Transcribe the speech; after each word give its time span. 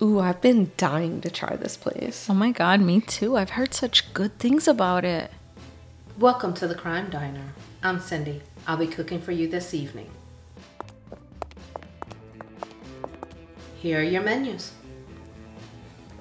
Ooh, 0.00 0.20
I've 0.20 0.40
been 0.40 0.70
dying 0.76 1.20
to 1.22 1.30
try 1.30 1.56
this 1.56 1.76
place. 1.76 2.28
Oh 2.30 2.34
my 2.34 2.52
god, 2.52 2.80
me 2.80 3.00
too. 3.00 3.36
I've 3.36 3.50
heard 3.50 3.74
such 3.74 4.14
good 4.14 4.38
things 4.38 4.68
about 4.68 5.04
it. 5.04 5.32
Welcome 6.20 6.54
to 6.54 6.68
the 6.68 6.74
Crime 6.76 7.10
Diner. 7.10 7.52
I'm 7.82 7.98
Cindy. 7.98 8.42
I'll 8.64 8.76
be 8.76 8.86
cooking 8.86 9.20
for 9.20 9.32
you 9.32 9.48
this 9.48 9.74
evening. 9.74 10.08
Here 13.78 13.98
are 13.98 14.04
your 14.04 14.22
menus. 14.22 14.70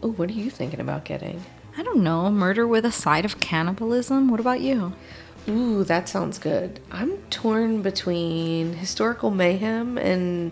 Ooh, 0.04 0.10
what 0.10 0.32
are 0.32 0.34
you 0.34 0.50
thinking 0.50 0.80
about 0.80 1.06
getting? 1.06 1.44
I 1.78 1.84
don't 1.84 2.02
know, 2.02 2.32
murder 2.32 2.66
with 2.66 2.84
a 2.84 2.92
side 2.92 3.26
of 3.26 3.40
cannibalism? 3.40 4.32
What 4.32 4.40
about 4.40 4.62
you? 4.62 4.94
Ooh, 5.48 5.84
that 5.84 6.10
sounds 6.10 6.40
good. 6.40 6.80
I'm 6.90 7.16
torn 7.30 7.84
between 7.84 8.74
historical 8.74 9.30
mayhem 9.30 10.00
and 10.00 10.52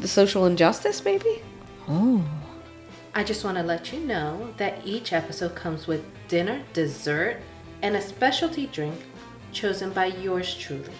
the 0.00 0.06
social 0.06 0.46
injustice, 0.46 1.04
maybe? 1.04 1.42
Oh. 1.88 2.24
I 3.14 3.24
just 3.24 3.44
want 3.44 3.56
to 3.56 3.62
let 3.62 3.92
you 3.92 4.00
know 4.00 4.52
that 4.56 4.86
each 4.86 5.12
episode 5.12 5.54
comes 5.54 5.86
with 5.86 6.04
dinner, 6.28 6.62
dessert, 6.72 7.38
and 7.82 7.96
a 7.96 8.00
specialty 8.00 8.66
drink 8.66 8.94
chosen 9.52 9.90
by 9.90 10.06
yours 10.06 10.54
truly. 10.54 10.94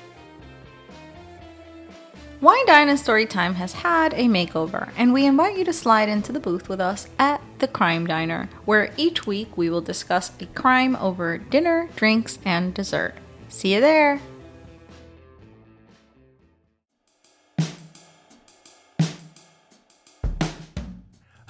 Wine 2.40 2.64
Dine 2.64 2.88
and 2.88 2.98
Storytime 2.98 3.54
has 3.54 3.74
had 3.74 4.14
a 4.14 4.24
makeover, 4.24 4.90
and 4.96 5.12
we 5.12 5.26
invite 5.26 5.58
you 5.58 5.64
to 5.64 5.74
slide 5.74 6.08
into 6.08 6.32
the 6.32 6.40
booth 6.40 6.70
with 6.70 6.80
us 6.80 7.06
at 7.18 7.42
the 7.58 7.68
Crime 7.68 8.06
Diner, 8.06 8.48
where 8.64 8.94
each 8.96 9.26
week 9.26 9.58
we 9.58 9.68
will 9.68 9.82
discuss 9.82 10.32
a 10.40 10.46
crime 10.46 10.96
over 10.96 11.36
dinner, 11.36 11.90
drinks, 11.96 12.38
and 12.46 12.72
dessert. 12.72 13.14
See 13.50 13.74
you 13.74 13.82
there! 13.82 14.20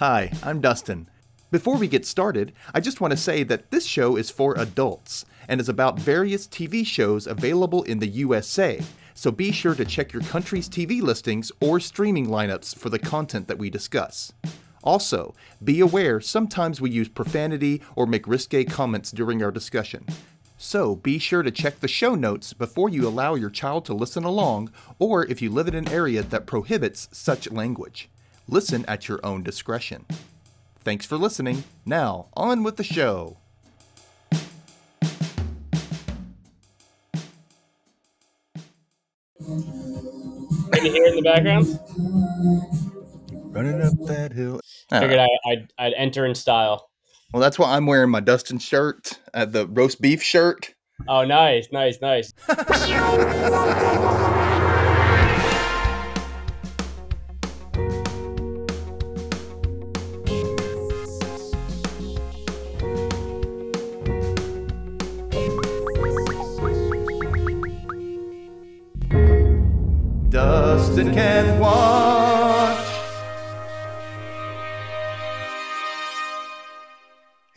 Hi, 0.01 0.33
I'm 0.43 0.63
Dustin. 0.63 1.11
Before 1.51 1.77
we 1.77 1.87
get 1.87 2.07
started, 2.07 2.55
I 2.73 2.81
just 2.81 3.03
want 3.03 3.11
to 3.11 3.19
say 3.19 3.43
that 3.43 3.71
this 3.71 3.85
show 3.85 4.17
is 4.17 4.31
for 4.31 4.55
adults 4.59 5.27
and 5.47 5.61
is 5.61 5.69
about 5.69 5.99
various 5.99 6.47
TV 6.47 6.87
shows 6.87 7.27
available 7.27 7.83
in 7.83 7.99
the 7.99 8.07
USA, 8.07 8.81
so 9.13 9.31
be 9.31 9.53
sure 9.53 9.75
to 9.75 9.85
check 9.85 10.15
your 10.15 10.23
country's 10.23 10.71
TV 10.71 11.03
listings 11.03 11.53
or 11.61 11.81
streaming 11.81 12.29
lineups 12.29 12.75
for 12.75 12.89
the 12.89 12.99
content 12.99 13.47
that 13.47 13.59
we 13.59 13.69
discuss. 13.69 14.33
Also, 14.83 15.35
be 15.63 15.81
aware 15.81 16.19
sometimes 16.19 16.81
we 16.81 16.89
use 16.89 17.11
profanity 17.11 17.83
or 17.95 18.07
make 18.07 18.27
risque 18.27 18.65
comments 18.65 19.11
during 19.11 19.43
our 19.43 19.53
discussion. 19.53 20.07
So 20.57 20.97
be 20.97 21.19
sure 21.19 21.43
to 21.43 21.51
check 21.51 21.81
the 21.81 21.89
show 21.89 22.15
notes 22.15 22.55
before 22.55 22.89
you 22.89 23.07
allow 23.07 23.35
your 23.35 23.51
child 23.51 23.85
to 23.85 23.93
listen 23.93 24.25
along, 24.25 24.73
or 24.99 25.27
if 25.27 25.43
you 25.43 25.51
live 25.51 25.69
in 25.69 25.75
an 25.75 25.91
area 25.91 26.23
that 26.23 26.47
prohibits 26.47 27.07
such 27.13 27.51
language. 27.51 28.09
Listen 28.51 28.85
at 28.89 29.07
your 29.07 29.21
own 29.23 29.45
discretion. 29.45 30.07
Thanks 30.81 31.07
for 31.07 31.17
listening. 31.17 31.63
Now, 31.87 32.27
on 32.35 32.65
with 32.65 32.77
the 32.77 32.83
show. 32.83 33.37
Can 40.73 40.85
you 40.85 40.91
hear 40.91 41.07
in 41.07 41.15
the 41.15 41.23
background? 41.23 41.79
Running 43.55 43.81
up 43.83 43.95
that 44.09 44.33
hill. 44.33 44.61
Figured 44.91 45.21
I, 45.21 45.29
I'd, 45.47 45.73
I'd 45.79 45.93
enter 45.97 46.27
in 46.27 46.35
style. 46.35 46.91
Well, 47.33 47.41
that's 47.41 47.57
why 47.57 47.77
I'm 47.77 47.87
wearing 47.87 48.11
my 48.11 48.19
Dustin 48.19 48.59
shirt, 48.59 49.21
uh, 49.33 49.45
the 49.45 49.69
roast 49.69 50.01
beef 50.01 50.25
shirt. 50.25 50.75
Oh, 51.07 51.25
nice, 51.25 51.69
nice, 51.71 52.01
nice. 52.01 52.35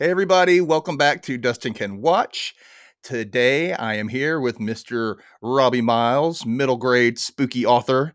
Everybody, 0.04 0.60
welcome 0.60 0.98
back 0.98 1.22
to 1.22 1.38
Dustin 1.38 1.72
Can 1.72 2.02
Watch. 2.02 2.54
Today 3.02 3.72
I 3.72 3.94
am 3.94 4.08
here 4.08 4.38
with 4.38 4.58
Mr. 4.58 5.14
Robbie 5.40 5.80
Miles, 5.80 6.44
middle 6.44 6.76
grade 6.76 7.18
spooky 7.18 7.64
author 7.64 8.12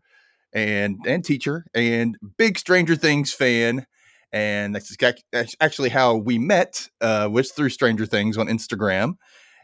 and, 0.52 0.98
and 1.04 1.24
teacher, 1.24 1.64
and 1.74 2.16
big 2.38 2.58
Stranger 2.58 2.94
Things 2.94 3.32
fan. 3.32 3.86
And 4.32 4.72
that's 4.72 4.96
that's 5.32 5.56
actually 5.60 5.88
how 5.88 6.14
we 6.14 6.38
met, 6.38 6.88
uh, 7.00 7.28
was 7.28 7.50
through 7.50 7.70
Stranger 7.70 8.06
Things 8.06 8.38
on 8.38 8.46
Instagram. 8.46 9.14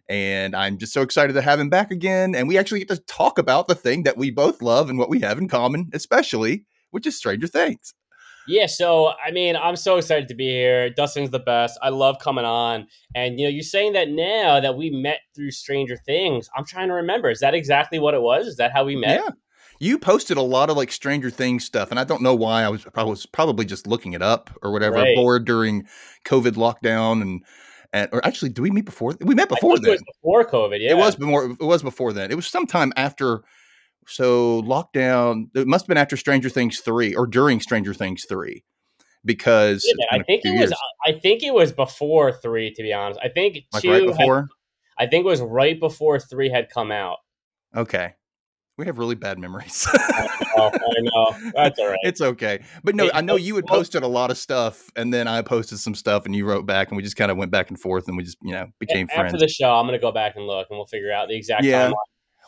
And 0.09 0.57
I'm 0.57 0.79
just 0.79 0.95
so 0.95 1.03
excited 1.03 1.35
to 1.35 1.43
have 1.43 1.61
him 1.61 1.71
back 1.71 1.93
again. 1.93 2.35
And 2.35 2.49
we 2.49 2.59
actually 2.59 2.81
get 2.81 2.89
to 2.89 3.03
talk 3.07 3.39
about 3.39 3.69
the 3.69 3.77
thing 3.77 4.03
that 4.03 4.17
we 4.17 4.33
both 4.33 4.61
love 4.61 4.91
and 4.91 4.99
what 4.99 5.11
we 5.11 5.21
have 5.21 5.39
in 5.39 5.47
common, 5.47 5.91
especially, 5.95 6.65
which 6.91 7.07
is 7.07 7.17
Stranger 7.17 7.47
Things. 7.47 7.95
Yeah, 8.49 8.67
so 8.67 9.13
I 9.25 9.31
mean, 9.31 9.57
I'm 9.57 9.77
so 9.77 9.97
excited 9.97 10.29
to 10.29 10.35
be 10.35 10.47
here. 10.49 10.91
Dustin's 10.91 11.31
the 11.31 11.39
best. 11.39 11.79
I 11.83 11.89
love 11.89 12.19
coming 12.21 12.45
on. 12.45 12.87
And 13.15 13.39
you 13.39 13.47
know, 13.47 13.51
you're 13.51 13.63
saying 13.63 13.95
that 13.95 14.09
now 14.09 14.61
that 14.61 14.77
we 14.77 14.91
met 14.91 15.19
through 15.35 15.51
Stranger 15.51 15.97
Things. 15.97 16.49
I'm 16.57 16.65
trying 16.65 16.89
to 16.89 16.95
remember. 16.95 17.31
Is 17.31 17.41
that 17.41 17.55
exactly 17.55 17.99
what 17.99 18.15
it 18.15 18.23
was? 18.23 18.47
Is 18.47 18.57
that 18.57 18.73
how 18.73 18.85
we 18.85 18.97
met? 18.97 19.21
Yeah. 19.21 19.31
You 19.79 19.99
posted 19.99 20.37
a 20.39 20.43
lot 20.43 20.71
of 20.71 20.77
like 20.77 20.91
Stranger 20.91 21.29
Things 21.29 21.65
stuff, 21.65 21.91
and 21.91 22.01
I 22.01 22.05
don't 22.05 22.23
know 22.23 22.35
why. 22.35 22.63
I 22.63 22.69
was 22.69 22.87
I 22.95 23.03
was 23.03 23.27
probably 23.27 23.67
just 23.67 23.87
looking 23.87 24.15
it 24.15 24.23
up 24.23 24.51
or 24.63 24.73
whatever, 24.73 24.97
Right. 24.97 25.15
bored 25.17 25.45
during 25.45 25.87
COVID 26.25 26.53
lockdown, 26.53 27.21
and 27.21 27.45
and 27.93 28.09
or 28.13 28.25
actually, 28.25 28.51
do 28.51 28.63
we 28.63 28.71
meet 28.71 28.87
before? 28.87 29.17
We 29.21 29.35
met 29.35 29.49
before 29.49 29.73
I 29.73 29.75
think 29.75 29.85
then. 29.85 29.95
It 29.95 30.01
was 30.01 30.17
before 30.23 30.45
COVID. 30.47 30.81
Yeah. 30.81 30.91
It 30.93 30.97
was 30.97 31.17
before. 31.17 31.51
It 31.51 31.61
was 31.61 31.83
before 31.83 32.13
then. 32.13 32.31
It 32.31 32.37
was 32.37 32.47
sometime 32.47 32.93
after. 32.97 33.43
So 34.07 34.63
lockdown. 34.63 35.47
It 35.55 35.67
must 35.67 35.85
have 35.85 35.89
been 35.89 35.99
after 35.99 36.17
Stranger 36.17 36.49
Things 36.49 36.81
three 36.81 37.15
or 37.15 37.27
during 37.27 37.61
Stranger 37.61 37.93
Things 37.95 38.25
three, 38.29 38.65
because 39.25 39.85
Yeah, 39.87 39.93
it's 39.93 40.13
man, 40.13 40.19
been 40.19 40.21
I 40.21 40.25
think 40.25 40.45
it 40.45 40.61
was. 40.61 40.75
I 41.07 41.13
think 41.21 41.43
it 41.43 41.55
was 41.55 41.73
before 41.73 42.33
three. 42.33 42.73
To 42.75 42.83
be 42.83 42.93
honest, 42.93 43.19
I 43.23 43.29
think 43.29 43.59
like 43.73 43.83
two. 43.83 43.91
right 43.91 44.03
had- 44.03 44.17
before. 44.17 44.49
I 44.99 45.07
think 45.07 45.25
it 45.27 45.29
was 45.29 45.41
right 45.43 45.79
before 45.79 46.19
three 46.21 46.49
had 46.49 46.71
come 46.71 46.91
out. 46.91 47.19
Okay, 47.77 48.15
we 48.79 48.87
have 48.87 48.97
really 48.99 49.15
bad 49.15 49.39
memories. 49.39 49.87
Oh, 49.93 50.71
I 50.75 51.01
know. 51.01 51.51
That's 51.55 51.79
all 51.79 51.89
right. 51.89 51.99
It's 52.05 52.21
okay. 52.23 52.63
But 52.83 52.95
no, 52.95 53.11
I 53.13 53.21
know 53.21 53.37
you 53.37 53.57
had 53.57 53.67
posted 53.67 54.03
a 54.05 54.07
lot 54.09 54.31
of 54.31 54.39
stuff 54.39 54.89
and 54.97 55.13
then 55.13 55.29
I 55.29 55.43
posted 55.43 55.79
some 55.81 55.95
stuff 55.95 56.25
and 56.25 56.35
you 56.35 56.47
wrote 56.47 56.65
back 56.65 56.89
and 56.89 56.97
we 56.97 57.03
just 57.03 57.17
kind 57.17 57.31
of 57.31 57.37
went 57.37 57.51
back 57.51 57.69
and 57.69 57.79
forth 57.79 58.09
and 58.09 58.17
we 58.17 58.23
just, 58.23 58.39
you 58.43 58.53
know, 58.53 58.69
became 58.79 59.07
After 59.11 59.21
friends. 59.21 59.35
After 59.35 59.45
the 59.47 59.53
show, 59.53 59.71
I'm 59.75 59.85
gonna 59.87 59.99
go 59.99 60.13
back 60.13 60.37
and 60.37 60.47
look, 60.47 60.69
and 60.71 60.79
we'll 60.79 60.87
figure 60.87 61.13
out 61.13 61.29
the 61.29 61.37
exact 61.37 61.65
Yeah. 61.65 61.89
timeline. 61.91 61.95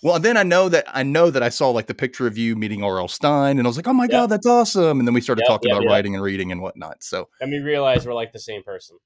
Well, 0.03 0.16
and 0.16 0.25
then 0.25 0.36
I 0.36 0.42
know 0.42 0.69
that 0.69 0.84
I 0.88 1.03
know 1.03 1.31
that 1.31 1.42
I 1.42 1.48
saw 1.48 1.70
like 1.70 1.86
the 1.86 1.94
picture 1.94 2.26
of 2.26 2.38
you 2.38 2.54
meeting 2.56 2.82
R.L. 2.84 3.09
Stine 3.09 3.59
and 3.59 3.66
I 3.66 3.69
was 3.69 3.76
like, 3.76 3.88
"Oh 3.88 3.92
my 3.92 4.04
Yep. 4.04 4.12
god, 4.12 4.26
that's 4.31 4.47
awesome." 4.47 4.98
And 5.00 5.06
then 5.09 5.14
we 5.14 5.20
started 5.20 5.42
Yep, 5.42 5.48
talking 5.48 5.70
yep, 5.70 5.76
about 5.78 5.84
yep. 5.84 5.91
writing 5.92 6.14
and 6.14 6.22
reading 6.22 6.53
and 6.53 6.60
whatnot. 6.60 7.03
So, 7.03 7.28
And 7.41 7.50
we 7.50 7.59
realize 7.59 8.06
we're 8.06 8.14
like 8.14 8.32
the 8.32 8.38
same 8.38 8.62
person. 8.62 8.98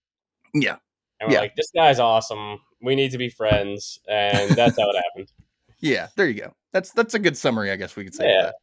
yeah. 0.54 0.76
And 1.20 1.28
we're 1.28 1.34
Yeah. 1.34 1.40
like, 1.40 1.54
this 1.56 1.70
guy's 1.74 1.98
awesome. 2.00 2.58
We 2.82 2.94
need 2.96 3.12
to 3.12 3.18
be 3.18 3.28
friends. 3.30 4.00
And 4.08 4.56
that's 4.56 4.78
how 4.78 4.88
it 4.90 4.96
happened. 4.96 5.28
Yeah, 5.80 6.08
there 6.16 6.28
you 6.28 6.40
go. 6.40 6.52
That's 6.72 6.92
that's 6.92 7.14
a 7.14 7.18
good 7.18 7.36
summary, 7.36 7.72
I 7.72 7.76
guess 7.76 7.96
we 7.96 8.04
could 8.04 8.14
say. 8.14 8.28
Yeah. 8.28 8.42
that. 8.42 8.54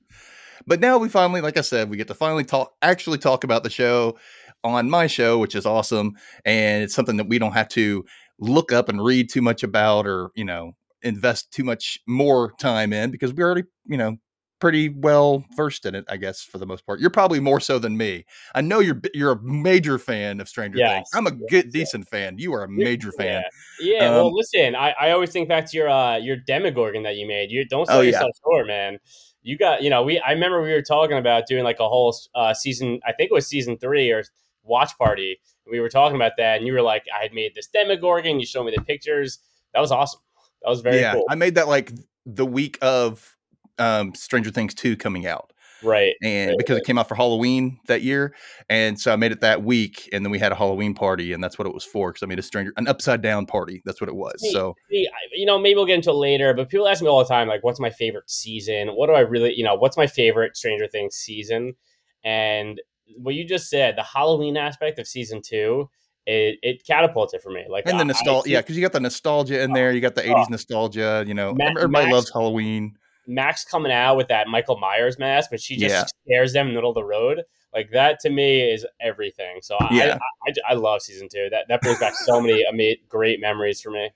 But 0.65 0.79
now 0.79 0.97
we 0.97 1.09
finally, 1.09 1.41
like 1.41 1.57
I 1.57 1.61
said, 1.61 1.89
we 1.89 1.97
get 1.97 2.07
to 2.07 2.13
finally 2.13 2.45
talk, 2.45 2.73
actually 2.81 3.17
talk 3.17 3.43
about 3.43 3.63
the 3.63 3.69
show 3.69 4.17
on 4.63 4.89
my 4.89 5.07
show, 5.07 5.37
which 5.37 5.53
is 5.55 5.65
awesome, 5.65 6.13
and 6.45 6.81
it's 6.83 6.93
something 6.95 7.17
that 7.17 7.27
we 7.27 7.37
don't 7.37 7.51
have 7.51 7.67
to 7.69 8.05
look 8.39 8.71
up 8.71 8.87
and 8.87 9.03
read 9.03 9.29
too 9.29 9.41
much 9.41 9.63
about, 9.63 10.07
or 10.07 10.31
you 10.35 10.45
know, 10.45 10.75
invest 11.01 11.51
too 11.51 11.63
much 11.63 11.99
more 12.07 12.53
time 12.59 12.93
in 12.93 13.11
because 13.11 13.33
we 13.33 13.43
already, 13.43 13.63
you 13.85 13.97
know, 13.97 14.17
pretty 14.59 14.89
well 14.89 15.45
versed 15.55 15.85
in 15.85 15.95
it. 15.95 16.03
I 16.09 16.17
guess 16.17 16.41
for 16.41 16.57
the 16.57 16.65
most 16.65 16.85
part, 16.85 16.99
you're 16.99 17.09
probably 17.09 17.39
more 17.39 17.59
so 17.61 17.79
than 17.79 17.95
me. 17.95 18.25
I 18.53 18.61
know 18.61 18.79
you're 18.79 19.01
you're 19.13 19.31
a 19.31 19.41
major 19.41 19.97
fan 19.97 20.41
of 20.41 20.49
Stranger 20.49 20.77
Yes, 20.77 20.93
Things. 20.95 21.07
I'm 21.13 21.27
a 21.27 21.31
yes, 21.31 21.49
good, 21.49 21.65
yes. 21.65 21.73
decent 21.73 22.07
fan. 22.09 22.37
You 22.37 22.53
are 22.53 22.63
a 22.63 22.69
major 22.69 23.11
fan. 23.13 23.43
Yeah. 23.79 23.99
Yeah. 24.01 24.05
Um, 24.09 24.15
well, 24.15 24.35
listen, 24.35 24.75
I, 24.75 24.93
I 24.99 25.11
always 25.11 25.31
think 25.31 25.47
back 25.47 25.65
to 25.71 25.77
your 25.77 25.89
uh, 25.89 26.17
your 26.17 26.35
Demogorgon 26.35 27.03
that 27.03 27.15
you 27.15 27.27
made. 27.27 27.51
You 27.51 27.65
don't 27.65 27.85
sell 27.85 27.99
Oh, 27.99 28.01
yeah. 28.01 28.11
yourself 28.11 28.31
short, 28.43 28.67
man. 28.67 28.99
You 29.41 29.57
got, 29.57 29.81
you 29.81 29.89
know, 29.89 30.03
we. 30.03 30.19
I 30.19 30.31
remember 30.33 30.61
we 30.61 30.73
were 30.73 30.81
talking 30.81 31.17
about 31.17 31.47
doing 31.47 31.63
like 31.63 31.79
a 31.79 31.87
whole 31.87 32.13
uh, 32.35 32.53
season. 32.53 32.99
I 33.05 33.13
think 33.13 33.31
it 33.31 33.33
was 33.33 33.47
season 33.47 33.77
three 33.77 34.11
or 34.11 34.25
watch 34.63 34.91
party. 34.97 35.39
We 35.71 35.79
were 35.79 35.87
talking 35.89 36.17
about 36.17 36.33
that, 36.37 36.57
and 36.57 36.67
you 36.67 36.73
were 36.73 36.81
like, 36.81 37.05
"I 37.17 37.23
had 37.23 37.33
made 37.33 37.55
this 37.55 37.67
Demogorgon." 37.67 38.41
You 38.41 38.45
showed 38.45 38.65
me 38.65 38.73
the 38.75 38.83
pictures. 38.83 39.39
That 39.73 39.79
was 39.79 39.91
awesome. 39.93 40.19
That 40.63 40.69
was 40.69 40.81
very 40.81 40.99
yeah, 40.99 41.13
cool. 41.13 41.25
I 41.29 41.35
made 41.35 41.55
that 41.55 41.67
like 41.67 41.91
the 42.25 42.45
week 42.45 42.77
of 42.81 43.35
um, 43.77 44.13
Stranger 44.13 44.51
Things 44.51 44.73
two 44.73 44.95
coming 44.97 45.25
out. 45.25 45.53
right. 45.81 46.15
and 46.21 46.49
Right, 46.49 46.57
because 46.57 46.75
right. 46.75 46.81
it 46.81 46.85
came 46.85 46.97
out 46.97 47.07
for 47.07 47.15
Halloween 47.15 47.79
that 47.87 48.01
year, 48.01 48.35
and 48.69 48.99
so 48.99 49.13
I 49.13 49.15
made 49.15 49.31
it 49.31 49.41
that 49.41 49.63
week, 49.63 50.09
and 50.11 50.25
then 50.25 50.31
we 50.31 50.39
had 50.39 50.51
a 50.51 50.55
Halloween 50.55 50.93
party, 50.93 51.33
and 51.33 51.43
that's 51.43 51.57
what 51.57 51.67
it 51.67 51.73
was 51.73 51.85
for. 51.85 52.11
Because 52.11 52.23
I 52.23 52.25
made 52.25 52.39
a 52.39 52.43
stranger, 52.43 52.73
an 52.77 52.87
upside 52.87 53.21
down 53.21 53.45
party. 53.45 53.81
That's 53.85 54.01
what 54.01 54.09
it 54.09 54.15
was. 54.15 54.35
Hey, 54.41 54.51
So 54.51 54.75
See, 54.89 55.07
you 55.33 55.45
know, 55.45 55.57
maybe 55.57 55.75
we'll 55.75 55.85
get 55.85 55.95
into 55.95 56.11
it 56.11 56.15
later, 56.15 56.53
but 56.53 56.69
people 56.69 56.87
ask 56.87 57.01
me 57.01 57.07
all 57.07 57.19
the 57.19 57.25
time, 57.25 57.47
like, 57.47 57.63
what's 57.63 57.79
my 57.79 57.89
favorite 57.89 58.29
season? 58.29 58.89
What 58.89 59.07
do 59.07 59.13
I 59.13 59.21
really, 59.21 59.53
you 59.55 59.63
know, 59.63 59.75
what's 59.75 59.97
my 59.97 60.07
favorite 60.07 60.57
Stranger 60.57 60.87
Things 60.87 61.15
season? 61.15 61.75
And 62.23 62.81
what 63.17 63.35
you 63.35 63.45
just 63.45 63.69
said, 63.69 63.95
the 63.95 64.03
Halloween 64.03 64.57
aspect 64.57 64.99
of 64.99 65.07
season 65.07 65.41
two, 65.41 65.89
it, 66.29 66.59
it 66.61 66.85
catapults 66.85 67.33
it 67.33 67.41
for 67.41 67.49
me. 67.51 67.65
Like 67.69 67.85
and 67.87 67.93
the 67.95 67.97
I- 67.97 68.01
I 68.01 68.07
nostalgia, 68.07 68.49
yeah, 68.49 68.61
because 68.61 68.75
you 68.75 68.81
got 68.81 68.93
the 68.93 68.99
nostalgia 68.99 69.61
in 69.61 69.73
there. 69.73 69.91
You 69.91 70.01
got 70.01 70.15
the 70.15 70.21
'80s 70.21 70.49
nostalgia. 70.49 71.23
You 71.27 71.33
know, 71.33 71.55
everybody 71.75 72.11
loves 72.11 72.31
Halloween. 72.31 72.95
Max 73.27 73.63
coming 73.63 73.91
out 73.91 74.17
with 74.17 74.27
that 74.29 74.47
Michael 74.47 74.77
Myers 74.79 75.19
mask, 75.19 75.49
but 75.51 75.61
she 75.61 75.75
just 75.77 75.93
Yeah. 75.93 76.05
scares 76.25 76.53
them 76.53 76.67
in 76.67 76.73
the 76.73 76.77
middle 76.77 76.89
of 76.91 76.95
the 76.95 77.03
road. 77.03 77.43
Like 77.73 77.91
that 77.91 78.19
to 78.21 78.29
me 78.31 78.61
is 78.61 78.85
everything. 78.99 79.59
So 79.61 79.77
Yeah. 79.91 80.17
I, 80.47 80.49
I, 80.49 80.71
I 80.71 80.73
love 80.73 81.01
season 81.03 81.27
two. 81.31 81.47
That 81.51 81.65
that 81.69 81.81
brings 81.81 81.99
back 81.99 82.15
so 82.15 82.41
many 82.41 82.65
ama- 82.71 82.95
great 83.07 83.39
memories 83.39 83.81
for 83.81 83.91
me. 83.91 84.09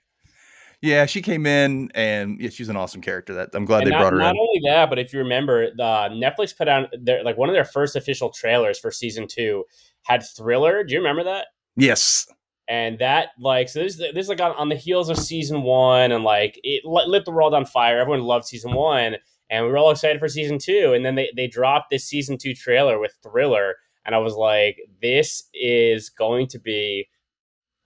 Yeah, 0.82 1.06
she 1.06 1.22
came 1.22 1.46
in, 1.46 1.90
and 1.94 2.38
yeah, 2.40 2.50
she's 2.50 2.68
an 2.68 2.76
awesome 2.76 3.00
character. 3.00 3.32
That 3.34 3.50
I'm 3.54 3.64
glad 3.64 3.82
And 3.84 3.86
they 3.86 3.90
not, 3.92 4.00
brought 4.00 4.12
her 4.12 4.18
not 4.18 4.34
in. 4.34 4.40
only 4.40 4.60
that, 4.66 4.90
but 4.90 4.98
if 4.98 5.12
you 5.14 5.20
remember, 5.20 5.70
the 5.74 6.08
Netflix 6.12 6.54
put 6.54 6.68
out 6.68 6.88
their 7.00 7.22
like 7.24 7.38
one 7.38 7.48
of 7.48 7.54
their 7.54 7.64
first 7.64 7.96
official 7.96 8.28
trailers 8.30 8.78
for 8.78 8.90
season 8.90 9.26
two 9.26 9.64
had 10.02 10.22
Thriller. 10.36 10.84
Do 10.84 10.92
you 10.92 10.98
remember 11.00 11.24
that? 11.24 11.46
Yes, 11.76 12.26
and 12.68 12.98
that 12.98 13.28
like 13.38 13.68
so 13.68 13.80
this 13.82 13.96
this 14.14 14.28
like 14.28 14.40
on, 14.40 14.52
on 14.52 14.68
the 14.68 14.76
heels 14.76 15.08
of 15.08 15.18
season 15.18 15.62
one 15.62 16.12
and 16.12 16.24
like 16.24 16.58
it 16.62 16.84
lit 16.84 17.08
lit 17.08 17.24
the 17.24 17.30
world 17.30 17.52
on 17.54 17.64
fire 17.66 17.98
everyone 17.98 18.22
loved 18.22 18.46
season 18.46 18.72
one 18.72 19.16
and 19.50 19.64
we 19.64 19.70
were 19.70 19.76
all 19.76 19.90
excited 19.90 20.18
for 20.18 20.28
season 20.28 20.58
two 20.58 20.92
and 20.94 21.04
then 21.04 21.14
they 21.14 21.30
they 21.36 21.46
dropped 21.46 21.90
this 21.90 22.04
season 22.06 22.38
two 22.38 22.54
trailer 22.54 22.98
with 22.98 23.14
thriller 23.22 23.74
and 24.06 24.14
i 24.14 24.18
was 24.18 24.34
like 24.34 24.78
this 25.02 25.42
is 25.52 26.08
going 26.08 26.46
to 26.46 26.58
be 26.58 27.06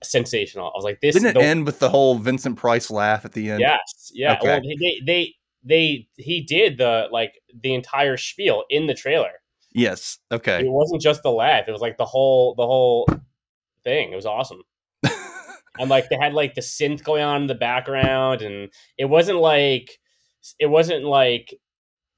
sensational 0.05 0.67
i 0.67 0.73
was 0.77 0.85
like 0.85 1.01
this 1.01 1.15
didn't 1.15 1.31
it 1.31 1.35
the- 1.35 1.43
end 1.43 1.67
with 1.67 1.81
the 1.81 1.89
whole 1.89 2.15
Vincent 2.17 2.57
Price 2.57 2.89
laugh 2.91 3.25
at 3.25 3.33
the 3.33 3.51
end? 3.51 3.61
yes 3.61 4.13
yeah 4.15 4.35
Okay. 4.35 4.47
well 4.47 4.61
they 4.81 5.01
they 5.05 5.35
they 5.65 6.09
he 6.17 6.41
did 6.43 6.79
the 6.79 7.09
like 7.11 7.33
the 7.63 7.75
entire 7.75 8.17
spiel 8.17 8.65
in 8.71 8.87
the 8.87 8.95
trailer 8.95 9.33
Yes. 9.75 10.19
Okay. 10.33 10.61
it 10.61 10.71
wasn't 10.71 11.03
just 11.03 11.23
the 11.23 11.31
laugh 11.31 11.65
it 11.69 11.73
was 11.73 11.81
like 11.81 11.99
the 11.99 12.05
whole 12.05 12.55
the 12.55 12.65
whole 12.67 13.09
thing. 13.89 14.13
It 14.13 14.17
was 14.17 14.27
awesome. 14.27 14.63
And 15.81 15.89
like 15.89 16.09
they 16.09 16.17
had 16.21 16.35
like 16.35 16.55
the 16.55 16.61
synth 16.61 17.05
going 17.05 17.23
on 17.23 17.43
in 17.43 17.47
the 17.47 17.55
background 17.55 18.43
and 18.43 18.69
it 18.99 19.05
wasn't 19.05 19.39
like 19.39 19.99
it 20.59 20.67
wasn't 20.67 21.05
like 21.05 21.55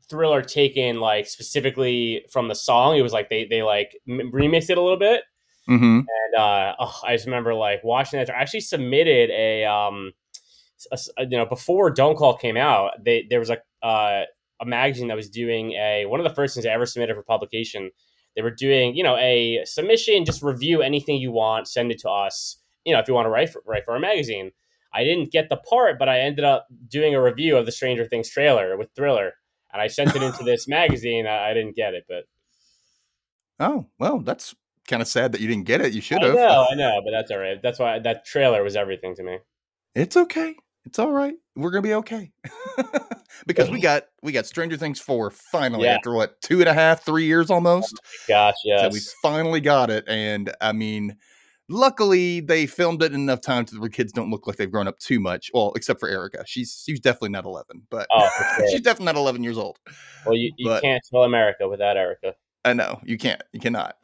thriller 0.09 0.43
taken 0.43 0.99
like 0.99 1.27
specifically 1.27 2.25
from 2.33 2.49
the 2.49 2.55
song. 2.55 2.97
It 2.97 3.03
was 3.03 3.13
like 3.13 3.29
they 3.29 3.45
they 3.45 3.63
like 3.63 3.91
m- 4.09 4.33
remixed 4.33 4.71
it 4.71 4.79
a 4.79 4.83
little 4.83 4.99
bit. 4.99 5.23
Hmm 5.67 6.01
and 6.33 6.41
uh 6.41 6.75
oh, 6.81 7.01
i 7.07 7.15
just 7.15 7.27
remember 7.27 7.55
like 7.55 7.85
watching 7.85 8.19
that. 8.19 8.31
I 8.31 8.41
actually 8.41 8.61
submitted 8.61 9.31
a 9.31 9.65
um 9.67 10.13
a 10.93 10.99
you 11.29 11.37
know 11.37 11.47
before 11.47 11.91
don't 11.91 12.17
call 12.17 12.37
came 12.37 12.57
out 12.57 12.93
they 13.05 13.27
there 13.29 13.39
was 13.39 13.51
like 13.51 13.63
uh 13.83 14.23
a 14.63 14.67
magazine 14.67 15.09
that 15.09 15.17
was 15.17 15.29
doing 15.29 15.73
a 15.73 16.07
one 16.07 16.21
of 16.21 16.25
the 16.25 16.35
first 16.35 16.55
things 16.55 16.67
i 16.67 16.71
ever 16.71 16.87
submitted 16.87 17.15
for 17.15 17.23
publication 17.23 17.91
they 18.37 18.43
were 18.43 18.51
doing 18.51 18.95
you 18.95 19.03
know 19.03 19.17
a 19.17 19.61
submission 19.65 20.25
just 20.25 20.43
review 20.43 20.83
anything 20.83 21.17
you 21.17 21.33
want 21.33 21.69
send 21.69 21.91
it 21.91 21.99
to 21.99 22.09
us 22.09 22.59
you 22.85 22.93
know 22.93 23.01
if 23.01 23.09
you 23.09 23.15
want 23.15 23.27
to 23.27 23.31
write 23.31 23.51
for, 23.51 23.63
write 23.67 23.85
for 23.85 23.93
our 23.93 24.01
magazine 24.01 24.51
i 24.95 25.05
didn't 25.05 25.33
get 25.33 25.49
the 25.49 25.57
part 25.57 25.99
but 25.99 26.09
i 26.09 26.21
ended 26.21 26.45
up 26.45 26.67
doing 26.89 27.15
a 27.15 27.23
review 27.23 27.57
of 27.57 27.67
the 27.67 27.73
stranger 27.73 28.07
things 28.07 28.29
trailer 28.31 28.77
with 28.77 28.89
thriller 28.95 29.33
and 29.73 29.83
i 29.83 29.87
sent 29.87 30.15
it 30.15 30.23
into 30.23 30.43
this 30.45 30.69
magazine 30.69 31.27
I, 31.27 31.51
I 31.51 31.55
didn't 31.55 31.77
get 31.77 31.95
it 31.95 32.05
but 32.09 32.25
Oh 33.61 33.87
well, 33.99 34.21
that's 34.21 34.55
kind 34.89 35.03
of 35.03 35.07
sad 35.07 35.33
that 35.33 35.41
you 35.41 35.47
didn't 35.47 35.67
get 35.67 35.83
it. 35.83 35.93
You 35.93 36.01
should 36.01 36.23
have. 36.23 36.35
know 36.35 36.67
i 36.71 36.75
know 36.75 37.01
but 37.05 37.11
that's 37.11 37.31
all 37.31 37.39
right 37.39 37.61
that's 37.63 37.79
why 37.79 37.99
that 37.99 38.25
trailer 38.25 38.63
was 38.63 38.75
everything 38.75 39.15
to 39.17 39.23
me 39.23 39.39
It's 39.95 40.17
okay. 40.17 40.57
It's 40.87 40.99
all 40.99 41.11
right. 41.13 41.35
We're 41.57 41.71
gonna 41.71 41.83
be 41.83 41.95
okay. 41.95 42.33
because 43.47 43.71
we 43.71 43.81
got 43.81 44.05
we 44.23 44.33
got 44.33 44.47
Stranger 44.47 44.77
Things 44.77 44.99
four 45.01 45.31
finally 45.31 45.85
Yeah. 45.85 45.95
after 45.97 46.13
what 46.13 46.41
two 46.41 46.61
and 46.61 46.69
a 46.69 46.75
half, 46.75 47.05
three 47.05 47.25
years 47.27 47.51
oh 47.51 47.55
almost. 47.55 48.01
gosh 48.29 48.55
yes 48.65 48.81
So 48.83 48.89
we 48.89 49.01
finally 49.23 49.61
got 49.61 49.91
it, 49.91 50.05
and 50.09 50.53
I 50.61 50.73
mean, 50.73 51.17
luckily 51.69 52.41
they 52.41 52.67
filmed 52.67 53.03
it 53.03 53.13
in 53.13 53.21
enough 53.21 53.41
time 53.43 53.67
so 53.67 53.79
the 53.79 53.91
kids 53.91 54.13
don't 54.13 54.31
look 54.31 54.47
like 54.47 54.57
they've 54.57 54.71
grown 54.71 54.89
up 54.89 54.99
too 54.99 55.21
much. 55.21 55.51
Well, 55.53 55.73
except 55.77 56.01
for 56.01 56.09
Erica, 56.09 56.45
she's 56.47 56.83
she's 56.87 57.01
definitely 57.01 57.31
not 57.31 57.45
eleven, 57.45 57.83
but 57.91 58.07
Oh, 58.13 58.29
sure. 58.57 58.69
she's 58.71 58.81
definitely 58.81 59.07
not 59.13 59.17
eleven 59.17 59.45
years 59.45 59.59
old. 59.59 59.79
Well, 60.25 60.37
you, 60.37 60.53
you 60.57 60.69
But- 60.69 60.83
can't 60.83 61.03
tell 61.11 61.25
America 61.25 61.69
without 61.69 61.97
Erica. 61.97 62.35
I 62.65 62.75
know 62.75 63.01
you 63.05 63.17
can't, 63.17 63.43
you 63.53 63.61
cannot. 63.61 63.97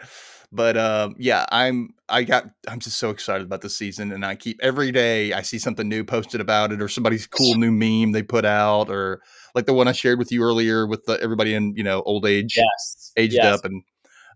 But 0.52 0.76
um, 0.76 1.16
yeah, 1.18 1.44
I'm 1.50 1.94
I 2.08 2.22
got 2.24 2.48
I'm 2.68 2.78
just 2.80 2.98
so 2.98 3.10
excited 3.10 3.46
about 3.46 3.60
the 3.60 3.70
season, 3.70 4.12
and 4.12 4.24
I 4.24 4.34
keep 4.36 4.58
every 4.62 4.92
day 4.92 5.32
I 5.32 5.42
see 5.42 5.58
something 5.58 5.88
new 5.88 6.04
posted 6.04 6.40
about 6.40 6.72
it, 6.72 6.80
or 6.80 6.88
somebody's 6.88 7.26
cool 7.26 7.54
new 7.56 7.72
meme 7.72 8.12
they 8.12 8.22
put 8.22 8.44
out, 8.44 8.88
or 8.88 9.22
like 9.54 9.66
the 9.66 9.74
one 9.74 9.88
I 9.88 9.92
shared 9.92 10.18
with 10.18 10.30
you 10.32 10.42
earlier 10.42 10.86
with 10.86 11.04
the, 11.04 11.20
everybody 11.22 11.54
in 11.54 11.74
you 11.76 11.82
know 11.84 12.02
old 12.02 12.26
age, 12.26 12.56
Yes, 12.56 13.12
aged 13.16 13.34
yes. 13.34 13.58
up, 13.58 13.64
and 13.64 13.82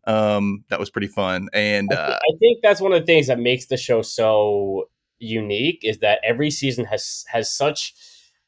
um, 0.07 0.65
that 0.69 0.81
was 0.81 0.91
pretty 0.91 1.09
fun. 1.09 1.49
And 1.53 1.93
I, 1.93 1.97
uh, 1.97 2.19
I 2.23 2.37
think 2.39 2.59
that's 2.63 2.81
one 2.81 2.93
of 2.93 3.01
the 3.01 3.07
things 3.07 3.27
that 3.29 3.39
makes 3.39 3.67
the 3.67 3.77
show 3.77 4.03
so 4.03 4.89
unique 5.19 5.81
is 5.85 5.99
that 5.99 6.21
every 6.25 6.51
season 6.51 6.87
has 6.87 7.25
has 7.29 7.51
such 7.51 7.95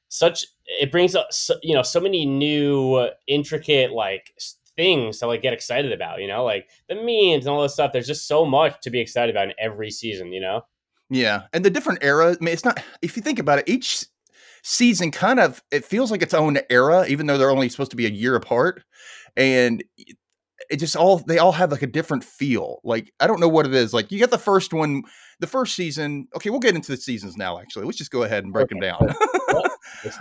such 0.08 0.46
it 0.80 0.90
brings 0.90 1.14
up 1.14 1.32
so, 1.32 1.54
you 1.62 1.74
know 1.74 1.82
so 1.82 2.00
many 2.00 2.24
new 2.26 2.94
uh, 2.94 3.10
intricate 3.26 3.92
like 3.92 4.32
s- 4.38 4.56
things 4.82 5.18
to 5.18 5.26
like 5.26 5.42
get 5.42 5.52
excited 5.52 5.92
about 5.92 6.20
you 6.20 6.26
know 6.28 6.44
like 6.44 6.68
the 6.88 6.94
memes 6.94 7.46
and 7.46 7.48
all 7.54 7.62
this 7.62 7.74
stuff 7.74 7.92
there's 7.92 8.06
just 8.06 8.26
so 8.26 8.44
much 8.44 8.74
to 8.82 8.90
be 8.90 9.00
excited 9.00 9.34
about 9.34 9.48
in 9.48 9.54
every 9.58 9.90
season 9.90 10.32
you 10.32 10.40
know 10.40 10.62
Yeah, 11.10 11.42
and 11.52 11.64
the 11.64 11.70
different 11.70 12.00
era. 12.02 12.32
I 12.32 12.36
mean, 12.44 12.54
it's 12.54 12.64
not. 12.64 12.82
If 13.02 13.16
you 13.16 13.22
think 13.22 13.38
about 13.38 13.58
it, 13.60 13.68
each 13.68 14.06
season 14.62 15.10
kind 15.10 15.38
of 15.40 15.62
it 15.70 15.84
feels 15.84 16.10
like 16.10 16.22
its 16.22 16.32
own 16.34 16.58
era, 16.70 17.04
even 17.06 17.26
though 17.26 17.36
they're 17.38 17.50
only 17.50 17.68
supposed 17.68 17.90
to 17.90 17.96
be 17.98 18.06
a 18.06 18.10
year 18.22 18.34
apart, 18.34 18.82
and 19.36 19.84
it- 19.98 20.16
just 20.78 20.96
all 20.96 21.18
they 21.18 21.38
all 21.38 21.52
have 21.52 21.70
like 21.70 21.82
a 21.82 21.86
different 21.98 22.24
feel. 22.24 22.80
Like 22.82 23.12
I 23.20 23.26
don't 23.26 23.40
know 23.40 23.48
what 23.48 23.66
it 23.66 23.74
is. 23.74 23.92
Like 23.92 24.10
you 24.10 24.18
got 24.20 24.30
the 24.30 24.38
first 24.50 24.72
one, 24.72 25.02
the 25.40 25.46
first 25.46 25.74
season. 25.74 26.28
Okay, 26.34 26.48
we'll 26.50 26.60
get 26.66 26.74
into 26.74 26.92
the 26.92 26.96
seasons 26.96 27.36
now. 27.36 27.58
Actually, 27.60 27.84
let's 27.84 27.98
just 27.98 28.10
go 28.12 28.22
ahead 28.22 28.44
and 28.44 28.52
break 28.54 28.68
them 28.70 28.80
down. 28.80 29.14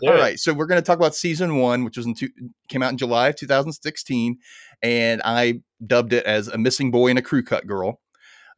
All 0.08 0.14
right, 0.14 0.40
so 0.40 0.54
we're 0.54 0.66
going 0.66 0.82
to 0.82 0.86
talk 0.86 0.98
about 0.98 1.16
season 1.16 1.58
one, 1.58 1.84
which 1.84 1.98
was 1.98 2.06
in 2.06 2.14
two, 2.16 2.30
came 2.68 2.82
out 2.84 2.92
in 2.92 2.98
July 2.98 3.30
of 3.30 3.36
2016, 3.36 4.38
and 4.82 5.22
I 5.26 5.62
dubbed 5.86 6.14
it 6.14 6.26
as 6.26 6.48
a 6.48 6.58
missing 6.58 6.92
boy 6.92 7.08
and 7.10 7.20
a 7.20 7.22
crew 7.22 7.44
cut 7.44 7.66
girl. 7.68 8.00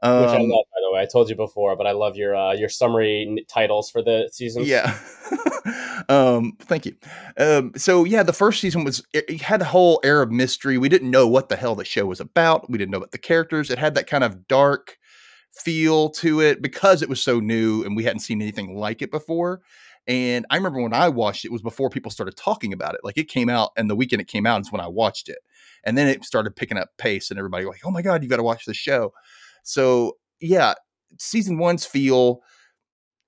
which 0.01 0.09
I 0.11 0.35
Um, 0.35 0.49
love 0.49 0.65
by 0.73 0.79
the 0.81 0.91
way 0.93 1.01
I 1.01 1.05
told 1.05 1.29
you 1.29 1.35
before 1.35 1.75
but 1.77 1.87
I 1.87 1.91
love 1.91 2.17
your 2.17 2.35
uh, 2.35 2.53
your 2.53 2.69
summary 2.69 3.25
n- 3.29 3.45
titles 3.47 3.89
for 3.89 4.01
the 4.01 4.29
season. 4.31 4.63
Yeah. 4.65 4.97
um, 6.09 6.57
thank 6.59 6.85
you. 6.85 6.95
Um, 7.37 7.71
so 7.77 8.03
yeah, 8.03 8.23
the 8.23 8.33
first 8.33 8.59
season 8.59 8.83
was 8.83 9.03
it, 9.13 9.25
it 9.29 9.41
had 9.41 9.61
a 9.61 9.65
whole 9.65 9.99
air 10.03 10.21
of 10.21 10.31
mystery. 10.31 10.77
We 10.77 10.89
didn't 10.89 11.09
know 11.11 11.27
what 11.27 11.49
the 11.49 11.55
hell 11.55 11.75
the 11.75 11.85
show 11.85 12.05
was 12.05 12.19
about. 12.19 12.69
We 12.69 12.77
didn't 12.77 12.91
know 12.91 12.97
about 12.97 13.11
the 13.11 13.17
characters. 13.17 13.69
It 13.69 13.79
had 13.79 13.95
that 13.95 14.07
kind 14.07 14.23
of 14.23 14.47
dark 14.47 14.97
feel 15.53 16.09
to 16.09 16.41
it 16.41 16.61
because 16.61 17.01
it 17.01 17.09
was 17.09 17.21
so 17.21 17.39
new 17.39 17.83
and 17.83 17.95
we 17.95 18.03
hadn't 18.03 18.21
seen 18.21 18.41
anything 18.41 18.75
like 18.75 19.01
it 19.01 19.11
before. 19.11 19.61
And 20.07 20.45
I 20.49 20.57
remember 20.57 20.81
when 20.81 20.93
I 20.93 21.09
watched 21.09 21.45
it, 21.45 21.49
it 21.49 21.51
was 21.53 21.61
before 21.61 21.89
people 21.89 22.11
started 22.11 22.35
talking 22.35 22.73
about 22.73 22.95
it. 22.95 23.01
Like 23.03 23.17
it 23.17 23.29
came 23.29 23.49
out, 23.49 23.71
and 23.77 23.89
the 23.89 23.95
weekend 23.95 24.21
it 24.21 24.27
came 24.27 24.45
out 24.45 24.61
is 24.61 24.71
when 24.71 24.81
I 24.81 24.87
watched 24.87 25.29
it. 25.29 25.39
And 25.85 25.97
then 25.97 26.07
it 26.07 26.23
started 26.25 26.55
picking 26.55 26.77
up 26.77 26.89
pace, 26.97 27.29
and 27.29 27.37
everybody 27.39 27.65
like, 27.65 27.81
"Oh 27.85 27.91
my 27.91 28.01
god, 28.01 28.23
you 28.23 28.29
got 28.29 28.37
to 28.37 28.43
watch 28.43 28.65
the 28.65 28.73
show!" 28.73 29.13
So 29.63 30.17
yeah, 30.41 30.73
season 31.19 31.57
one's 31.57 31.85
feel 31.85 32.41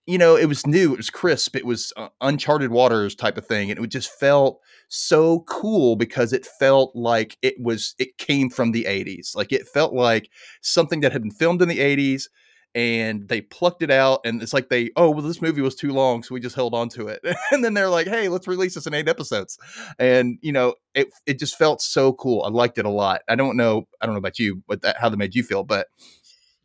you 0.07 0.19
know, 0.19 0.35
it 0.35 0.45
was 0.45 0.67
new, 0.67 0.93
it 0.93 0.97
was 0.97 1.09
crisp, 1.09 1.55
it 1.55 1.65
was 1.65 1.91
uh, 1.97 2.09
uncharted 2.21 2.69
waters 2.69 3.15
type 3.15 3.37
of 3.37 3.47
thing, 3.47 3.71
and 3.71 3.79
it 3.83 3.87
just 3.87 4.11
felt 4.11 4.59
so 4.87 5.39
cool 5.47 5.95
because 5.95 6.31
it 6.31 6.45
felt 6.45 6.95
like 6.95 7.37
it 7.41 7.55
was 7.59 7.95
it 7.97 8.17
came 8.19 8.49
from 8.49 8.71
the 8.71 8.85
80s. 8.85 9.33
Like 9.35 9.51
it 9.51 9.67
felt 9.67 9.93
like 9.93 10.29
something 10.61 11.01
that 11.01 11.11
had 11.11 11.23
been 11.23 11.31
filmed 11.31 11.61
in 11.61 11.69
the 11.69 11.79
80s 11.79 12.29
and 12.75 13.27
they 13.29 13.41
plucked 13.41 13.81
it 13.81 13.89
out 13.89 14.19
and 14.25 14.43
it's 14.43 14.53
like 14.53 14.69
they 14.69 14.91
oh 14.97 15.09
well 15.09 15.21
this 15.21 15.41
movie 15.41 15.61
was 15.61 15.75
too 15.75 15.91
long 15.91 16.21
so 16.21 16.35
we 16.35 16.39
just 16.39 16.55
held 16.55 16.75
on 16.75 16.89
to 16.89 17.07
it 17.07 17.19
and 17.51 17.63
then 17.63 17.73
they're 17.73 17.89
like 17.89 18.05
hey 18.05 18.27
let's 18.27 18.47
release 18.47 18.75
this 18.75 18.85
in 18.85 18.93
eight 18.93 19.07
episodes 19.07 19.57
and 19.97 20.37
you 20.41 20.51
know 20.51 20.75
it 20.93 21.07
it 21.25 21.39
just 21.39 21.57
felt 21.57 21.81
so 21.81 22.13
cool 22.13 22.43
i 22.43 22.49
liked 22.49 22.77
it 22.77 22.85
a 22.85 22.89
lot 22.89 23.21
i 23.29 23.35
don't 23.35 23.55
know 23.55 23.87
i 24.01 24.05
don't 24.05 24.13
know 24.13 24.19
about 24.19 24.37
you 24.37 24.61
but 24.67 24.81
that 24.81 24.97
how 24.99 25.09
that 25.09 25.17
made 25.17 25.33
you 25.33 25.41
feel 25.41 25.63
but 25.63 25.87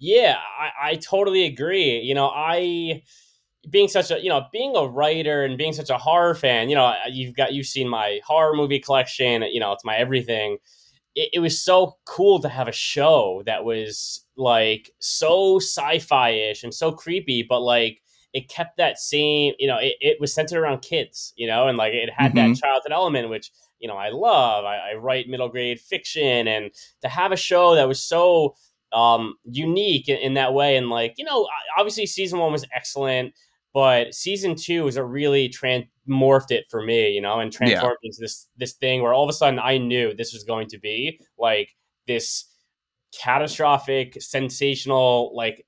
Yeah, 0.01 0.37
I, 0.59 0.91
I 0.91 0.95
totally 0.97 1.45
agree. 1.45 2.01
You 2.01 2.15
know, 2.15 2.31
I 2.35 3.03
being 3.69 3.89
such 3.89 4.11
a 4.11 4.19
you 4.19 4.31
know 4.31 4.47
being 4.51 4.75
a 4.75 4.87
writer 4.87 5.45
and 5.45 5.59
being 5.59 5.75
such 5.75 5.91
a 5.91 5.99
horror 5.99 6.35
fan. 6.35 6.71
You 6.71 6.75
know, 6.75 6.95
you've 7.11 7.37
got 7.37 7.53
you've 7.53 7.67
seen 7.67 7.87
my 7.87 8.21
horror 8.27 8.57
movie 8.57 8.81
collection. 8.81 9.43
You 9.43 9.61
know, 9.61 9.73
it's 9.73 9.85
my 9.85 9.97
everything. 9.97 10.57
It, 11.15 11.29
it 11.35 11.39
was 11.41 11.63
so 11.63 11.99
cool 12.07 12.41
to 12.41 12.49
have 12.49 12.67
a 12.67 12.73
show 12.73 13.43
that 13.45 13.63
was 13.63 14.25
like 14.41 14.91
so 14.99 15.59
sci-fi 15.59 16.31
ish 16.31 16.65
and 16.65 16.75
so 16.75 16.91
creepy, 16.91 17.45
but 17.49 17.61
like 17.61 18.01
it 18.33 18.49
kept 18.49 18.77
that 18.79 18.99
same. 18.99 19.55
You 19.59 19.69
know, 19.69 19.79
it, 19.79 19.95
it 20.01 20.21
was 20.21 20.35
centered 20.35 20.59
around 20.59 20.83
kids. 20.83 21.33
You 21.37 21.47
know, 21.47 21.69
and 21.69 21.77
like 21.79 21.93
it 21.93 22.11
had 22.11 22.35
that 22.35 22.57
childhood 22.57 22.93
element, 22.93 23.29
which 23.29 23.51
you 23.79 23.89
know 23.89 23.97
I 23.97 24.09
love. 24.11 24.65
I, 24.65 24.93
I 24.93 24.95
write 24.95 25.29
middle 25.29 25.49
grade 25.49 25.81
fiction, 25.81 26.49
and 26.49 26.71
to 27.03 27.09
have 27.09 27.33
a 27.33 27.37
show 27.37 27.75
that 27.75 27.89
was 27.89 28.03
so 28.03 28.55
um 28.93 29.35
unique 29.45 30.09
in, 30.09 30.17
in 30.17 30.35
that 30.35 30.53
way 30.53 30.77
and 30.77 30.91
like 30.91 31.15
you 31.17 31.25
know 31.25 31.47
obviously 31.79 32.05
season 32.05 32.41
one 32.41 32.51
was 32.51 32.67
excellent 32.75 33.33
but 33.73 34.13
season 34.13 34.57
two 34.57 34.89
is 34.89 34.97
a 34.97 35.05
really 35.05 35.49
trans 35.49 35.85
morphed 36.09 36.51
it 36.51 36.65
for 36.69 36.83
me 36.83 37.09
you 37.11 37.21
know 37.21 37.39
and 37.39 37.53
transformed 37.53 37.99
into 38.03 38.19
this 38.21 38.49
this 38.57 38.73
thing 38.73 39.01
where 39.01 39.13
all 39.13 39.23
of 39.23 39.31
a 39.31 39.33
sudden 39.33 39.61
i 39.61 39.79
knew 39.79 40.13
this 40.13 40.33
was 40.33 40.43
going 40.43 40.67
to 40.67 40.77
be 40.77 41.21
like 41.39 41.77
this 42.09 42.50
catastrophic, 43.19 44.21
sensational, 44.21 45.33
like 45.35 45.67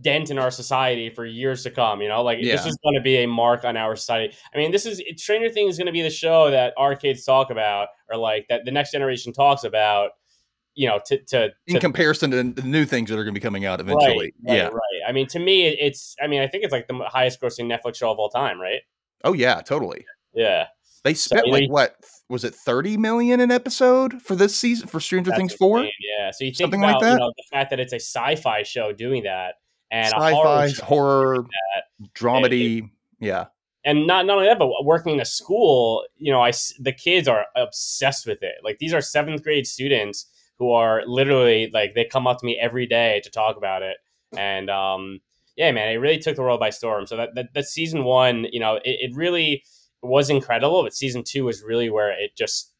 dent 0.00 0.30
in 0.30 0.38
our 0.38 0.50
society 0.50 1.08
for 1.08 1.24
years 1.24 1.62
to 1.62 1.70
come. 1.70 2.02
You 2.02 2.08
know, 2.08 2.22
like 2.22 2.38
Yeah. 2.40 2.56
this 2.56 2.66
is 2.66 2.76
going 2.82 2.94
to 2.94 3.00
be 3.00 3.16
a 3.18 3.26
mark 3.26 3.64
on 3.64 3.76
our 3.76 3.96
society. 3.96 4.34
I 4.54 4.58
mean, 4.58 4.72
this 4.72 4.86
is 4.86 5.02
Stranger 5.16 5.50
Things 5.50 5.74
is 5.74 5.78
going 5.78 5.86
to 5.86 5.92
be 5.92 6.02
the 6.02 6.10
show 6.10 6.50
that 6.50 6.74
our 6.76 6.94
kids 6.94 7.24
talk 7.24 7.50
about, 7.50 7.88
or 8.10 8.16
like 8.16 8.46
that 8.48 8.64
the 8.64 8.70
next 8.70 8.92
generation 8.92 9.32
talks 9.32 9.64
about. 9.64 10.10
You 10.76 10.86
know, 10.88 11.00
to 11.06 11.18
to, 11.26 11.50
in 11.66 11.80
comparison 11.80 12.30
to 12.30 12.42
the 12.42 12.62
new 12.62 12.84
things 12.84 13.10
that 13.10 13.16
are 13.18 13.24
going 13.24 13.34
to 13.34 13.38
be 13.38 13.42
coming 13.42 13.66
out 13.66 13.80
eventually. 13.80 14.32
Right, 14.46 14.50
right, 14.52 14.56
yeah. 14.56 14.66
right. 14.68 15.00
I 15.06 15.12
mean, 15.12 15.26
to 15.26 15.38
me, 15.40 15.66
it's. 15.66 16.14
I 16.22 16.28
mean, 16.28 16.40
I 16.40 16.46
think 16.46 16.62
it's 16.62 16.72
like 16.72 16.86
the 16.86 16.94
highest 17.06 17.40
grossing 17.40 17.66
Netflix 17.66 17.96
show 17.96 18.10
of 18.10 18.18
all 18.18 18.30
time, 18.30 18.60
right? 18.60 18.80
Oh 19.24 19.32
yeah, 19.32 19.60
totally. 19.62 20.06
Yeah, 20.32 20.66
They 21.04 21.14
spent 21.14 21.46
know, 21.46 21.52
like 21.52 21.70
what 21.70 21.96
was 22.28 22.44
it, 22.44 22.54
thirty 22.54 22.96
million 22.96 23.40
an 23.40 23.50
episode 23.50 24.20
for 24.22 24.36
this 24.36 24.56
season 24.56 24.86
for 24.86 25.00
Stranger 25.00 25.34
Things 25.34 25.54
four? 25.54 25.82
Yeah, 25.82 26.30
so 26.30 26.44
you 26.44 26.50
think 26.50 26.56
Something 26.56 26.80
like 26.80 27.00
that? 27.00 27.12
you 27.12 27.18
know 27.18 27.32
the 27.36 27.44
fact 27.50 27.70
that 27.70 27.80
it's 27.80 27.92
a 27.92 27.96
sci-fi 28.00 28.62
show 28.62 28.92
doing 28.92 29.22
that, 29.24 29.54
and 29.90 30.06
a 30.12 30.16
Sci-fi, 30.16 30.32
horror, 30.32 30.68
horror, 30.82 31.46
dramedy. 32.14 32.90
yeah, 33.18 33.46
and 33.84 34.06
not 34.06 34.26
not 34.26 34.36
only 34.36 34.48
that, 34.48 34.58
but 34.58 34.70
working 34.84 35.14
in 35.14 35.20
a 35.20 35.24
school, 35.24 36.04
you 36.16 36.32
know, 36.32 36.42
I 36.42 36.52
the 36.78 36.92
kids 36.92 37.28
are 37.28 37.46
obsessed 37.56 38.26
with 38.26 38.42
it. 38.42 38.56
Like 38.62 38.78
these 38.78 38.92
are 38.92 39.00
seventh 39.00 39.42
grade 39.42 39.66
students 39.66 40.26
who 40.58 40.70
are 40.72 41.02
literally 41.06 41.70
like 41.72 41.94
they 41.94 42.04
come 42.04 42.26
up 42.26 42.38
to 42.40 42.46
me 42.46 42.58
every 42.60 42.86
day 42.86 43.20
to 43.24 43.30
talk 43.30 43.56
about 43.56 43.82
it, 43.82 43.96
and 44.36 44.68
um, 44.68 45.20
yeah, 45.56 45.72
man, 45.72 45.88
it 45.88 45.96
really 45.96 46.18
took 46.18 46.36
the 46.36 46.42
world 46.42 46.60
by 46.60 46.70
storm. 46.70 47.06
So 47.06 47.16
that 47.16 47.30
that, 47.34 47.54
that 47.54 47.64
season 47.64 48.04
one, 48.04 48.46
you 48.52 48.60
know, 48.60 48.76
it, 48.76 48.82
it 48.84 49.16
really 49.16 49.64
was 50.02 50.30
incredible, 50.30 50.82
but 50.82 50.94
season 50.94 51.22
two 51.24 51.44
was 51.44 51.62
really 51.62 51.90
where 51.90 52.10
it 52.10 52.36
just 52.36 52.72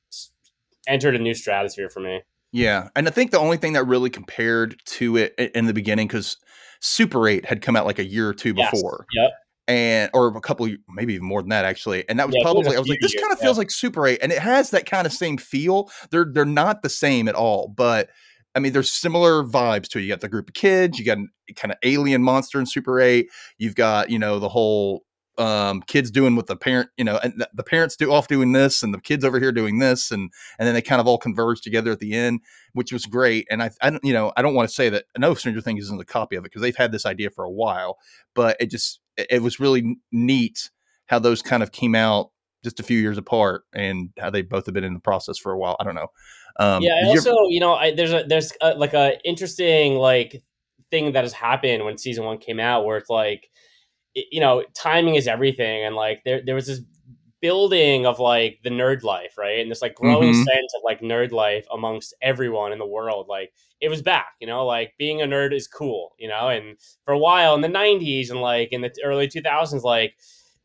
entered 0.88 1.14
a 1.14 1.18
new 1.18 1.34
stratosphere 1.34 1.88
for 1.88 2.00
me. 2.00 2.22
yeah. 2.52 2.88
And 2.96 3.06
I 3.06 3.10
think 3.10 3.30
the 3.30 3.38
only 3.38 3.56
thing 3.58 3.74
that 3.74 3.84
really 3.84 4.10
compared 4.10 4.76
to 4.86 5.16
it 5.16 5.34
in 5.54 5.66
the 5.66 5.74
beginning 5.74 6.08
because 6.08 6.36
Super 6.80 7.28
Eight 7.28 7.44
had 7.44 7.62
come 7.62 7.76
out 7.76 7.86
like 7.86 7.98
a 7.98 8.04
year 8.06 8.28
or 8.28 8.34
two 8.34 8.54
Yes. 8.56 8.70
before. 8.70 9.06
Yep. 9.14 9.30
and 9.68 10.10
or 10.14 10.28
a 10.36 10.40
couple, 10.40 10.68
maybe 10.88 11.14
even 11.14 11.26
more 11.26 11.42
than 11.42 11.50
that 11.50 11.64
actually. 11.64 12.08
And 12.08 12.18
that 12.18 12.26
was 12.26 12.34
Yeah, 12.34 12.44
was 12.44 12.52
probably 12.52 12.74
a 12.74 12.76
I 12.76 12.80
was 12.80 12.88
like, 12.88 13.00
this 13.00 13.12
years, 13.14 13.22
kind 13.22 13.32
of 13.32 13.38
yeah. 13.38 13.44
feels 13.44 13.58
like 13.58 13.70
Super 13.70 14.06
Eight, 14.06 14.18
and 14.22 14.32
it 14.32 14.38
has 14.38 14.70
that 14.70 14.86
kind 14.86 15.06
of 15.06 15.12
same 15.12 15.36
feel. 15.36 15.90
They're 16.10 16.26
they're 16.32 16.44
not 16.44 16.82
the 16.82 16.88
same 16.88 17.28
at 17.28 17.34
all, 17.36 17.68
but 17.68 18.08
I 18.54 18.58
mean, 18.58 18.72
there's 18.72 18.90
similar 18.90 19.44
vibes 19.44 19.86
to 19.90 19.98
it. 19.98 20.02
You 20.02 20.08
got 20.08 20.22
the 20.22 20.28
group 20.28 20.48
of 20.48 20.54
kids, 20.54 20.98
you 20.98 21.04
got 21.04 21.18
an 21.18 21.28
kind 21.54 21.70
of 21.70 21.78
alien 21.84 22.22
monster 22.22 22.58
in 22.58 22.66
Super 22.66 22.98
Eight. 23.00 23.28
You've 23.58 23.76
got 23.76 24.10
you 24.10 24.18
know 24.18 24.40
the 24.40 24.48
whole 24.48 25.04
um 25.40 25.80
kids 25.82 26.10
doing 26.10 26.36
what 26.36 26.46
the 26.46 26.56
parent 26.56 26.90
you 26.96 27.04
know 27.04 27.18
and 27.22 27.44
the, 27.54 27.62
parents 27.62 27.96
do 27.96 28.12
off 28.12 28.28
doing 28.28 28.52
this 28.52 28.82
and 28.82 28.92
the 28.92 29.00
kids 29.00 29.24
over 29.24 29.40
here 29.40 29.52
doing 29.52 29.78
this 29.78 30.10
and 30.10 30.30
and 30.58 30.66
then 30.66 30.74
they 30.74 30.82
kind 30.82 31.00
of 31.00 31.06
all 31.06 31.18
converge 31.18 31.60
together 31.60 31.90
at 31.90 31.98
the 31.98 32.12
end 32.14 32.40
which 32.74 32.92
was 32.92 33.06
great. 33.06 33.46
And 33.50 33.62
i 33.62 33.70
i 33.80 33.90
don't 33.90 34.04
you 34.04 34.12
know 34.12 34.32
i 34.36 34.42
don't 34.42 34.54
want 34.54 34.68
to 34.68 34.74
say 34.74 34.88
that 34.90 35.04
know 35.18 35.34
stranger 35.34 35.60
things 35.60 35.84
isn't 35.84 36.00
a 36.00 36.04
copy 36.04 36.36
of 36.36 36.40
it 36.40 36.44
because 36.44 36.62
they've 36.62 36.76
had 36.76 36.92
this 36.92 37.06
idea 37.06 37.30
for 37.30 37.44
a 37.44 37.50
while 37.50 37.98
but 38.34 38.56
it 38.60 38.66
just 38.70 39.00
it, 39.16 39.42
was 39.42 39.58
really 39.58 39.96
neat 40.12 40.70
how 41.06 41.18
those 41.18 41.42
kind 41.42 41.62
of 41.62 41.72
came 41.72 41.94
out 41.94 42.30
just 42.62 42.78
a 42.78 42.82
few 42.82 42.98
years 42.98 43.18
apart 43.18 43.62
and 43.72 44.10
how 44.18 44.30
they 44.30 44.42
both 44.42 44.66
have 44.66 44.74
been 44.74 44.84
in 44.84 44.94
the 44.94 45.00
process 45.00 45.38
for 45.38 45.52
a 45.52 45.58
while 45.58 45.76
i 45.80 45.84
don't 45.84 45.94
know. 45.94 46.08
Um 46.58 46.82
yeah, 46.82 46.96
ever- 47.02 47.10
also, 47.10 47.34
you 47.48 47.60
know, 47.60 47.74
I, 47.74 47.94
there's 47.94 48.12
a 48.12 48.24
there's 48.26 48.52
a, 48.60 48.74
like 48.74 48.92
a 48.92 49.18
interesting 49.24 49.94
like 49.94 50.42
thing 50.90 51.12
that 51.12 51.24
has 51.24 51.32
happened 51.32 51.84
when 51.84 51.96
season 51.96 52.24
one 52.24 52.38
came 52.38 52.60
out, 52.60 52.84
where 52.84 52.96
it's 52.96 53.10
like, 53.10 53.48
it- 54.14 54.26
you 54.32 54.40
know, 54.40 54.64
timing 54.74 55.14
is 55.16 55.28
everything, 55.28 55.84
and 55.84 55.94
like 55.96 56.22
there 56.24 56.42
there 56.44 56.54
was 56.54 56.66
this 56.66 56.80
building 57.40 58.04
of 58.06 58.18
like 58.20 58.58
the 58.64 58.70
nerd 58.70 59.02
life, 59.02 59.38
right, 59.38 59.60
and 59.60 59.70
this 59.70 59.82
like 59.82 59.94
growing 59.94 60.30
Mhm. 60.30 60.44
sense 60.44 60.74
of 60.76 60.82
like 60.84 61.00
nerd 61.00 61.32
life 61.32 61.66
amongst 61.72 62.14
everyone 62.22 62.72
in 62.72 62.78
the 62.78 62.86
world, 62.86 63.28
like 63.28 63.52
it 63.80 63.88
was 63.88 64.02
back, 64.02 64.34
you 64.40 64.46
know, 64.46 64.66
like 64.66 64.92
being 64.98 65.22
a 65.22 65.26
nerd 65.26 65.54
is 65.54 65.66
cool, 65.66 66.14
you 66.18 66.28
know, 66.28 66.48
and 66.50 66.76
for 67.04 67.12
a 67.14 67.18
while 67.18 67.54
in 67.54 67.62
the 67.62 67.68
'90s 67.68 68.30
and 68.30 68.40
like 68.42 68.72
in 68.72 68.82
the 68.82 68.92
early 69.04 69.26
2000s, 69.28 69.84
like 69.84 70.14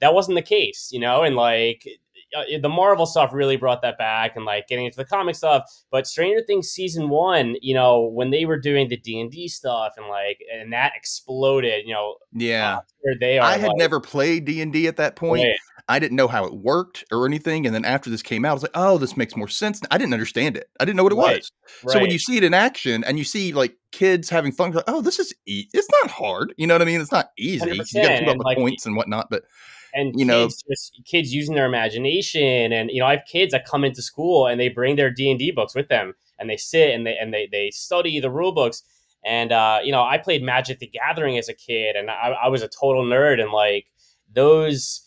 that 0.01 0.13
wasn't 0.13 0.35
the 0.35 0.41
case, 0.41 0.89
you 0.91 0.99
know, 0.99 1.23
and 1.23 1.35
like 1.37 1.87
uh, 2.35 2.43
the 2.61 2.69
Marvel 2.69 3.05
stuff 3.05 3.33
really 3.33 3.57
brought 3.57 3.81
that 3.81 3.97
back 3.97 4.35
and 4.35 4.45
like 4.45 4.67
getting 4.67 4.85
into 4.85 4.97
the 4.97 5.05
comic 5.05 5.35
stuff. 5.35 5.63
But 5.91 6.07
Stranger 6.07 6.43
Things 6.45 6.69
season 6.69 7.09
one, 7.09 7.55
you 7.61 7.73
know, 7.73 8.03
when 8.03 8.31
they 8.31 8.45
were 8.45 8.59
doing 8.59 8.87
the 8.89 8.97
D 8.97 9.19
and 9.19 9.31
D 9.31 9.47
stuff 9.47 9.93
and 9.97 10.07
like 10.07 10.39
and 10.53 10.73
that 10.73 10.93
exploded, 10.95 11.85
you 11.85 11.93
know, 11.93 12.15
yeah 12.33 12.79
where 13.01 13.15
they 13.19 13.37
are. 13.37 13.45
i 13.45 13.57
had 13.57 13.67
like, 13.67 13.77
never 13.77 13.99
played 13.99 14.45
d&d 14.45 14.87
at 14.87 14.97
that 14.97 15.15
point 15.15 15.43
right, 15.43 15.55
I 15.87 15.99
didn't 15.99 16.15
know 16.15 16.27
how 16.27 16.45
it 16.45 16.53
worked 16.53 17.05
or 17.11 17.25
anything. 17.25 17.65
And 17.65 17.75
then 17.75 17.85
after 17.85 18.09
this 18.09 18.23
came 18.23 18.43
out, 18.43 18.51
I 18.51 18.53
was 18.53 18.63
like, 18.63 18.71
oh, 18.73 18.97
this 18.97 19.15
makes 19.15 19.35
more 19.35 19.47
sense. 19.47 19.81
I 19.91 19.97
didn't 19.97 20.13
understand 20.13 20.57
it. 20.57 20.67
I 20.79 20.85
didn't 20.85 20.97
know 20.97 21.03
what 21.03 21.11
it 21.11 21.17
Right, 21.17 21.37
was. 21.37 21.51
So 21.87 21.99
when 21.99 22.09
you 22.09 22.17
see 22.17 22.37
it 22.37 22.43
in 22.43 22.53
action 22.53 23.03
and 23.03 23.17
you 23.19 23.23
see 23.23 23.53
like 23.53 23.75
kids 23.91 24.29
having 24.29 24.51
fun, 24.51 24.71
like, 24.71 24.85
oh, 24.87 25.01
this 25.01 25.19
is 25.19 25.33
e- 25.45 25.67
it's 25.73 25.87
not 26.01 26.09
hard. 26.11 26.53
You 26.57 26.65
know 26.65 26.73
what 26.73 26.81
I 26.81 26.85
mean? 26.85 27.01
It's 27.01 27.11
not 27.11 27.29
easy. 27.37 27.69
You 27.91 28.01
got 28.01 28.13
to 28.13 28.19
keep 28.19 28.27
up 28.27 28.37
with 28.37 28.45
like, 28.45 28.57
points 28.57 28.85
and 28.85 28.95
whatnot. 28.95 29.29
But 29.29 29.43
and 29.95 30.13
you 30.19 30.25
know- 30.25 30.43
kids 30.47 30.63
just 30.69 31.01
kids 31.05 31.33
using 31.33 31.55
their 31.55 31.65
imagination 31.65 32.71
and 32.71 32.91
you 32.91 32.99
know 32.99 33.07
i 33.07 33.11
have 33.15 33.23
kids 33.25 33.51
that 33.53 33.65
come 33.65 33.83
into 33.83 34.01
school 34.01 34.45
and 34.45 34.59
they 34.59 34.69
bring 34.69 34.95
their 34.95 35.09
d&d 35.09 35.51
books 35.51 35.73
with 35.73 35.87
them 35.87 36.13
and 36.37 36.49
they 36.49 36.57
sit 36.57 36.93
and 36.93 37.07
they 37.07 37.17
and 37.17 37.33
they, 37.33 37.47
they 37.51 37.71
study 37.71 38.19
the 38.19 38.29
rule 38.29 38.51
books. 38.51 38.83
And 39.23 39.51
uh, 39.51 39.79
you 39.83 39.91
know 39.91 40.03
i 40.03 40.17
played 40.19 40.43
magic 40.43 40.77
the 40.79 40.87
gathering 40.87 41.37
as 41.39 41.49
a 41.49 41.53
kid 41.55 41.95
and 41.95 42.11
I, 42.11 42.35
I 42.45 42.47
was 42.49 42.61
a 42.61 42.67
total 42.67 43.03
nerd 43.03 43.41
and 43.41 43.51
like 43.51 43.87
those 44.31 45.01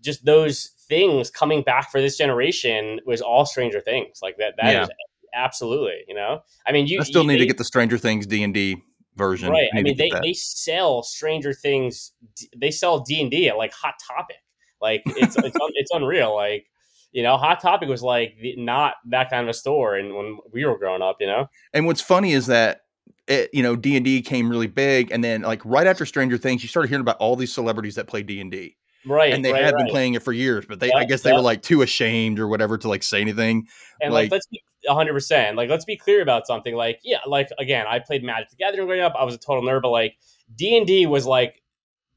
just 0.00 0.24
those 0.24 0.70
things 0.88 1.30
coming 1.30 1.62
back 1.62 1.90
for 1.90 2.00
this 2.00 2.16
generation 2.16 3.00
was 3.06 3.20
all 3.20 3.44
stranger 3.46 3.80
things. 3.80 4.18
Like 4.22 4.36
that 4.38 4.54
That 4.60 4.82
is 4.82 4.88
Yeah. 4.88 5.40
absolutely 5.44 6.04
you 6.08 6.14
know? 6.14 6.42
I 6.66 6.72
mean 6.72 6.86
you 6.86 7.00
I 7.00 7.04
still 7.04 7.22
you- 7.22 7.28
need 7.28 7.38
to 7.38 7.46
get 7.46 7.58
the 7.58 7.64
Stranger 7.64 7.98
Things 7.98 8.26
D 8.26 8.42
and 8.42 8.52
D 8.54 8.82
version. 9.16 9.50
right 9.50 9.68
i 9.74 9.82
mean 9.82 9.96
they, 9.96 10.08
that. 10.10 10.22
they 10.22 10.32
sell 10.32 11.02
stranger 11.02 11.52
things 11.52 12.12
they 12.56 12.70
sell 12.70 13.00
d&d 13.00 13.48
at 13.48 13.56
like 13.56 13.72
hot 13.72 13.94
topic 14.06 14.36
like 14.80 15.02
it's 15.06 15.36
it's, 15.36 15.56
un, 15.56 15.70
it's 15.74 15.90
unreal 15.92 16.34
like 16.34 16.66
you 17.12 17.22
know 17.22 17.36
hot 17.36 17.60
topic 17.60 17.88
was 17.88 18.02
like 18.02 18.36
the, 18.40 18.56
not 18.56 18.94
that 19.06 19.28
kind 19.30 19.42
of 19.42 19.48
a 19.48 19.54
store 19.54 19.96
and 19.96 20.14
when 20.14 20.38
we 20.52 20.64
were 20.64 20.78
growing 20.78 21.02
up 21.02 21.16
you 21.20 21.26
know 21.26 21.48
And 21.72 21.86
what's 21.86 22.00
funny 22.00 22.32
is 22.32 22.46
that 22.46 22.82
it, 23.30 23.50
you 23.52 23.62
know 23.62 23.76
D 23.76 23.96
and 23.96 24.04
D 24.04 24.20
came 24.22 24.50
really 24.50 24.66
big, 24.66 25.10
and 25.12 25.22
then 25.22 25.42
like 25.42 25.64
right 25.64 25.86
after 25.86 26.04
Stranger 26.04 26.36
Things, 26.36 26.62
you 26.62 26.68
started 26.68 26.88
hearing 26.88 27.00
about 27.00 27.16
all 27.18 27.36
these 27.36 27.52
celebrities 27.52 27.94
that 27.94 28.06
play 28.06 28.22
D 28.22 28.40
and 28.40 28.50
D, 28.50 28.76
right 29.06 29.32
and 29.32 29.44
they 29.44 29.52
right, 29.52 29.62
had 29.62 29.74
right. 29.74 29.84
been 29.84 29.90
playing 29.90 30.14
it 30.14 30.22
for 30.22 30.32
years. 30.32 30.66
But 30.66 30.80
they, 30.80 30.90
I 30.92 31.04
guess, 31.04 31.22
they 31.22 31.30
yeah. 31.30 31.36
were 31.36 31.42
like 31.42 31.62
too 31.62 31.82
ashamed 31.82 32.40
or 32.40 32.48
whatever 32.48 32.76
to 32.78 32.88
like 32.88 33.04
say 33.04 33.20
anything. 33.20 33.68
and 34.02 34.12
like, 34.12 34.24
like- 34.24 34.32
let's 34.32 34.46
be 34.48 34.60
100% 34.88 35.56
like 35.56 35.68
let's 35.68 35.84
be 35.84 35.96
clear 35.96 36.22
about 36.22 36.46
something 36.46 36.74
like 36.74 37.00
yeah 37.04 37.18
like 37.26 37.48
again 37.58 37.86
i 37.88 37.98
played 37.98 38.22
magic 38.24 38.48
the 38.50 38.56
gathering 38.56 38.86
growing 38.86 39.00
up 39.02 39.14
i 39.18 39.24
was 39.24 39.34
a 39.34 39.38
total 39.38 39.62
nerd 39.62 39.82
but 39.82 39.90
like 39.90 40.16
d&d 40.56 41.06
was 41.06 41.26
like 41.26 41.62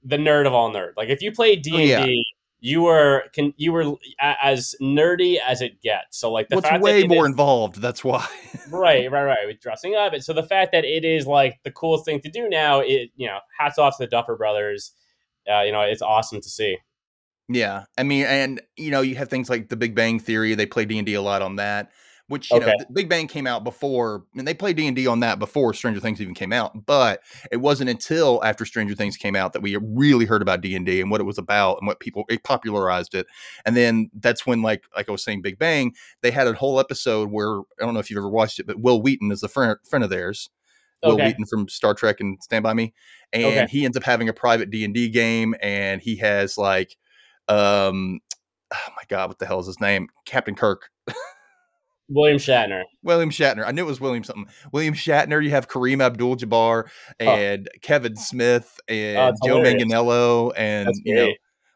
the 0.03 0.17
nerd 0.17 0.47
of 0.47 0.53
all 0.53 0.71
nerd 0.71 0.91
like 0.97 1.09
if 1.09 1.21
you 1.21 1.31
played 1.31 1.61
d&d 1.61 1.93
Oh, 1.95 2.33
you 2.65 2.81
were 2.81 3.23
can 3.33 3.53
you 3.57 3.73
were 3.73 3.95
as 4.21 4.73
nerdy 4.81 5.37
as 5.45 5.61
it 5.61 5.81
gets 5.81 6.17
so 6.17 6.31
like 6.31 6.47
the 6.47 6.55
Well, 6.55 6.61
fact 6.61 6.81
way 6.81 7.01
that 7.01 7.09
more 7.09 7.25
is- 7.25 7.31
involved. 7.31 7.81
That's 7.81 8.05
why. 8.05 8.25
right 8.71 9.11
right 9.11 9.23
right 9.25 9.45
with 9.45 9.59
dressing 9.59 9.95
up 9.95 10.13
and 10.13 10.23
so 10.23 10.31
the 10.31 10.43
fact 10.43 10.71
that 10.71 10.85
it 10.85 11.03
is 11.03 11.27
like 11.27 11.59
the 11.63 11.71
coolest 11.71 12.05
thing 12.05 12.21
to 12.21 12.29
do 12.29 12.47
now 12.47 12.79
it 12.79 13.09
you 13.17 13.27
know 13.27 13.39
hats 13.59 13.77
off 13.77 13.97
to 13.97 14.03
the 14.03 14.07
duffer 14.09 14.37
brothers 14.37 14.93
uh, 15.53 15.59
you 15.61 15.73
know 15.73 15.81
it's 15.81 16.01
awesome 16.01 16.39
to 16.39 16.47
see 16.49 16.77
Yeah, 17.49 17.83
I 17.97 18.03
mean, 18.03 18.25
and 18.25 18.61
you 18.77 18.89
know, 18.91 19.01
you 19.01 19.15
have 19.15 19.29
things 19.29 19.49
like 19.49 19.67
The 19.67 19.75
Big 19.75 19.93
Bang 19.95 20.17
Theory. 20.17 20.55
They 20.55 20.65
play 20.65 20.85
D 20.85 20.97
and 20.97 21.05
D 21.05 21.13
a 21.15 21.21
lot 21.21 21.41
on 21.41 21.57
that. 21.57 21.91
Which 22.27 22.53
you 22.53 22.59
know, 22.61 22.67
Okay. 22.67 22.75
The 22.79 22.85
Big 22.93 23.09
Bang 23.09 23.27
came 23.27 23.45
out 23.45 23.65
before, 23.65 24.23
and 24.35 24.47
they 24.47 24.53
played 24.53 24.77
D 24.77 24.87
and 24.87 24.95
D 24.95 25.07
on 25.07 25.19
that 25.19 25.39
before 25.39 25.73
Stranger 25.73 25.99
Things 25.99 26.21
even 26.21 26.33
came 26.33 26.53
out. 26.53 26.85
But 26.85 27.21
it 27.51 27.57
wasn't 27.57 27.89
until 27.89 28.41
after 28.45 28.65
Stranger 28.65 28.95
Things 28.95 29.17
came 29.17 29.35
out 29.35 29.51
that 29.53 29.61
we 29.61 29.75
really 29.75 30.25
heard 30.25 30.41
about 30.41 30.61
D 30.61 30.73
and 30.75 30.85
D 30.85 31.01
and 31.01 31.11
what 31.11 31.19
it 31.19 31.25
was 31.25 31.37
about 31.37 31.79
and 31.79 31.87
what 31.87 31.99
people 31.99 32.23
it 32.29 32.43
popularized 32.43 33.13
it. 33.13 33.27
And 33.65 33.75
then 33.75 34.09
that's 34.19 34.45
when, 34.47 34.61
like, 34.61 34.85
like 34.95 35.09
I 35.09 35.11
was 35.11 35.23
saying, 35.23 35.41
Big 35.41 35.59
Bang, 35.59 35.93
they 36.21 36.31
had 36.31 36.47
a 36.47 36.53
whole 36.53 36.79
episode 36.79 37.29
where 37.29 37.59
I 37.59 37.63
don't 37.79 37.93
know 37.93 37.99
if 37.99 38.09
you've 38.09 38.17
ever 38.17 38.29
watched 38.29 38.57
it, 38.59 38.67
but 38.67 38.79
Wil 38.79 39.01
Wheaton 39.01 39.31
is 39.31 39.43
a 39.43 39.49
friend 39.49 39.77
friend 39.87 40.03
of 40.03 40.09
theirs. 40.09 40.49
Will 41.03 41.15
Okay. 41.15 41.25
Wheaton 41.25 41.45
from 41.45 41.67
Star 41.67 41.93
Trek 41.93 42.21
and 42.21 42.41
Stand 42.41 42.63
by 42.63 42.73
Me, 42.73 42.93
and 43.33 43.45
Okay. 43.45 43.67
he 43.67 43.83
ends 43.85 43.97
up 43.97 44.03
having 44.03 44.29
a 44.29 44.33
private 44.33 44.69
D 44.69 44.85
and 44.85 44.93
D 44.93 45.09
game, 45.09 45.55
and 45.61 46.01
he 46.01 46.15
has 46.17 46.57
like, 46.57 46.95
um, 47.49 48.21
oh 48.73 48.89
my 48.95 49.03
god, 49.09 49.29
what 49.29 49.39
the 49.39 49.45
hell 49.45 49.59
is 49.59 49.67
his 49.67 49.81
name? 49.81 50.07
Captain 50.25 50.55
Kirk, 50.55 50.89
william 52.13 52.37
shatner 52.37 52.83
William 53.03 53.29
Shatner. 53.29 53.65
I 53.65 53.71
knew 53.71 53.83
it 53.83 53.87
was 53.87 53.99
William 53.99 54.23
something. 54.23 54.47
William 54.71 54.93
Shatner. 54.93 55.43
You 55.43 55.49
have 55.51 55.67
Kareem 55.67 56.01
Abdul-Jabbar 56.01 56.85
oh. 56.87 57.25
and 57.25 57.69
Kevin 57.81 58.15
Smith 58.15 58.79
and 58.87 59.17
Oh, 59.17 59.33
Joe 59.45 59.57
hilarious. 59.57 59.83
Manganiello, 59.83 60.53
and 60.55 60.89
you 61.03 61.15
know, 61.15 61.33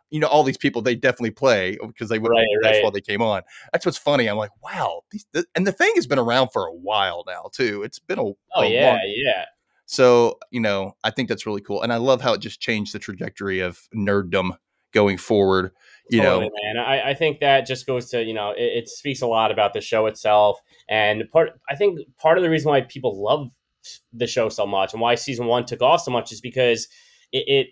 you 0.09 0.19
know 0.21 0.27
all 0.27 0.43
these 0.43 0.57
people. 0.57 0.81
They 0.81 0.95
definitely 0.95 1.31
play 1.31 1.77
because 1.85 2.07
they 2.07 2.17
would. 2.17 2.29
Right, 2.29 2.45
that's 2.63 2.77
right. 2.77 2.83
why 2.85 2.91
they 2.91 3.01
came 3.01 3.21
on. 3.21 3.41
That's 3.73 3.85
what's 3.85 3.97
funny. 3.97 4.27
I'm 4.27 4.37
like, 4.37 4.51
wow, 4.63 5.01
these, 5.11 5.25
th- 5.33 5.45
and 5.53 5.67
the 5.67 5.73
thing 5.73 5.91
has 5.95 6.07
been 6.07 6.19
around 6.19 6.49
for 6.53 6.65
a 6.65 6.73
while 6.73 7.23
now 7.27 7.49
too. 7.51 7.83
It's 7.83 7.99
been 7.99 8.19
a 8.19 8.23
oh 8.23 8.37
a 8.55 8.69
yeah 8.69 8.91
long 8.91 9.01
yeah 9.05 9.45
so, 9.87 10.37
you 10.51 10.59
know, 10.59 10.97
I 11.05 11.11
think 11.11 11.29
that's 11.29 11.45
really 11.45 11.61
cool. 11.61 11.81
And 11.81 11.93
I 11.93 11.95
love 11.95 12.21
how 12.21 12.33
it 12.33 12.41
just 12.41 12.59
changed 12.59 12.93
the 12.93 12.99
trajectory 12.99 13.61
of 13.61 13.79
nerddom 13.95 14.57
going 14.99 15.17
forward. 15.17 15.71
You 16.09 16.21
totally, 16.21 16.45
know, 16.45 16.51
man. 16.63 16.77
I, 16.77 17.09
I 17.09 17.13
think 17.13 17.39
that 17.41 17.67
just 17.67 17.85
goes 17.85 18.09
to 18.11 18.23
you 18.23 18.33
know 18.33 18.51
it, 18.51 18.69
it 18.79 18.89
speaks 18.89 19.21
a 19.21 19.27
lot 19.27 19.51
about 19.51 19.73
the 19.73 19.81
show 19.81 20.05
itself, 20.07 20.59
and 20.87 21.23
part. 21.33 21.49
I 21.69 21.75
think 21.75 21.99
part 22.17 22.37
of 22.37 22.43
the 22.43 22.49
reason 22.49 22.69
why 22.71 22.81
people 22.81 23.13
love 23.29 23.49
the 24.13 24.27
show 24.27 24.47
so 24.49 24.65
much 24.65 24.93
and 24.93 25.01
why 25.01 25.15
season 25.15 25.45
one 25.47 25.65
took 25.65 25.81
off 25.81 26.01
so 26.01 26.11
much 26.11 26.31
is 26.31 26.41
because 26.41 26.87
it, 27.31 27.45
it 27.57 27.67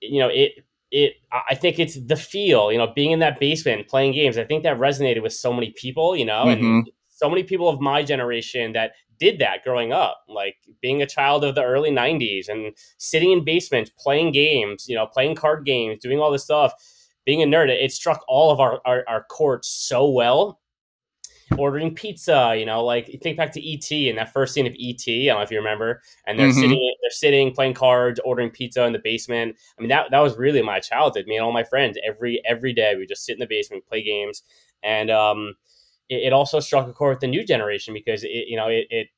you 0.00 0.20
know 0.20 0.28
it 0.28 0.52
it 0.90 1.12
I 1.50 1.54
think 1.54 1.78
it's 1.78 1.98
the 2.12 2.16
feel, 2.16 2.72
you 2.72 2.78
know, 2.78 2.88
being 2.94 3.12
in 3.12 3.20
that 3.20 3.38
basement 3.40 3.88
playing 3.88 4.12
games. 4.12 4.36
I 4.38 4.44
think 4.44 4.62
that 4.64 4.78
resonated 4.78 5.22
with 5.22 5.32
so 5.32 5.52
many 5.52 5.70
people, 5.76 6.16
you 6.16 6.24
know, 6.26 6.44
Mhm. 6.46 6.52
and 6.52 6.90
so 7.08 7.28
many 7.30 7.42
people 7.44 7.68
of 7.68 7.80
my 7.80 8.02
generation 8.02 8.72
that 8.72 8.92
did 9.18 9.38
that 9.38 9.62
growing 9.64 9.92
up, 9.92 10.24
like 10.28 10.56
being 10.80 11.02
a 11.02 11.06
child 11.06 11.44
of 11.44 11.54
the 11.54 11.62
early 11.64 11.90
90s 11.90 12.48
and 12.48 12.74
sitting 12.98 13.32
in 13.32 13.44
basements 13.44 13.90
playing 13.98 14.32
games, 14.32 14.86
you 14.88 14.96
know, 14.96 15.06
playing 15.06 15.34
card 15.34 15.64
games, 15.64 16.00
doing 16.00 16.18
all 16.20 16.30
this 16.30 16.44
stuff, 16.44 16.72
being 17.24 17.42
a 17.42 17.46
nerd. 17.46 17.68
It 17.68 17.92
struck 17.92 18.24
all 18.28 18.50
of 18.50 18.60
our 18.60 18.80
our, 18.84 19.04
our 19.08 19.24
courts 19.24 19.68
so 19.68 20.08
well. 20.10 20.60
Ordering 21.58 21.94
pizza, 21.94 22.54
you 22.58 22.64
know, 22.64 22.82
like 22.82 23.06
think 23.22 23.36
back 23.36 23.52
to 23.52 23.60
ET 23.60 23.90
and 24.08 24.16
that 24.16 24.32
first 24.32 24.54
scene 24.54 24.66
of 24.66 24.72
ET. 24.78 25.04
I 25.06 25.26
don't 25.26 25.36
know 25.36 25.42
if 25.42 25.50
you 25.50 25.58
remember, 25.58 26.00
and 26.26 26.38
they're 26.38 26.48
Mhm. 26.48 26.54
sitting, 26.54 26.94
they're 27.02 27.10
sitting, 27.10 27.52
playing 27.52 27.74
cards, 27.74 28.18
ordering 28.24 28.48
pizza 28.50 28.84
in 28.86 28.94
the 28.94 28.98
basement. 28.98 29.56
I 29.78 29.82
mean, 29.82 29.90
that 29.90 30.10
that 30.12 30.20
was 30.20 30.38
really 30.38 30.62
my 30.62 30.80
childhood. 30.80 31.26
Me 31.26 31.36
and 31.36 31.44
all 31.44 31.52
my 31.52 31.62
friends 31.64 31.98
every 32.06 32.40
every 32.46 32.72
day 32.72 32.94
we 32.96 33.06
just 33.06 33.26
sit 33.26 33.34
in 33.34 33.40
the 33.40 33.46
basement, 33.46 33.86
play 33.86 34.02
games, 34.02 34.42
and 34.82 35.10
um, 35.10 35.54
it, 36.12 36.26
it 36.26 36.32
also 36.32 36.60
struck 36.60 36.88
a 36.88 36.92
chord 36.92 37.14
with 37.14 37.20
the 37.20 37.26
new 37.26 37.44
generation 37.44 37.94
because 37.94 38.22
it 38.24 38.30
you 38.48 38.56
know 38.56 38.68
it, 38.68 38.86
it 38.90 39.08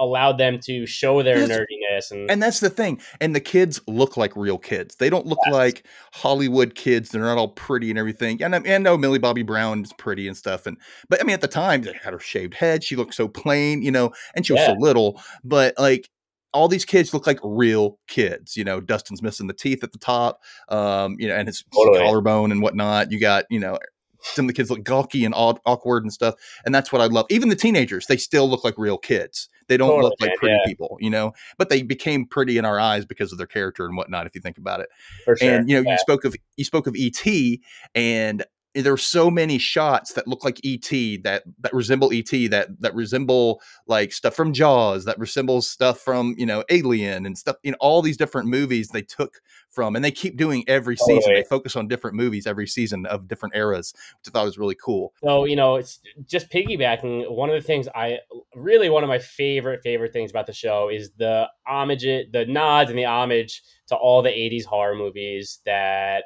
allowed 0.00 0.38
them 0.38 0.60
to 0.60 0.86
show 0.86 1.22
their 1.24 1.38
Yes. 1.38 1.50
nerdiness 1.50 2.12
and, 2.12 2.30
and 2.30 2.40
that's 2.40 2.60
the 2.60 2.70
thing. 2.70 3.00
And 3.20 3.34
the 3.34 3.40
kids 3.40 3.80
look 3.88 4.16
like 4.16 4.36
real 4.36 4.56
kids. 4.56 4.94
They 4.94 5.10
don't 5.10 5.26
look 5.26 5.40
Yes. 5.46 5.52
like 5.52 5.86
Hollywood 6.12 6.76
kids. 6.76 7.10
They're 7.10 7.22
not 7.22 7.36
all 7.36 7.48
pretty 7.48 7.90
and 7.90 7.98
everything. 7.98 8.40
And 8.40 8.54
I, 8.54 8.60
and 8.64 8.84
know 8.84 8.96
Millie 8.96 9.18
Bobby 9.18 9.42
Brown 9.42 9.82
is 9.82 9.92
pretty 9.94 10.28
and 10.28 10.36
stuff. 10.36 10.66
And 10.66 10.76
but 11.08 11.20
I 11.20 11.24
mean, 11.24 11.34
at 11.34 11.40
the 11.40 11.48
time, 11.48 11.82
they 11.82 11.92
had 12.00 12.12
her 12.12 12.20
shaved 12.20 12.54
head. 12.54 12.84
She 12.84 12.94
looked 12.94 13.14
so 13.14 13.26
plain, 13.26 13.82
you 13.82 13.90
know, 13.90 14.12
and 14.36 14.46
she 14.46 14.52
was 14.52 14.64
so 14.64 14.74
little. 14.78 15.20
But 15.42 15.74
like 15.78 16.08
all 16.54 16.68
these 16.68 16.84
kids 16.84 17.12
look 17.12 17.26
like 17.26 17.40
real 17.42 17.98
kids. 18.06 18.56
You 18.56 18.62
know, 18.62 18.80
Dustin's 18.80 19.20
missing 19.20 19.48
the 19.48 19.52
teeth 19.52 19.82
at 19.82 19.90
the 19.92 19.98
top. 19.98 20.40
Um, 20.68 21.16
you 21.18 21.26
know, 21.26 21.34
and 21.34 21.48
his 21.48 21.64
Totally. 21.74 21.98
collarbone 21.98 22.52
and 22.52 22.62
whatnot. 22.62 23.10
You 23.10 23.18
got 23.18 23.46
you 23.50 23.58
know. 23.58 23.78
Some 24.20 24.46
of 24.46 24.48
the 24.48 24.52
kids 24.54 24.70
look 24.70 24.82
gawky 24.82 25.24
and 25.24 25.34
aw- 25.34 25.58
awkward 25.64 26.02
and 26.02 26.12
stuff, 26.12 26.34
and 26.64 26.74
that's 26.74 26.92
what 26.92 27.00
I 27.00 27.06
love. 27.06 27.26
Even 27.30 27.48
the 27.48 27.56
teenagers, 27.56 28.06
they 28.06 28.16
still 28.16 28.48
look 28.48 28.64
like 28.64 28.74
real 28.76 28.98
kids. 28.98 29.48
They 29.68 29.76
don't 29.76 29.88
Totally, 29.88 30.04
look 30.04 30.14
like 30.20 30.36
pretty 30.36 30.54
yeah. 30.54 30.66
people, 30.66 30.96
you 31.00 31.10
know. 31.10 31.32
But 31.58 31.68
they 31.68 31.82
became 31.82 32.26
pretty 32.26 32.58
in 32.58 32.64
our 32.64 32.80
eyes 32.80 33.04
because 33.04 33.32
of 33.32 33.38
their 33.38 33.46
character 33.46 33.84
and 33.86 33.96
whatnot. 33.96 34.26
If 34.26 34.34
you 34.34 34.40
think 34.40 34.58
about 34.58 34.80
it, 34.80 34.88
for 35.24 35.36
sure. 35.36 35.50
and 35.50 35.68
you 35.68 35.76
know, 35.76 35.82
yeah. 35.82 35.92
you 35.92 35.98
spoke 35.98 36.24
of 36.24 36.34
you 36.56 36.64
spoke 36.64 36.86
of 36.86 36.96
ET, 36.98 37.58
and 37.94 38.44
there 38.84 38.92
were 38.92 38.96
so 38.96 39.30
many 39.30 39.58
shots 39.58 40.12
that 40.14 40.26
look 40.26 40.44
like 40.44 40.60
ET 40.64 40.88
that 41.24 41.42
that 41.60 41.72
resemble 41.72 42.10
ET 42.12 42.30
that 42.50 42.68
that 42.80 42.94
resemble 42.94 43.60
like 43.86 44.12
stuff 44.12 44.34
from 44.34 44.52
Jaws 44.52 45.04
that 45.04 45.18
resembles 45.18 45.68
stuff 45.68 46.00
from 46.00 46.34
you 46.38 46.46
know 46.46 46.64
Alien 46.70 47.26
and 47.26 47.36
stuff. 47.36 47.56
You 47.62 47.72
know, 47.72 47.78
all 47.80 48.02
these 48.02 48.16
different 48.16 48.48
movies 48.48 48.88
they 48.88 49.02
took 49.02 49.40
from, 49.70 49.96
and 49.96 50.04
they 50.04 50.10
keep 50.10 50.36
doing 50.36 50.64
every 50.66 50.96
season. 50.96 51.20
Totally. 51.20 51.42
They 51.42 51.48
focus 51.48 51.76
on 51.76 51.88
different 51.88 52.16
movies 52.16 52.46
every 52.46 52.66
season 52.66 53.06
of 53.06 53.28
different 53.28 53.54
eras, 53.54 53.92
which 54.18 54.28
I 54.28 54.38
thought 54.38 54.44
was 54.44 54.58
really 54.58 54.74
cool. 54.74 55.12
So, 55.22 55.44
you 55.44 55.56
know, 55.56 55.76
it's 55.76 56.00
just 56.26 56.50
piggybacking. 56.50 57.30
One 57.30 57.48
of 57.48 57.54
the 57.54 57.66
things 57.66 57.88
I 57.94 58.18
really, 58.54 58.90
one 58.90 59.04
of 59.04 59.08
my 59.08 59.18
favorite, 59.18 59.80
favorite 59.82 60.12
things 60.12 60.30
about 60.30 60.46
the 60.46 60.52
show 60.52 60.88
is 60.88 61.10
the 61.18 61.48
homage, 61.66 62.02
the 62.02 62.46
nods 62.48 62.90
and 62.90 62.98
the 62.98 63.04
homage 63.04 63.62
to 63.88 63.96
all 63.96 64.22
the 64.22 64.30
80s 64.30 64.64
horror 64.64 64.94
movies 64.94 65.60
that, 65.64 66.24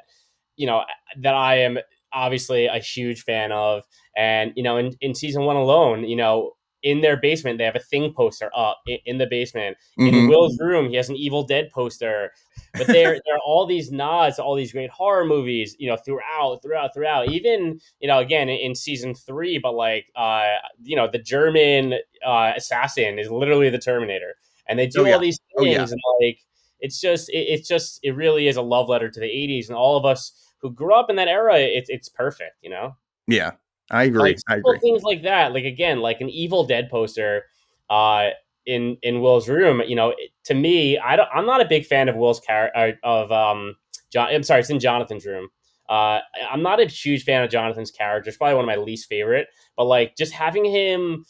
you 0.55 0.67
know, 0.67 0.83
that 1.21 1.35
I 1.35 1.59
am 1.59 1.79
obviously 2.13 2.65
a 2.67 2.79
huge 2.79 3.23
fan 3.23 3.51
of. 3.51 3.83
And, 4.15 4.53
you 4.55 4.63
know, 4.63 4.77
in, 4.77 4.93
in 5.01 5.15
season 5.15 5.43
one 5.43 5.55
alone, 5.55 6.03
you 6.07 6.15
know, 6.15 6.51
in 6.83 6.99
their 6.99 7.15
basement, 7.15 7.57
they 7.57 7.63
have 7.63 7.77
a 7.77 7.79
thing 7.79 8.13
poster 8.13 8.51
up 8.55 8.81
in, 8.87 8.97
in 9.05 9.17
the 9.17 9.25
basement. 9.25 9.77
In 9.97 10.13
Mhm. 10.13 10.27
Will's 10.29 10.59
room, 10.59 10.89
he 10.89 10.95
has 10.97 11.07
an 11.09 11.15
Evil 11.15 11.43
Dead 11.43 11.69
poster. 11.73 12.31
But 12.77 12.87
there, 12.87 13.13
there 13.25 13.35
are 13.35 13.39
all 13.45 13.65
these 13.65 13.89
nods 13.91 14.35
to 14.35 14.43
all 14.43 14.53
these 14.55 14.73
great 14.73 14.89
horror 14.89 15.23
movies, 15.25 15.75
you 15.79 15.89
know, 15.89 15.95
throughout, 15.95 16.59
throughout, 16.61 16.93
throughout. 16.93 17.29
Even, 17.31 17.79
you 18.01 18.07
know, 18.09 18.19
again 18.19 18.49
in, 18.49 18.57
in 18.59 18.75
season 18.75 19.15
three, 19.15 19.59
but 19.59 19.73
like, 19.75 20.07
uh, 20.17 20.43
you 20.83 20.95
know, 20.97 21.07
the 21.09 21.19
German 21.19 21.93
uh, 22.25 22.51
assassin 22.55 23.17
is 23.17 23.31
literally 23.31 23.69
the 23.69 23.79
Terminator, 23.79 24.35
and 24.67 24.77
they 24.77 24.87
do 24.87 25.01
Oh, 25.01 25.05
yeah. 25.05 25.13
all 25.13 25.19
these 25.21 25.39
Oh, 25.57 25.63
things, 25.63 25.75
yeah. 25.75 25.81
and 25.83 26.01
like, 26.21 26.39
it's 26.81 26.99
just, 26.99 27.29
it, 27.29 27.37
it's 27.47 27.67
just, 27.67 27.99
it 28.03 28.11
really 28.11 28.49
is 28.49 28.57
a 28.57 28.61
love 28.61 28.89
letter 28.89 29.09
to 29.09 29.19
the 29.21 29.25
'80s, 29.25 29.67
and 29.69 29.77
all 29.77 29.95
of 29.95 30.03
us 30.05 30.33
who 30.63 30.71
grew 30.71 30.95
up 30.95 31.11
in 31.11 31.17
that 31.17 31.27
era, 31.27 31.59
it's 31.59 31.89
it's 31.89 32.09
perfect, 32.09 32.55
you 32.63 32.71
know. 32.71 32.95
Yeah, 33.27 33.51
I 33.91 34.05
agree. 34.05 34.21
Like, 34.21 34.37
I 34.47 34.55
agree. 34.55 34.79
Things 34.79 35.03
like 35.03 35.21
that, 35.21 35.53
like 35.53 35.65
again, 35.65 35.99
like 35.99 36.21
an 36.21 36.29
Evil 36.29 36.63
Dead 36.65 36.89
poster 36.89 37.43
uh, 37.91 38.29
in 38.65 38.97
in 39.03 39.21
Will's 39.21 39.47
room. 39.47 39.81
You 39.85 39.95
know, 39.95 40.15
to 40.45 40.53
me, 40.55 40.97
I 40.97 41.17
don't, 41.17 41.29
I'm 41.35 41.45
not 41.45 41.61
a 41.61 41.65
big 41.65 41.85
fan 41.85 42.09
of 42.09 42.15
Will's 42.15 42.39
character 42.39 42.97
of 43.03 43.31
um. 43.31 43.75
John, 44.11 44.29
I'm 44.29 44.43
sorry, 44.43 44.61
it's 44.61 44.69
in 44.69 44.79
Jonathan's 44.79 45.25
room. 45.25 45.49
Uh, 45.89 46.19
I'm 46.49 46.61
not 46.61 46.79
a 46.79 46.85
huge 46.85 47.23
fan 47.23 47.43
of 47.43 47.49
Jonathan's 47.49 47.91
character. 47.91 48.29
It's 48.29 48.37
probably 48.37 48.55
one 48.55 48.63
of 48.63 48.67
my 48.67 48.81
least 48.81 49.09
favorite. 49.09 49.47
But 49.75 49.85
like, 49.85 50.15
just 50.15 50.31
having 50.33 50.63
him 50.63 51.25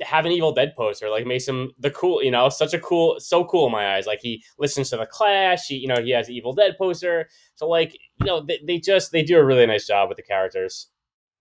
have 0.00 0.26
an 0.26 0.32
Evil 0.32 0.52
Dead 0.52 0.74
poster 0.76 1.10
like 1.10 1.26
makes 1.26 1.46
him 1.46 1.72
the 1.78 1.90
cool. 1.90 2.22
You 2.22 2.30
know, 2.30 2.48
such 2.48 2.74
a 2.74 2.78
cool, 2.78 3.18
so 3.18 3.44
cool 3.44 3.66
in 3.66 3.72
my 3.72 3.96
eyes. 3.96 4.06
Like 4.06 4.20
he 4.20 4.42
listens 4.58 4.90
to 4.90 4.96
the 4.96 5.06
Clash. 5.06 5.66
He, 5.66 5.76
you 5.76 5.88
know, 5.88 6.02
he 6.02 6.10
has 6.10 6.30
Evil 6.30 6.52
Dead 6.52 6.76
poster. 6.78 7.28
So 7.54 7.68
like, 7.68 7.98
you 8.20 8.26
know, 8.26 8.44
they, 8.44 8.60
they 8.66 8.78
just 8.78 9.12
they 9.12 9.22
do 9.22 9.38
a 9.38 9.44
really 9.44 9.66
nice 9.66 9.86
job 9.86 10.08
with 10.08 10.16
the 10.16 10.22
characters. 10.22 10.88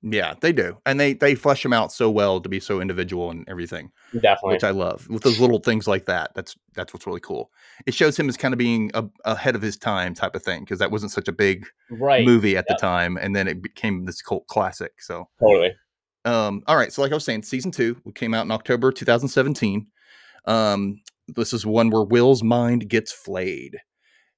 Yeah, 0.04 0.36
they 0.41 0.54
do, 0.54 0.78
and 0.86 1.00
they 1.00 1.13
they 1.13 1.34
flesh 1.34 1.63
them 1.63 1.73
out 1.73 1.91
so 1.91 2.10
well 2.10 2.39
to 2.39 2.47
be 2.47 2.60
so 2.60 2.80
individual 2.80 3.32
and 3.32 3.43
everything. 3.50 3.91
Definitely. 4.13 4.54
which 4.54 4.63
I 4.63 4.69
love. 4.69 5.10
With 5.10 5.23
those 5.23 5.39
little 5.39 5.58
things 5.58 5.88
like 5.88 6.06
that, 6.06 6.32
that's 6.36 6.56
that's 6.76 6.93
what's 6.93 7.08
really 7.08 7.19
cool. 7.19 7.52
It 7.88 7.95
shows 7.95 8.17
him 8.17 8.30
as 8.30 8.38
kind 8.38 8.54
of 8.54 8.60
being 8.60 8.91
a, 8.93 9.06
ahead 9.26 9.56
of 9.56 9.63
his 9.63 9.76
time 9.76 10.13
type 10.13 10.36
of 10.36 10.43
thing 10.43 10.62
because 10.62 10.78
that 10.80 10.91
wasn't 10.91 11.12
such 11.12 11.28
a 11.28 11.32
big 11.32 11.65
right. 11.89 12.23
movie 12.23 12.56
at 12.56 12.65
yeah. 12.69 12.76
the 12.76 12.80
time, 12.80 13.17
and 13.17 13.36
then 13.36 13.47
it 13.47 13.62
became 13.62 14.06
this 14.06 14.21
cult 14.21 14.45
classic. 14.45 15.02
So, 15.02 15.30
Totally. 15.39 15.71
Um, 16.28 16.62
all 16.68 16.76
right. 16.76 16.92
So, 16.92 17.02
like 17.02 17.12
I 17.12 17.16
was 17.16 17.24
saying, 17.24 17.44
season 17.44 17.72
two 17.72 17.98
we 18.04 18.12
came 18.12 18.34
out 18.34 18.46
in 18.46 18.52
October 18.52 18.92
2017. 18.92 19.88
Um, 20.46 21.02
this 21.28 21.54
is 21.54 21.66
one 21.66 21.90
where 21.90 22.04
Will's 22.04 22.44
mind 22.44 22.90
gets 22.90 23.12
flayed. 23.12 23.78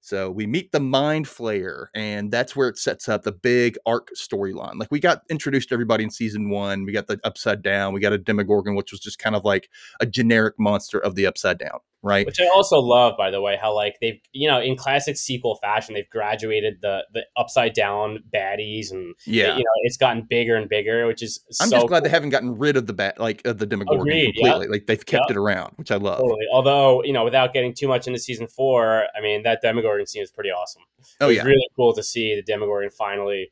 So 0.02 0.32
we 0.32 0.48
meet 0.48 0.72
the 0.72 0.80
Mind 0.80 1.26
Flayer, 1.26 1.88
and 1.94 2.32
that's 2.32 2.56
where 2.56 2.70
it 2.70 2.78
sets 2.78 3.10
up 3.10 3.24
the 3.24 3.34
big 3.34 3.78
arc 3.86 4.10
storyline. 4.16 4.80
Like 4.80 4.92
we 4.92 5.00
got 5.00 5.24
introduced 5.30 5.70
to 5.70 5.76
everybody 5.76 6.06
in 6.06 6.10
season 6.10 6.50
one. 6.50 6.86
We 6.86 6.94
got 6.94 7.08
the 7.08 7.20
Upside 7.26 7.62
Down. 7.62 7.94
We 7.94 8.00
got 8.00 8.14
a 8.14 8.18
Demogorgon, 8.18 8.76
which 8.76 8.92
was 8.92 9.02
just 9.02 9.20
kind 9.20 9.36
of 9.36 9.44
like 9.44 9.70
a 10.00 10.06
generic 10.06 10.56
monster 10.58 11.00
of 11.00 11.16
the 11.16 11.26
Upside 11.26 11.58
Down, 11.58 11.80
right? 12.02 12.26
Which 12.26 12.40
I 12.40 12.48
also 12.56 12.80
love, 12.80 13.16
by 13.18 13.32
the 13.32 13.42
way, 13.42 13.58
how 13.62 13.74
like 13.74 13.96
they've 14.02 14.20
you 14.32 14.48
know 14.48 14.60
in 14.62 14.76
classic 14.76 15.18
sequel 15.18 15.56
fashion 15.62 15.94
they've 15.96 16.10
graduated 16.10 16.76
the 16.82 17.06
the 17.14 17.26
upside 17.38 17.74
down 17.74 18.20
baddies 18.34 18.92
and 18.92 19.16
Yeah, 19.26 19.54
you 19.58 19.64
know 19.64 19.72
it's 19.84 19.98
gotten 19.98 20.26
bigger 20.30 20.56
and 20.56 20.70
bigger, 20.70 21.08
which 21.08 21.22
is 21.24 21.40
I'm 21.62 21.70
so 21.70 21.78
just 21.78 21.88
glad 21.88 22.04
they 22.04 22.10
haven't 22.10 22.30
gotten 22.30 22.58
rid 22.58 22.78
of 22.78 22.88
the 22.88 22.94
bat, 22.94 23.20
like 23.20 23.46
of 23.46 23.58
the 23.58 23.66
Demogorgon 23.66 24.02
Agreed, 24.08 24.34
yeah. 24.36 24.52
completely. 24.52 24.78
Like 24.78 24.88
they've 24.88 25.06
kept 25.06 25.26
Yeah. 25.30 25.34
it 25.36 25.38
around, 25.38 25.74
which 25.78 25.92
I 25.92 25.96
love. 25.96 26.20
Totally. 26.20 26.46
Although 26.52 27.04
you 27.04 27.14
know, 27.14 27.24
without 27.24 27.54
getting 27.54 27.74
too 27.74 27.88
much 27.88 28.08
into 28.08 28.20
season 28.20 28.48
four, 28.48 29.06
I 29.18 29.22
mean 29.22 29.44
that 29.44 29.62
Demogorgon 29.62 30.06
scene 30.08 30.24
is 30.24 30.32
pretty 30.32 30.50
awesome. 30.52 30.84
Oh 31.22 31.30
yeah, 31.30 31.44
really 31.44 31.68
cool 31.76 31.94
to 31.94 32.04
see 32.04 32.36
the 32.36 32.42
Demogorgon 32.44 32.92
finally 32.92 33.52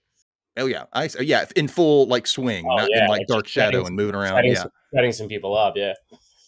oh 0.60 0.65
yeah, 0.65 0.86
I 0.91 1.07
yeah 1.21 1.45
in 1.55 1.67
full 1.67 2.07
like 2.07 2.25
swing, 2.25 2.65
Oh, 2.67 2.75
not 2.77 2.89
yeah, 2.91 3.03
in 3.03 3.10
like 3.10 3.19
like 3.19 3.27
dark 3.27 3.47
shadow 3.47 3.86
and 3.86 3.95
moving 3.95 4.15
around. 4.15 4.36
setting, 4.38 4.53
Yeah. 4.53 4.63
setting 4.93 5.12
some 5.12 5.27
people 5.27 5.55
up. 5.55 5.77
Yeah. 5.77 5.93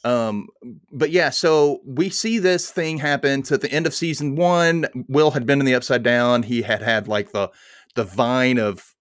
Um, 0.03 0.47
but 0.91 1.12
yeah, 1.12 1.29
so 1.29 1.81
we 1.85 2.09
see 2.09 2.39
this 2.39 2.71
thing 2.71 2.99
happen 2.99 3.41
to 3.43 3.57
the 3.57 3.71
end 3.71 3.85
of 3.85 3.93
season 3.93 4.35
one. 4.35 4.85
Will 5.07 5.31
had 5.31 5.45
been 5.45 5.59
in 5.59 5.65
the 5.65 5.75
upside 5.75 6.03
down. 6.03 6.43
He 6.43 6.62
had 6.62 6.81
had 6.81 7.07
like 7.07 7.31
the 7.31 7.49
the 7.95 8.03
vine 8.03 8.57
of 8.57 8.95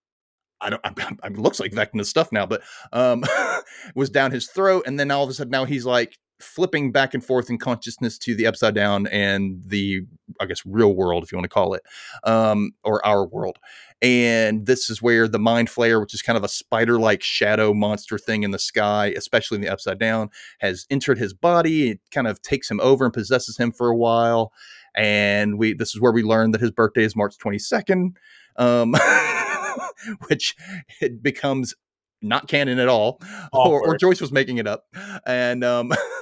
I 0.61 0.70
don't. 0.70 0.80
I, 0.84 0.92
I, 1.22 1.28
looks 1.28 1.61
like 1.61 1.72
Vecna's 1.72 2.08
stuff 2.08 2.32
now, 2.32 2.46
but 2.46 2.62
um, 2.92 3.24
was 3.94 4.11
down 4.11 4.32
his 4.32 4.48
throat, 4.48 4.84
and 4.87 4.98
then 4.98 5.11
all 5.11 5.24
of 5.24 5.30
a 5.30 5.34
sudden 5.34 5.50
now 5.50 5.64
he's 5.64 5.87
like 5.87 6.18
flipping 6.40 6.92
back 6.92 7.14
and 7.14 7.24
forth 7.24 7.50
in 7.50 7.58
consciousness 7.58 8.16
to 8.16 8.34
the 8.34 8.46
upside 8.46 8.74
down 8.74 9.06
and 9.08 9.61
the 9.66 10.02
I 10.40 10.46
guess 10.46 10.62
real 10.64 10.94
world, 10.94 11.24
if 11.24 11.32
you 11.32 11.38
want 11.38 11.44
to 11.44 11.54
call 11.54 11.74
it, 11.74 11.82
um, 12.24 12.72
or 12.84 13.04
our 13.04 13.26
world. 13.26 13.58
And 14.00 14.66
this 14.66 14.88
is 14.88 15.02
where 15.02 15.26
the 15.26 15.40
mind 15.40 15.68
flayer, 15.68 16.00
which 16.00 16.14
is 16.14 16.22
kind 16.22 16.37
of 16.37 16.44
a 16.44 16.48
spider-like 16.48 17.22
shadow 17.22 17.74
monster 17.74 18.16
thing 18.16 18.44
in 18.44 18.52
the 18.52 18.58
sky, 18.58 19.12
especially 19.16 19.56
in 19.56 19.62
the 19.62 19.68
upside 19.68 19.98
down, 19.98 20.30
has 20.61 20.87
entered 20.88 21.18
his 21.18 21.34
body. 21.34 21.90
It 21.90 22.00
kind 22.12 22.28
of 22.28 22.40
takes 22.40 22.70
him 22.70 22.78
over 22.80 23.04
and 23.04 23.12
possesses 23.12 23.56
him 23.56 23.72
for 23.72 23.88
a 23.88 23.96
while. 23.96 24.52
And 24.96 25.58
we 25.58 25.74
this 25.74 25.94
is 25.94 26.00
where 26.00 26.12
we 26.12 26.22
learn 26.22 26.52
that 26.52 26.61
his 26.61 26.70
birthday 26.70 27.04
is 27.04 27.16
March 27.16 27.37
22nd, 27.38 28.12
um, 28.56 28.94
which 30.28 30.54
it 31.00 31.22
becomes 31.22 31.74
not 32.22 32.48
canon 32.48 32.78
at 32.78 32.88
all, 32.88 33.20
or, 33.52 33.83
or 33.87 33.96
Joyce 33.96 34.20
was 34.20 34.33
making 34.33 34.59
it 34.59 34.66
up. 34.66 34.85
And 35.26 35.64
um, 35.64 35.88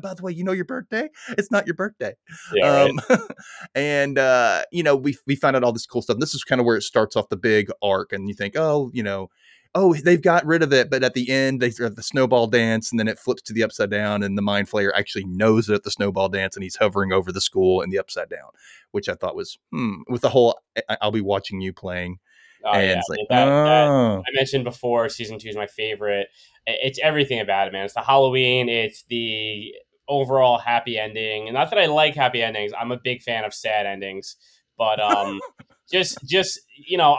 by 0.00 0.14
the 0.14 0.20
way, 0.22 0.32
you 0.32 0.44
know 0.44 0.52
your 0.52 0.64
birthday? 0.64 1.08
It's 1.30 1.50
not 1.50 1.66
your 1.66 1.74
birthday. 1.74 2.14
Yeah, 2.54 2.84
right. 2.84 2.90
Um, 2.90 3.18
and 3.74 4.18
uh, 4.18 4.62
you 4.72 4.82
know, 4.82 4.96
we 4.96 5.16
we 5.26 5.36
found 5.36 5.56
out 5.56 5.64
all 5.64 5.72
this 5.72 5.86
cool 5.86 6.02
stuff. 6.02 6.18
This 6.18 6.34
is 6.34 6.44
kind 6.44 6.60
of 6.60 6.66
where 6.66 6.76
it 6.76 6.82
starts 6.82 7.16
off 7.16 7.28
the 7.28 7.36
big 7.36 7.70
arc, 7.82 8.12
and 8.12 8.28
you 8.28 8.34
think, 8.34 8.54
oh, 8.56 8.90
you 8.92 9.02
know, 9.02 9.28
oh, 9.76 9.94
they've 9.94 10.22
got 10.22 10.44
rid 10.46 10.62
of 10.62 10.72
it, 10.72 10.88
but 10.90 11.04
at 11.04 11.14
the 11.14 11.30
end 11.30 11.60
they 11.60 11.70
have 11.78 11.96
the 11.96 12.02
snowball 12.02 12.46
dance, 12.46 12.90
and 12.90 12.98
then 12.98 13.08
it 13.08 13.18
flips 13.18 13.42
to 13.42 13.52
the 13.52 13.62
upside 13.62 13.90
down, 13.90 14.22
and 14.22 14.36
the 14.36 14.42
mind 14.42 14.68
flayer 14.68 14.90
actually 14.96 15.24
knows 15.26 15.68
it 15.68 15.74
at 15.74 15.82
the 15.84 15.90
snowball 15.90 16.28
dance, 16.28 16.56
and 16.56 16.64
he's 16.64 16.76
hovering 16.76 17.12
over 17.12 17.30
the 17.30 17.40
school 17.40 17.82
in 17.82 17.90
the 17.90 17.98
upside 17.98 18.30
down, 18.30 18.48
which 18.92 19.08
I 19.08 19.14
thought 19.14 19.36
was 19.36 19.58
hmm, 19.70 20.00
with 20.08 20.22
the 20.22 20.30
whole 20.30 20.58
I- 20.88 20.96
I'll 21.02 21.12
be 21.12 21.20
watching 21.20 21.60
you 21.60 21.72
playing, 21.72 22.18
Oh, 22.66 22.72
and 22.72 22.88
yeah. 22.88 22.98
it's 22.98 23.08
like, 23.08 23.20
that, 23.30 23.44
that- 23.44 23.88
oh, 23.88 24.22
I 24.26 24.30
mentioned 24.34 24.64
before, 24.64 25.08
season 25.08 25.38
two 25.38 25.48
is 25.48 25.56
my 25.56 25.66
favorite. 25.66 26.28
It's 26.66 26.98
everything 27.00 27.40
about 27.40 27.68
it, 27.68 27.72
man. 27.72 27.84
It's 27.84 27.94
the 27.94 28.02
Halloween. 28.02 28.68
It's 28.68 29.04
the 29.08 29.72
overall 30.08 30.58
happy 30.58 30.98
ending. 30.98 31.46
And 31.46 31.54
not 31.54 31.70
that 31.70 31.78
I 31.78 31.86
like 31.86 32.16
happy 32.16 32.42
endings. 32.42 32.72
I'm 32.78 32.90
a 32.90 32.98
big 32.98 33.22
fan 33.22 33.44
of 33.44 33.54
sad 33.54 33.86
endings. 33.86 34.36
But 34.76 35.00
um, 35.00 35.40
just, 35.92 36.18
just 36.26 36.58
you 36.76 36.98
know, 36.98 37.16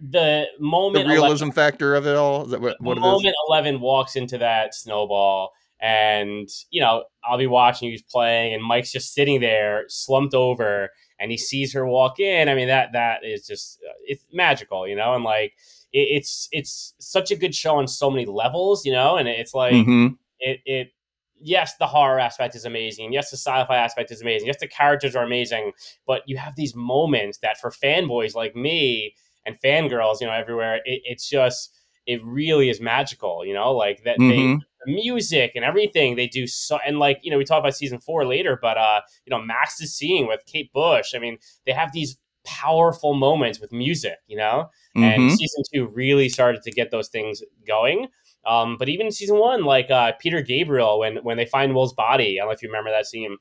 the 0.00 0.46
moment 0.60 1.06
the 1.06 1.12
realism 1.12 1.50
factor 1.50 1.94
of 1.94 2.06
it 2.06 2.16
all. 2.16 2.44
Is 2.44 2.50
that 2.50 2.60
what, 2.60 2.76
the 2.78 2.84
what 2.84 2.98
is? 2.98 3.02
moment 3.02 3.34
Eleven 3.48 3.80
walks 3.80 4.16
into 4.16 4.38
that 4.38 4.74
snowball, 4.74 5.52
and 5.80 6.48
you 6.70 6.80
know, 6.80 7.04
I'll 7.24 7.38
be 7.38 7.46
watching 7.46 7.90
who's 7.90 8.02
playing, 8.02 8.54
and 8.54 8.62
Mike's 8.62 8.92
just 8.92 9.14
sitting 9.14 9.40
there, 9.40 9.84
slumped 9.88 10.34
over, 10.34 10.90
and 11.18 11.30
he 11.30 11.36
sees 11.38 11.72
her 11.72 11.86
walk 11.86 12.20
in. 12.20 12.48
I 12.48 12.54
mean, 12.54 12.68
that 12.68 12.92
that 12.92 13.24
is 13.24 13.46
just 13.46 13.78
uh, 13.88 13.92
it's 14.04 14.24
magical, 14.32 14.86
you 14.86 14.96
know, 14.96 15.14
and 15.14 15.24
like 15.24 15.54
it, 15.92 16.08
it's 16.16 16.48
it's 16.52 16.94
such 16.98 17.30
a 17.30 17.36
good 17.36 17.54
show 17.54 17.76
on 17.76 17.88
so 17.88 18.10
many 18.10 18.26
levels, 18.26 18.84
you 18.84 18.92
know, 18.92 19.16
and 19.16 19.28
it's 19.28 19.54
like 19.54 19.74
Mhm. 19.74 20.18
it 20.40 20.60
it. 20.66 20.92
Yes, 21.38 21.76
the 21.76 21.86
horror 21.86 22.18
aspect 22.18 22.54
is 22.54 22.64
amazing. 22.64 23.12
Yes, 23.12 23.30
the 23.30 23.36
sci-fi 23.36 23.76
aspect 23.76 24.10
is 24.10 24.22
amazing. 24.22 24.46
Yes, 24.46 24.58
the 24.58 24.66
characters 24.66 25.14
are 25.14 25.22
amazing. 25.22 25.72
But 26.06 26.22
you 26.26 26.38
have 26.38 26.56
these 26.56 26.74
moments 26.74 27.36
that, 27.42 27.58
for 27.58 27.70
fanboys 27.70 28.34
like 28.34 28.56
me 28.56 29.14
and 29.44 29.60
fangirls, 29.60 30.22
you 30.22 30.28
know, 30.28 30.32
everywhere, 30.32 30.76
it, 30.86 31.02
it's 31.04 31.28
just 31.28 31.75
it 32.06 32.24
really 32.24 32.70
is 32.70 32.80
magical. 32.80 33.44
You 33.44 33.54
know, 33.54 33.72
like 33.72 34.04
that 34.04 34.18
they 34.18 34.34
Mhm. 34.36 34.60
the 34.84 34.92
music 34.92 35.52
and 35.54 35.64
everything 35.64 36.16
they 36.16 36.26
do 36.28 36.46
so 36.46 36.78
and 36.86 36.98
like 36.98 37.18
you 37.22 37.30
know 37.30 37.38
we 37.38 37.44
talk 37.44 37.58
about 37.60 37.74
season 37.74 37.98
four 37.98 38.24
later 38.26 38.58
but 38.60 38.76
uh 38.76 39.00
you 39.24 39.30
know 39.30 39.40
max 39.40 39.80
is 39.80 39.94
seeing 39.96 40.26
with 40.28 40.44
kate 40.46 40.70
bush 40.72 41.14
i 41.14 41.18
mean 41.18 41.38
they 41.64 41.72
have 41.72 41.92
these 41.92 42.18
powerful 42.44 43.14
moments 43.14 43.58
with 43.58 43.72
music 43.72 44.18
you 44.28 44.36
know 44.36 44.70
and 45.00 45.22
Mhm. 45.22 45.30
season 45.32 45.62
two 45.72 45.86
really 45.88 46.28
started 46.28 46.62
to 46.62 46.70
get 46.70 46.90
those 46.90 47.08
things 47.08 47.42
going 47.66 48.06
um 48.44 48.76
but 48.78 48.88
even 48.88 49.10
season 49.10 49.38
one 49.38 49.64
like 49.64 49.90
uh 49.90 50.12
peter 50.20 50.40
gabriel 50.42 51.00
when 51.00 51.16
when 51.24 51.36
they 51.36 51.46
find 51.46 51.74
will's 51.74 51.94
body 51.94 52.38
i 52.38 52.42
don't 52.42 52.48
know 52.48 52.52
if 52.52 52.62
you 52.62 52.68
remember 52.68 52.90
that 52.90 53.06
scene 53.06 53.36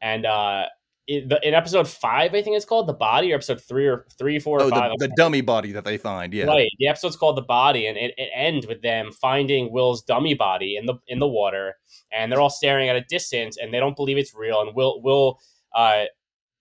and 0.00 0.24
uh 0.24 0.64
in, 1.10 1.28
the, 1.28 1.46
in 1.46 1.54
episode 1.54 1.88
five 1.88 2.34
i 2.34 2.40
think 2.42 2.56
it's 2.56 2.64
called 2.64 2.86
the 2.86 2.92
body 2.92 3.32
or 3.32 3.34
episode 3.34 3.60
three 3.60 3.86
or 3.86 4.06
three 4.18 4.38
four 4.38 4.62
or 4.62 4.70
five. 4.70 4.92
the, 4.98 5.08
the 5.08 5.14
dummy 5.16 5.40
body 5.40 5.72
that 5.72 5.84
they 5.84 5.98
find. 5.98 6.32
Yeah. 6.32 6.44
Right. 6.44 6.70
The 6.78 6.88
episode's 6.88 7.16
called 7.16 7.36
"The 7.36 7.42
Body," 7.42 7.86
and 7.86 7.96
it, 7.96 8.14
it 8.16 8.30
ends 8.34 8.66
with 8.66 8.82
them 8.82 9.12
finding 9.12 9.72
Will's 9.72 10.02
dummy 10.02 10.34
body 10.34 10.76
in 10.76 10.86
the 10.86 10.94
in 11.08 11.18
the 11.18 11.28
water, 11.28 11.76
and 12.12 12.30
they're 12.30 12.40
all 12.40 12.50
staring 12.50 12.88
at 12.88 12.96
a 12.96 13.02
distance, 13.02 13.56
and 13.56 13.72
they 13.72 13.78
don't 13.78 13.96
believe 13.96 14.18
it's 14.18 14.34
real. 14.34 14.60
And 14.60 14.74
Will 14.74 15.00
Will 15.02 15.40
uh, 15.74 16.04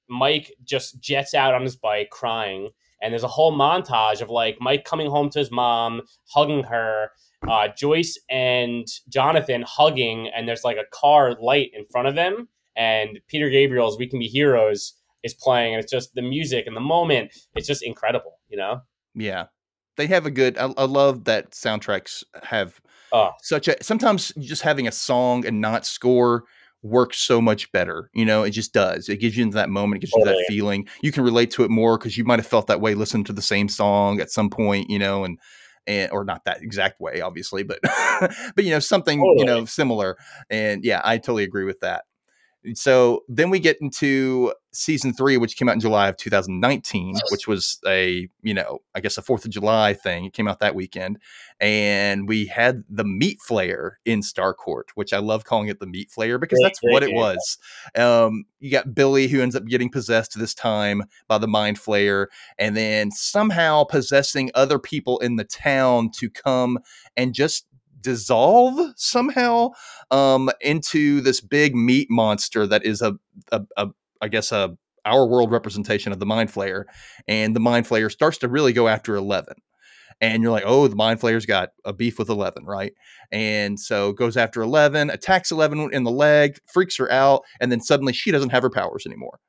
Mike 0.08 0.54
just 0.64 1.00
jets 1.00 1.34
out 1.34 1.54
on 1.54 1.64
his 1.64 1.76
bike 1.76 2.10
crying, 2.10 2.70
and 3.02 3.14
there's 3.14 3.24
a 3.24 3.28
whole 3.28 3.58
montage 3.58 4.22
of 4.22 4.30
like 4.30 4.58
Mike 4.60 4.86
coming 4.86 5.10
home 5.10 5.30
to 5.32 5.40
his 5.40 5.52
mom, 5.52 6.02
hugging 6.28 6.64
her, 6.64 7.12
uh, 7.48 7.68
Joyce 7.78 8.20
and 8.30 8.88
Jonathan 9.08 9.64
hugging, 9.68 10.28
and 10.28 10.48
there's 10.48 10.64
like 10.64 10.78
a 10.78 10.90
car 10.92 11.36
light 11.42 11.72
in 11.74 11.86
front 11.86 12.08
of 12.08 12.16
them, 12.16 12.50
and 12.80 13.20
Peter 13.28 13.50
Gabriel's 13.50 14.00
"We 14.00 14.08
Can 14.08 14.18
Be 14.20 14.28
Heroes." 14.28 14.96
is 15.22 15.34
playing 15.34 15.74
and 15.74 15.84
it's 15.84 15.92
just 15.92 16.16
the 16.16 16.22
music 16.22 16.66
and 16.66 16.78
the 16.78 16.80
moment 16.80 17.30
it's 17.54 17.68
just 17.68 17.84
incredible 17.84 18.40
you 18.48 18.56
know 18.56 18.80
Yeah. 19.14 19.48
They 19.98 20.08
have 20.08 20.26
a 20.26 20.32
good. 20.32 20.58
I, 20.58 20.74
I 20.78 20.86
love 20.86 21.26
that 21.26 21.52
soundtracks 21.52 22.24
have 22.44 22.80
Oh, 23.12 23.32
such 23.42 23.68
a. 23.68 23.84
Sometimes 23.84 24.32
just 24.40 24.62
having 24.62 24.88
a 24.88 24.92
song 24.92 25.46
and 25.46 25.60
not 25.60 25.86
score 25.86 26.46
works 26.82 27.18
so 27.18 27.42
much 27.42 27.72
better. 27.72 28.10
You 28.14 28.24
know, 28.24 28.44
it 28.44 28.52
just 28.52 28.74
does. 28.74 29.10
It 29.10 29.18
gives 29.18 29.36
you 29.36 29.44
into 29.44 29.56
that 29.56 29.70
moment. 29.70 30.02
It 30.02 30.08
gives 30.08 30.14
you 30.16 30.24
that 30.26 30.46
feeling. 30.48 30.88
You 31.02 31.12
can 31.12 31.24
relate 31.24 31.52
to 31.52 31.64
it 31.64 31.70
more 31.70 31.98
because 31.98 32.18
you 32.18 32.24
might 32.24 32.40
have 32.40 32.48
felt 32.48 32.68
that 32.68 32.80
way 32.80 32.94
listening 32.94 33.26
to 33.26 33.34
the 33.34 33.42
same 33.42 33.68
song 33.68 34.22
at 34.22 34.32
some 34.32 34.50
point. 34.50 34.90
You 34.90 35.00
know, 35.00 35.26
and 35.26 35.38
and 35.88 36.12
or 36.12 36.24
not 36.24 36.46
that 36.46 36.62
exact 36.62 37.02
way, 37.02 37.20
obviously, 37.22 37.64
but 37.64 37.80
but 38.56 38.64
you 38.64 38.70
know 38.70 38.80
something 38.80 39.20
you 39.38 39.46
know 39.46 39.66
similar. 39.66 40.18
And 40.50 40.84
yeah, 40.84 41.02
I 41.04 41.18
totally 41.18 41.44
agree 41.44 41.66
with 41.66 41.80
that. 41.82 42.04
So 42.76 43.24
then 43.28 43.50
we 43.50 43.60
get 43.60 43.78
into 43.82 44.54
season 44.72 45.14
three, 45.14 45.38
which 45.38 45.58
came 45.58 45.68
out 45.68 45.74
in 45.74 45.80
July 45.80 46.10
of 46.10 46.18
2019, 46.18 47.16
which 47.32 47.48
was 47.48 47.80
a, 47.88 48.30
you 48.42 48.54
know, 48.54 48.80
I 48.94 49.00
guess 49.00 49.18
a 49.18 49.22
Fourth 49.22 49.46
of 49.46 49.52
July 49.52 49.94
thing. 49.94 50.26
It 50.26 50.34
came 50.34 50.48
out 50.48 50.60
that 50.60 50.76
weekend. 50.76 51.18
And 51.60 52.28
we 52.28 52.46
had 52.46 52.84
the 52.90 53.04
Meat 53.04 53.40
Flayer 53.48 53.94
in 54.06 54.22
Starcourt, 54.22 54.90
which 54.96 55.12
I 55.12 55.20
love 55.20 55.44
calling 55.44 55.68
it 55.68 55.80
the 55.80 55.88
Meat 55.88 56.10
Flayer 56.16 56.40
because 56.40 56.60
that's 56.62 56.80
what 56.82 57.04
it 57.04 57.14
was. 57.14 57.58
Um, 57.96 58.46
you 58.60 58.72
got 58.72 58.94
Billy, 58.94 59.28
who 59.28 59.42
ends 59.42 59.56
up 59.56 59.66
getting 59.66 59.90
possessed 59.90 60.38
this 60.38 60.54
time 60.54 61.04
by 61.28 61.38
the 61.38 61.48
Mind 61.48 61.80
Flayer, 61.80 62.28
and 62.58 62.78
then 62.78 63.12
somehow 63.12 63.84
possessing 63.84 64.52
other 64.54 64.80
people 64.80 65.20
in 65.20 65.36
the 65.36 65.44
town 65.44 66.12
to 66.18 66.30
come 66.30 66.80
and 67.18 67.34
just 67.34 67.66
dissolve 68.02 68.94
somehow 68.96 69.70
um, 70.12 70.50
into 70.62 71.22
this 71.22 71.42
big 71.42 71.76
meat 71.76 72.08
monster 72.10 72.66
that 72.68 72.86
is 72.86 73.02
a, 73.02 73.16
a, 73.52 73.62
a 73.78 73.88
I 74.22 74.28
guess 74.28 74.52
a 74.52 74.78
our 75.06 75.26
world 75.26 75.52
representation 75.52 76.12
of 76.12 76.20
the 76.20 76.26
Mind 76.26 76.52
Flayer, 76.52 76.84
and 77.28 77.56
the 77.56 77.60
Mind 77.60 77.88
Flayer 77.88 78.12
starts 78.12 78.38
to 78.40 78.50
really 78.50 78.74
go 78.74 78.88
after 78.88 79.16
Eleven, 79.16 79.56
and 80.22 80.44
you're 80.44 80.52
like, 80.52 80.66
oh, 80.66 80.88
the 80.88 80.96
Mind 80.96 81.20
Flayer's 81.20 81.46
got 81.46 81.70
a 81.86 81.94
beef 81.94 82.20
with 82.20 82.30
Eleven, 82.30 82.66
right? 82.66 82.94
And 83.32 83.80
so 83.80 84.12
goes 84.12 84.38
after 84.38 84.62
Eleven, 84.62 85.10
attacks 85.10 85.52
Eleven 85.52 85.90
in 85.94 86.04
the 86.04 86.12
leg, 86.12 86.58
freaks 86.72 86.98
her 86.98 87.12
out, 87.12 87.44
and 87.60 87.72
then 87.72 87.82
suddenly 87.82 88.14
she 88.14 88.32
doesn't 88.32 88.50
have 88.50 88.64
her 88.64 88.70
powers 88.70 89.06
anymore, 89.06 89.40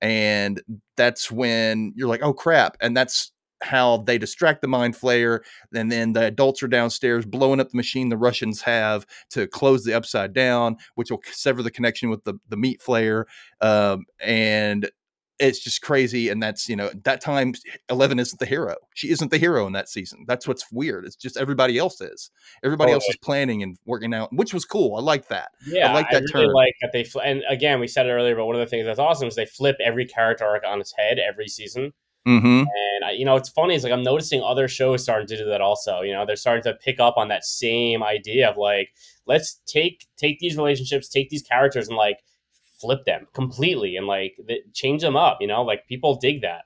and 0.00 0.60
that's 0.96 1.30
when 1.30 1.92
you're 1.96 2.08
like, 2.08 2.22
oh 2.22 2.34
crap, 2.34 2.76
and 2.80 2.96
that's 2.96 3.32
how 3.62 3.98
they 3.98 4.18
distract 4.18 4.62
the 4.62 4.68
mind 4.68 4.94
flayer 4.94 5.40
and 5.74 5.90
then 5.90 6.12
the 6.12 6.24
adults 6.26 6.62
are 6.62 6.68
downstairs 6.68 7.26
blowing 7.26 7.60
up 7.60 7.70
the 7.70 7.76
machine 7.76 8.08
the 8.08 8.16
russians 8.16 8.62
have 8.62 9.06
to 9.30 9.46
close 9.46 9.84
the 9.84 9.94
upside 9.94 10.32
down 10.32 10.76
which 10.94 11.10
will 11.10 11.20
sever 11.30 11.62
the 11.62 11.70
connection 11.70 12.10
with 12.10 12.22
the, 12.24 12.34
the 12.48 12.56
meat 12.56 12.80
flayer 12.80 13.24
um, 13.60 14.04
and 14.20 14.90
it's 15.38 15.60
just 15.60 15.82
crazy 15.82 16.28
and 16.28 16.42
that's 16.42 16.68
you 16.68 16.74
know 16.74 16.90
that 17.04 17.20
time 17.20 17.54
11 17.90 18.18
isn't 18.18 18.40
the 18.40 18.46
hero 18.46 18.74
she 18.94 19.10
isn't 19.10 19.30
the 19.30 19.38
hero 19.38 19.66
in 19.66 19.72
that 19.72 19.88
season 19.88 20.24
that's 20.26 20.48
what's 20.48 20.70
weird 20.72 21.04
it's 21.04 21.14
just 21.16 21.36
everybody 21.36 21.78
else 21.78 22.00
is 22.00 22.30
everybody 22.64 22.92
else 22.92 23.04
Totally. 23.04 23.12
is 23.12 23.18
planning 23.24 23.62
and 23.62 23.76
working 23.86 24.12
out 24.12 24.30
which 24.32 24.52
was 24.52 24.64
cool 24.64 24.96
i 24.96 25.00
like 25.00 25.28
that 25.28 25.50
yeah, 25.66 25.90
I 25.90 25.94
like 25.94 26.10
that 26.10 26.22
really 26.34 26.46
turn. 26.46 26.54
like 26.54 26.74
that 26.80 26.90
they 26.92 27.04
fl- 27.04 27.20
and 27.20 27.42
again 27.48 27.78
we 27.80 27.86
said 27.86 28.06
it 28.06 28.10
earlier, 28.10 28.34
but 28.34 28.46
one 28.46 28.56
of 28.56 28.60
the 28.60 28.66
things 28.66 28.86
that's 28.86 28.98
awesome 28.98 29.28
is 29.28 29.36
they 29.36 29.46
flip 29.46 29.76
every 29.84 30.06
character 30.06 30.44
arc 30.44 30.64
on 30.66 30.80
its 30.80 30.92
head 30.96 31.18
every 31.18 31.48
season. 31.48 31.92
Mm-hmm 32.26 32.46
And 32.46 33.04
I, 33.04 33.10
you 33.12 33.24
know, 33.24 33.36
it's 33.36 33.48
funny 33.48 33.74
is 33.74 33.84
like 33.84 33.92
I'm 33.92 34.02
noticing 34.02 34.42
other 34.42 34.68
shows 34.68 35.02
starting 35.02 35.26
to 35.28 35.36
do 35.36 35.44
that 35.46 35.60
also. 35.60 36.00
You 36.02 36.12
know, 36.12 36.26
they're 36.26 36.36
starting 36.36 36.64
to 36.64 36.74
pick 36.74 37.00
up 37.00 37.16
on 37.16 37.28
that 37.28 37.44
same 37.44 38.02
idea 38.02 38.50
of 38.50 38.56
like 38.56 38.90
let's 39.26 39.60
take 39.66 40.06
take 40.16 40.38
these 40.38 40.56
relationships, 40.56 41.08
take 41.08 41.30
these 41.30 41.42
characters, 41.42 41.88
and 41.88 41.96
like 41.96 42.18
flip 42.80 43.04
them 43.04 43.26
completely 43.34 43.96
and 43.96 44.06
like 44.06 44.34
th- 44.46 44.62
change 44.72 45.02
them 45.02 45.16
up. 45.16 45.38
You 45.40 45.46
know, 45.46 45.62
like 45.62 45.86
people 45.86 46.16
dig 46.16 46.42
that. 46.42 46.62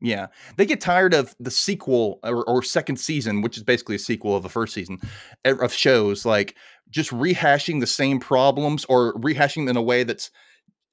Yeah, 0.00 0.26
they 0.56 0.66
get 0.66 0.82
tired 0.82 1.14
of 1.14 1.34
the 1.40 1.50
sequel 1.50 2.20
or, 2.22 2.44
or 2.44 2.62
second 2.62 2.96
season, 2.96 3.40
which 3.40 3.56
is 3.56 3.62
basically 3.62 3.96
a 3.96 3.98
sequel 3.98 4.36
of 4.36 4.42
the 4.42 4.50
first 4.50 4.74
season 4.74 5.00
of 5.44 5.72
shows, 5.72 6.26
like 6.26 6.56
just 6.90 7.10
rehashing 7.10 7.80
the 7.80 7.86
same 7.86 8.20
problems 8.20 8.84
or 8.86 9.14
rehashing 9.14 9.66
them 9.66 9.68
in 9.68 9.76
a 9.76 9.82
way 9.82 10.04
that's 10.04 10.30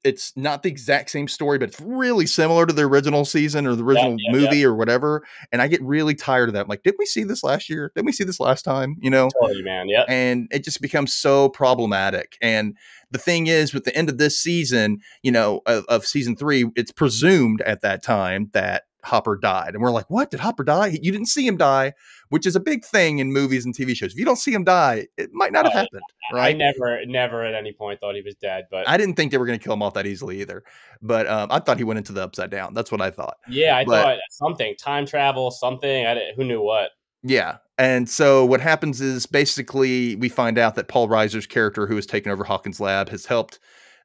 it's 0.04 0.32
not 0.36 0.62
the 0.62 0.68
exact 0.68 1.10
same 1.10 1.28
story, 1.28 1.58
but 1.58 1.68
it's 1.68 1.80
really 1.80 2.26
similar 2.26 2.66
to 2.66 2.72
the 2.72 2.82
original 2.82 3.24
season 3.24 3.66
or 3.66 3.74
the 3.74 3.84
original 3.84 4.16
yeah, 4.18 4.32
movie 4.32 4.64
or 4.64 4.74
whatever. 4.74 5.24
And 5.52 5.62
I 5.62 5.68
get 5.68 5.82
really 5.82 6.14
tired 6.14 6.48
of 6.48 6.54
that. 6.54 6.62
I'm 6.62 6.68
like, 6.68 6.82
did 6.82 6.94
we 6.98 7.06
see 7.06 7.24
this 7.24 7.44
last 7.44 7.68
year? 7.70 7.92
Did 7.94 8.04
we 8.04 8.12
see 8.12 8.24
this 8.24 8.40
last 8.40 8.62
time? 8.62 8.96
You 9.00 9.10
know? 9.10 9.28
Totally, 9.40 9.62
man. 9.62 9.88
Yep. 9.88 10.06
and 10.08 10.48
it 10.50 10.64
just 10.64 10.80
becomes 10.80 11.12
so 11.12 11.48
problematic. 11.50 12.36
And 12.42 12.76
the 13.10 13.18
thing 13.18 13.46
is, 13.46 13.74
with 13.74 13.84
the 13.84 13.94
end 13.96 14.08
of 14.08 14.18
this 14.18 14.38
season, 14.38 14.98
you 15.22 15.30
know, 15.30 15.60
of, 15.66 15.84
of 15.86 16.06
season 16.06 16.36
three, 16.36 16.70
it's 16.76 16.92
presumed 16.92 17.60
at 17.62 17.82
that 17.82 18.02
time 18.02 18.50
that 18.52 18.84
Hopper 19.04 19.36
died, 19.36 19.74
and 19.74 19.82
we're 19.82 19.90
like, 19.90 20.08
"What? 20.08 20.30
Did 20.30 20.40
Hopper 20.40 20.64
die? 20.64 20.98
You 21.02 21.10
didn't 21.12 21.26
see 21.28 21.46
him 21.46 21.56
die," 21.56 21.92
which 22.28 22.46
is 22.46 22.54
a 22.56 22.60
big 22.60 22.84
thing 22.84 23.18
in 23.18 23.32
movies 23.32 23.64
and 23.64 23.74
TV 23.74 23.94
shows. 23.96 24.12
If 24.12 24.18
you 24.18 24.24
don't 24.24 24.36
see 24.36 24.52
him 24.52 24.64
die, 24.64 25.06
it 25.16 25.30
might 25.32 25.52
not 25.52 25.64
have 25.64 25.74
Oh, 25.74 25.78
happened, 25.78 26.02
I 26.34 26.52
never, 26.52 27.04
never 27.06 27.44
at 27.44 27.54
any 27.54 27.72
point 27.72 28.00
thought 28.00 28.14
he 28.14 28.22
was 28.22 28.34
dead, 28.36 28.66
but 28.70 28.88
I 28.88 28.96
didn't 28.96 29.14
think 29.16 29.32
they 29.32 29.38
were 29.38 29.46
going 29.46 29.58
to 29.58 29.62
kill 29.64 29.72
him 29.74 29.82
off 29.82 29.94
that 29.94 30.06
easily 30.06 30.40
either, 30.40 30.62
but 31.02 31.26
um, 31.26 31.48
I 31.50 31.58
thought 31.58 31.78
he 31.78 31.84
went 31.84 31.98
into 31.98 32.12
the 32.12 32.22
upside 32.22 32.50
down. 32.50 32.74
That's 32.74 32.92
what 32.92 33.00
I 33.00 33.10
thought. 33.10 33.36
yeah, 33.48 33.76
I 33.76 33.84
but- 33.84 34.02
thought 34.02 34.18
something 34.30 34.74
time 34.76 35.04
travel, 35.06 35.50
something. 35.50 36.06
I 36.06 36.14
didn't, 36.14 36.36
who 36.36 36.44
knew 36.44 36.62
what. 36.62 36.90
Yeah. 37.24 37.58
And 37.78 38.08
so 38.08 38.44
what 38.44 38.60
happens 38.60 39.00
is 39.00 39.26
basically 39.26 40.16
we 40.16 40.28
find 40.28 40.58
out 40.58 40.74
that 40.76 40.88
Paul 40.88 41.08
Reiser's 41.08 41.46
character, 41.46 41.86
who 41.86 41.96
has 41.96 42.06
taken 42.06 42.30
over 42.32 42.44
Hawkins 42.44 42.80
Lab, 42.80 43.08
has 43.08 43.26
helped 43.26 43.58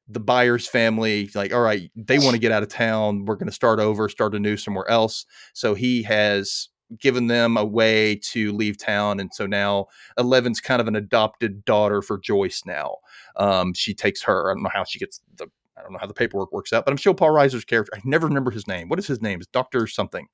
the 0.08 0.20
Byers' 0.20 0.68
family. 0.68 1.30
Like, 1.36 1.54
all 1.54 1.62
right, 1.62 1.92
they 1.96 2.20
want 2.20 2.34
to 2.34 2.40
get 2.40 2.52
out 2.52 2.64
of 2.64 2.70
town. 2.70 3.26
We're 3.26 3.36
going 3.36 3.48
to 3.48 3.54
start 3.54 3.80
over, 3.80 4.08
start 4.10 4.36
anew 4.36 4.58
somewhere 4.58 4.90
else. 4.90 5.26
So 5.54 5.74
he 5.74 6.04
has 6.04 6.70
given 7.00 7.28
them 7.28 7.58
a 7.58 7.66
way 7.66 8.16
to 8.16 8.54
leave 8.54 8.78
town, 8.78 9.20
and 9.20 9.34
so 9.34 9.46
now 9.46 9.88
Eleven's 10.18 10.62
kind 10.62 10.80
of 10.80 10.88
an 10.88 10.96
adopted 10.96 11.66
daughter 11.66 12.02
for 12.02 12.18
Joyce. 12.18 12.64
Now, 12.66 12.98
um, 13.36 13.74
she 13.74 13.94
takes 13.94 14.24
her. 14.24 14.50
I 14.50 14.54
don't 14.54 14.64
know 14.64 14.70
how 14.74 14.84
she 14.86 15.00
gets 15.00 15.20
the. 15.36 15.48
I 15.78 15.82
don't 15.84 15.92
know 15.92 16.00
how 16.00 16.08
the 16.08 16.14
paperwork 16.14 16.52
works 16.52 16.74
out, 16.74 16.86
but 16.86 16.92
I'm 16.92 16.98
sure 16.98 17.14
Paul 17.14 17.30
Reiser's 17.30 17.64
character. 17.66 17.92
I 17.96 18.00
never 18.04 18.26
remember 18.26 18.50
his 18.50 18.68
name. 18.68 18.90
What 18.90 18.98
is 19.00 19.06
his 19.06 19.22
name? 19.22 19.40
Is 19.42 19.48
Doctor 19.48 19.86
something? 19.86 20.28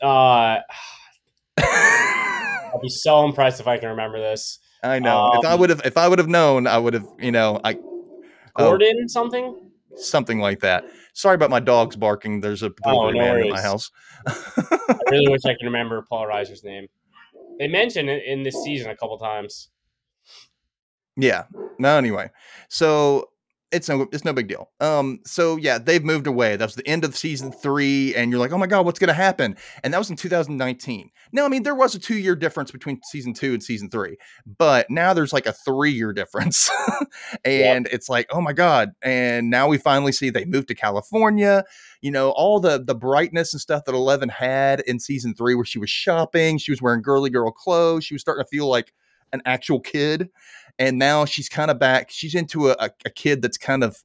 Uh, 0.00 0.58
I'll 1.58 2.80
be 2.80 2.88
so 2.88 3.24
impressed 3.24 3.60
if 3.60 3.66
I 3.66 3.78
can 3.78 3.88
remember 3.88 4.18
this. 4.20 4.58
I 4.82 4.98
know. 4.98 5.30
if 5.34 5.44
I 5.44 5.52
Um, 5.54 5.60
would 5.60 5.70
have, 5.70 5.82
if 5.84 5.96
I 5.96 6.08
would 6.08 6.18
have 6.18 6.28
known, 6.28 6.66
I 6.66 6.78
would 6.78 6.94
have. 6.94 7.06
You 7.18 7.32
know, 7.32 7.60
I 7.64 7.76
Oh. 8.60 8.78
Something. 9.08 9.70
something 9.96 10.40
like 10.40 10.60
that. 10.60 10.84
Sorry 11.14 11.34
about 11.34 11.50
my 11.50 11.60
dogs 11.60 11.96
barking. 11.96 12.40
There's 12.40 12.62
a 12.62 12.70
Oh, 12.84 13.10
no 13.10 13.18
man 13.18 13.40
in 13.40 13.50
my 13.50 13.60
house. 13.60 13.90
I 14.26 14.96
really 15.10 15.28
wish 15.30 15.44
I 15.44 15.54
could 15.54 15.64
remember 15.64 16.04
Paul 16.08 16.26
Reiser's 16.26 16.62
name. 16.62 16.86
They 17.58 17.68
mentioned 17.68 18.08
it 18.08 18.24
in 18.24 18.42
this 18.42 18.62
season 18.62 18.90
a 18.90 18.96
couple 18.96 19.18
times. 19.18 19.68
Yeah. 21.16 21.44
No, 21.78 21.98
anyway. 21.98 22.30
So 22.68 23.29
it's 23.72 23.88
no 23.88 24.08
it's 24.12 24.24
no 24.24 24.32
big 24.32 24.48
deal. 24.48 24.70
Um, 24.80 25.20
so 25.24 25.56
yeah, 25.56 25.78
they've 25.78 26.04
moved 26.04 26.26
away. 26.26 26.56
That 26.56 26.64
was 26.64 26.74
the 26.74 26.86
end 26.86 27.04
of 27.04 27.16
season 27.16 27.52
three, 27.52 28.14
and 28.14 28.30
you're 28.30 28.40
like, 28.40 28.52
oh 28.52 28.58
my 28.58 28.66
god, 28.66 28.84
what's 28.84 28.98
gonna 28.98 29.12
happen? 29.12 29.56
And 29.84 29.94
that 29.94 29.98
was 29.98 30.10
in 30.10 30.16
2019. 30.16 31.10
Now, 31.32 31.44
I 31.44 31.48
mean, 31.48 31.62
there 31.62 31.74
was 31.74 31.94
a 31.94 31.98
two-year 31.98 32.34
difference 32.34 32.70
between 32.70 33.00
season 33.04 33.32
two 33.32 33.52
and 33.52 33.62
season 33.62 33.88
three, 33.88 34.16
but 34.44 34.90
now 34.90 35.14
there's 35.14 35.32
like 35.32 35.46
a 35.46 35.52
three-year 35.52 36.12
difference. 36.12 36.70
and 37.44 37.86
it's 37.92 38.08
like, 38.08 38.26
oh 38.30 38.40
my 38.40 38.52
god. 38.52 38.90
And 39.02 39.50
now 39.50 39.68
we 39.68 39.78
finally 39.78 40.12
see 40.12 40.30
they 40.30 40.44
moved 40.44 40.68
to 40.68 40.74
California. 40.74 41.64
You 42.00 42.10
know, 42.10 42.30
all 42.30 42.60
the 42.60 42.82
the 42.82 42.94
brightness 42.94 43.54
and 43.54 43.60
stuff 43.60 43.84
that 43.84 43.94
Eleven 43.94 44.28
had 44.28 44.80
in 44.80 44.98
season 44.98 45.34
three, 45.34 45.54
where 45.54 45.64
she 45.64 45.78
was 45.78 45.90
shopping, 45.90 46.58
she 46.58 46.72
was 46.72 46.82
wearing 46.82 47.02
girly 47.02 47.30
girl 47.30 47.52
clothes, 47.52 48.04
she 48.04 48.14
was 48.14 48.22
starting 48.22 48.44
to 48.44 48.48
feel 48.48 48.68
like 48.68 48.92
an 49.32 49.42
actual 49.44 49.80
kid 49.80 50.28
and 50.80 50.98
now 50.98 51.24
she's 51.26 51.48
kind 51.48 51.70
of 51.70 51.78
back. 51.78 52.10
She's 52.10 52.34
into 52.34 52.70
a, 52.70 52.90
a, 53.04 53.10
kid 53.10 53.42
that's 53.42 53.58
kind 53.58 53.84
of, 53.84 54.02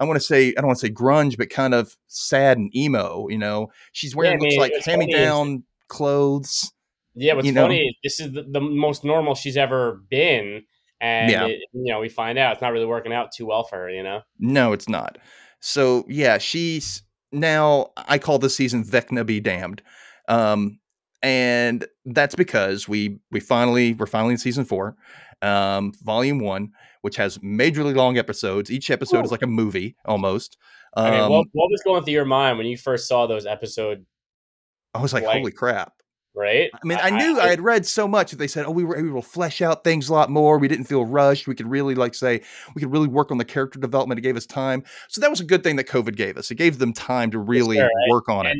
I 0.00 0.04
want 0.04 0.16
to 0.20 0.24
say, 0.24 0.48
I 0.48 0.52
don't 0.60 0.66
want 0.66 0.78
to 0.80 0.86
say 0.86 0.92
grunge, 0.92 1.38
but 1.38 1.48
kind 1.48 1.72
of 1.72 1.96
sad 2.08 2.58
and 2.58 2.74
emo. 2.76 3.28
You 3.28 3.38
know, 3.38 3.68
she's 3.92 4.14
wearing 4.14 4.38
I 4.38 4.44
looks 4.44 4.56
like 4.56 4.72
hand 4.84 4.98
me 4.98 5.10
down 5.12 5.62
clothes. 5.88 6.72
Yeah, 7.14 7.34
what's 7.34 7.46
You 7.46 7.52
know? 7.52 7.62
funny 7.62 7.80
is 7.86 7.94
this 8.02 8.20
is 8.20 8.32
the, 8.32 8.42
the 8.42 8.60
most 8.60 9.04
normal 9.04 9.34
she's 9.34 9.56
ever 9.56 10.02
been, 10.10 10.64
and 11.00 11.30
Yeah. 11.30 11.46
it- 11.46 11.60
you 11.72 11.92
know 11.92 12.00
we 12.00 12.08
find 12.10 12.38
out 12.38 12.52
it's 12.54 12.60
not 12.62 12.72
really 12.72 12.84
working 12.86 13.12
out 13.12 13.30
too 13.32 13.46
well 13.46 13.62
for 13.64 13.76
her. 13.76 13.90
You 13.90 14.02
know, 14.02 14.20
No, 14.38 14.72
it's 14.72 14.88
not. 14.88 15.16
So 15.60 16.04
yeah, 16.08 16.36
she's 16.38 17.02
now. 17.32 17.92
I 17.96 18.18
call 18.18 18.38
this 18.38 18.54
season 18.56 18.84
Vecna 18.84 19.24
be 19.24 19.40
damned, 19.40 19.80
um, 20.28 20.78
and 21.26 21.84
that's 22.04 22.36
because 22.36 22.88
we 22.88 23.18
we 23.32 23.40
finally 23.40 23.94
we're 23.94 24.06
finally 24.06 24.34
in 24.34 24.38
season 24.38 24.64
four, 24.64 24.96
um, 25.42 25.92
volume 26.04 26.38
one, 26.38 26.70
which 27.02 27.16
has 27.16 27.38
majorly 27.38 27.96
long 27.96 28.16
episodes. 28.16 28.70
Each 28.70 28.90
episode 28.90 29.24
is 29.24 29.32
like 29.32 29.42
a 29.42 29.48
movie 29.48 29.96
almost. 30.04 30.56
I 30.94 31.10
mean, 31.10 31.20
Um, 31.20 31.32
what, 31.32 31.46
what 31.50 31.68
was 31.68 31.82
going 31.84 32.04
through 32.04 32.12
your 32.12 32.24
mind 32.24 32.58
when 32.58 32.68
you 32.68 32.76
first 32.78 33.08
saw 33.08 33.26
those 33.26 33.44
episodes? 33.44 34.06
I 34.94 35.02
was 35.02 35.12
like, 35.12 35.24
like- 35.24 35.38
holy 35.38 35.50
crap. 35.50 35.94
Right? 36.32 36.70
I 36.74 36.86
mean, 36.86 36.98
I 37.00 37.08
knew 37.08 37.40
I, 37.40 37.48
had 37.48 37.62
read 37.62 37.86
so 37.86 38.06
much 38.06 38.30
that 38.30 38.36
they 38.36 38.46
said, 38.46 38.66
"Oh, 38.66 38.70
we 38.70 38.84
were 38.84 38.98
able 38.98 39.22
to 39.22 39.26
flesh 39.26 39.62
out 39.62 39.84
things 39.84 40.10
a 40.10 40.12
lot 40.12 40.28
more. 40.28 40.58
We 40.58 40.68
didn't 40.68 40.84
feel 40.84 41.06
rushed. 41.06 41.48
We 41.48 41.54
could 41.54 41.66
really, 41.66 41.94
like, 41.94 42.14
say, 42.14 42.42
we 42.74 42.82
could 42.82 42.92
really 42.92 43.08
work 43.08 43.30
on 43.30 43.38
the 43.38 43.44
character 43.46 43.80
development. 43.80 44.18
It 44.18 44.22
gave 44.22 44.36
us 44.36 44.44
time. 44.44 44.84
So 45.08 45.22
that 45.22 45.30
was 45.30 45.40
a 45.40 45.44
good 45.44 45.62
thing 45.62 45.76
that 45.76 45.88
COVID 45.88 46.14
gave 46.14 46.36
us. 46.36 46.50
It 46.50 46.56
gave 46.56 46.76
them 46.76 46.92
time 46.92 47.30
to 47.30 47.38
really 47.38 47.76
sure, 47.76 47.86
right? 47.86 48.10
work 48.10 48.28
on 48.28 48.44
it. 48.44 48.58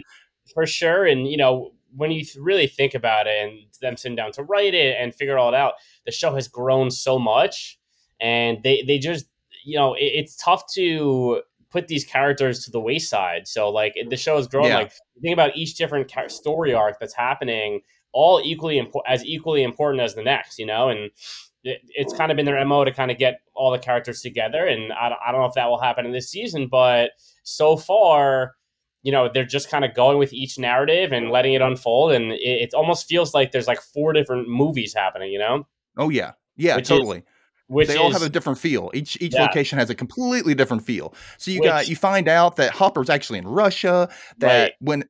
For 0.55 0.65
sure. 0.65 1.05
And 1.05 1.29
you 1.29 1.37
know, 1.37 1.73
when 1.97 2.11
you 2.11 2.25
really 2.39 2.67
think 2.67 2.95
about 2.95 3.27
it, 3.27 3.37
and 3.43 3.59
them 3.81 3.97
sitting 3.97 4.17
down 4.17 4.33
to 4.33 4.43
write 4.43 4.75
it 4.75 4.97
and 5.01 5.15
figure 5.15 5.39
all 5.39 5.49
it 5.49 5.55
out, 5.55 5.75
the 6.05 6.13
show 6.13 6.35
has 6.35 6.49
grown 6.49 6.91
so 6.91 7.19
much, 7.19 7.79
and 8.21 8.63
they 8.63 8.83
they 8.87 8.99
just 8.99 9.27
you 9.65 9.77
know 9.77 9.95
it, 9.95 10.13
it's 10.15 10.37
tough 10.37 10.65
to 10.75 11.43
put 11.71 11.89
these 11.89 12.05
characters 12.05 12.65
to 12.65 12.71
the 12.71 12.81
wayside. 12.81 13.49
So 13.49 13.71
like 13.71 13.95
the 14.09 14.17
show 14.17 14.37
has 14.37 14.47
grown. 14.47 14.67
Yeah. 14.67 14.79
Like 14.79 14.93
think 15.21 15.33
about 15.33 15.57
each 15.57 15.75
different 15.75 16.11
story 16.29 16.73
arc 16.73 16.99
that's 17.01 17.15
happening, 17.15 17.81
all 18.13 18.41
equally 18.45 18.81
impo- 18.81 19.03
as 19.07 19.25
equally 19.25 19.63
important 19.63 20.03
as 20.03 20.15
the 20.15 20.23
next. 20.23 20.59
You 20.59 20.67
know, 20.67 20.89
and 20.89 21.11
it, 21.65 21.81
it's 21.89 22.15
kind 22.15 22.31
of 22.31 22.37
been 22.37 22.47
their 22.47 22.65
mo 22.65 22.85
to 22.85 22.93
kind 22.93 23.11
of 23.11 23.19
get 23.19 23.41
all 23.55 23.71
the 23.73 23.79
characters 23.79 24.23
together. 24.23 24.65
And 24.65 24.93
I, 24.93 25.13
I 25.27 25.33
don't 25.33 25.41
know 25.41 25.47
if 25.47 25.55
that 25.55 25.69
will 25.69 25.81
happen 25.81 26.07
in 26.07 26.13
this 26.13 26.31
season, 26.31 26.69
but 26.69 27.11
so 27.43 27.77
far 27.77 28.55
you 29.07 29.13
know 29.13 29.31
they're 29.33 29.45
just 29.59 29.71
kind 29.71 29.85
of 29.87 29.91
going 29.95 30.19
with 30.19 30.33
each 30.33 30.59
narrative 30.59 31.13
and 31.17 31.31
letting 31.31 31.55
it 31.55 31.63
unfold 31.63 32.13
and 32.17 32.33
it, 32.33 32.57
it 32.65 32.75
almost 32.75 33.07
feels 33.09 33.33
like 33.35 33.53
there's 33.53 33.69
like 33.73 33.81
four 33.81 34.13
different 34.13 34.49
movies 34.49 34.93
happening 35.03 35.31
you 35.33 35.39
know 35.39 35.67
Oh 35.99 36.11
yeah, 36.11 36.33
yeah, 36.57 36.77
Which 36.77 36.83
is- 36.85 36.89
totally. 36.91 37.23
which 37.69 37.89
they 37.89 37.95
is 37.95 38.01
all 38.01 38.13
have 38.13 38.23
a 38.23 38.29
different 38.29 38.59
feel. 38.59 38.91
Each 38.93 39.17
each 39.25 39.35
Yeah. 39.35 39.43
location 39.47 39.79
has 39.79 39.89
a 39.91 39.95
completely 39.95 40.55
different 40.55 40.83
feel. 40.85 41.15
So 41.39 41.51
you 41.51 41.63
got 41.63 41.89
you 41.89 41.97
find 41.97 42.29
out 42.29 42.57
that 42.57 42.71
Hopper's 42.73 43.09
actually 43.11 43.39
in 43.39 43.49
Russia. 43.49 44.09
That 44.39 44.63
Right. 44.63 44.73
when 44.81 45.05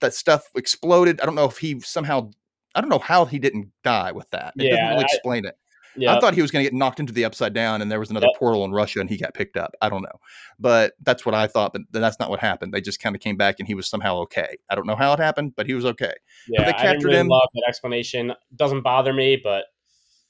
that 0.00 0.14
stuff 0.14 0.42
exploded, 0.56 1.20
I 1.20 1.26
don't 1.26 1.36
know 1.36 1.44
if 1.54 1.58
he 1.58 1.78
somehow. 1.80 2.30
I 2.74 2.80
don't 2.80 2.90
know 2.90 2.98
how 3.12 3.24
he 3.26 3.38
didn't 3.38 3.68
die 3.84 4.12
with 4.12 4.28
that. 4.30 4.54
It 4.58 4.64
Yeah, 4.64 4.70
doesn't 4.70 4.88
really 4.88 5.04
I- 5.04 5.08
explain 5.12 5.44
it. 5.46 5.56
Yeah 5.96 6.16
I 6.16 6.20
thought 6.20 6.34
he 6.34 6.42
was 6.42 6.50
going 6.50 6.64
to 6.64 6.70
get 6.70 6.76
knocked 6.76 7.00
into 7.00 7.12
the 7.12 7.24
upside 7.24 7.52
down, 7.52 7.82
and 7.82 7.90
there 7.90 8.00
was 8.00 8.10
another 8.10 8.26
Yep. 8.30 8.38
portal 8.38 8.64
in 8.64 8.72
Russia, 8.72 9.00
and 9.00 9.08
he 9.10 9.16
got 9.16 9.34
picked 9.34 9.56
up. 9.56 9.74
I 9.82 9.88
don't 9.88 10.02
know, 10.02 10.20
but 10.58 10.92
that's 11.02 11.24
what 11.26 11.34
I 11.34 11.46
thought. 11.46 11.72
But 11.72 11.82
that's 11.90 12.18
not 12.18 12.30
what 12.30 12.40
happened. 12.40 12.72
They 12.72 12.80
just 12.80 13.00
kind 13.00 13.14
of 13.16 13.20
came 13.20 13.36
back, 13.36 13.56
and 13.58 13.66
he 13.68 13.74
was 13.74 13.88
somehow 13.88 14.16
okay. 14.22 14.56
I 14.70 14.74
don't 14.74 14.86
know 14.86 14.96
how 14.96 15.12
it 15.12 15.18
happened, 15.18 15.54
but 15.56 15.66
he 15.66 15.74
was 15.74 15.84
okay. 15.84 16.14
yeah 16.48 16.64
they 16.64 16.72
i 16.72 16.72
didn't 16.72 16.78
captured 16.94 17.04
really 17.08 17.18
him. 17.20 17.28
love 17.28 17.48
that 17.54 17.64
explanation 17.68 18.32
doesn't 18.56 18.82
bother 18.82 19.12
me 19.12 19.40
but 19.42 19.64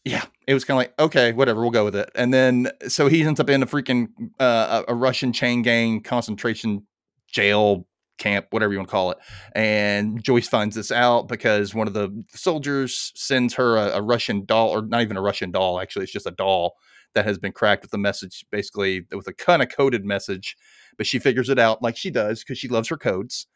Yeah, 0.04 0.24
it 0.48 0.54
was 0.54 0.64
kind 0.64 0.74
of 0.76 0.78
like 0.88 0.98
okay, 1.00 1.32
whatever, 1.32 1.60
we'll 1.60 1.70
go 1.70 1.84
with 1.84 1.94
it. 1.94 2.10
And 2.16 2.34
then 2.34 2.70
so 2.88 3.06
he 3.08 3.22
ends 3.22 3.38
up 3.38 3.48
in 3.48 3.62
a 3.62 3.66
freaking 3.66 4.08
uh, 4.40 4.82
a 4.88 4.94
Russian 4.94 5.32
chain 5.32 5.62
gang 5.62 6.00
concentration 6.02 6.86
jail 7.28 7.86
camp, 8.22 8.46
whatever 8.50 8.72
you 8.72 8.78
want 8.78 8.88
to 8.88 8.92
call 8.92 9.10
it. 9.10 9.18
And 9.54 10.22
Joyce 10.22 10.48
finds 10.48 10.76
this 10.76 10.92
out 10.92 11.28
because 11.28 11.74
one 11.74 11.86
of 11.86 11.94
the 11.94 12.24
soldiers 12.30 13.12
sends 13.14 13.54
her 13.54 13.76
a, 13.76 13.98
a 13.98 14.02
Russian 14.02 14.44
doll, 14.44 14.70
or 14.70 14.82
not 14.82 15.02
even 15.02 15.16
a 15.16 15.22
Russian 15.22 15.50
doll, 15.50 15.80
actually, 15.80 16.04
it's 16.04 16.12
just 16.12 16.26
a 16.26 16.32
doll 16.32 16.74
that 17.14 17.26
has 17.26 17.38
been 17.38 17.52
cracked 17.52 17.82
with 17.82 17.92
a 17.92 17.98
message, 17.98 18.44
basically 18.50 19.04
with 19.12 19.26
a 19.28 19.34
kind 19.34 19.62
of 19.62 19.68
coded 19.68 20.04
message. 20.04 20.56
But 20.96 21.06
she 21.06 21.18
figures 21.18 21.48
it 21.48 21.58
out 21.58 21.82
like 21.82 21.96
she 21.96 22.10
does 22.10 22.42
because 22.42 22.58
she 22.58 22.68
loves 22.68 22.88
her 22.88 22.96
codes. 22.96 23.46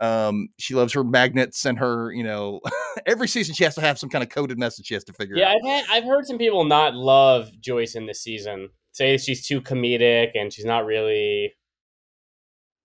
Um, 0.00 0.48
she 0.58 0.74
loves 0.74 0.92
her 0.94 1.04
magnets 1.04 1.64
and 1.64 1.78
her, 1.78 2.12
you 2.12 2.24
know, 2.24 2.60
every 3.06 3.28
season 3.28 3.54
she 3.54 3.64
has 3.64 3.74
to 3.74 3.80
have 3.80 3.98
some 3.98 4.08
kind 4.08 4.22
of 4.22 4.30
coded 4.30 4.58
message 4.58 4.86
she 4.86 4.94
has 4.94 5.04
to 5.04 5.12
figure 5.12 5.36
yeah 5.36 5.50
out. 5.52 5.56
i've 5.64 5.84
i've 5.90 6.04
heard 6.04 6.26
some 6.26 6.38
people 6.38 6.64
not 6.64 6.94
love 6.94 7.50
joyce 7.60 7.94
in 7.94 8.06
this 8.06 8.20
season 8.20 8.68
say 8.92 9.16
she's 9.16 9.46
too 9.46 9.60
comedic 9.60 10.30
and 10.34 10.52
she's 10.52 10.64
not 10.64 10.84
really 10.84 11.52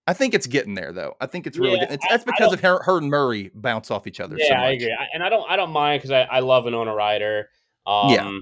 I 0.08 0.14
think 0.14 0.32
it's 0.32 0.46
getting 0.46 0.74
there 0.74 0.90
though. 0.90 1.14
I 1.20 1.26
think 1.26 1.46
it's 1.46 1.58
really 1.58 1.72
Yeah, 1.74 1.80
getting, 1.80 1.94
it's, 1.96 2.04
I- 2.06 2.08
that's 2.12 2.24
because 2.24 2.52
of 2.54 2.60
her, 2.60 2.82
her 2.82 2.96
and 2.96 3.10
Murray 3.10 3.50
bounce 3.54 3.90
off 3.90 4.06
each 4.06 4.20
other. 4.20 4.38
so 4.38 4.44
yeah 4.46 4.62
i 4.62 4.70
agree 4.70 4.96
I, 4.98 5.06
and 5.12 5.22
i 5.22 5.28
don't 5.28 5.48
i 5.50 5.54
don't 5.54 5.70
mind 5.70 6.00
because 6.00 6.10
I, 6.12 6.22
I 6.22 6.40
love 6.40 6.64
Winona 6.64 6.94
Ryder 6.94 7.50
um 7.86 8.08
Yeah. 8.10 8.38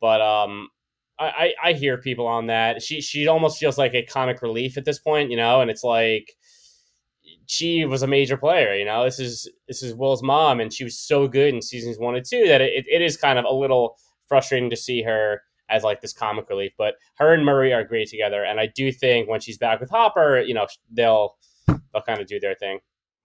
but 0.00 0.20
um 0.20 0.68
I, 1.18 1.26
I 1.62 1.68
I 1.68 1.72
hear 1.74 1.96
people 1.96 2.26
on 2.26 2.46
that 2.48 2.82
she 2.82 3.00
she 3.00 3.28
almost 3.28 3.58
feels 3.58 3.78
like 3.78 3.94
a 3.94 4.02
comic 4.04 4.42
relief 4.42 4.76
at 4.76 4.84
this 4.84 4.98
point 4.98 5.30
you 5.30 5.36
know 5.36 5.60
and 5.60 5.70
it's 5.70 5.84
like 5.84 6.32
she 7.46 7.84
was 7.84 8.02
a 8.02 8.06
major 8.06 8.36
player 8.36 8.74
you 8.74 8.84
know 8.84 9.04
this 9.04 9.18
is 9.20 9.48
this 9.68 9.82
is 9.84 9.94
will's 9.94 10.22
mom 10.24 10.58
and 10.60 10.72
she 10.72 10.84
was 10.84 10.98
so 10.98 11.28
good 11.28 11.54
in 11.54 11.62
seasons 11.62 11.98
one 11.98 12.16
and 12.16 12.26
two 12.26 12.46
that 12.48 12.60
it, 12.60 12.84
it 12.88 13.00
is 13.00 13.16
kind 13.16 13.38
of 13.38 13.44
a 13.44 13.54
little 13.54 13.96
frustrating 14.28 14.70
to 14.70 14.76
see 14.76 15.02
her 15.02 15.40
as 15.68 15.82
like 15.82 16.00
this 16.00 16.12
comic 16.12 16.48
relief 16.48 16.72
but 16.78 16.94
her 17.16 17.32
and 17.32 17.44
murray 17.44 17.72
are 17.72 17.84
great 17.84 18.08
together 18.08 18.44
and 18.44 18.60
i 18.60 18.66
do 18.66 18.92
think 18.92 19.28
when 19.28 19.40
she's 19.40 19.58
back 19.58 19.80
with 19.80 19.90
hopper 19.90 20.40
you 20.40 20.54
know 20.54 20.66
they'll 20.92 21.36
they'll 21.66 22.02
kind 22.06 22.20
of 22.20 22.26
do 22.26 22.38
their 22.40 22.54
thing 22.54 22.78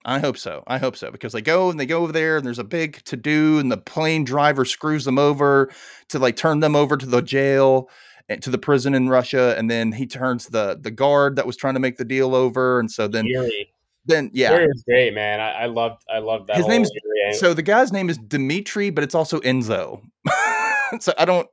I 0.04 0.18
hope 0.18 0.36
so. 0.36 0.64
I 0.66 0.78
hope 0.78 0.96
so 0.96 1.10
because 1.10 1.32
they 1.32 1.42
go 1.42 1.70
and 1.70 1.78
they 1.78 1.86
go 1.86 2.02
over 2.02 2.12
there 2.12 2.36
and 2.36 2.44
there's 2.44 2.58
a 2.58 2.64
big 2.64 3.02
to 3.04 3.16
do 3.16 3.58
and 3.58 3.70
the 3.70 3.76
plane 3.76 4.24
driver 4.24 4.64
screws 4.64 5.04
them 5.04 5.18
over 5.18 5.70
to 6.08 6.18
like 6.18 6.36
turn 6.36 6.60
them 6.60 6.74
over 6.74 6.96
to 6.96 7.06
the 7.06 7.22
jail 7.22 7.88
eh, 8.28 8.36
to 8.36 8.50
the 8.50 8.58
prison 8.58 8.94
in 8.94 9.08
Russia 9.08 9.54
and 9.56 9.70
then 9.70 9.92
he 9.92 10.06
turns 10.06 10.46
the 10.46 10.78
the 10.80 10.90
guard 10.90 11.36
that 11.36 11.46
was 11.46 11.56
trying 11.56 11.74
to 11.74 11.80
make 11.80 11.98
the 11.98 12.04
deal 12.04 12.34
over 12.34 12.80
and 12.80 12.90
so 12.90 13.06
then 13.06 13.26
Eerie. 13.26 13.72
then 14.04 14.30
yeah. 14.32 14.66
Great 14.86 15.14
man 15.14 15.40
i, 15.40 15.52
I 15.52 15.66
loved 15.66 16.02
i 16.12 16.18
loved 16.18 16.48
that 16.48 16.56
His 16.56 16.66
name's-. 16.66 16.90
So 17.38 17.54
the 17.54 17.62
guy's 17.62 17.92
name 17.92 18.10
is 18.10 18.18
Dimitri 18.18 18.90
but 18.90 19.04
it's 19.04 19.14
also 19.14 19.38
Enzo. 19.40 20.02
so 21.00 21.12
I 21.16 21.24
don't 21.24 21.48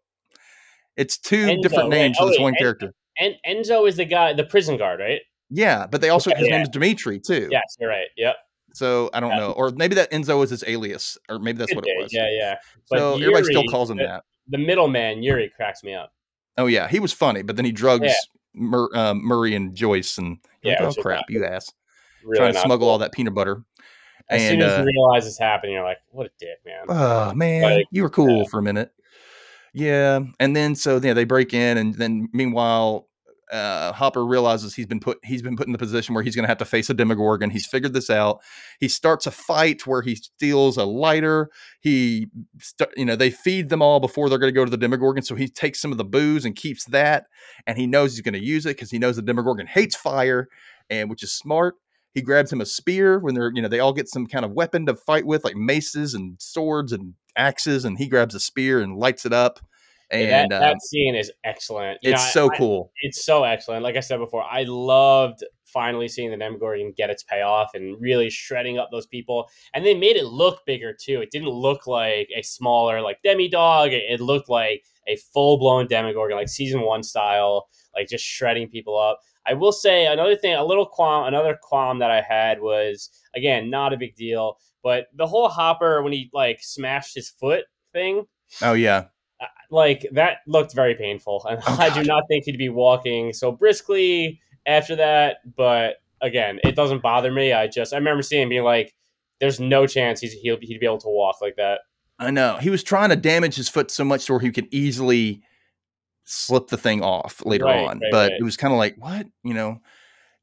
it's 0.99 1.17
two 1.17 1.45
Enzo, 1.47 1.61
different 1.63 1.89
right. 1.89 1.97
names 1.97 2.17
Oh, 2.19 2.25
for 2.25 2.29
this 2.29 2.37
wait, 2.37 2.43
one 2.43 2.53
En- 2.55 2.59
character. 2.59 2.93
and 3.19 3.35
enzo 3.47 3.87
is 3.87 3.95
the 3.95 4.05
guy 4.05 4.33
the 4.33 4.43
prison 4.43 4.77
guard 4.77 4.99
right 4.99 5.21
Yeah, 5.49 5.87
but 5.87 6.01
they 6.01 6.09
also 6.09 6.29
Okay, 6.29 6.39
his 6.39 6.47
yeah. 6.47 6.55
name 6.57 6.63
is 6.63 6.69
Dimitri 6.69 7.19
too. 7.19 7.47
yes 7.51 7.63
you're 7.79 7.89
right 7.89 8.07
yep 8.17 8.35
So 8.75 9.09
I 9.13 9.19
don't 9.19 9.31
Yeah. 9.31 9.37
know, 9.39 9.51
or 9.53 9.71
maybe 9.71 9.95
that 9.95 10.11
Enzo 10.11 10.43
is 10.43 10.51
his 10.51 10.63
alias, 10.67 11.17
or 11.27 11.39
maybe 11.39 11.57
that's 11.57 11.73
what 11.73 11.85
it 11.87 11.93
was. 11.99 12.13
Yeah, 12.13 12.27
yeah. 12.29 12.55
But 12.89 12.99
So 12.99 13.13
everybody 13.15 13.45
still 13.45 13.63
calls 13.63 13.89
him 13.89 13.97
the, 13.97 14.03
that. 14.03 14.23
The 14.47 14.59
middleman 14.59 15.23
Yuri 15.23 15.51
cracks 15.55 15.83
me 15.83 15.95
up. 15.95 16.11
Oh 16.57 16.67
yeah, 16.67 16.87
he 16.87 16.99
was 16.99 17.11
funny, 17.11 17.41
but 17.41 17.55
then 17.55 17.65
he 17.65 17.71
drugs 17.71 18.05
Yeah. 18.05 18.13
Mur- 18.53 18.89
um, 18.95 19.23
Murray 19.23 19.55
and 19.55 19.73
Joyce, 19.75 20.17
and 20.19 20.37
Yeah, 20.63 20.83
like, 20.83 20.97
oh 20.97 21.01
crap, 21.01 21.21
not 21.21 21.29
you 21.29 21.43
ass, 21.45 21.71
Really 22.23 22.37
trying 22.37 22.53
to 22.53 22.59
smuggle 22.59 22.85
cool. 22.85 22.89
all 22.89 22.97
that 22.99 23.11
peanut 23.11 23.33
butter. 23.33 23.63
As 24.29 24.41
and 24.41 24.49
soon 24.51 24.61
as 24.61 24.73
uh, 24.73 24.77
you 24.81 24.85
realize 24.85 25.25
it's 25.25 25.39
happening, 25.39 25.73
you're 25.73 25.83
like, 25.83 25.97
"What 26.09 26.27
a 26.27 26.31
dick, 26.39 26.59
man!" 26.65 26.85
oh 26.89 27.33
man, 27.33 27.61
Like, 27.63 27.85
you 27.91 28.03
were 28.03 28.09
cool 28.11 28.39
yeah. 28.39 28.43
for 28.51 28.59
a 28.59 28.63
minute. 28.63 28.91
Yeah, 29.73 30.21
and 30.39 30.55
then 30.55 30.75
so 30.75 30.99
yeah, 31.01 31.13
they 31.13 31.25
break 31.25 31.53
in, 31.53 31.77
and 31.77 31.93
then 31.95 32.27
meanwhile, 32.33 33.07
uh, 33.51 33.91
Hopper 33.93 34.25
realizes 34.25 34.75
he's 34.75 34.85
been 34.85 34.99
put 34.99 35.19
he's 35.23 35.41
been 35.41 35.55
put 35.55 35.65
in 35.67 35.73
the 35.73 35.79
position 35.79 36.13
where 36.13 36.23
he's 36.23 36.35
going 36.35 36.43
to 36.43 36.47
have 36.47 36.57
to 36.59 36.65
face 36.65 36.89
a 36.89 36.93
Demogorgon. 36.93 37.49
He's 37.49 37.65
figured 37.67 37.93
this 37.93 38.09
out. 38.09 38.41
He 38.79 38.87
starts 38.87 39.25
a 39.27 39.31
fight 39.31 39.87
where 39.87 40.01
he 40.01 40.15
steals 40.15 40.77
a 40.77 40.85
lighter. 40.85 41.49
He, 41.81 42.27
st- 42.59 42.91
you 42.95 43.05
know, 43.05 43.15
they 43.15 43.31
feed 43.31 43.69
them 43.69 43.81
all 43.81 43.99
before 43.99 44.29
they're 44.29 44.39
going 44.39 44.53
to 44.53 44.59
go 44.59 44.65
to 44.65 44.71
the 44.71 44.77
Demogorgon. 44.77 45.23
So 45.23 45.35
he 45.35 45.47
takes 45.47 45.79
some 45.81 45.91
of 45.91 45.97
the 45.97 46.05
booze 46.05 46.45
and 46.45 46.55
keeps 46.55 46.85
that, 46.85 47.25
and 47.65 47.77
he 47.77 47.87
knows 47.87 48.13
he's 48.13 48.21
going 48.21 48.33
to 48.33 48.43
use 48.43 48.65
it 48.65 48.75
because 48.75 48.91
he 48.91 48.99
knows 48.99 49.15
the 49.15 49.21
Demogorgon 49.21 49.67
hates 49.67 49.95
fire, 49.95 50.47
and 50.89 51.09
which 51.09 51.23
is 51.23 51.31
smart. 51.31 51.75
He 52.13 52.21
grabs 52.21 52.51
him 52.51 52.61
a 52.61 52.65
spear 52.65 53.19
when 53.19 53.35
they're, 53.35 53.51
you 53.53 53.61
know, 53.61 53.67
they 53.67 53.79
all 53.79 53.93
get 53.93 54.09
some 54.09 54.25
kind 54.25 54.43
of 54.43 54.51
weapon 54.51 54.85
to 54.87 54.95
fight 54.95 55.25
with, 55.25 55.43
like 55.43 55.55
maces 55.55 56.15
and 56.15 56.35
swords 56.39 56.91
and 56.91 57.13
axes, 57.35 57.85
and 57.85 57.97
he 57.97 58.07
grabs 58.07 58.35
a 58.35 58.39
spear 58.39 58.81
and 58.81 58.97
lights 58.97 59.25
it 59.25 59.33
up. 59.33 59.59
And 60.11 60.51
that, 60.51 60.55
um, 60.55 60.61
that 60.61 60.81
scene 60.81 61.15
is 61.15 61.31
excellent. 61.43 61.99
You 62.01 62.13
it's 62.13 62.35
know, 62.35 62.47
so 62.47 62.51
I- 62.51 62.57
cool. 62.57 62.91
it's 63.03 63.23
so 63.23 63.43
excellent. 63.43 63.83
Like 63.83 63.95
I 63.95 63.99
said 63.99 64.17
before, 64.17 64.43
I 64.43 64.63
loved 64.63 65.43
finally 65.65 66.07
seeing 66.07 66.31
the 66.31 66.37
Demogorgon 66.37 66.93
get 66.97 67.11
its 67.11 67.21
payoff 67.23 67.75
and 67.75 67.95
really 68.01 68.29
shredding 68.29 68.79
up 68.79 68.89
those 68.91 69.05
people. 69.05 69.47
And 69.75 69.85
they 69.85 69.93
made 69.93 70.15
it 70.15 70.25
look 70.25 70.65
bigger 70.65 70.93
too. 70.99 71.21
It 71.21 71.29
didn't 71.29 71.49
look 71.49 71.85
like 71.85 72.27
a 72.35 72.41
smaller 72.41 73.01
like 73.01 73.21
demi 73.23 73.47
dog. 73.47 73.93
It, 73.93 74.03
it 74.09 74.19
looked 74.19 74.49
like 74.49 74.83
a 75.07 75.15
full 75.15 75.59
blown 75.59 75.87
Demogorgon, 75.87 76.37
like 76.37 76.49
season 76.49 76.81
one 76.81 77.03
style, 77.03 77.67
like 77.95 78.07
just 78.07 78.25
shredding 78.25 78.67
people 78.67 78.97
up. 78.97 79.19
I 79.45 79.53
will 79.53 79.71
say 79.71 80.05
another 80.05 80.35
thing, 80.35 80.55
a 80.55 80.65
little 80.65 80.85
qualm, 80.85 81.27
another 81.27 81.57
qualm 81.61 81.99
that 81.99 82.11
I 82.11 82.21
had 82.21 82.61
was 82.61 83.09
again 83.35 83.69
not 83.69 83.93
a 83.93 83.97
big 83.97 84.15
deal, 84.15 84.57
but 84.83 85.07
the 85.15 85.27
whole 85.27 85.49
Hopper 85.49 86.01
when 86.03 86.13
he 86.13 86.29
like 86.33 86.59
smashed 86.61 87.15
his 87.15 87.29
foot 87.29 87.65
thing 87.93 88.25
Oh 88.61 88.73
yeah, 88.73 89.05
like 89.71 90.07
that 90.11 90.37
looked 90.47 90.73
very 90.73 90.95
painful 90.95 91.45
and 91.49 91.59
Oh, 91.67 91.77
i 91.79 91.89
do 91.93 92.03
not 92.03 92.23
think 92.29 92.45
he'd 92.45 92.57
be 92.57 92.69
walking 92.69 93.33
so 93.33 93.51
briskly 93.51 94.39
after 94.65 94.95
that 94.95 95.37
but 95.55 95.97
again 96.21 96.59
it 96.63 96.75
doesn't 96.75 97.01
bother 97.01 97.31
me 97.31 97.53
i 97.53 97.67
just 97.67 97.93
i 97.93 97.97
remember 97.97 98.21
seeing 98.21 98.43
him 98.43 98.49
being 98.49 98.63
like 98.63 98.93
there's 99.39 99.59
no 99.59 99.87
chance 99.87 100.19
he's 100.19 100.33
he'll, 100.33 100.57
he'd 100.61 100.79
be 100.79 100.85
able 100.85 100.97
to 100.99 101.09
walk 101.09 101.41
like 101.41 101.55
that 101.55 101.81
I 102.21 102.31
know. 102.31 102.57
He 102.59 102.69
was 102.69 102.83
trying 102.83 103.11
to 103.11 103.15
damage 103.15 103.55
his 103.55 103.69
foot 103.69 103.89
so 103.89 104.03
much 104.03 104.25
to 104.25 104.33
where 104.33 104.41
he 104.41 104.51
could 104.51 104.67
easily 104.71 105.41
slip 106.25 106.67
the 106.67 106.75
thing 106.75 107.01
off 107.01 107.41
later 107.45 107.63
Right, 107.63 107.87
on. 107.87 107.99
right, 107.99 108.11
but 108.11 108.31
right. 108.31 108.39
it 108.39 108.43
was 108.43 108.57
kind 108.57 108.73
of 108.73 108.77
like, 108.77 108.95
what? 108.97 109.25
You 109.45 109.53
know? 109.53 109.79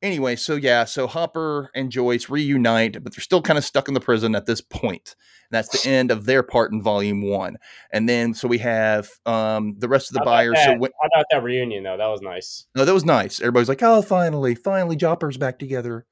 Anyway, 0.03 0.37
so 0.37 0.57
yeah, 0.57 0.85
so 0.85 1.07
Hopper 1.07 1.71
and 1.75 1.91
Joyce 1.91 2.29
reunite, 2.29 3.03
but 3.03 3.15
they're 3.15 3.23
still 3.23 3.41
kind 3.41 3.59
of 3.59 3.65
stuck 3.65 3.89
in 3.89 3.95
the 3.95 4.01
prison 4.01 4.35
at 4.35 4.45
this 4.47 4.61
point. 4.61 5.17
And 5.51 5.57
that's 5.57 5.83
the 5.83 5.89
end 5.89 6.11
of 6.11 6.27
their 6.27 6.43
part 6.43 6.71
in 6.71 6.83
volume 6.83 7.23
one. 7.23 7.57
And 7.93 8.09
then 8.09 8.35
so 8.35 8.47
we 8.47 8.59
have 8.59 9.09
um 9.25 9.77
the 9.79 9.89
rest 9.89 10.11
of 10.11 10.15
the 10.15 10.25
Byers. 10.25 10.59
So 10.65 10.77
when, 10.77 10.91
how 11.01 11.07
about 11.15 11.27
that 11.31 11.43
reunion 11.43 11.85
though 11.85 11.97
that 11.97 12.07
was 12.09 12.21
nice 12.21 12.67
no, 12.75 12.85
that 12.85 12.93
was 12.93 13.05
nice. 13.05 13.41
Everybody's 13.41 13.69
like, 13.69 13.83
oh, 13.83 14.03
finally, 14.03 14.55
finally, 14.55 14.97
Jopper's 14.97 15.39
back 15.39 15.59
together. 15.59 16.05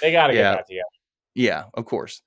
they 0.00 0.12
gotta 0.12 0.34
Yeah. 0.34 0.42
get 0.52 0.56
back 0.58 0.66
together 0.68 0.84
Yeah, 1.34 1.64
of 1.74 1.84
course. 1.84 2.22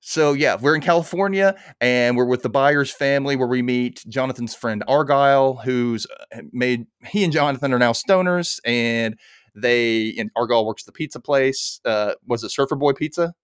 So 0.00 0.32
yeah, 0.34 0.56
we're 0.60 0.74
in 0.74 0.82
California 0.82 1.54
and 1.80 2.16
we're 2.16 2.26
with 2.26 2.42
the 2.42 2.50
Byers 2.50 2.90
family 2.90 3.36
where 3.36 3.48
we 3.48 3.62
meet 3.62 4.04
Jonathan's 4.08 4.54
friend 4.54 4.84
Argyle, 4.86 5.54
who's 5.64 6.06
uh, 6.34 6.42
made 6.52 6.86
he 7.06 7.24
and 7.24 7.32
Jonathan 7.32 7.72
are 7.72 7.78
now 7.78 7.92
stoners 7.92 8.60
and 8.64 9.18
they 9.54 10.14
and 10.18 10.30
Argyle 10.36 10.66
works 10.66 10.82
at 10.82 10.86
the 10.86 10.92
pizza 10.92 11.20
place. 11.20 11.80
Uh, 11.84 12.14
was 12.26 12.44
it 12.44 12.50
Surfer 12.50 12.76
Boy 12.76 12.92
Pizza? 12.92 13.34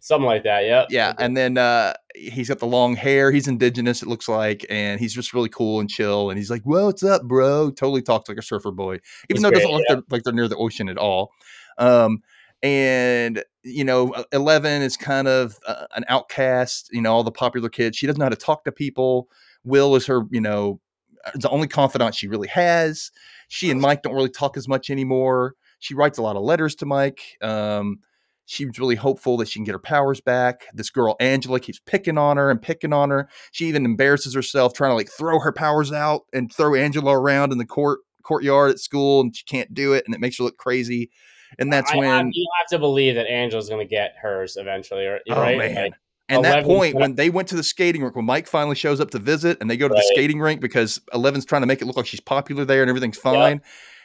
something 0.00 0.26
like 0.26 0.44
that 0.44 0.64
yeah 0.64 0.86
Yeah, 0.90 1.14
and 1.18 1.36
then 1.36 1.58
uh, 1.58 1.94
he's 2.14 2.48
got 2.48 2.58
the 2.58 2.66
long 2.66 2.96
hair. 2.96 3.30
He's 3.30 3.48
indigenous, 3.48 4.02
it 4.02 4.08
looks 4.08 4.28
like, 4.28 4.64
and 4.70 5.00
he's 5.00 5.12
just 5.12 5.34
really 5.34 5.48
cool 5.48 5.80
and 5.80 5.90
chill. 5.90 6.30
And 6.30 6.38
he's 6.38 6.50
like, 6.50 6.62
"Well, 6.64 6.86
what's 6.86 7.02
up, 7.02 7.22
bro?" 7.22 7.70
Totally 7.70 8.02
talks 8.02 8.28
like 8.28 8.38
a 8.38 8.42
surfer 8.42 8.70
boy, 8.70 9.00
even 9.28 9.36
He's 9.36 9.42
though 9.42 9.48
it 9.48 9.54
doesn't 9.54 9.70
look 9.70 9.84
they're, 9.88 10.02
like 10.10 10.22
they're 10.22 10.32
near 10.32 10.48
the 10.48 10.56
ocean 10.56 10.88
at 10.88 10.98
all. 10.98 11.32
Um, 11.78 12.22
and 12.62 13.42
you 13.62 13.84
know, 13.84 14.12
uh, 14.12 14.24
Eleven 14.32 14.82
is 14.82 14.96
kind 14.96 15.28
of 15.28 15.58
uh, 15.66 15.86
an 15.96 16.04
outcast. 16.08 16.90
You 16.92 17.02
know, 17.02 17.12
all 17.12 17.24
the 17.24 17.32
popular 17.32 17.68
kids. 17.68 17.96
She 17.96 18.06
doesn't 18.06 18.18
know 18.18 18.26
how 18.26 18.30
to 18.30 18.36
talk 18.36 18.64
to 18.64 18.72
people. 18.72 19.28
Will 19.64 19.96
is 19.96 20.06
her, 20.06 20.22
you 20.30 20.40
know, 20.40 20.80
uh, 21.24 21.32
the 21.34 21.50
only 21.50 21.68
confidant 21.68 22.14
she 22.14 22.28
really 22.28 22.48
has. 22.48 23.10
She 23.48 23.70
and 23.70 23.80
Mike 23.80 24.02
don't 24.02 24.14
really 24.14 24.30
talk 24.30 24.56
as 24.56 24.68
much 24.68 24.90
anymore. 24.90 25.54
She 25.78 25.94
writes 25.94 26.18
a 26.18 26.22
lot 26.22 26.36
of 26.36 26.42
letters 26.42 26.74
to 26.76 26.86
Mike. 26.86 27.20
Um, 27.40 28.00
she's 28.46 28.78
really 28.78 28.96
hopeful 28.96 29.36
that 29.36 29.48
she 29.48 29.58
can 29.58 29.64
get 29.64 29.72
her 29.72 29.78
powers 29.78 30.20
back. 30.20 30.66
This 30.72 30.90
girl 30.90 31.16
Angela 31.20 31.60
keeps 31.60 31.80
picking 31.84 32.18
on 32.18 32.36
her 32.38 32.50
and 32.50 32.60
picking 32.60 32.92
on 32.92 33.10
her. 33.10 33.28
She 33.52 33.66
even 33.66 33.84
embarrasses 33.84 34.34
herself 34.34 34.72
trying 34.72 34.90
to 34.90 34.94
like 34.94 35.10
throw 35.10 35.38
her 35.38 35.52
powers 35.52 35.92
out 35.92 36.22
and 36.32 36.52
throw 36.52 36.74
Angela 36.74 37.16
around 37.16 37.52
in 37.52 37.58
the 37.58 37.66
court 37.66 38.00
courtyard 38.22 38.70
at 38.70 38.78
school, 38.78 39.20
and 39.20 39.34
she 39.34 39.44
can't 39.44 39.72
do 39.72 39.92
it, 39.92 40.04
and 40.06 40.14
it 40.14 40.20
makes 40.20 40.38
her 40.38 40.44
look 40.44 40.58
crazy. 40.58 41.10
And 41.58 41.72
that's 41.72 41.90
I, 41.90 41.94
I, 41.94 41.98
when 41.98 42.30
you 42.34 42.46
have 42.60 42.68
to 42.68 42.78
believe 42.78 43.14
that 43.14 43.26
angela's 43.26 43.70
gonna 43.70 43.86
get 43.86 44.14
hers 44.20 44.56
eventually 44.56 45.06
Oh, 45.06 45.40
right 45.40 45.56
man. 45.56 45.74
Like, 45.74 45.92
And 46.28 46.44
that 46.44 46.64
point, 46.64 46.94
when 46.94 47.14
they 47.14 47.30
went 47.30 47.48
to 47.48 47.56
the 47.56 47.62
skating 47.62 48.02
rink, 48.02 48.14
when 48.14 48.26
Mike 48.26 48.46
finally 48.46 48.76
shows 48.76 49.00
up 49.00 49.10
to 49.12 49.18
visit 49.18 49.56
and 49.62 49.70
they 49.70 49.78
go 49.78 49.88
to 49.88 49.94
Right. 49.94 50.00
the 50.00 50.14
skating 50.14 50.40
rink 50.40 50.60
because 50.60 51.00
Eleven's 51.14 51.46
trying 51.46 51.62
to 51.62 51.66
make 51.66 51.80
it 51.80 51.86
look 51.86 51.96
like 51.96 52.06
she's 52.06 52.20
popular 52.20 52.66
there 52.66 52.82
and 52.82 52.90
everything's 52.90 53.16
fine. 53.16 53.62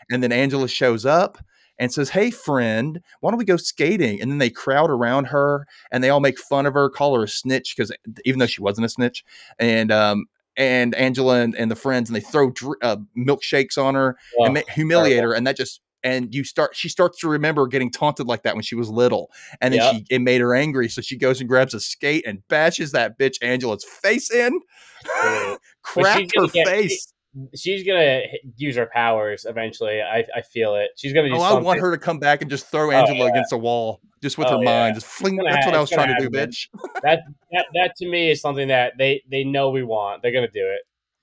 And 0.09 0.23
then 0.23 0.31
Angela 0.31 0.69
shows 0.69 1.05
up 1.05 1.37
and 1.83 1.93
says, 1.93 2.09
Hey, 2.11 2.31
friend, 2.31 3.01
why 3.19 3.29
don't 3.29 3.37
we 3.37 3.45
go 3.45 3.57
skating? 3.57 4.21
And 4.21 4.31
then 4.31 4.37
they 4.37 4.49
crowd 4.49 4.89
around 4.89 5.25
her 5.25 5.67
and 5.91 6.03
they 6.03 6.09
all 6.09 6.19
make 6.21 6.39
fun 6.39 6.65
of 6.65 6.73
her, 6.73 6.89
call 6.89 7.13
her 7.15 7.23
a 7.23 7.27
snitch 7.27 7.75
because 7.75 7.91
even 8.25 8.39
though 8.39 8.45
she 8.45 8.61
wasn't 8.61 8.85
a 8.85 8.89
snitch. 8.89 9.23
And, 9.59 9.91
um, 9.91 10.25
and 10.55 10.95
Angela 10.95 11.41
and, 11.41 11.55
and 11.55 11.69
the 11.69 11.75
friends, 11.75 12.09
and 12.09 12.15
they 12.15 12.21
throw 12.21 12.51
dr- 12.51 12.77
uh, 12.81 12.97
milkshakes 13.17 13.77
on 13.77 13.95
her 13.95 14.15
and 14.37 14.53
ma- 14.53 14.61
humiliate 14.73 15.23
her. 15.23 15.33
And 15.33 15.45
that 15.45 15.57
just, 15.57 15.81
and 16.03 16.33
you 16.33 16.43
start, 16.43 16.75
she 16.75 16.89
starts 16.89 17.19
to 17.19 17.27
remember 17.29 17.65
getting 17.67 17.91
taunted 17.91 18.27
like 18.27 18.43
that 18.43 18.55
when 18.55 18.63
she 18.63 18.75
was 18.75 18.89
little. 18.89 19.29
And 19.61 19.73
then 19.73 19.81
Yep. 19.81 19.93
she, 19.95 20.05
it 20.15 20.19
made 20.19 20.41
her 20.41 20.53
angry. 20.55 20.89
So 20.89 21.01
she 21.01 21.17
goes 21.17 21.39
and 21.41 21.49
grabs 21.49 21.73
a 21.73 21.79
skate 21.79 22.25
and 22.25 22.47
bashes 22.49 22.91
that 22.93 23.17
bitch 23.19 23.35
Angela's 23.41 23.83
face 23.83 24.31
in, 24.31 24.59
But 25.05 25.59
cracked 25.81 26.33
her 26.37 26.47
get- 26.47 26.67
face. 26.67 27.12
She's 27.55 27.83
gonna 27.85 28.21
use 28.57 28.75
her 28.75 28.85
powers 28.93 29.45
eventually 29.49 30.01
i, 30.01 30.23
I 30.35 30.41
feel 30.41 30.75
it 30.75 30.89
she's 30.95 31.13
gonna 31.13 31.29
do 31.29 31.35
Oh, 31.35 31.41
I 31.41 31.59
want 31.59 31.79
her 31.79 31.91
to 31.91 31.97
come 31.97 32.19
back 32.19 32.41
and 32.41 32.49
just 32.51 32.67
throw 32.67 32.89
oh, 32.89 32.91
Angela 32.91 33.25
yeah. 33.25 33.29
against 33.31 33.51
a 33.53 33.57
wall, 33.57 34.01
just 34.21 34.37
with 34.37 34.47
Oh, 34.49 34.57
her 34.57 34.63
yeah. 34.63 34.69
mind, 34.83 34.95
just 34.95 35.07
fling. 35.07 35.37
That's 35.37 35.65
ha- 35.65 35.71
what 35.71 35.75
I 35.75 35.79
was 35.81 35.89
trying 35.89 36.15
to 36.15 36.21
do, 36.21 36.29
bitch. 36.29 36.67
that, 37.01 37.21
that 37.51 37.65
that 37.73 37.95
to 37.97 38.07
me 38.07 38.29
is 38.31 38.39
something 38.41 38.67
that 38.67 38.93
they 38.99 39.23
they 39.31 39.43
know 39.43 39.71
we 39.71 39.83
want. 39.83 40.21
They're 40.21 40.31
gonna 40.31 40.47
do 40.47 40.63
it. 40.65 40.81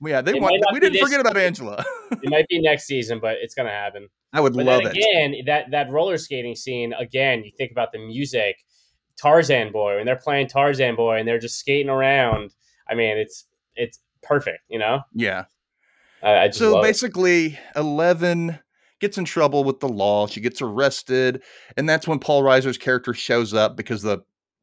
Yeah, 0.08 0.20
they 0.20 0.32
It 0.32 0.42
want. 0.42 0.60
We 0.72 0.80
didn't 0.80 0.98
forget 1.00 1.20
about 1.20 1.36
Angela. 1.36 1.84
It 2.22 2.28
might 2.30 2.48
be 2.48 2.60
next 2.60 2.86
season, 2.86 3.20
but 3.20 3.36
it's 3.40 3.54
gonna 3.54 3.70
happen. 3.70 4.08
I 4.32 4.40
would 4.40 4.54
But 4.54 4.66
love 4.66 4.82
then 4.82 4.92
it. 4.96 4.98
again, 4.98 5.44
that 5.46 5.70
that 5.70 5.90
roller 5.90 6.18
skating 6.18 6.56
scene 6.56 6.92
again. 6.94 7.44
You 7.44 7.52
think 7.56 7.70
about 7.70 7.92
the 7.92 7.98
music, 7.98 8.56
Tarzan 9.16 9.70
Boy, 9.72 9.98
and 9.98 10.08
they're 10.08 10.16
playing 10.16 10.48
Tarzan 10.48 10.96
Boy, 10.96 11.18
and 11.18 11.28
they're 11.28 11.38
just 11.38 11.58
skating 11.58 11.88
around. 11.90 12.54
I 12.88 12.94
mean, 12.94 13.16
it's 13.18 13.46
it's 13.76 14.00
perfect. 14.22 14.60
You 14.68 14.78
know, 14.80 15.00
Yeah. 15.14 15.44
I, 16.22 16.44
I 16.44 16.50
So 16.50 16.74
love 16.74 16.84
it. 16.84 16.88
basically, 16.88 17.58
Eleven 17.76 18.58
gets 19.00 19.18
in 19.18 19.24
trouble 19.24 19.64
with 19.64 19.80
the 19.80 19.88
law. 19.88 20.26
She 20.26 20.40
gets 20.40 20.60
arrested, 20.60 21.42
and 21.76 21.88
that's 21.88 22.06
when 22.06 22.18
Paul 22.18 22.42
Reiser's 22.42 22.78
character 22.78 23.14
shows 23.14 23.54
up 23.54 23.76
because 23.76 24.02
the 24.02 24.18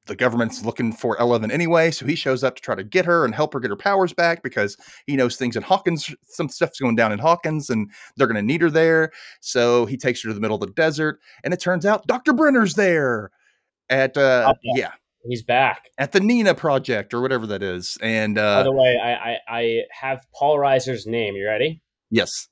the 0.05 0.15
government's 0.15 0.63
looking 0.63 0.93
for 0.93 1.17
Eleven 1.19 1.51
anyway. 1.51 1.91
So 1.91 2.05
he 2.05 2.15
shows 2.15 2.43
up 2.43 2.55
to 2.55 2.61
try 2.61 2.75
to 2.75 2.83
get 2.83 3.05
her 3.05 3.25
and 3.25 3.35
help 3.35 3.53
her 3.53 3.59
get 3.59 3.71
her 3.71 3.75
powers 3.75 4.13
back 4.13 4.41
because 4.41 4.77
he 5.05 5.15
knows 5.17 5.35
things 5.35 5.55
in 5.57 5.63
Hawkins. 5.63 6.13
Some 6.27 6.47
stuff's 6.47 6.79
going 6.79 6.95
down 6.95 7.11
in 7.11 7.19
Hawkins, 7.19 7.69
and 7.69 7.91
they're 8.15 8.27
going 8.27 8.35
to 8.35 8.41
need 8.41 8.61
her 8.61 8.69
there. 8.69 9.11
So 9.41 9.85
he 9.85 9.97
takes 9.97 10.23
her 10.23 10.29
to 10.29 10.33
the 10.33 10.39
middle 10.39 10.55
of 10.55 10.61
the 10.61 10.73
desert, 10.73 11.19
and 11.43 11.53
it 11.53 11.59
turns 11.59 11.85
out 11.85 12.07
Doctor 12.07 12.33
Brenner's 12.33 12.75
there 12.75 13.31
at 13.89 14.15
uh, 14.17 14.53
yeah 14.75 14.91
He's 15.25 15.43
back. 15.43 15.89
at 15.97 16.11
the 16.11 16.19
Nina 16.19 16.53
Project 16.55 17.13
or 17.13 17.21
whatever 17.21 17.45
that 17.47 17.61
is. 17.63 17.97
And 18.01 18.37
uh, 18.37 18.59
By 18.59 18.63
the 18.63 18.71
way, 18.71 18.97
I, 19.01 19.11
I 19.13 19.37
I 19.49 19.81
have 19.91 20.25
Paul 20.33 20.57
Reiser's 20.57 21.05
name. 21.05 21.35
You 21.35 21.47
ready? 21.47 21.81
yes, 22.09 22.47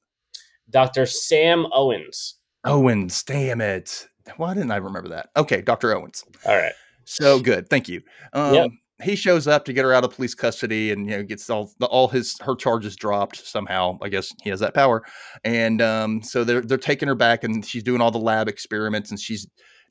Dr. 0.69 1.05
Sam 1.05 1.67
Owens. 1.71 2.35
Owens. 2.65 3.23
Damn 3.23 3.61
it! 3.61 4.07
Why 4.37 4.53
didn't 4.53 4.71
I 4.71 4.77
remember 4.77 5.09
that? 5.09 5.29
Okay, 5.37 5.61
Doctor 5.61 5.95
Owens. 5.95 6.23
All 6.45 6.57
right. 6.57 6.73
So 7.05 7.39
good, 7.39 7.69
thank 7.69 7.87
you. 7.87 8.01
Um, 8.33 8.53
Yep. 8.55 8.69
He 9.03 9.17
shows 9.17 9.45
up 9.45 9.65
to 9.65 9.73
get 9.73 9.83
her 9.83 9.93
out 9.93 10.05
of 10.05 10.15
police 10.15 10.33
custody, 10.33 10.91
and 10.91 11.05
you 11.05 11.17
know 11.17 11.23
gets 11.23 11.49
all 11.49 11.69
the, 11.79 11.85
all 11.87 12.07
his 12.07 12.37
her 12.39 12.55
charges 12.55 12.95
dropped 12.95 13.45
somehow. 13.45 13.97
I 14.01 14.07
guess 14.07 14.31
he 14.41 14.49
has 14.49 14.61
that 14.61 14.73
power, 14.73 15.03
and 15.43 15.81
um, 15.81 16.21
so 16.23 16.45
they're 16.45 16.61
they're 16.61 16.77
taking 16.77 17.09
her 17.09 17.15
back, 17.15 17.43
and 17.43 17.65
she's 17.65 17.83
doing 17.83 17.99
all 17.99 18.09
the 18.09 18.17
lab 18.19 18.47
experiments, 18.47 19.11
and 19.11 19.19
she's 19.19 19.45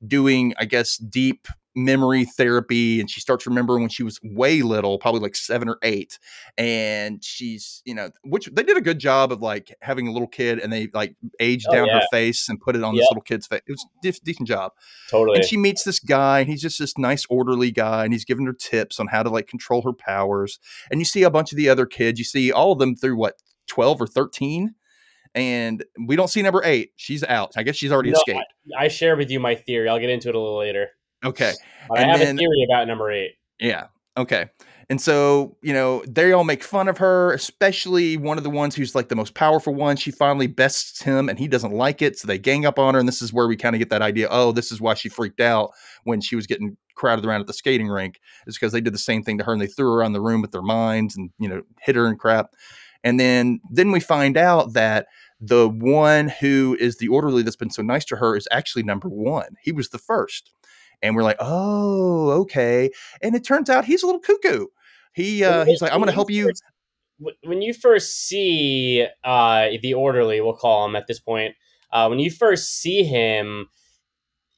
doing, 0.06 0.54
I 0.58 0.64
guess, 0.64 0.96
deep 0.96 1.46
memory 1.76 2.24
therapy 2.24 3.00
and 3.00 3.10
she 3.10 3.18
starts 3.20 3.48
remembering 3.48 3.80
when 3.82 3.90
she 3.90 4.04
was 4.04 4.20
way 4.22 4.62
little 4.62 4.96
probably 4.96 5.20
like 5.20 5.34
seven 5.34 5.68
or 5.68 5.76
eight 5.82 6.20
and 6.56 7.24
she's 7.24 7.82
you 7.84 7.92
know 7.92 8.10
which 8.22 8.48
they 8.52 8.62
did 8.62 8.76
a 8.76 8.80
good 8.80 9.00
job 9.00 9.32
of 9.32 9.42
like 9.42 9.74
having 9.82 10.06
a 10.06 10.12
little 10.12 10.28
kid 10.28 10.60
and 10.60 10.72
they 10.72 10.88
like 10.94 11.16
aged 11.40 11.66
Oh, 11.68 11.72
down 11.74 11.86
yeah. 11.88 11.94
her 11.98 12.06
face 12.12 12.48
and 12.48 12.60
put 12.60 12.76
it 12.76 12.84
on 12.84 12.94
this 12.94 13.04
little 13.10 13.22
kid's 13.24 13.48
face. 13.48 13.60
It 13.66 13.72
was 13.72 13.84
a 14.06 14.24
decent 14.24 14.46
job. 14.46 14.70
Totally. 15.10 15.38
and 15.38 15.44
she 15.44 15.56
meets 15.56 15.82
this 15.82 15.98
guy 15.98 16.38
and 16.38 16.48
he's 16.48 16.62
just 16.62 16.78
this 16.78 16.96
nice 16.96 17.26
orderly 17.28 17.72
guy 17.72 18.04
and 18.04 18.12
he's 18.12 18.24
giving 18.24 18.46
her 18.46 18.52
tips 18.52 19.00
on 19.00 19.08
how 19.08 19.24
to 19.24 19.28
like 19.30 19.48
control 19.48 19.82
her 19.82 19.92
powers. 19.92 20.60
And 20.92 21.00
you 21.00 21.04
see 21.04 21.24
a 21.24 21.30
bunch 21.30 21.50
of 21.50 21.56
the 21.56 21.68
other 21.68 21.86
kids. 21.86 22.20
You 22.20 22.24
see 22.24 22.52
all 22.52 22.70
of 22.70 22.78
them 22.78 22.94
through 22.94 23.16
what 23.16 23.42
12 23.66 24.00
or 24.00 24.06
13 24.06 24.76
and 25.34 25.84
we 26.06 26.16
don't 26.16 26.28
see 26.28 26.42
number 26.42 26.62
eight 26.64 26.92
she's 26.96 27.24
out 27.24 27.52
i 27.56 27.62
guess 27.62 27.76
she's 27.76 27.90
already 27.92 28.10
No, 28.10 28.16
escaped 28.18 28.52
I 28.78 28.88
share 28.88 29.16
with 29.16 29.30
you 29.30 29.40
my 29.40 29.54
theory. 29.54 29.88
I'll 29.88 29.98
get 29.98 30.08
into 30.10 30.28
it 30.30 30.34
a 30.34 30.38
little 30.40 30.58
later. 30.58 30.88
okay 31.24 31.52
But 31.88 31.98
I 31.98 32.02
have 32.04 32.18
then- 32.20 32.36
a 32.36 32.38
theory 32.38 32.66
about 32.70 32.86
number 32.86 33.10
eight. 33.12 33.32
Yeah. 33.60 33.88
Okay. 34.16 34.46
And 34.90 35.00
so, 35.00 35.56
you 35.62 35.72
know, 35.72 36.02
they 36.08 36.32
all 36.32 36.44
make 36.44 36.62
fun 36.64 36.88
of 36.88 36.98
her, 36.98 37.32
especially 37.32 38.16
one 38.16 38.36
of 38.38 38.44
the 38.44 38.50
ones 38.50 38.74
who's 38.74 38.94
like 38.94 39.08
the 39.08 39.16
most 39.16 39.34
powerful 39.34 39.74
one. 39.74 39.96
She 39.96 40.10
finally 40.10 40.46
bests 40.46 41.02
him 41.02 41.28
and 41.28 41.38
he 41.38 41.46
doesn't 41.48 41.72
like 41.72 42.00
it. 42.02 42.18
So 42.18 42.26
they 42.26 42.38
gang 42.38 42.64
up 42.66 42.78
on 42.78 42.94
her. 42.94 43.00
And 43.00 43.08
this 43.08 43.22
is 43.22 43.32
where 43.32 43.46
we 43.48 43.56
kind 43.56 43.74
of 43.74 43.78
get 43.80 43.90
that 43.90 44.02
idea 44.02 44.28
oh, 44.30 44.52
this 44.52 44.70
is 44.72 44.80
why 44.80 44.94
she 44.94 45.08
freaked 45.08 45.40
out 45.40 45.70
when 46.04 46.20
she 46.20 46.36
was 46.36 46.46
getting 46.46 46.76
crowded 46.94 47.24
around 47.26 47.40
at 47.42 47.46
the 47.46 47.52
skating 47.54 47.88
rink. 47.88 48.18
It's 48.46 48.56
because 48.58 48.72
they 48.72 48.80
did 48.80 48.94
the 48.94 48.98
same 48.98 49.22
thing 49.22 49.38
to 49.38 49.44
her 49.44 49.52
and 49.52 49.60
they 49.60 49.66
threw 49.66 49.90
her 49.92 49.98
around 49.98 50.12
the 50.14 50.20
room 50.22 50.40
with 50.42 50.52
their 50.52 50.62
minds 50.62 51.16
and, 51.16 51.30
you 51.38 51.48
know, 51.48 51.62
hit 51.80 51.96
her 51.96 52.06
and 52.06 52.18
crap. 52.18 52.50
And 53.02 53.20
then 53.20 53.60
then 53.70 53.90
we 53.92 54.00
find 54.00 54.36
out 54.36 54.72
that 54.74 55.06
the 55.40 55.68
one 55.68 56.28
who 56.28 56.76
is 56.80 56.98
the 56.98 57.08
orderly 57.08 57.42
that's 57.42 57.56
been 57.56 57.70
so 57.70 57.82
nice 57.82 58.04
to 58.06 58.16
her 58.16 58.36
is 58.36 58.48
actually 58.50 58.82
number 58.82 59.08
one. 59.08 59.56
He 59.62 59.72
was 59.72 59.90
the 59.90 59.98
first. 59.98 60.50
And 61.02 61.14
we're 61.14 61.22
like, 61.22 61.36
oh, 61.40 62.30
okay. 62.42 62.90
And 63.20 63.34
it 63.34 63.44
turns 63.44 63.68
out 63.68 63.84
he's 63.84 64.02
a 64.02 64.06
little 64.06 64.20
cuckoo. 64.20 64.66
He 65.12 65.44
uh, 65.44 65.64
he's 65.64 65.82
like, 65.82 65.92
I'm 65.92 65.98
going 65.98 66.08
to 66.08 66.14
help 66.14 66.30
you. 66.30 66.50
When 67.44 67.62
you 67.62 67.74
first 67.74 68.26
see 68.26 69.06
uh, 69.22 69.68
the 69.82 69.94
orderly, 69.94 70.40
we'll 70.40 70.56
call 70.56 70.86
him 70.86 70.96
at 70.96 71.06
this 71.06 71.20
point. 71.20 71.54
Uh, 71.92 72.08
when 72.08 72.18
you 72.18 72.30
first 72.30 72.80
see 72.80 73.04
him, 73.04 73.68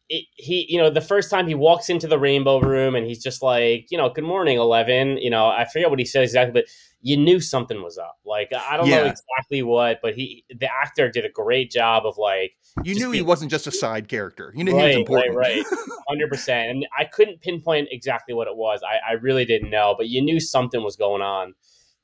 it, 0.08 0.24
he, 0.36 0.66
you 0.68 0.78
know, 0.78 0.88
the 0.88 1.00
first 1.00 1.30
time 1.30 1.48
he 1.48 1.54
walks 1.54 1.90
into 1.90 2.06
the 2.06 2.18
rainbow 2.18 2.60
room 2.60 2.94
and 2.94 3.06
he's 3.06 3.22
just 3.22 3.42
like, 3.42 3.86
you 3.90 3.98
know, 3.98 4.08
good 4.08 4.24
morning, 4.24 4.56
Eleven. 4.56 5.18
You 5.18 5.30
know, 5.30 5.48
I 5.48 5.66
forget 5.66 5.90
what 5.90 5.98
he 5.98 6.04
said 6.04 6.22
exactly, 6.22 6.52
but 6.52 6.70
you 7.06 7.16
knew 7.16 7.38
something 7.38 7.84
was 7.84 7.98
up. 7.98 8.16
Like, 8.24 8.50
I 8.52 8.76
don't 8.76 8.90
know 8.90 9.04
exactly 9.04 9.62
what, 9.62 10.00
but 10.02 10.16
he, 10.16 10.44
the 10.50 10.66
actor, 10.66 11.08
did 11.08 11.24
a 11.24 11.28
great 11.28 11.70
job 11.70 12.04
of 12.04 12.18
like, 12.18 12.54
You 12.82 12.96
knew 12.96 13.12
he 13.12 13.22
wasn't 13.22 13.52
just 13.52 13.68
a 13.68 13.70
side 13.70 14.08
character. 14.08 14.52
You 14.56 14.64
knew 14.64 14.76
he 14.76 14.84
was 14.84 14.96
important. 14.96 15.36
right, 15.36 15.56
right, 15.56 15.78
hundred 16.08 16.28
percent. 16.28 16.68
And 16.68 16.86
I 16.98 17.04
couldn't 17.04 17.42
pinpoint 17.42 17.88
exactly 17.92 18.34
what 18.34 18.48
it 18.48 18.56
was. 18.56 18.82
I, 18.82 19.10
I 19.10 19.12
really 19.12 19.44
didn't 19.44 19.70
know, 19.70 19.94
but 19.96 20.08
you 20.08 20.20
knew 20.20 20.40
something 20.40 20.82
was 20.82 20.96
going 20.96 21.22
on. 21.22 21.54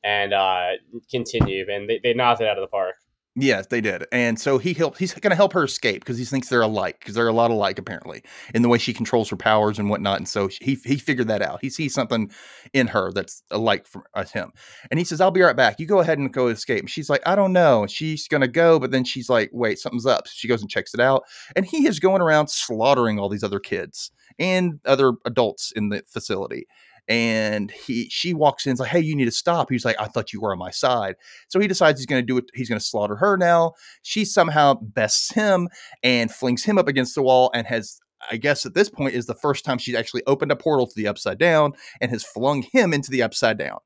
And 0.04 0.32
uh, 0.32 0.70
continue, 1.10 1.64
and 1.68 1.88
they, 1.88 2.00
they 2.00 2.14
knocked 2.14 2.40
it 2.40 2.48
out 2.48 2.56
of 2.56 2.62
the 2.62 2.68
park. 2.68 2.94
Yes, 3.34 3.66
they 3.68 3.80
did. 3.80 4.04
And 4.12 4.38
so 4.38 4.58
he 4.58 4.74
helped 4.74 4.98
he's 4.98 5.14
gonna 5.14 5.34
help 5.34 5.54
her 5.54 5.64
escape 5.64 6.02
because 6.02 6.18
he 6.18 6.24
thinks 6.26 6.50
they're 6.50 6.60
alike, 6.60 6.98
because 6.98 7.14
they're 7.14 7.28
a 7.28 7.32
lot 7.32 7.50
alike 7.50 7.78
apparently, 7.78 8.22
in 8.54 8.60
the 8.60 8.68
way 8.68 8.76
she 8.76 8.92
controls 8.92 9.30
her 9.30 9.36
powers 9.36 9.78
and 9.78 9.88
whatnot. 9.88 10.18
And 10.18 10.28
so 10.28 10.48
he 10.48 10.74
he 10.84 10.96
figured 10.96 11.28
that 11.28 11.40
out. 11.40 11.60
He 11.62 11.70
sees 11.70 11.94
something 11.94 12.30
in 12.74 12.88
her 12.88 13.10
that's 13.10 13.42
alike 13.50 13.86
from 13.86 14.02
him. 14.34 14.52
And 14.90 14.98
he 14.98 15.04
says, 15.04 15.22
I'll 15.22 15.30
be 15.30 15.40
right 15.40 15.56
back. 15.56 15.80
You 15.80 15.86
go 15.86 16.00
ahead 16.00 16.18
and 16.18 16.30
go 16.30 16.48
escape. 16.48 16.80
And 16.80 16.90
she's 16.90 17.08
like, 17.08 17.22
I 17.24 17.34
don't 17.34 17.54
know. 17.54 17.86
She's 17.86 18.28
gonna 18.28 18.48
go, 18.48 18.78
but 18.78 18.90
then 18.90 19.04
she's 19.04 19.30
like, 19.30 19.48
wait, 19.54 19.78
something's 19.78 20.04
up. 20.06 20.28
So 20.28 20.32
she 20.36 20.46
goes 20.48 20.60
and 20.60 20.70
checks 20.70 20.92
it 20.92 21.00
out. 21.00 21.22
And 21.56 21.64
he 21.64 21.86
is 21.86 22.00
going 22.00 22.20
around 22.20 22.48
slaughtering 22.50 23.18
all 23.18 23.30
these 23.30 23.44
other 23.44 23.60
kids 23.60 24.10
and 24.38 24.78
other 24.84 25.14
adults 25.24 25.72
in 25.74 25.88
the 25.88 26.02
facility. 26.06 26.66
And 27.08 27.70
he 27.70 28.08
she 28.10 28.32
walks 28.32 28.64
in, 28.64 28.70
and 28.70 28.76
is 28.76 28.80
like, 28.80 28.90
Hey, 28.90 29.00
you 29.00 29.16
need 29.16 29.24
to 29.24 29.30
stop. 29.32 29.70
He's 29.70 29.84
like, 29.84 29.96
I 30.00 30.06
thought 30.06 30.32
you 30.32 30.40
were 30.40 30.52
on 30.52 30.58
my 30.58 30.70
side. 30.70 31.16
So 31.48 31.58
he 31.60 31.66
decides 31.66 31.98
he's 31.98 32.06
going 32.06 32.22
to 32.22 32.26
do 32.26 32.38
it. 32.38 32.44
He's 32.54 32.68
going 32.68 32.78
to 32.78 32.84
slaughter 32.84 33.16
her 33.16 33.36
now. 33.36 33.72
She 34.02 34.24
somehow 34.24 34.74
bests 34.74 35.32
him 35.32 35.68
and 36.02 36.30
flings 36.30 36.64
him 36.64 36.78
up 36.78 36.88
against 36.88 37.14
the 37.14 37.22
wall 37.22 37.50
and 37.54 37.66
has, 37.66 37.98
I 38.30 38.36
guess 38.36 38.64
at 38.66 38.74
this 38.74 38.88
point, 38.88 39.14
is 39.14 39.26
the 39.26 39.34
first 39.34 39.64
time 39.64 39.78
she's 39.78 39.96
actually 39.96 40.22
opened 40.26 40.52
a 40.52 40.56
portal 40.56 40.86
to 40.86 40.92
the 40.96 41.08
upside 41.08 41.38
down 41.38 41.72
and 42.00 42.10
has 42.12 42.22
flung 42.24 42.62
him 42.72 42.94
into 42.94 43.10
the 43.10 43.22
upside 43.22 43.58
down. 43.58 43.78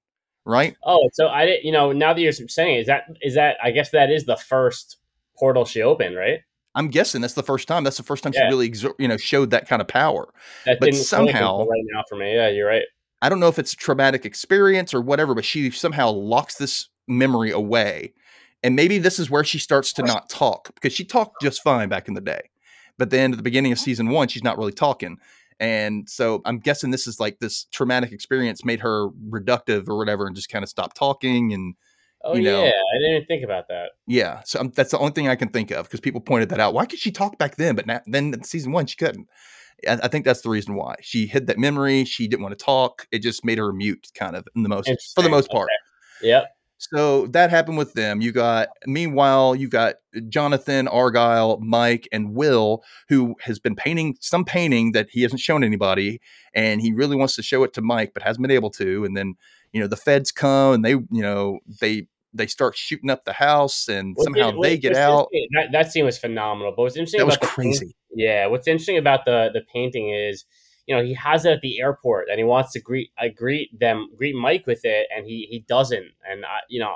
Right? 0.45 0.77
Oh, 0.85 1.09
so 1.15 1.27
I 1.29 1.47
didn't. 1.47 1.65
You 1.65 1.73
know, 1.73 1.91
now 1.93 2.13
that 2.13 2.21
you're 2.21 2.33
saying, 2.33 2.77
is 2.81 2.87
that, 2.87 3.05
is 3.23 3.35
that? 3.35 3.57
I 3.63 3.71
guess 3.73 3.91
that 3.91 4.11
is 4.11 4.27
the 4.27 4.37
first 4.37 4.99
portal 5.39 5.65
she 5.65 5.83
opened, 5.83 6.17
right? 6.17 6.41
I'm 6.77 6.89
guessing 6.89 7.23
that's 7.23 7.35
the 7.35 7.43
first 7.43 7.67
time. 7.67 7.83
That's 7.85 7.97
the 7.97 8.03
first 8.03 8.23
time 8.23 8.33
Yeah. 8.35 8.43
she 8.51 8.55
really, 8.55 8.73
you 8.99 9.09
know, 9.09 9.17
showed 9.17 9.51
that 9.51 9.67
kind 9.67 9.81
of 9.81 9.89
power. 9.89 10.29
That 10.67 10.79
But 10.79 10.93
didn't 10.93 11.05
somehow- 11.05 11.61
right 11.67 11.83
now 11.93 12.05
for 12.09 12.17
me. 12.17 12.35
Yeah, 12.35 12.49
you're 12.51 12.69
right. 12.69 12.83
I 13.23 13.29
don't 13.29 13.41
know 13.41 13.49
if 13.49 13.59
it's 13.59 13.73
a 13.73 13.77
traumatic 13.77 14.25
experience 14.25 14.93
or 14.93 15.01
whatever, 15.01 15.35
but 15.35 15.45
she 15.45 15.71
somehow 15.71 16.11
locks 16.11 16.57
this 16.57 16.89
memory 17.09 17.51
away. 17.51 18.13
And 18.63 18.75
maybe 18.75 18.99
this 18.99 19.19
is 19.19 19.31
where 19.31 19.45
she 19.45 19.59
starts 19.59 19.93
to 19.95 20.03
not 20.03 20.29
talk 20.29 20.75
because 20.75 20.93
she 20.93 21.05
talked 21.05 21.41
just 21.41 21.63
fine 21.63 21.89
back 21.89 22.09
in 22.09 22.15
the 22.15 22.21
day. 22.21 22.51
But 22.99 23.11
then 23.11 23.33
at 23.33 23.37
the 23.37 23.43
beginning 23.43 23.73
of 23.73 23.79
season 23.79 24.09
one, 24.09 24.29
she's 24.29 24.45
not 24.45 24.59
really 24.59 24.73
talking. 24.73 25.19
And 25.61 26.09
so 26.09 26.43
I'm 26.45 26.59
guessing 26.59 26.91
this 26.91 27.07
is 27.07 27.21
like 27.21 27.39
this 27.39 27.65
traumatic 27.73 28.13
experience 28.13 28.65
made 28.65 28.81
her 28.81 29.09
reductive 29.31 29.89
or 29.89 29.97
whatever 29.97 30.27
and 30.27 30.35
just 30.35 30.49
kind 30.49 30.63
of 30.63 30.69
stopped 30.69 30.97
talking. 30.97 31.53
And 31.53 31.75
Oh 32.27 32.35
You 32.35 32.43
know. 32.43 32.65
yeah, 32.65 32.71
I 32.71 32.99
didn't 32.99 33.17
even 33.17 33.27
think 33.27 33.45
about 33.45 33.69
that. 33.69 33.91
yeah, 34.07 34.41
so 34.45 34.61
um, 34.61 34.73
that's 34.75 34.91
the 34.91 34.99
only 34.99 35.13
thing 35.13 35.29
I 35.29 35.37
can 35.37 35.49
think 35.49 35.71
of 35.71 35.87
because 35.87 36.01
people 36.01 36.21
pointed 36.21 36.49
that 36.49 36.61
out. 36.61 36.75
Why 36.75 36.85
could 36.85 36.99
she 36.99 37.13
talk 37.13 37.39
back 37.39 37.57
then? 37.57 37.77
But 37.77 37.87
now, 37.87 38.01
then 38.07 38.35
in 38.35 38.43
season 38.43 38.73
one, 38.73 38.87
she 38.87 38.97
couldn't. 38.97 39.29
I, 39.89 39.99
I 40.03 40.09
think 40.09 40.25
that's 40.25 40.43
the 40.43 40.51
reason 40.51 40.75
why 40.75 40.97
she 41.01 41.27
hid 41.27 41.47
that 41.49 41.59
memory. 41.59 42.05
She 42.05 42.29
didn't 42.29 42.43
want 42.43 42.59
to 42.59 42.65
talk. 42.65 43.07
It 43.11 43.21
just 43.21 43.45
made 43.45 43.59
her 43.59 43.73
mute, 43.73 44.09
kind 44.15 44.37
of, 44.37 44.47
in 44.55 44.63
the 44.63 44.69
most 44.69 44.91
for 45.15 45.23
the 45.23 45.29
most 45.29 45.51
part. 45.51 45.69
Yep. 46.23 46.47
So 46.79 47.27
that 47.29 47.49
happened 47.49 47.79
with 47.79 47.95
them. 47.95 48.21
You 48.21 48.33
got, 48.33 48.69
meanwhile, 48.87 49.55
you 49.55 49.67
got 49.67 49.95
Jonathan, 50.29 50.89
Argyle, 50.89 51.59
Mike, 51.61 52.07
and 52.13 52.35
Will, 52.35 52.85
who 53.09 53.35
has 53.41 53.59
been 53.59 53.75
painting 53.75 54.17
some 54.21 54.45
painting 54.45 54.93
that 54.93 55.09
he 55.11 55.23
hasn't 55.23 55.41
shown 55.41 55.65
anybody, 55.65 56.21
and 56.55 56.83
he 56.83 56.93
really 56.93 57.17
wants 57.17 57.35
to 57.37 57.43
show 57.43 57.63
it 57.65 57.73
to 57.75 57.83
Mike, 57.83 58.13
but 58.13 58.23
hasn't 58.23 58.43
been 58.43 58.51
able 58.51 58.71
to. 58.73 59.07
And 59.07 59.17
then, 59.17 59.37
you 59.73 59.81
know, 59.81 59.87
the 59.87 59.97
feds 59.97 60.31
come 60.31 60.75
and 60.75 60.85
they, 60.85 60.91
you 60.91 61.07
know, 61.11 61.61
they 61.81 62.09
they 62.35 62.47
start 62.47 62.77
shooting 62.77 63.09
up 63.09 63.25
the 63.25 63.33
house, 63.33 63.89
and 63.89 64.15
somehow 64.21 64.61
they 64.61 64.77
get 64.77 64.95
out. 64.95 65.29
That, 65.55 65.73
that 65.73 65.93
scene 65.93 66.05
was 66.05 66.19
phenomenal. 66.19 66.75
But 66.77 66.83
what's 66.83 66.97
interesting 66.97 67.21
That 67.21 67.27
was 67.27 67.37
about 67.37 67.57
the 67.57 67.63
paint- 67.63 67.79
crazy. 67.79 67.97
Yeah, 68.17 68.47
what's 68.47 68.67
interesting 68.67 68.97
about 68.97 69.27
the 69.27 69.51
the 69.53 69.61
painting 69.73 70.09
is, 70.09 70.47
you 70.87 70.97
know, 70.97 71.05
he 71.05 71.13
has 71.15 71.45
it 71.45 71.53
at 71.53 71.61
the 71.61 71.81
airport 71.81 72.29
and 72.31 72.39
he 72.39 72.45
wants 72.45 72.73
to 72.73 72.81
greet 72.81 73.11
uh, 73.23 73.29
greet 73.37 73.79
them 73.79 74.09
greet 74.17 74.35
Mike 74.35 74.67
with 74.67 74.85
it, 74.85 75.07
and 75.15 75.27
he 75.27 75.47
he 75.51 75.61
doesn't. 75.69 76.07
And 76.29 76.47
I, 76.47 76.61
you 76.69 76.81
know, 76.81 76.95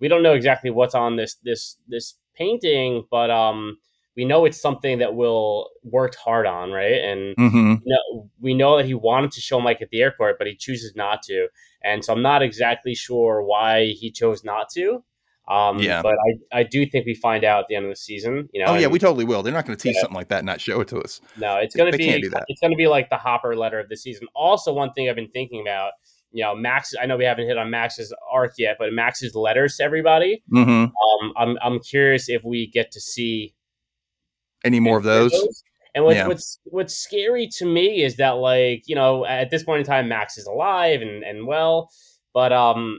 we 0.00 0.08
don't 0.08 0.22
know 0.22 0.32
exactly 0.32 0.70
what's 0.70 0.94
on 0.94 1.16
this 1.16 1.34
this 1.44 1.76
this 1.86 2.14
painting, 2.34 3.04
but 3.10 3.30
um, 3.30 3.76
we 4.16 4.24
know 4.24 4.46
it's 4.46 4.60
something 4.60 4.98
that 5.00 5.14
Will 5.14 5.68
worked 5.84 6.14
hard 6.14 6.46
on, 6.46 6.72
right? 6.72 7.04
And 7.04 7.36
mm-hmm. 7.36 7.74
you 7.84 7.94
know, 7.94 8.30
we 8.40 8.54
know 8.54 8.78
that 8.78 8.86
he 8.86 8.94
wanted 8.94 9.32
to 9.32 9.42
show 9.42 9.60
Mike 9.60 9.82
at 9.82 9.90
the 9.90 10.00
airport, 10.00 10.38
but 10.38 10.46
he 10.46 10.56
chooses 10.56 10.96
not 10.96 11.22
to. 11.24 11.48
And 11.84 12.02
so 12.02 12.14
I'm 12.14 12.22
not 12.22 12.42
exactly 12.42 12.94
sure 12.94 13.42
why 13.42 13.88
he 13.88 14.10
chose 14.10 14.42
not 14.42 14.70
to. 14.70 15.04
Um, 15.48 15.78
Yeah. 15.78 16.02
But 16.02 16.14
I, 16.52 16.58
I 16.60 16.62
do 16.64 16.84
think 16.86 17.06
we 17.06 17.14
find 17.14 17.44
out 17.44 17.60
at 17.60 17.66
the 17.68 17.76
end 17.76 17.84
of 17.86 17.90
the 17.92 17.96
season. 17.96 18.48
You 18.52 18.64
know, 18.64 18.72
Oh 18.72 18.74
yeah, 18.74 18.84
and- 18.84 18.92
we 18.92 18.98
totally 18.98 19.24
will. 19.24 19.42
They're 19.42 19.52
not 19.52 19.64
going 19.66 19.76
to 19.78 19.82
tease 19.82 19.94
Yeah. 19.94 20.00
something 20.02 20.16
like 20.16 20.28
that 20.28 20.38
and 20.38 20.46
not 20.46 20.60
show 20.60 20.80
it 20.80 20.88
to 20.88 20.98
us. 21.00 21.20
no, 21.36 21.56
it's 21.56 21.74
gonna 21.76 21.90
they 21.92 21.98
be 21.98 22.04
can't 22.06 22.22
do 22.22 22.30
that. 22.30 22.44
it's 22.48 22.60
gonna 22.60 22.74
be 22.76 22.86
like 22.88 23.08
the 23.10 23.16
Hopper 23.16 23.54
letter 23.56 23.78
of 23.78 23.88
the 23.88 23.96
season. 23.96 24.26
Also, 24.34 24.72
one 24.72 24.92
thing 24.92 25.08
I've 25.08 25.14
been 25.16 25.30
thinking 25.30 25.60
about, 25.60 25.92
you 26.32 26.42
know, 26.42 26.54
Max. 26.56 26.94
I 27.00 27.06
know 27.06 27.16
we 27.16 27.24
haven't 27.24 27.46
hit 27.46 27.56
on 27.58 27.70
Max's 27.70 28.12
arc 28.30 28.54
yet, 28.58 28.76
but 28.78 28.92
Max's 28.92 29.34
letters 29.36 29.76
to 29.76 29.84
everybody. 29.84 30.42
hmm 30.50 30.58
Um, 30.68 31.32
I'm 31.36 31.56
I'm 31.62 31.78
curious 31.80 32.28
if 32.28 32.42
we 32.44 32.66
get 32.66 32.90
to 32.92 33.00
see 33.00 33.54
Any 34.64 34.80
more 34.80 34.98
of 34.98 35.04
those? 35.04 35.32
And 35.94 36.04
what's 36.04 36.16
Yeah. 36.16 36.26
what's 36.26 36.58
what's 36.64 36.94
scary 36.94 37.48
to 37.58 37.64
me 37.64 38.02
is 38.02 38.16
that 38.16 38.32
like 38.32 38.82
you 38.86 38.94
know 38.96 39.24
at 39.24 39.50
this 39.50 39.62
point 39.62 39.80
in 39.80 39.86
time 39.86 40.08
Max 40.08 40.36
is 40.36 40.46
alive 40.46 41.00
and 41.02 41.22
and 41.22 41.46
well, 41.46 41.88
but 42.34 42.52
um, 42.52 42.98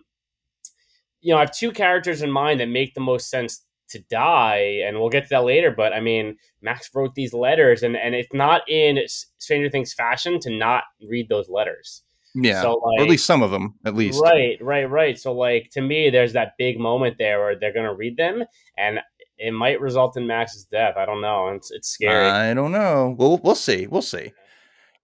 you 1.28 1.34
know 1.34 1.40
I 1.40 1.42
have 1.42 1.52
two 1.52 1.74
characters 1.74 2.22
in 2.22 2.32
mind 2.32 2.62
that 2.62 2.70
make 2.70 2.94
the 2.94 3.02
most 3.02 3.30
sense 3.30 3.66
to 3.90 4.00
die, 4.10 4.82
and 4.86 4.98
we'll 4.98 5.10
get 5.10 5.24
to 5.24 5.30
that 5.32 5.44
later. 5.44 5.72
But 5.72 5.92
I 5.92 6.00
mean, 6.00 6.38
Max 6.62 6.90
wrote 6.96 7.16
these 7.16 7.34
letters, 7.34 7.84
and 7.84 7.98
and 7.98 8.16
it's 8.16 8.34
not 8.34 8.62
in 8.70 8.98
Stranger 9.38 9.70
Things 9.70 9.94
fashion 9.94 10.40
to 10.40 10.50
not 10.50 10.86
read 11.06 11.28
those 11.28 11.50
letters. 11.50 12.04
Yeah, 12.34 12.62
So, 12.62 12.80
or 12.82 13.02
at 13.02 13.10
least 13.10 13.26
some 13.26 13.44
of 13.44 13.52
them, 13.52 13.76
at 13.84 13.94
least. 13.94 14.22
Right, 14.22 14.58
right, 14.62 14.90
right. 14.90 15.20
So 15.20 15.34
like 15.34 15.70
to 15.72 15.82
me, 15.82 16.10
there's 16.10 16.32
that 16.32 16.54
big 16.58 16.80
moment 16.80 17.18
there 17.20 17.40
where 17.40 17.60
they're 17.60 17.74
gonna 17.74 17.94
read 17.94 18.16
them, 18.16 18.46
and 18.78 19.00
it 19.38 19.52
might 19.52 19.82
result 19.82 20.16
in 20.16 20.28
Max's 20.28 20.64
death. 20.64 20.96
I 20.96 21.06
don't 21.06 21.22
know. 21.22 21.50
It's 21.50 21.72
it's 21.72 21.90
scary. 21.90 22.30
I 22.30 22.54
don't 22.54 22.72
know. 22.72 23.16
We'll 23.20 23.38
we'll 23.40 23.56
see. 23.56 23.86
We'll 23.86 24.02
see. 24.02 24.32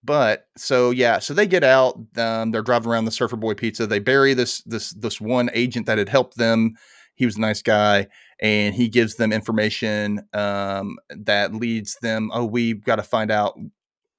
But 0.04 0.46
so 0.56 0.90
yeah, 0.90 1.18
so 1.18 1.32
they 1.32 1.46
get 1.46 1.64
out. 1.64 1.98
Um, 2.16 2.50
they're 2.50 2.62
driving 2.62 2.90
around 2.90 3.06
the 3.06 3.10
Surfer 3.10 3.36
Boy 3.36 3.54
Pizza. 3.54 3.86
They 3.86 4.00
bury 4.00 4.34
this 4.34 4.60
this 4.62 4.90
this 4.90 5.20
one 5.20 5.48
agent 5.54 5.86
that 5.86 5.96
had 5.98 6.10
helped 6.10 6.36
them. 6.36 6.74
He 7.14 7.24
was 7.24 7.36
a 7.36 7.40
nice 7.40 7.62
guy, 7.62 8.08
and 8.40 8.74
he 8.74 8.88
gives 8.88 9.14
them 9.14 9.32
information 9.32 10.26
um, 10.34 10.98
that 11.08 11.54
leads 11.54 11.96
them. 12.02 12.30
Oh, 12.34 12.44
we've 12.44 12.84
got 12.84 12.96
to 12.96 13.02
find 13.02 13.30
out 13.30 13.56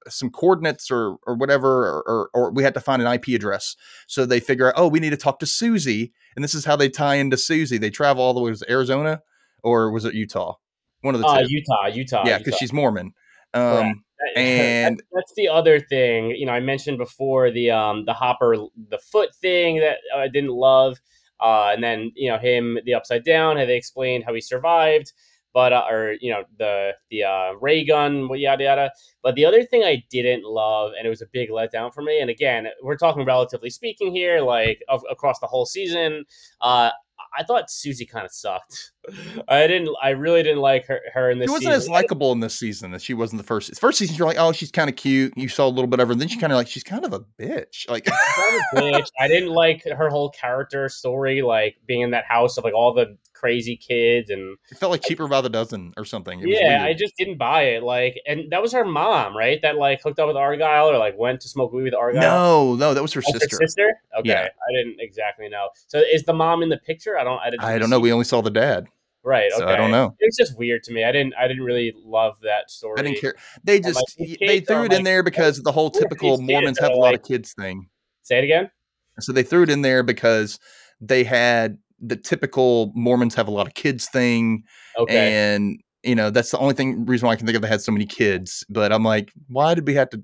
some 0.08 0.30
coordinates 0.30 0.90
or 0.90 1.18
or 1.26 1.36
whatever, 1.36 1.68
or, 1.86 2.02
or, 2.06 2.30
or 2.34 2.50
we 2.52 2.62
had 2.64 2.74
to 2.74 2.80
find 2.80 3.00
an 3.00 3.12
IP 3.12 3.28
address. 3.28 3.76
So 4.08 4.26
they 4.26 4.40
figure 4.40 4.68
out, 4.68 4.74
oh, 4.76 4.88
we 4.88 4.98
need 4.98 5.10
to 5.10 5.16
talk 5.16 5.38
to 5.40 5.46
Susie, 5.46 6.12
and 6.34 6.42
this 6.42 6.54
is 6.54 6.64
how 6.64 6.74
they 6.74 6.88
tie 6.88 7.16
into 7.16 7.36
Susie. 7.36 7.78
They 7.78 7.90
travel 7.90 8.24
all 8.24 8.34
the 8.34 8.40
way 8.40 8.52
to 8.52 8.70
Arizona, 8.70 9.22
or 9.62 9.92
was 9.92 10.04
it 10.04 10.14
Utah? 10.14 10.54
One 11.02 11.14
of 11.14 11.20
the 11.20 11.26
Uh, 11.28 11.42
two. 11.42 11.46
Utah, 11.50 11.86
Utah. 11.92 12.22
yeah, 12.26 12.38
because 12.38 12.56
she's 12.56 12.72
Mormon. 12.72 13.12
Um, 13.56 14.02
That- 14.18 14.36
and- 14.36 14.98
that's, 14.98 15.08
that's 15.12 15.34
the 15.34 15.48
other 15.48 15.78
thing. 15.80 16.30
You 16.30 16.46
know, 16.46 16.52
I 16.52 16.60
mentioned 16.60 16.98
before 16.98 17.50
the 17.50 17.70
um 17.70 18.04
the 18.04 18.14
Hopper 18.14 18.56
the 18.88 18.98
foot 18.98 19.34
thing 19.36 19.78
that 19.80 19.98
I 20.14 20.28
didn't 20.28 20.52
love, 20.52 20.98
uh, 21.40 21.70
and 21.74 21.82
then 21.84 22.12
you 22.14 22.30
know 22.30 22.38
him 22.38 22.78
the 22.84 22.94
upside 22.94 23.24
down. 23.24 23.56
How 23.56 23.66
they 23.66 23.76
explained 23.76 24.24
how 24.24 24.32
he 24.34 24.40
survived, 24.40 25.12
but 25.52 25.72
uh, 25.72 25.84
or 25.90 26.14
you 26.20 26.30
know 26.32 26.44
the 26.58 26.92
the 27.10 27.24
uh, 27.24 27.52
ray 27.60 27.84
gun, 27.84 28.28
yada 28.38 28.64
yada. 28.64 28.90
But 29.22 29.34
the 29.34 29.44
other 29.44 29.62
thing 29.64 29.84
I 29.84 30.02
didn't 30.10 30.44
love, 30.44 30.92
and 30.96 31.06
it 31.06 31.10
was 31.10 31.20
a 31.22 31.26
big 31.32 31.50
letdown 31.50 31.92
for 31.92 32.00
me. 32.02 32.20
And 32.20 32.30
again, 32.30 32.68
we're 32.82 32.96
talking 32.96 33.24
relatively 33.24 33.68
speaking 33.70 34.12
here, 34.14 34.40
like 34.40 34.82
of, 34.88 35.02
across 35.10 35.40
the 35.40 35.46
whole 35.46 35.66
season. 35.66 36.24
Uh, 36.62 36.90
I 37.38 37.42
thought 37.44 37.70
Susie 37.70 38.06
kind 38.06 38.24
of 38.24 38.32
sucked. 38.32 38.92
I 39.48 39.66
didn't. 39.66 39.94
I 40.02 40.10
really 40.10 40.42
didn't 40.42 40.60
like 40.60 40.86
her. 40.86 41.00
Her 41.12 41.30
in 41.30 41.38
this 41.38 41.48
She 41.48 41.52
wasn't 41.52 41.74
season. 41.74 41.82
as 41.82 41.88
likable 41.88 42.32
in 42.32 42.40
this 42.40 42.58
season 42.58 42.94
as 42.94 43.02
she 43.02 43.14
was 43.14 43.30
in 43.32 43.38
the 43.38 43.44
first. 43.44 43.78
First 43.78 43.98
season, 43.98 44.16
you're 44.16 44.26
like, 44.26 44.38
oh, 44.38 44.52
she's 44.52 44.70
kind 44.70 44.90
of 44.90 44.96
cute. 44.96 45.32
You 45.36 45.48
saw 45.48 45.66
a 45.66 45.70
little 45.70 45.86
bit 45.86 46.00
of 46.00 46.08
her, 46.08 46.12
and 46.12 46.20
then 46.20 46.28
she 46.28 46.38
kind 46.38 46.52
of 46.52 46.56
like, 46.56 46.68
she's 46.68 46.82
kind 46.82 47.04
of 47.04 47.12
a 47.12 47.20
bitch. 47.40 47.88
Like, 47.88 48.04
kind 48.06 48.56
of 48.56 48.82
bitch. 48.82 49.06
I 49.20 49.28
didn't 49.28 49.50
like 49.50 49.84
her 49.84 50.08
whole 50.08 50.30
character 50.30 50.88
story, 50.88 51.42
like 51.42 51.76
being 51.86 52.00
in 52.00 52.10
that 52.12 52.24
house 52.24 52.58
of 52.58 52.64
like 52.64 52.74
all 52.74 52.92
the 52.94 53.16
crazy 53.38 53.76
kids 53.76 54.30
and 54.30 54.56
it 54.70 54.78
felt 54.78 54.90
like 54.90 55.02
cheaper 55.02 55.28
by 55.28 55.40
the 55.40 55.48
dozen 55.50 55.92
or 55.96 56.04
something. 56.04 56.40
Yeah, 56.40 56.82
I 56.84 56.94
just 56.94 57.14
didn't 57.16 57.36
buy 57.38 57.62
it. 57.62 57.82
Like, 57.82 58.20
and 58.26 58.50
that 58.50 58.62
was 58.62 58.72
her 58.72 58.84
mom, 58.84 59.36
right? 59.36 59.60
That 59.62 59.76
like 59.76 60.00
hooked 60.02 60.18
up 60.18 60.28
with 60.28 60.36
Argyle 60.36 60.88
or 60.90 60.98
like 60.98 61.16
went 61.18 61.40
to 61.42 61.48
smoke 61.48 61.72
weed 61.72 61.82
with 61.84 61.94
Argyle. 61.94 62.22
no, 62.22 62.74
no, 62.76 62.94
that 62.94 63.02
was 63.02 63.12
her 63.12 63.20
That's 63.20 63.32
her 63.34 63.38
sister. 63.40 63.56
sister. 63.60 63.88
Okay, 64.18 64.28
Yeah. 64.30 64.42
I 64.48 64.72
didn't 64.72 64.96
exactly 65.00 65.48
know. 65.48 65.68
So 65.86 65.98
is 66.00 66.24
the 66.24 66.32
mom 66.32 66.62
in 66.62 66.68
the 66.70 66.78
picture? 66.78 67.18
I 67.18 67.24
don't. 67.24 67.40
I, 67.40 67.50
didn't 67.50 67.62
I 67.64 67.78
don't 67.78 67.90
know. 67.90 68.00
We 68.00 68.12
only 68.12 68.24
saw 68.24 68.40
the 68.40 68.50
dad. 68.50 68.86
right. 69.22 69.50
Okay. 69.52 69.58
so 69.60 69.66
I 69.68 69.76
don't 69.76 69.90
know. 69.90 70.14
It 70.18 70.26
was 70.26 70.36
just 70.36 70.56
weird 70.58 70.82
to 70.84 70.92
me. 70.92 71.04
I 71.04 71.12
didn't. 71.12 71.34
I 71.38 71.46
didn't 71.48 71.64
really 71.64 71.92
love 72.04 72.38
that 72.42 72.70
story. 72.70 72.94
I 72.98 73.02
didn't 73.02 73.20
care. 73.20 73.34
They 73.64 73.80
just 73.80 74.00
like, 74.18 74.38
they 74.40 74.60
threw 74.60 74.84
it 74.84 74.92
in 74.92 75.02
there 75.04 75.22
because 75.22 75.62
the 75.62 75.72
whole 75.72 75.90
typical 76.02 76.40
Mormons 76.40 76.78
have 76.78 76.90
a 76.90 76.94
lot 76.94 77.12
like- 77.12 77.20
of 77.20 77.26
kids 77.26 77.52
thing. 77.52 77.88
Say 78.22 78.38
it 78.38 78.44
again. 78.44 78.70
So 79.20 79.32
they 79.32 79.42
threw 79.42 79.62
it 79.62 79.70
in 79.70 79.82
there 79.82 80.02
because 80.02 80.58
they 81.00 81.24
had 81.24 81.78
the 82.00 82.16
typical 82.16 82.92
Mormons 82.94 83.34
have 83.34 83.48
a 83.48 83.50
lot 83.50 83.66
of 83.66 83.74
kids 83.74 84.08
thing, 84.08 84.62
Okay. 84.98 85.32
and 85.54 85.78
you 86.02 86.14
know 86.14 86.30
that's 86.30 86.50
the 86.50 86.58
only 86.58 86.74
thing 86.74 87.04
reason 87.06 87.26
why 87.26 87.32
I 87.32 87.36
can 87.36 87.46
think 87.46 87.56
of 87.56 87.62
they 87.62 87.68
had 87.68 87.80
so 87.80 87.92
many 87.92 88.06
kids. 88.06 88.64
But 88.68 88.92
I'm 88.92 89.02
like, 89.04 89.32
why 89.48 89.74
did 89.74 89.86
we 89.86 89.94
have 89.94 90.10
to? 90.10 90.22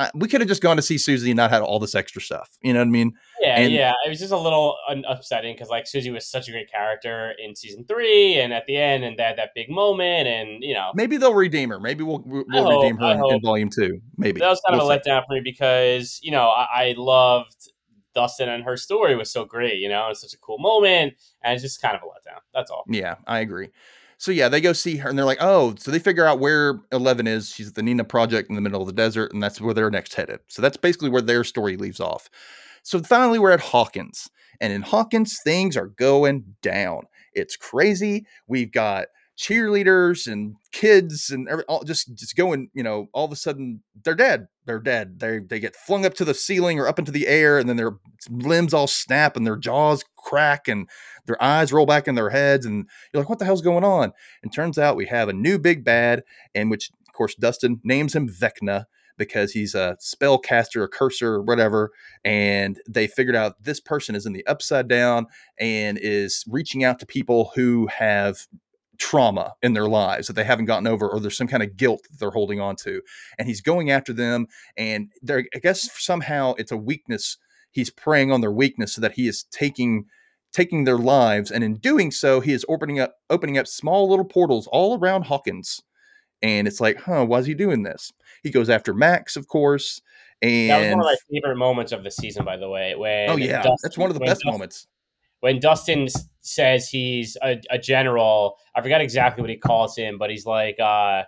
I, 0.00 0.10
we 0.14 0.28
could 0.28 0.40
have 0.40 0.46
just 0.48 0.62
gone 0.62 0.76
to 0.76 0.82
see 0.82 0.96
Susie 0.96 1.32
and 1.32 1.36
not 1.36 1.50
had 1.50 1.60
all 1.60 1.80
this 1.80 1.96
extra 1.96 2.22
stuff. 2.22 2.48
You 2.62 2.72
know 2.72 2.78
what 2.78 2.86
I 2.86 2.90
mean? 2.90 3.12
Yeah, 3.40 3.58
And- 3.58 3.72
yeah. 3.72 3.94
It 4.06 4.08
was 4.08 4.20
just 4.20 4.30
a 4.30 4.38
little 4.38 4.76
upsetting 5.08 5.56
because 5.56 5.70
like 5.70 5.88
Susie 5.88 6.12
was 6.12 6.30
such 6.30 6.46
a 6.48 6.52
great 6.52 6.70
character 6.70 7.32
in 7.44 7.56
season 7.56 7.84
three, 7.88 8.38
and 8.38 8.52
at 8.52 8.64
the 8.68 8.76
end, 8.76 9.02
and 9.02 9.18
they 9.18 9.24
had 9.24 9.36
that 9.38 9.50
big 9.56 9.68
moment, 9.68 10.28
and 10.28 10.62
you 10.62 10.72
know 10.74 10.92
Maybe 10.94 11.16
they'll 11.16 11.34
redeem 11.34 11.70
her. 11.70 11.80
Maybe 11.80 12.04
we'll 12.04 12.22
we'll 12.24 12.44
I 12.52 12.60
hope- 12.62 12.82
redeem 12.84 12.96
her 12.98 13.12
in, 13.12 13.34
in 13.34 13.40
volume 13.42 13.70
two. 13.70 13.98
Maybe 14.16 14.38
that 14.38 14.48
was 14.48 14.60
kind 14.68 14.78
We'll 14.78 14.88
of 14.88 15.00
a 15.00 15.02
see. 15.02 15.10
letdown 15.10 15.22
for 15.26 15.34
me 15.34 15.40
because 15.42 16.20
you 16.22 16.30
know 16.30 16.48
I, 16.48 16.66
I 16.90 16.94
loved 16.96 17.56
Dustin 18.18 18.48
and 18.48 18.64
her 18.64 18.76
story 18.76 19.14
was 19.14 19.30
so 19.30 19.44
great. 19.44 19.78
You 19.78 19.88
know, 19.88 20.08
it's 20.10 20.22
such 20.22 20.34
a 20.34 20.38
cool 20.38 20.58
moment, 20.58 21.14
and 21.40 21.54
it's 21.54 21.62
just 21.62 21.80
kind 21.80 21.94
of 21.94 22.02
a 22.02 22.06
letdown. 22.06 22.40
That's 22.52 22.68
all. 22.68 22.82
Yeah, 22.88 23.14
I 23.28 23.38
agree. 23.38 23.68
So 24.16 24.32
yeah, 24.32 24.48
they 24.48 24.60
go 24.60 24.72
see 24.72 24.96
her 24.96 25.08
and 25.08 25.16
they're 25.16 25.24
like, 25.24 25.38
oh, 25.40 25.76
so 25.78 25.92
they 25.92 26.00
figure 26.00 26.26
out 26.26 26.40
where 26.40 26.80
Eleven 26.90 27.28
is. 27.28 27.50
She's 27.50 27.68
at 27.68 27.76
the 27.76 27.84
Nina 27.84 28.02
Project 28.02 28.48
in 28.48 28.56
the 28.56 28.60
middle 28.60 28.80
of 28.80 28.88
the 28.88 28.92
desert, 28.92 29.32
and 29.32 29.40
that's 29.40 29.60
where 29.60 29.72
they're 29.72 29.92
next 29.92 30.14
headed. 30.14 30.40
So 30.48 30.60
that's 30.60 30.76
basically 30.76 31.10
where 31.10 31.22
their 31.22 31.44
story 31.44 31.76
leaves 31.76 32.00
off. 32.00 32.28
So 32.82 33.00
finally, 33.00 33.38
we're 33.38 33.52
at 33.52 33.60
Hawkins, 33.60 34.28
and 34.60 34.72
in 34.72 34.82
Hawkins, 34.82 35.38
things 35.44 35.76
are 35.76 35.86
going 35.86 36.56
down. 36.60 37.02
It's 37.34 37.56
crazy. 37.56 38.26
We've 38.48 38.72
got 38.72 39.06
cheerleaders 39.38 40.30
and 40.30 40.56
kids 40.72 41.30
and 41.30 41.48
every, 41.48 41.64
all 41.64 41.84
just 41.84 42.14
just 42.14 42.36
going. 42.36 42.70
You 42.74 42.82
know, 42.82 43.08
all 43.12 43.24
of 43.24 43.32
a 43.32 43.36
sudden 43.36 43.82
they're 44.04 44.14
dead. 44.14 44.48
They're 44.66 44.80
dead. 44.80 45.20
They 45.20 45.38
they 45.38 45.60
get 45.60 45.76
flung 45.76 46.04
up 46.04 46.14
to 46.14 46.24
the 46.24 46.34
ceiling 46.34 46.78
or 46.78 46.88
up 46.88 46.98
into 46.98 47.12
the 47.12 47.26
air, 47.26 47.58
and 47.58 47.68
then 47.68 47.76
their 47.76 47.92
limbs 48.30 48.74
all 48.74 48.86
snap 48.86 49.36
and 49.36 49.46
their 49.46 49.56
jaws 49.56 50.04
crack 50.16 50.68
and 50.68 50.88
their 51.26 51.42
eyes 51.42 51.72
roll 51.72 51.86
back 51.86 52.08
in 52.08 52.14
their 52.14 52.30
heads 52.30 52.66
and 52.66 52.86
you're 53.12 53.22
like, 53.22 53.28
what 53.28 53.38
the 53.38 53.44
hell's 53.44 53.62
going 53.62 53.84
on? 53.84 54.12
And 54.42 54.52
turns 54.52 54.78
out 54.78 54.96
we 54.96 55.06
have 55.06 55.28
a 55.28 55.32
new 55.32 55.58
big 55.58 55.84
bad, 55.84 56.24
and 56.54 56.70
which, 56.70 56.90
of 57.06 57.14
course, 57.14 57.34
Dustin 57.34 57.80
names 57.84 58.14
him 58.14 58.28
Vecna 58.28 58.84
because 59.18 59.52
he's 59.52 59.74
a 59.74 59.96
spellcaster, 60.00 60.82
a 60.84 60.88
cursor, 60.88 61.34
or 61.34 61.42
whatever. 61.42 61.90
And 62.24 62.80
they 62.88 63.06
figured 63.06 63.36
out 63.36 63.62
this 63.62 63.80
person 63.80 64.14
is 64.14 64.24
in 64.26 64.32
the 64.32 64.46
upside 64.46 64.88
down 64.88 65.26
and 65.58 65.98
is 66.00 66.44
reaching 66.48 66.84
out 66.84 67.00
to 67.00 67.06
people 67.06 67.50
who 67.54 67.88
have 67.88 68.46
trauma 68.98 69.54
in 69.62 69.72
their 69.74 69.88
lives 69.88 70.26
that 70.26 70.34
they 70.34 70.44
haven't 70.44 70.64
gotten 70.66 70.86
over 70.86 71.08
or 71.08 71.20
there's 71.20 71.36
some 71.36 71.48
kind 71.48 71.62
of 71.62 71.76
guilt 71.76 72.02
that 72.10 72.18
they're 72.18 72.30
holding 72.30 72.60
on 72.60 72.76
to. 72.76 73.00
And 73.38 73.48
he's 73.48 73.60
going 73.60 73.90
after 73.90 74.12
them 74.12 74.46
and 74.76 75.12
they're 75.22 75.44
i 75.54 75.58
guess 75.58 75.88
somehow 76.02 76.54
it's 76.58 76.72
a 76.72 76.76
weakness. 76.76 77.36
He's 77.70 77.90
preying 77.90 78.32
on 78.32 78.40
their 78.40 78.50
weakness 78.52 78.94
so 78.94 79.00
that 79.00 79.12
he 79.12 79.28
is 79.28 79.44
taking 79.50 80.04
taking 80.52 80.84
their 80.84 80.98
lives. 80.98 81.50
And 81.50 81.62
in 81.62 81.74
doing 81.74 82.10
so 82.10 82.40
he 82.40 82.52
is 82.52 82.64
opening 82.68 82.98
up 82.98 83.14
opening 83.30 83.58
up 83.58 83.66
small 83.66 84.08
little 84.08 84.24
portals 84.24 84.66
all 84.72 84.98
around 84.98 85.26
hawkins. 85.26 85.80
And 86.42 86.66
it's 86.66 86.80
like 86.80 86.98
huh 87.02 87.24
why 87.24 87.38
is 87.38 87.46
he 87.46 87.54
doing 87.54 87.82
this? 87.84 88.12
He 88.42 88.50
goes 88.50 88.68
after 88.70 88.92
max 88.94 89.36
of 89.36 89.46
course 89.48 90.00
and 90.40 90.70
That 90.70 90.78
was 90.78 90.90
one 90.90 91.00
of 91.00 91.06
my 91.06 91.16
favorite 91.32 91.56
moments 91.56 91.90
of 91.92 92.04
the 92.04 92.10
season, 92.12 92.44
by 92.44 92.56
the 92.56 92.68
way. 92.68 92.94
Oh, 92.96 93.00
when 93.00 93.30
oh 93.30 93.36
yeah 93.36 93.56
Dustin- 93.62 93.76
that's 93.82 93.98
one 93.98 94.10
of 94.10 94.14
the 94.14 94.20
best 94.20 94.40
Dustin- 94.40 94.52
moments. 94.52 94.86
when 95.40 95.58
Dustin 95.60 96.04
s- 96.04 96.28
says 96.48 96.88
he's 96.88 97.36
a, 97.42 97.60
a 97.70 97.78
general, 97.78 98.56
I 98.74 98.82
forgot 98.82 99.00
exactly 99.00 99.42
what 99.42 99.50
he 99.50 99.56
calls 99.56 99.96
him, 99.96 100.18
but 100.18 100.30
he's 100.30 100.46
like, 100.46 100.78
uh, 100.80 101.24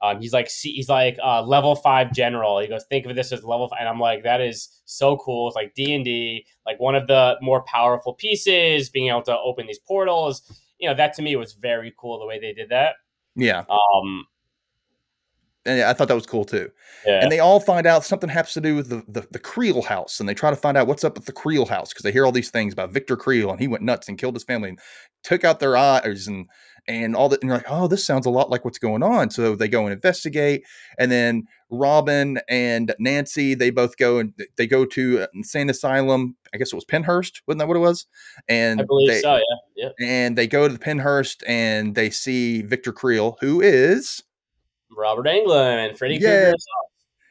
um, 0.00 0.20
he's 0.20 0.32
like, 0.32 0.48
he's 0.48 0.88
like 0.88 1.18
uh, 1.24 1.42
level 1.42 1.74
five 1.74 2.12
general. 2.12 2.60
He 2.60 2.68
goes, 2.68 2.84
think 2.88 3.06
of 3.06 3.16
this 3.16 3.32
as 3.32 3.42
level, 3.42 3.68
five. 3.68 3.78
and 3.80 3.88
I'm 3.88 3.98
like, 3.98 4.22
that 4.22 4.40
is 4.40 4.68
so 4.84 5.16
cool. 5.16 5.48
It's 5.48 5.56
like 5.56 5.74
D 5.74 5.94
and 5.94 6.04
D, 6.04 6.46
like 6.66 6.78
one 6.78 6.94
of 6.94 7.06
the 7.06 7.36
more 7.42 7.62
powerful 7.64 8.14
pieces, 8.14 8.90
being 8.90 9.08
able 9.08 9.22
to 9.22 9.36
open 9.36 9.66
these 9.66 9.80
portals. 9.80 10.42
You 10.78 10.88
know, 10.88 10.94
that 10.94 11.14
to 11.14 11.22
me 11.22 11.34
was 11.34 11.54
very 11.54 11.92
cool 11.98 12.20
the 12.20 12.26
way 12.26 12.38
they 12.38 12.52
did 12.52 12.68
that. 12.68 12.94
yeah 13.34 13.64
Um, 13.68 14.26
and 15.68 15.82
i 15.82 15.92
thought 15.92 16.08
that 16.08 16.14
was 16.14 16.26
cool 16.26 16.44
too 16.44 16.70
yeah, 17.06 17.20
and 17.22 17.30
they 17.30 17.38
all 17.38 17.60
find 17.60 17.86
out 17.86 18.04
something 18.04 18.28
has 18.28 18.52
to 18.54 18.60
do 18.60 18.74
with 18.74 18.88
the, 18.88 19.04
the, 19.08 19.26
the 19.30 19.38
Creel 19.38 19.82
house, 19.82 20.20
and 20.20 20.28
they 20.28 20.34
try 20.34 20.50
to 20.50 20.56
find 20.56 20.76
out 20.76 20.86
what's 20.86 21.04
up 21.04 21.16
with 21.16 21.26
the 21.26 21.32
Creel 21.32 21.66
house 21.66 21.92
because 21.92 22.02
they 22.02 22.12
hear 22.12 22.26
all 22.26 22.32
these 22.32 22.50
things 22.50 22.72
about 22.72 22.90
Victor 22.90 23.16
Creel, 23.16 23.50
and 23.50 23.60
he 23.60 23.68
went 23.68 23.84
nuts 23.84 24.08
and 24.08 24.18
killed 24.18 24.34
his 24.34 24.44
family 24.44 24.70
and 24.70 24.78
took 25.22 25.44
out 25.44 25.60
their 25.60 25.76
eyes 25.76 26.26
and 26.26 26.46
and 26.86 27.14
all 27.14 27.28
that. 27.28 27.42
And 27.42 27.48
you're 27.48 27.58
like, 27.58 27.66
oh, 27.68 27.86
this 27.86 28.04
sounds 28.04 28.26
a 28.26 28.30
lot 28.30 28.50
like 28.50 28.64
what's 28.64 28.78
going 28.78 29.02
on. 29.02 29.30
So 29.30 29.54
they 29.54 29.68
go 29.68 29.84
and 29.84 29.92
investigate, 29.92 30.64
and 30.98 31.10
then 31.10 31.44
Robin 31.70 32.40
and 32.48 32.94
Nancy 32.98 33.54
they 33.54 33.70
both 33.70 33.96
go 33.96 34.18
and 34.18 34.32
they 34.56 34.66
go 34.66 34.84
to 34.86 35.22
an 35.22 35.28
insane 35.34 35.70
asylum. 35.70 36.36
I 36.52 36.56
guess 36.56 36.72
it 36.72 36.76
was 36.76 36.84
Pennhurst, 36.84 37.42
wasn't 37.46 37.60
that 37.60 37.68
what 37.68 37.76
it 37.76 37.80
was? 37.80 38.06
And 38.48 38.80
I 38.80 38.84
believe 38.84 39.08
they, 39.08 39.20
so. 39.20 39.36
Yeah, 39.36 39.42
yeah. 39.76 40.06
And 40.06 40.36
they 40.36 40.46
go 40.46 40.66
to 40.66 40.72
the 40.72 40.80
Pennhurst 40.80 41.42
and 41.46 41.94
they 41.94 42.10
see 42.10 42.62
Victor 42.62 42.92
Creel, 42.92 43.36
who 43.40 43.60
is 43.60 44.22
Robert 44.98 45.26
Englund 45.26 45.88
and 45.88 45.96
Freddy 45.98 46.16
Yeah. 46.16 46.50
Krueger. 46.50 46.54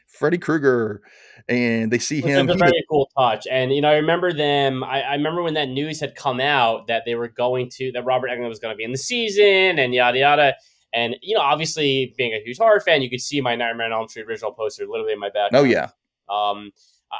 Freddy 0.07 0.37
Krueger, 0.39 1.01
and 1.47 1.91
they 1.91 1.99
see 1.99 2.21
Which 2.21 2.31
him. 2.31 2.49
is 2.49 2.55
a 2.55 2.57
very 2.57 2.83
cool 2.89 3.07
touch. 3.15 3.45
And 3.51 3.71
you 3.71 3.81
know, 3.81 3.89
I 3.89 3.95
remember 3.97 4.33
them. 4.33 4.83
I, 4.83 5.03
I 5.03 5.13
remember 5.13 5.43
when 5.43 5.53
that 5.53 5.69
news 5.69 5.99
had 5.99 6.15
come 6.15 6.39
out 6.39 6.87
that 6.87 7.03
they 7.05 7.13
were 7.13 7.27
going 7.27 7.69
to 7.75 7.91
that 7.91 8.03
Robert 8.03 8.29
Englund 8.29 8.49
was 8.49 8.57
going 8.57 8.73
to 8.73 8.77
be 8.77 8.83
in 8.83 8.91
the 8.91 8.97
season 8.97 9.77
and 9.77 9.93
yada 9.93 10.17
yada. 10.17 10.55
And 10.93 11.17
you 11.21 11.35
know, 11.35 11.41
obviously, 11.41 12.15
being 12.17 12.33
a 12.33 12.39
huge 12.43 12.57
horror 12.57 12.79
fan, 12.79 13.03
you 13.03 13.09
could 13.11 13.21
see 13.21 13.41
my 13.41 13.55
Nightmare 13.55 13.85
on 13.87 13.91
Elm 13.93 14.07
Street 14.07 14.25
original 14.27 14.53
poster 14.53 14.87
literally 14.87 15.13
in 15.13 15.19
my 15.19 15.29
back. 15.29 15.51
oh 15.53 15.63
yeah, 15.63 15.89
Um, 16.29 16.71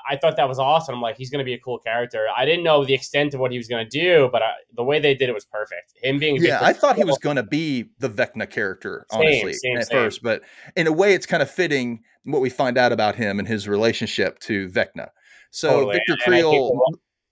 I, 0.10 0.18
thought 0.18 0.36
that 0.38 0.50
was 0.50 0.60
awesome. 0.60 0.96
I'm 0.96 1.02
like, 1.02 1.18
he's 1.18 1.30
going 1.30 1.40
to 1.40 1.46
be 1.46 1.54
a 1.54 1.60
cool 1.60 1.80
character. 1.80 2.26
I 2.36 2.46
didn't 2.46 2.64
know 2.64 2.84
the 2.84 2.94
extent 2.94 3.34
of 3.34 3.40
what 3.40 3.52
he 3.52 3.58
was 3.58 3.68
going 3.68 3.88
to 3.88 3.90
do, 3.90 4.30
but 4.32 4.42
I, 4.42 4.52
the 4.76 4.84
way 4.84 5.00
they 5.00 5.16
did 5.16 5.30
it 5.30 5.34
was 5.34 5.46
perfect. 5.46 5.94
Him 6.02 6.20
being 6.20 6.36
yeah. 6.44 6.60
I 6.62 6.74
thought 6.74 6.98
he 6.98 7.04
was 7.04 7.18
going 7.22 7.38
to 7.38 7.44
be 7.44 7.90
the 8.00 8.10
Vecna 8.10 8.50
character, 8.50 9.06
honestly, 9.12 9.54
same, 9.54 9.78
at 9.78 9.88
same. 9.88 9.98
first. 9.98 10.22
But 10.22 10.42
in 10.76 10.88
a 10.88 10.92
way, 10.92 11.14
it's 11.14 11.26
kind 11.26 11.42
of 11.42 11.50
fitting 11.50 12.04
what 12.24 12.42
we 12.42 12.50
find 12.50 12.78
out 12.78 12.92
about 12.92 13.16
him 13.16 13.40
and 13.40 13.48
his 13.48 13.68
relationship 13.68 14.40
to 14.40 14.70
Vecna. 14.70 15.10
So 15.52 15.70
Totally, 15.70 15.94
Victor 15.94 16.18
Creel 16.24 16.80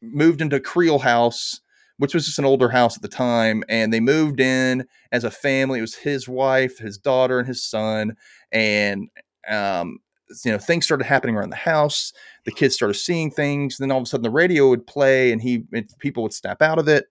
moved 0.01 0.41
into 0.41 0.59
Creel 0.59 0.99
House, 0.99 1.59
which 1.97 2.13
was 2.13 2.25
just 2.25 2.39
an 2.39 2.45
older 2.45 2.69
house 2.69 2.95
at 2.95 3.01
the 3.01 3.07
time, 3.07 3.63
and 3.67 3.93
they 3.93 3.99
moved 3.99 4.39
in 4.39 4.85
as 5.11 5.23
a 5.23 5.31
family. 5.31 5.79
It 5.79 5.81
was 5.81 5.95
his 5.95 6.27
wife, 6.27 6.77
his 6.77 6.97
daughter, 6.97 7.39
and 7.39 7.47
his 7.47 7.63
son, 7.63 8.15
and 8.51 9.09
um, 9.49 9.99
you 10.43 10.51
know 10.51 10.57
things 10.57 10.85
started 10.85 11.05
happening 11.05 11.35
around 11.35 11.49
the 11.51 11.55
house. 11.55 12.13
The 12.45 12.51
kids 12.51 12.75
started 12.75 12.95
seeing 12.95 13.31
things. 13.31 13.77
Then 13.77 13.91
all 13.91 13.99
of 13.99 14.03
a 14.03 14.07
sudden, 14.07 14.23
the 14.23 14.29
radio 14.29 14.69
would 14.69 14.87
play, 14.87 15.31
and 15.31 15.41
he 15.41 15.63
people 15.99 16.23
would 16.23 16.33
snap 16.33 16.61
out 16.61 16.79
of 16.79 16.87
it, 16.87 17.05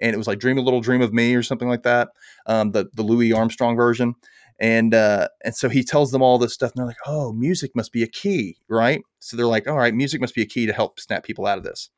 and 0.00 0.14
it 0.14 0.18
was 0.18 0.26
like 0.26 0.38
"Dream 0.38 0.58
a 0.58 0.62
Little 0.62 0.80
Dream 0.80 1.02
of 1.02 1.12
Me" 1.12 1.34
or 1.34 1.42
something 1.42 1.68
like 1.68 1.82
that. 1.84 2.08
Um, 2.46 2.72
the 2.72 2.88
the 2.94 3.02
Louis 3.02 3.32
Armstrong 3.32 3.76
version. 3.76 4.14
And 4.60 4.92
uh, 4.92 5.28
and 5.44 5.54
so 5.54 5.68
he 5.68 5.84
tells 5.84 6.10
them 6.10 6.20
all 6.20 6.36
this 6.36 6.52
stuff, 6.52 6.72
and 6.72 6.80
they're 6.80 6.86
like, 6.86 6.96
"Oh, 7.06 7.32
music 7.32 7.70
must 7.76 7.92
be 7.92 8.02
a 8.02 8.08
key, 8.08 8.56
right?" 8.68 9.00
So 9.20 9.36
they're 9.36 9.46
like, 9.46 9.68
"All 9.68 9.76
right, 9.76 9.94
music 9.94 10.20
must 10.20 10.34
be 10.34 10.42
a 10.42 10.46
key 10.46 10.66
to 10.66 10.72
help 10.72 10.98
snap 10.98 11.22
people 11.22 11.46
out 11.46 11.58
of 11.58 11.64
this." 11.64 11.90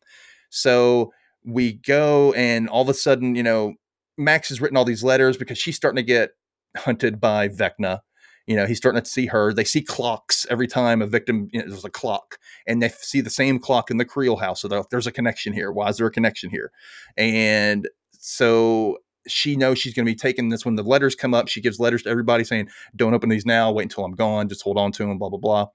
So 0.50 1.12
we 1.44 1.74
go, 1.74 2.32
and 2.34 2.68
all 2.68 2.82
of 2.82 2.88
a 2.90 2.94
sudden, 2.94 3.34
you 3.34 3.42
know, 3.42 3.74
Max 4.18 4.50
has 4.50 4.60
written 4.60 4.76
all 4.76 4.84
these 4.84 5.02
letters 5.02 5.36
because 5.36 5.58
she's 5.58 5.76
starting 5.76 5.96
to 5.96 6.02
get 6.02 6.30
hunted 6.76 7.20
by 7.20 7.48
Vecna. 7.48 8.00
You 8.46 8.56
know, 8.56 8.66
he's 8.66 8.78
starting 8.78 9.00
to 9.00 9.08
see 9.08 9.26
her. 9.26 9.52
They 9.52 9.64
see 9.64 9.82
clocks 9.82 10.46
every 10.50 10.66
time 10.66 11.02
a 11.02 11.06
victim. 11.06 11.48
You 11.52 11.60
know, 11.60 11.68
there's 11.68 11.84
a 11.84 11.90
clock, 11.90 12.38
and 12.66 12.82
they 12.82 12.88
see 12.88 13.20
the 13.20 13.30
same 13.30 13.58
clock 13.58 13.90
in 13.90 13.98
the 13.98 14.04
Creel 14.04 14.36
house. 14.36 14.62
So 14.62 14.68
like, 14.68 14.88
there's 14.90 15.06
a 15.06 15.12
connection 15.12 15.52
here. 15.52 15.70
Why 15.70 15.88
is 15.88 15.98
there 15.98 16.06
a 16.06 16.10
connection 16.10 16.50
here? 16.50 16.72
And 17.16 17.88
so 18.12 18.98
she 19.28 19.56
knows 19.56 19.78
she's 19.78 19.94
going 19.94 20.06
to 20.06 20.12
be 20.12 20.16
taking 20.16 20.48
this 20.48 20.64
when 20.64 20.76
the 20.76 20.82
letters 20.82 21.14
come 21.14 21.34
up. 21.34 21.48
She 21.48 21.60
gives 21.60 21.78
letters 21.78 22.02
to 22.04 22.10
everybody 22.10 22.44
saying, 22.44 22.68
"Don't 22.96 23.14
open 23.14 23.28
these 23.28 23.46
now. 23.46 23.70
Wait 23.70 23.84
until 23.84 24.04
I'm 24.04 24.14
gone. 24.14 24.48
Just 24.48 24.62
hold 24.62 24.78
on 24.78 24.92
to 24.92 25.04
them." 25.04 25.18
Blah 25.18 25.28
blah 25.28 25.38
blah. 25.38 25.66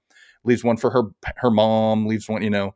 Leaves 0.44 0.64
one 0.64 0.76
for 0.76 0.90
her 0.90 1.02
her 1.36 1.50
mom. 1.50 2.06
Leaves 2.06 2.28
one, 2.28 2.42
you 2.42 2.50
know, 2.50 2.74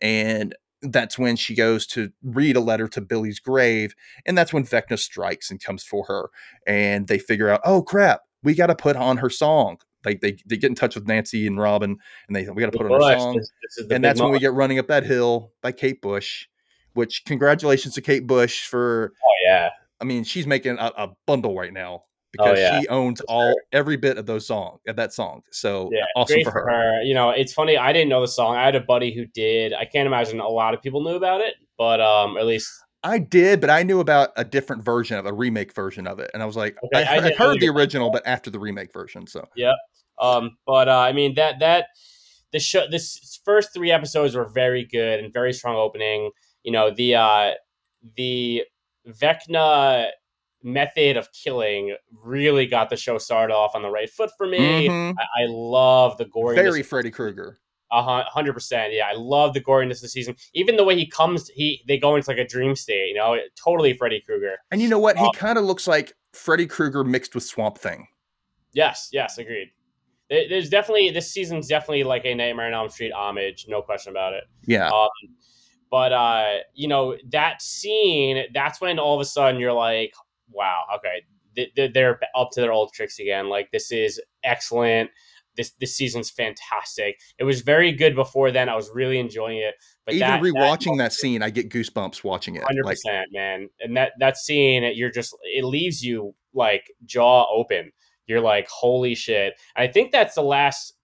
and 0.00 0.54
that's 0.82 1.18
when 1.18 1.36
she 1.36 1.54
goes 1.54 1.86
to 1.86 2.10
read 2.22 2.56
a 2.56 2.60
letter 2.60 2.88
to 2.88 3.00
Billy's 3.00 3.38
grave, 3.38 3.94
and 4.26 4.36
that's 4.36 4.52
when 4.52 4.64
Vecna 4.64 4.98
strikes 4.98 5.50
and 5.50 5.62
comes 5.62 5.84
for 5.84 6.04
her, 6.06 6.30
and 6.66 7.06
they 7.06 7.18
figure 7.18 7.48
out, 7.48 7.60
oh 7.64 7.82
crap, 7.82 8.22
we 8.42 8.54
got 8.54 8.66
to 8.66 8.74
put 8.74 8.96
on 8.96 9.16
her 9.18 9.30
song. 9.30 9.78
They, 10.04 10.16
they 10.16 10.36
they 10.46 10.56
get 10.56 10.68
in 10.68 10.74
touch 10.74 10.94
with 10.94 11.06
Nancy 11.06 11.46
and 11.46 11.58
Robin, 11.60 11.96
and 12.26 12.36
they 12.36 12.48
we 12.50 12.60
got 12.60 12.72
to 12.72 12.78
put 12.78 12.86
on 12.86 12.92
her 12.92 12.98
song, 13.18 13.36
This- 13.36 13.52
this 13.76 13.86
and 13.90 14.04
that's 14.04 14.20
when 14.20 14.32
we 14.32 14.38
get 14.40 14.52
running 14.52 14.78
up 14.78 14.88
that 14.88 15.04
hill 15.04 15.52
by 15.62 15.72
Kate 15.72 16.00
Bush. 16.02 16.46
Which 16.94 17.24
congratulations 17.24 17.94
to 17.94 18.02
Kate 18.02 18.26
Bush 18.26 18.66
for 18.66 19.12
Oh 19.16 19.34
yeah, 19.48 19.70
I 20.00 20.04
mean, 20.04 20.24
she's 20.24 20.46
making 20.46 20.76
a, 20.78 20.92
a 20.96 21.08
bundle 21.26 21.56
right 21.56 21.72
now 21.72 22.02
because 22.32 22.58
Oh, 22.58 22.60
yeah, 22.60 22.80
she 22.80 22.88
owns 22.88 23.20
for 23.20 23.26
all 23.30 23.54
every 23.72 23.96
bit 23.96 24.18
of 24.18 24.26
those 24.26 24.46
song 24.46 24.78
of 24.86 24.96
that 24.96 25.12
song. 25.14 25.42
So 25.52 25.88
yeah, 25.92 26.04
awesome 26.16 26.42
great 26.42 26.44
for 26.44 26.52
her. 26.52 27.02
You 27.02 27.14
know, 27.14 27.30
it's 27.30 27.52
funny. 27.52 27.78
I 27.78 27.92
didn't 27.92 28.08
know 28.10 28.20
the 28.20 28.28
song. 28.28 28.56
I 28.56 28.64
had 28.64 28.74
a 28.74 28.80
buddy 28.80 29.14
who 29.14 29.24
did. 29.26 29.72
I 29.72 29.84
can't 29.86 30.06
imagine 30.06 30.40
a 30.40 30.48
lot 30.48 30.74
of 30.74 30.82
people 30.82 31.02
knew 31.02 31.14
about 31.14 31.40
it, 31.40 31.54
but 31.78 32.00
um, 32.00 32.36
at 32.36 32.44
least 32.44 32.68
I 33.04 33.18
did, 33.18 33.60
but 33.60 33.70
I 33.70 33.82
knew 33.82 34.00
about 34.00 34.30
a 34.36 34.44
different 34.44 34.84
version 34.84 35.18
of 35.18 35.26
a 35.26 35.32
remake 35.32 35.74
version 35.74 36.06
of 36.06 36.18
it, 36.18 36.30
and 36.34 36.42
I 36.42 36.46
was 36.46 36.56
like, 36.56 36.76
Okay, 36.84 37.04
I, 37.04 37.16
I 37.16 37.32
heard 37.34 37.60
the 37.60 37.68
original, 37.68 38.10
but 38.10 38.22
after 38.26 38.50
the 38.50 38.58
remake 38.58 38.92
version. 38.92 39.26
So 39.26 39.46
Um, 40.20 40.56
but 40.66 40.88
uh, 40.88 40.98
I 40.98 41.12
mean 41.12 41.34
that 41.34 41.58
that 41.60 41.86
the 42.52 42.60
show 42.60 42.86
this 42.88 43.40
first 43.44 43.74
three 43.74 43.90
episodes 43.90 44.34
were 44.34 44.48
very 44.48 44.84
good 44.84 45.20
and 45.20 45.32
very 45.32 45.52
strong 45.52 45.76
opening. 45.76 46.30
You 46.62 46.72
know 46.72 46.90
the 46.90 47.16
uh, 47.16 47.50
the 48.16 48.64
Vecna 49.08 50.10
method 50.62 51.16
of 51.16 51.28
killing 51.32 51.96
really 52.22 52.66
got 52.66 52.88
the 52.88 52.96
show 52.96 53.18
started 53.18 53.52
off 53.52 53.74
on 53.74 53.82
the 53.82 53.90
right 53.90 54.08
foot 54.08 54.30
for 54.38 54.46
me. 54.46 54.88
Mhm. 54.88 55.14
I, 55.18 55.42
I 55.42 55.46
love 55.48 56.18
the 56.18 56.26
goriness. 56.26 56.54
very 56.54 56.82
Freddy 56.82 57.10
Krueger. 57.10 57.58
Hundred 57.92 58.54
percent. 58.54 58.92
Yeah, 58.92 59.06
I 59.06 59.12
love 59.14 59.52
the 59.54 59.60
goriness 59.60 59.96
of 59.96 60.00
the 60.02 60.08
season. 60.08 60.34
Even 60.54 60.76
the 60.76 60.84
way 60.84 60.96
he 60.96 61.06
comes, 61.06 61.48
he 61.50 61.82
they 61.86 61.98
go 61.98 62.16
into 62.16 62.30
like 62.30 62.38
a 62.38 62.46
dream 62.46 62.74
state. 62.74 63.08
You 63.08 63.14
know, 63.14 63.36
totally 63.62 63.92
Freddy 63.94 64.20
Krueger. 64.24 64.56
And 64.70 64.80
you 64.80 64.88
know 64.88 64.98
what? 64.98 65.18
He 65.18 65.24
Oh. 65.24 65.30
kind 65.32 65.58
of 65.58 65.64
looks 65.64 65.86
like 65.86 66.12
Freddy 66.32 66.66
Krueger 66.66 67.04
mixed 67.04 67.34
with 67.34 67.44
Swamp 67.44 67.76
Thing. 67.78 68.08
Yes, 68.72 69.10
yes, 69.12 69.36
agreed. 69.38 69.68
There's 70.30 70.70
definitely 70.70 71.10
this 71.10 71.30
season's 71.30 71.68
definitely 71.68 72.04
like 72.04 72.24
a 72.24 72.34
Nightmare 72.34 72.68
on 72.68 72.72
Elm 72.72 72.88
Street 72.88 73.12
homage, 73.12 73.66
no 73.68 73.82
question 73.82 74.10
about 74.12 74.32
it. 74.32 74.44
Yeah. 74.64 74.88
Um, 74.88 75.10
but 75.90 76.10
uh, 76.12 76.54
you 76.72 76.88
know 76.88 77.18
that 77.32 77.60
scene, 77.60 78.44
that's 78.54 78.80
when 78.80 78.98
all 78.98 79.14
of 79.14 79.20
a 79.20 79.26
sudden 79.26 79.60
you're 79.60 79.74
like, 79.74 80.14
wow, 80.50 80.84
okay, 80.96 81.22
th- 81.54 81.74
th- 81.74 81.92
they're 81.92 82.18
up 82.34 82.50
to 82.52 82.62
their 82.62 82.72
old 82.72 82.94
tricks 82.94 83.18
again. 83.18 83.50
Like 83.50 83.70
this 83.72 83.92
is 83.92 84.18
excellent. 84.42 85.10
This 85.56 85.72
this 85.80 85.94
season's 85.96 86.30
fantastic. 86.30 87.18
It 87.38 87.44
was 87.44 87.60
very 87.60 87.92
good 87.92 88.14
before 88.14 88.50
then. 88.50 88.68
I 88.68 88.74
was 88.76 88.90
really 88.94 89.18
enjoying 89.18 89.58
it. 89.58 89.74
But 90.06 90.14
Even 90.14 90.28
that, 90.28 90.40
rewatching 90.42 90.98
that, 90.98 91.12
scene, 91.20 91.42
I 91.42 91.50
get 91.50 91.68
goosebumps 91.70 92.24
watching 92.24 92.54
it. 92.56 92.62
hundred 92.64 92.84
Like, 92.84 92.94
percent, 92.96 93.28
man. 93.32 93.68
And 93.80 93.96
that 93.96 94.12
that 94.18 94.36
scene, 94.36 94.90
you're 94.94 95.10
just 95.10 95.36
it 95.42 95.64
leaves 95.64 96.02
you 96.02 96.34
like 96.54 96.90
jaw 97.04 97.46
open. 97.54 97.92
You're 98.26 98.40
like, 98.40 98.68
holy 98.68 99.14
shit! 99.14 99.54
And 99.76 99.88
I 99.88 99.92
think 99.92 100.12
that's 100.12 100.34
the 100.36 100.42
last 100.42 100.94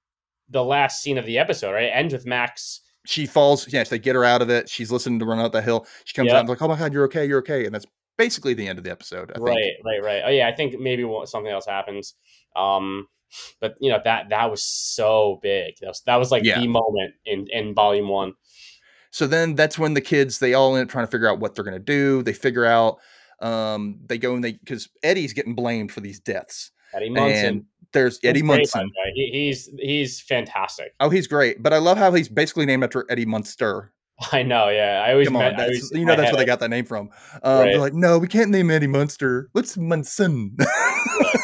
the 0.48 0.64
last 0.64 1.02
scene 1.02 1.18
of 1.18 1.26
the 1.26 1.36
episode, 1.38 1.72
right? 1.72 1.84
It 1.84 1.92
ends 1.94 2.14
with 2.14 2.24
Max. 2.26 2.80
she 3.04 3.26
falls. 3.26 3.70
Yes, 3.72 3.88
they 3.90 3.98
get 3.98 4.14
her 4.14 4.24
out 4.24 4.40
of 4.40 4.48
it. 4.50 4.68
She's 4.68 4.90
listening 4.90 5.18
to 5.18 5.24
run 5.26 5.38
out 5.40 5.52
the 5.52 5.60
hill. 5.62 5.86
She 6.04 6.14
comes 6.14 6.28
Yep. 6.28 6.34
out 6.34 6.40
and 6.40 6.48
like, 6.48 6.62
"Oh 6.62 6.68
my 6.68 6.78
god, 6.78 6.92
you're 6.92 7.04
okay, 7.04 7.26
you're 7.26 7.40
okay," 7.40 7.66
and 7.66 7.74
that's 7.74 7.84
basically 8.16 8.54
the 8.54 8.66
end 8.66 8.78
of 8.78 8.84
the 8.84 8.90
episode. 8.90 9.30
I 9.34 9.38
Right, 9.40 9.54
think. 9.54 9.84
right, 9.84 10.02
right. 10.02 10.22
Oh 10.24 10.30
yeah, 10.30 10.48
I 10.48 10.54
think 10.54 10.78
maybe 10.80 11.04
something 11.26 11.52
else 11.52 11.66
happens. 11.66 12.14
Um, 12.56 13.06
but 13.60 13.74
you 13.80 13.90
know 13.90 14.00
that 14.04 14.28
that 14.30 14.50
was 14.50 14.62
so 14.62 15.38
big. 15.42 15.74
That 15.80 15.88
was, 15.88 16.02
that 16.06 16.16
was 16.16 16.30
like 16.30 16.44
Yeah. 16.44 16.60
the 16.60 16.68
moment 16.68 17.14
in 17.24 17.46
in 17.50 17.74
volume 17.74 18.08
one. 18.08 18.34
So 19.10 19.26
then 19.26 19.54
that's 19.54 19.78
when 19.78 19.94
the 19.94 20.00
kids 20.00 20.38
they 20.38 20.54
all 20.54 20.76
end 20.76 20.84
up 20.86 20.90
trying 20.90 21.06
to 21.06 21.10
figure 21.10 21.28
out 21.28 21.40
what 21.40 21.54
they're 21.54 21.64
going 21.64 21.76
to 21.76 21.78
do. 21.78 22.22
They 22.22 22.32
figure 22.32 22.64
out 22.64 22.98
um 23.40 24.00
they 24.06 24.18
go 24.18 24.34
and 24.34 24.42
they 24.42 24.52
because 24.52 24.88
Eddie's 25.02 25.32
getting 25.32 25.54
blamed 25.54 25.92
for 25.92 26.00
these 26.00 26.20
deaths. 26.20 26.72
Eddie 26.94 27.10
Munson. 27.10 27.46
And 27.46 27.64
there's 27.92 28.18
Eddie 28.22 28.40
He's 28.40 28.46
Munson. 28.46 28.90
He, 29.14 29.30
he's 29.32 29.70
he's 29.78 30.20
fantastic. 30.20 30.94
Oh, 31.00 31.08
he's 31.08 31.26
great. 31.26 31.62
But 31.62 31.72
I 31.72 31.78
love 31.78 31.98
how 31.98 32.12
he's 32.12 32.28
basically 32.28 32.66
named 32.66 32.84
after 32.84 33.06
Eddie 33.08 33.26
Munster. 33.26 33.92
I 34.32 34.42
know. 34.42 34.68
Yeah, 34.68 35.04
I 35.06 35.12
always 35.12 35.28
Come 35.28 35.34
met, 35.38 35.54
on, 35.54 35.60
I 35.60 35.64
always- 35.64 35.90
you 35.92 36.04
know 36.04 36.16
that's 36.16 36.32
where 36.32 36.38
they 36.38 36.44
got 36.44 36.60
that 36.60 36.70
name 36.70 36.84
from. 36.84 37.10
Um, 37.42 37.58
Right. 37.58 37.64
They're 37.72 37.78
like, 37.80 37.94
no, 37.94 38.18
we 38.18 38.28
can't 38.28 38.50
name 38.50 38.70
Eddie 38.70 38.86
Munster. 38.86 39.48
What's 39.52 39.76
Munson? 39.76 40.56
yeah, 40.58 40.66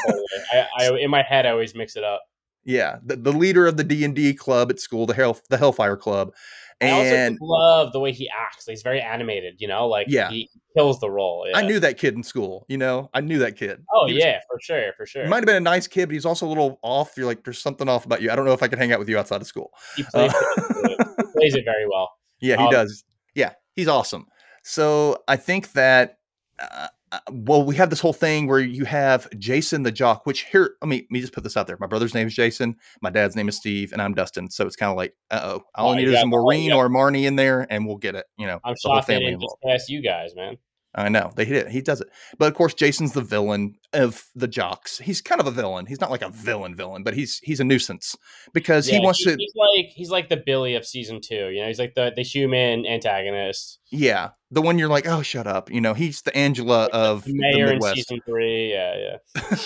totally. 0.06 0.22
I, 0.52 0.66
I 0.80 0.96
in 0.98 1.10
my 1.10 1.22
head 1.22 1.46
I 1.46 1.50
always 1.50 1.74
mix 1.74 1.96
it 1.96 2.04
up. 2.04 2.22
yeah, 2.64 2.96
the, 3.04 3.16
the 3.16 3.32
leader 3.32 3.66
of 3.66 3.76
the 3.76 3.84
D 3.84 4.04
and 4.04 4.14
D 4.14 4.34
club 4.34 4.70
at 4.70 4.80
school, 4.80 5.06
the 5.06 5.14
Hell 5.14 5.38
the 5.50 5.56
Hellfire 5.56 5.96
Club, 5.96 6.32
I 6.80 6.90
also 6.90 7.14
and 7.14 7.34
just 7.34 7.42
love 7.42 7.92
the 7.92 8.00
way 8.00 8.10
he 8.12 8.28
acts. 8.28 8.66
He's 8.66 8.82
very 8.82 9.00
animated, 9.00 9.54
you 9.58 9.68
know, 9.68 9.86
like 9.86 10.06
Yeah. 10.08 10.28
he 10.30 10.50
kills 10.76 10.98
the 10.98 11.08
role. 11.10 11.46
I 11.54 11.62
knew 11.62 11.78
that 11.80 11.96
kid 11.98 12.14
in 12.14 12.22
school. 12.24 12.66
You 12.68 12.78
know, 12.78 13.08
I 13.14 13.20
knew 13.20 13.38
that 13.38 13.56
kid. 13.56 13.84
Oh 13.94 14.04
was- 14.06 14.14
yeah, 14.14 14.40
for 14.48 14.58
sure, 14.60 14.92
for 14.96 15.06
sure. 15.06 15.22
He 15.22 15.28
might 15.28 15.36
have 15.36 15.46
been 15.46 15.56
a 15.56 15.60
nice 15.60 15.86
kid, 15.86 16.06
but 16.06 16.14
he's 16.14 16.26
also 16.26 16.46
a 16.46 16.48
little 16.48 16.80
off. 16.82 17.12
You're 17.16 17.26
like, 17.26 17.44
there's 17.44 17.60
something 17.60 17.88
off 17.88 18.04
about 18.04 18.20
you. 18.22 18.30
I 18.30 18.36
don't 18.36 18.44
know 18.44 18.52
if 18.52 18.62
I 18.62 18.68
can 18.68 18.78
hang 18.80 18.92
out 18.92 18.98
with 18.98 19.08
you 19.08 19.16
outside 19.18 19.40
of 19.40 19.46
school. 19.46 19.70
he 19.96 20.02
plays, 20.02 20.32
Uh, 20.34 20.40
it, 20.56 21.06
he 21.18 21.22
plays 21.38 21.54
it 21.54 21.64
very 21.64 21.86
well. 21.88 22.10
Yeah, 22.40 22.56
he 22.56 22.64
Um, 22.64 22.70
does. 22.70 23.04
Yeah, 23.34 23.52
he's 23.74 23.88
awesome. 23.88 24.26
So 24.62 25.22
I 25.28 25.36
think 25.36 25.72
that, 25.72 26.18
uh, 26.58 26.88
uh, 27.12 27.18
well, 27.30 27.62
we 27.62 27.76
have 27.76 27.90
this 27.90 28.00
whole 28.00 28.12
thing 28.12 28.46
where 28.46 28.58
you 28.58 28.84
have 28.84 29.28
Jason 29.38 29.82
the 29.82 29.92
jock, 29.92 30.26
which 30.26 30.44
here, 30.46 30.74
let 30.82 30.88
me, 30.88 30.96
let 30.96 31.10
me 31.10 31.20
just 31.20 31.32
put 31.32 31.44
this 31.44 31.56
out 31.56 31.66
there. 31.66 31.76
My 31.78 31.86
brother's 31.86 32.14
name 32.14 32.26
is 32.26 32.34
Jason. 32.34 32.76
My 33.02 33.10
dad's 33.10 33.36
name 33.36 33.48
is 33.48 33.56
Steve, 33.56 33.92
and 33.92 34.02
I'm 34.02 34.14
Dustin. 34.14 34.50
So 34.50 34.66
it's 34.66 34.74
kind 34.74 34.90
of 34.90 34.96
like, 34.96 35.14
uh 35.30 35.40
oh, 35.44 35.64
all 35.74 35.92
I 35.92 35.96
need 35.98 36.08
is 36.08 36.14
a 36.14 36.22
oh, 36.22 36.26
Maureen 36.26 36.70
yeah. 36.70 36.76
or 36.76 36.88
Marnie 36.88 37.24
in 37.24 37.36
there, 37.36 37.66
and 37.70 37.86
we'll 37.86 37.98
get 37.98 38.14
it. 38.14 38.26
You 38.36 38.46
know, 38.46 38.58
I'm 38.64 38.74
the 38.74 38.78
shocked 38.78 39.06
family 39.06 39.26
didn't 39.26 39.42
just 39.42 39.56
pass 39.64 39.88
you 39.88 40.02
guys, 40.02 40.34
man. 40.34 40.56
I 40.96 41.08
know 41.08 41.32
they 41.34 41.44
did. 41.44 41.68
He 41.68 41.80
does 41.80 42.00
it, 42.00 42.08
but 42.38 42.46
of 42.46 42.54
course, 42.54 42.72
Jason's 42.72 43.12
the 43.14 43.20
villain 43.20 43.74
of 43.92 44.24
the 44.36 44.46
jocks. 44.46 44.98
He's 44.98 45.20
kind 45.20 45.40
of 45.40 45.46
a 45.46 45.50
villain. 45.50 45.86
He's 45.86 46.00
not 46.00 46.10
like 46.10 46.22
a 46.22 46.28
villain 46.28 46.76
villain, 46.76 47.02
but 47.02 47.14
he's 47.14 47.38
he's 47.42 47.58
a 47.58 47.64
nuisance 47.64 48.14
because 48.52 48.86
he 48.86 49.00
wants 49.00 49.18
he- 49.18 49.24
to. 49.24 49.36
He's 49.36 49.52
like 49.56 49.86
he's 49.92 50.10
like 50.10 50.28
the 50.28 50.36
Billy 50.36 50.76
of 50.76 50.86
season 50.86 51.20
two. 51.20 51.48
You 51.50 51.62
know, 51.62 51.66
he's 51.66 51.78
like 51.80 51.94
the 51.94 52.12
the 52.14 52.22
human 52.22 52.86
antagonist. 52.86 53.80
Yeah, 53.90 54.30
the 54.52 54.62
one 54.62 54.78
you're 54.78 54.88
like, 54.88 55.06
oh, 55.08 55.22
shut 55.22 55.46
up. 55.48 55.70
You 55.70 55.80
know, 55.80 55.94
he's 55.94 56.22
the 56.22 56.36
Angela 56.36 56.84
of 56.92 57.24
The 57.24 57.32
the 57.32 57.38
mayor 57.38 57.72
in 57.72 57.80
season 57.82 58.20
three. 58.24 58.70
Yeah, 58.72 59.16
yeah. 59.34 59.60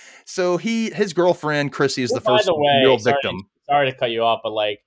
so 0.26 0.56
he 0.58 0.90
his 0.90 1.12
girlfriend 1.12 1.72
Chrissy 1.72 2.02
is 2.02 2.10
Well, 2.12 2.20
the 2.20 2.24
first 2.26 2.46
the 2.46 2.54
way, 2.54 2.80
real 2.84 2.98
sorry- 2.98 3.14
victim. 3.14 3.48
Sorry 3.68 3.90
to 3.90 3.96
cut 3.96 4.10
you 4.10 4.22
off, 4.22 4.40
but 4.42 4.52
like. 4.52 4.80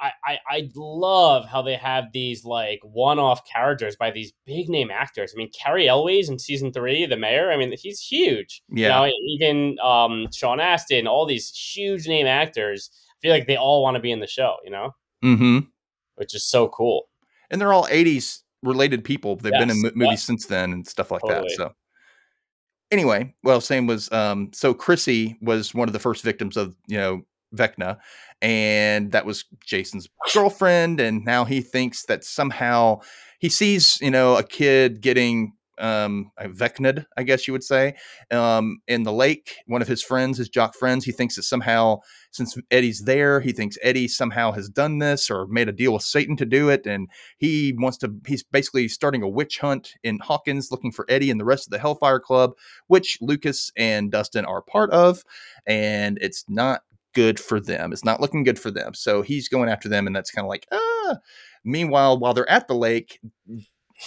I, 0.00 0.10
I, 0.24 0.38
I 0.50 0.70
love 0.74 1.46
how 1.46 1.62
they 1.62 1.76
have 1.76 2.06
these 2.12 2.44
like 2.44 2.80
one-off 2.82 3.42
characters 3.50 3.96
by 3.96 4.10
these 4.10 4.32
big 4.44 4.68
name 4.68 4.90
actors. 4.90 5.32
I 5.34 5.38
mean, 5.38 5.50
Cary 5.52 5.88
Elwes 5.88 6.28
in 6.28 6.38
season 6.38 6.72
three, 6.72 7.06
the 7.06 7.16
mayor. 7.16 7.50
I 7.52 7.56
mean, 7.56 7.72
he's 7.78 8.00
huge. 8.00 8.62
Yeah. 8.68 9.04
You 9.04 9.10
know, 9.10 9.12
even 9.28 9.78
um, 9.80 10.26
Sean 10.34 10.58
Astin, 10.60 11.06
all 11.06 11.26
these 11.26 11.48
huge 11.50 12.08
name 12.08 12.26
actors. 12.26 12.90
I 12.92 13.16
feel 13.22 13.32
like 13.32 13.46
they 13.46 13.56
all 13.56 13.82
want 13.82 13.94
to 13.94 14.00
be 14.00 14.10
in 14.12 14.20
the 14.20 14.26
show. 14.26 14.56
You 14.64 14.70
know, 14.72 14.90
Mm-hmm. 15.24 15.58
which 16.16 16.34
is 16.34 16.44
so 16.44 16.68
cool. 16.68 17.04
And 17.50 17.60
they're 17.60 17.72
all 17.72 17.86
'80s 17.86 18.40
related 18.62 19.04
people. 19.04 19.36
They've 19.36 19.52
been 19.52 19.70
in 19.70 19.80
mo- 19.80 19.92
movies 19.94 20.22
since 20.22 20.46
then 20.46 20.72
and 20.72 20.86
stuff 20.86 21.10
like 21.10 21.22
Totally. 21.22 21.48
that. 21.48 21.56
So 21.56 21.72
anyway, 22.90 23.34
well, 23.42 23.60
same 23.60 23.86
was 23.86 24.10
um. 24.12 24.50
So 24.52 24.74
Chrissy 24.74 25.38
was 25.40 25.74
one 25.74 25.88
of 25.88 25.92
the 25.92 25.98
first 26.00 26.24
victims 26.24 26.56
of 26.56 26.74
you 26.88 26.98
know 26.98 27.22
Vecna, 27.54 27.98
and 28.42 29.12
that 29.12 29.26
was 29.26 29.44
Jason's 29.64 30.08
girlfriend. 30.32 31.00
And 31.00 31.24
now 31.24 31.44
he 31.44 31.60
thinks 31.60 32.04
that 32.06 32.24
somehow 32.24 33.00
he 33.38 33.48
sees 33.48 33.98
you 34.00 34.10
know 34.10 34.36
a 34.36 34.42
kid 34.42 35.00
getting 35.00 35.52
um, 35.78 36.30
Vecna'd, 36.40 37.06
I 37.16 37.22
guess 37.22 37.46
you 37.46 37.52
would 37.52 37.64
say, 37.64 37.94
um, 38.30 38.80
in 38.86 39.02
the 39.02 39.12
lake. 39.12 39.56
One 39.66 39.82
of 39.82 39.88
his 39.88 40.02
friends, 40.02 40.38
his 40.38 40.48
jock 40.48 40.74
friends, 40.74 41.04
he 41.04 41.12
thinks 41.12 41.36
that 41.36 41.42
somehow, 41.42 42.00
since 42.30 42.56
Eddie's 42.70 43.02
there, 43.04 43.40
he 43.40 43.52
thinks 43.52 43.78
Eddie 43.82 44.08
somehow 44.08 44.52
has 44.52 44.68
done 44.68 44.98
this 44.98 45.30
or 45.30 45.46
made 45.46 45.68
a 45.68 45.72
deal 45.72 45.92
with 45.92 46.02
Satan 46.02 46.36
to 46.36 46.46
do 46.46 46.68
it. 46.68 46.86
And 46.86 47.08
he 47.38 47.74
wants 47.76 47.98
to, 47.98 48.14
he's 48.26 48.42
basically 48.42 48.88
starting 48.88 49.22
a 49.22 49.28
witch 49.28 49.58
hunt 49.58 49.94
in 50.02 50.18
Hawkins 50.20 50.70
looking 50.70 50.92
for 50.92 51.06
Eddie 51.08 51.30
and 51.30 51.40
the 51.40 51.44
rest 51.44 51.66
of 51.66 51.70
the 51.70 51.78
Hellfire 51.78 52.20
Club, 52.20 52.52
which 52.86 53.18
Lucas 53.20 53.72
and 53.76 54.10
Dustin 54.10 54.44
are 54.44 54.62
part 54.62 54.90
of. 54.90 55.24
And 55.66 56.18
it's 56.20 56.44
not 56.48 56.82
good 57.14 57.40
for 57.40 57.60
them. 57.60 57.92
It's 57.92 58.04
not 58.04 58.20
looking 58.20 58.44
good 58.44 58.58
for 58.58 58.70
them. 58.70 58.94
So 58.94 59.22
he's 59.22 59.48
going 59.48 59.68
after 59.68 59.88
them. 59.88 60.06
And 60.06 60.14
that's 60.14 60.30
kind 60.30 60.44
of 60.44 60.48
like, 60.48 60.66
ah. 60.72 61.16
Meanwhile, 61.64 62.18
while 62.18 62.34
they're 62.34 62.50
at 62.50 62.68
the 62.68 62.74
lake, 62.74 63.20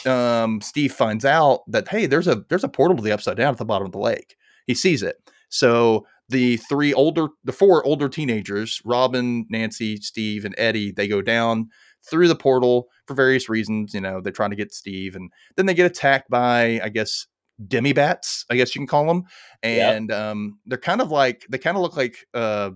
um, 0.06 0.62
Steve 0.62 0.94
finds 0.94 1.26
out 1.26 1.62
that 1.68 1.88
hey, 1.88 2.06
there's 2.06 2.28
a 2.28 2.44
there's 2.50 2.64
a 2.64 2.70
portal 2.70 2.98
to 2.98 3.04
the 3.04 3.12
upside 3.12 3.38
down 3.38 3.52
at 3.52 3.58
the 3.58 3.66
bottom 3.66 3.86
of 3.86 3.92
the 3.92 3.98
lake. 3.98 4.36
He 4.68 4.76
sees 4.76 5.02
it. 5.02 5.18
So 5.50 6.06
the 6.30 6.58
three 6.58 6.94
older, 6.94 7.30
the 7.44 7.54
four 7.54 7.86
older 7.86 8.10
teenagers, 8.10 8.82
Robin, 8.84 9.46
Nancy, 9.50 9.98
Steve, 9.98 10.46
and 10.46 10.56
Eddie, 10.58 10.92
they 10.92 11.08
go 11.08 11.22
down 11.22 11.70
through 12.10 12.28
the 12.28 12.36
portal 12.36 12.88
for 13.06 13.14
various 13.14 13.50
reasons. 13.50 13.94
You 13.94 14.02
know, 14.02 14.22
they're 14.22 14.34
trying 14.34 14.50
to 14.50 14.56
get 14.56 14.74
Steve, 14.74 15.16
and 15.16 15.32
then 15.56 15.66
they 15.66 15.74
get 15.74 15.90
attacked 15.90 16.30
by, 16.30 16.82
I 16.84 16.90
guess, 16.90 17.28
demi 17.66 17.94
bats. 17.94 18.46
I 18.50 18.56
guess 18.56 18.76
you 18.76 18.80
can 18.80 18.88
call 18.88 19.08
them, 19.08 19.24
and 19.64 20.10
yep. 20.10 20.20
um, 20.20 20.60
they're 20.66 20.78
kind 20.78 21.02
of 21.02 21.12
like 21.12 21.46
they 21.50 21.58
kind 21.58 21.78
of 21.78 21.84
look 21.84 21.96
like 21.96 22.18
uh, 22.34 22.72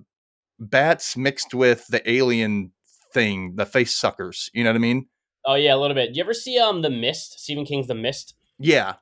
bats 0.62 1.18
mixed 1.18 1.54
with 1.54 1.88
the 1.88 2.10
alien 2.10 2.72
thing, 3.14 3.56
the 3.56 3.66
face 3.66 3.96
suckers. 3.96 4.50
You 4.54 4.64
know 4.64 4.70
what 4.70 4.78
I 4.78 4.80
mean? 4.80 5.08
Oh 5.46 5.56
yeah, 5.56 5.76
a 5.76 5.78
little 5.78 5.96
bit. 5.96 6.14
Do 6.14 6.18
you 6.18 6.24
ever 6.24 6.34
see 6.34 6.58
um 6.60 6.82
the 6.82 6.90
Mist? 6.90 7.40
Stephen 7.40 7.66
King's 7.66 7.88
The 7.88 7.96
Mist. 7.96 8.36
Yeah, 8.60 8.96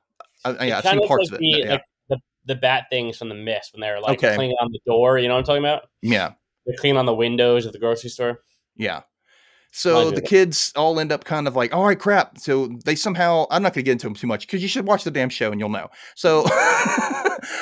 uh, 0.44 0.54
yeah, 0.60 0.78
I've 0.78 0.84
seen 0.84 1.06
parts 1.06 1.30
like 1.30 1.32
of 1.32 1.34
it. 1.34 1.40
The, 1.40 1.60
yeah. 1.64 1.72
like 1.72 1.82
the, 2.08 2.18
the 2.46 2.54
bat 2.54 2.86
things 2.90 3.18
from 3.18 3.28
The 3.28 3.34
Mist 3.34 3.74
when 3.74 3.82
they're 3.82 4.00
like 4.00 4.18
okay. 4.18 4.34
cleaning 4.34 4.56
on 4.60 4.72
the 4.72 4.80
door. 4.86 5.18
You 5.18 5.28
know 5.28 5.34
what 5.34 5.40
I'm 5.40 5.44
talking 5.44 5.62
about? 5.62 5.82
Yeah, 6.02 6.32
they're 6.66 6.76
cleaning 6.78 6.98
on 6.98 7.06
the 7.06 7.14
windows 7.14 7.66
of 7.66 7.72
the 7.72 7.78
grocery 7.78 8.10
store. 8.10 8.40
Yeah. 8.76 9.02
So 9.72 10.10
the 10.10 10.20
kids 10.20 10.72
all 10.74 10.98
end 10.98 11.12
up 11.12 11.24
kind 11.24 11.46
of 11.46 11.54
like, 11.54 11.72
all 11.72 11.86
right, 11.86 11.98
crap. 11.98 12.38
So 12.38 12.66
they 12.84 12.96
somehow, 12.96 13.46
I'm 13.50 13.62
not 13.62 13.72
going 13.72 13.84
to 13.84 13.88
get 13.88 13.92
into 13.92 14.06
them 14.06 14.14
too 14.14 14.26
much 14.26 14.46
because 14.46 14.62
you 14.62 14.68
should 14.68 14.86
watch 14.86 15.04
the 15.04 15.10
damn 15.10 15.28
show 15.28 15.52
and 15.52 15.60
you'll 15.60 15.68
know. 15.68 15.88
So, 16.16 16.40
um, 16.44 16.48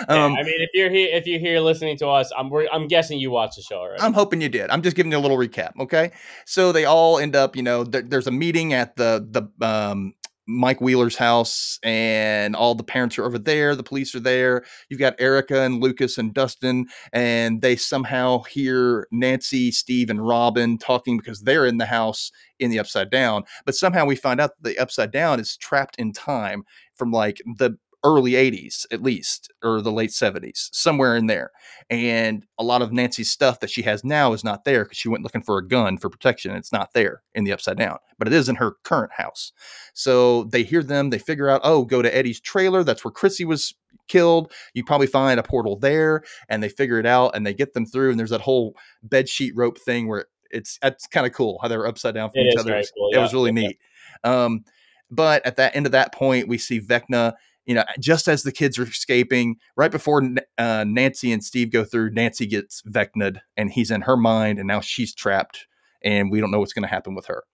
yeah, 0.08 0.24
I 0.38 0.42
mean, 0.42 0.60
if 0.60 0.70
you're 0.72 0.90
here, 0.90 1.08
if 1.12 1.26
you're 1.26 1.38
here 1.38 1.60
listening 1.60 1.98
to 1.98 2.08
us, 2.08 2.30
I'm 2.36 2.50
I'm 2.72 2.88
guessing 2.88 3.18
you 3.18 3.30
watched 3.30 3.56
the 3.56 3.62
show 3.62 3.76
already. 3.76 4.02
I'm 4.02 4.14
hoping 4.14 4.40
you 4.40 4.48
did. 4.48 4.70
I'm 4.70 4.82
just 4.82 4.96
giving 4.96 5.12
you 5.12 5.18
a 5.18 5.20
little 5.20 5.36
recap. 5.36 5.72
Okay. 5.80 6.12
So 6.46 6.72
they 6.72 6.86
all 6.86 7.18
end 7.18 7.36
up, 7.36 7.56
you 7.56 7.62
know, 7.62 7.84
th- 7.84 8.06
there's 8.08 8.26
a 8.26 8.32
meeting 8.32 8.72
at 8.72 8.96
the 8.96 9.26
the 9.30 9.66
um, 9.66 10.14
Mike 10.48 10.80
Wheeler's 10.80 11.16
house, 11.16 11.78
and 11.82 12.56
all 12.56 12.74
the 12.74 12.82
parents 12.82 13.18
are 13.18 13.24
over 13.24 13.38
there. 13.38 13.76
The 13.76 13.82
police 13.82 14.14
are 14.14 14.20
there. 14.20 14.64
You've 14.88 14.98
got 14.98 15.20
Erica 15.20 15.60
and 15.60 15.80
Lucas 15.80 16.16
and 16.16 16.32
Dustin, 16.32 16.86
and 17.12 17.60
they 17.60 17.76
somehow 17.76 18.42
hear 18.44 19.06
Nancy, 19.12 19.70
Steve, 19.70 20.08
and 20.08 20.26
Robin 20.26 20.78
talking 20.78 21.18
because 21.18 21.42
they're 21.42 21.66
in 21.66 21.76
the 21.76 21.86
house 21.86 22.32
in 22.58 22.70
the 22.70 22.78
Upside 22.78 23.10
Down. 23.10 23.44
But 23.66 23.74
somehow 23.74 24.06
we 24.06 24.16
find 24.16 24.40
out 24.40 24.52
the 24.60 24.78
Upside 24.78 25.12
Down 25.12 25.38
is 25.38 25.56
trapped 25.58 25.96
in 25.96 26.12
time 26.12 26.64
from 26.94 27.12
like 27.12 27.42
the 27.58 27.76
early 28.04 28.32
80s 28.32 28.86
at 28.92 29.02
least 29.02 29.52
or 29.62 29.80
the 29.80 29.90
late 29.90 30.10
70s 30.10 30.68
somewhere 30.72 31.16
in 31.16 31.26
there 31.26 31.50
and 31.90 32.46
a 32.58 32.62
lot 32.62 32.80
of 32.80 32.92
nancy's 32.92 33.30
stuff 33.30 33.58
that 33.60 33.70
she 33.70 33.82
has 33.82 34.04
now 34.04 34.32
is 34.32 34.44
not 34.44 34.64
there 34.64 34.84
because 34.84 34.98
she 34.98 35.08
went 35.08 35.24
looking 35.24 35.42
for 35.42 35.58
a 35.58 35.66
gun 35.66 35.98
for 35.98 36.08
protection 36.08 36.54
it's 36.54 36.72
not 36.72 36.92
there 36.92 37.22
in 37.34 37.44
the 37.44 37.52
upside 37.52 37.76
down 37.76 37.98
but 38.16 38.28
it 38.28 38.34
is 38.34 38.48
in 38.48 38.54
her 38.56 38.76
current 38.84 39.12
house 39.16 39.52
so 39.94 40.44
they 40.44 40.62
hear 40.62 40.82
them 40.82 41.10
they 41.10 41.18
figure 41.18 41.48
out 41.48 41.60
oh 41.64 41.84
go 41.84 42.00
to 42.00 42.16
eddie's 42.16 42.40
trailer 42.40 42.84
that's 42.84 43.04
where 43.04 43.12
chrissy 43.12 43.44
was 43.44 43.74
killed 44.06 44.52
you 44.74 44.84
probably 44.84 45.06
find 45.06 45.40
a 45.40 45.42
portal 45.42 45.76
there 45.76 46.22
and 46.48 46.62
they 46.62 46.68
figure 46.68 46.98
it 46.98 47.06
out 47.06 47.34
and 47.34 47.44
they 47.44 47.52
get 47.52 47.74
them 47.74 47.84
through 47.84 48.10
and 48.10 48.18
there's 48.18 48.30
that 48.30 48.40
whole 48.40 48.74
bed 49.02 49.28
sheet 49.28 49.52
rope 49.56 49.78
thing 49.78 50.06
where 50.06 50.26
it's 50.50 50.78
that's 50.80 51.06
kind 51.08 51.26
of 51.26 51.32
cool 51.32 51.58
how 51.60 51.68
they're 51.68 51.86
upside 51.86 52.14
down 52.14 52.30
from 52.30 52.40
it 52.42 52.52
each 52.52 52.58
other 52.58 52.80
cool, 52.96 53.10
yeah. 53.12 53.18
it 53.18 53.22
was 53.22 53.34
really 53.34 53.50
yeah. 53.50 53.68
neat 53.68 53.78
um, 54.24 54.64
but 55.10 55.44
at 55.46 55.56
that 55.56 55.74
end 55.74 55.86
of 55.86 55.92
that 55.92 56.12
point, 56.12 56.48
we 56.48 56.58
see 56.58 56.80
Vecna 56.80 57.34
you 57.68 57.74
know, 57.74 57.84
just 58.00 58.28
as 58.28 58.42
the 58.42 58.50
kids 58.50 58.78
are 58.78 58.84
escaping, 58.84 59.56
right 59.76 59.90
before 59.90 60.22
uh, 60.56 60.84
Nancy 60.88 61.30
and 61.30 61.44
Steve 61.44 61.70
go 61.70 61.84
through, 61.84 62.10
Nancy 62.12 62.46
gets 62.46 62.82
Vecna'd 62.88 63.42
and 63.58 63.70
he's 63.70 63.90
in 63.90 64.00
her 64.00 64.16
mind, 64.16 64.58
and 64.58 64.66
now 64.66 64.80
she's 64.80 65.14
trapped, 65.14 65.66
and 66.02 66.30
we 66.30 66.40
don't 66.40 66.50
know 66.50 66.60
what's 66.60 66.72
going 66.72 66.84
to 66.84 66.88
happen 66.88 67.14
with 67.14 67.26
her. 67.26 67.44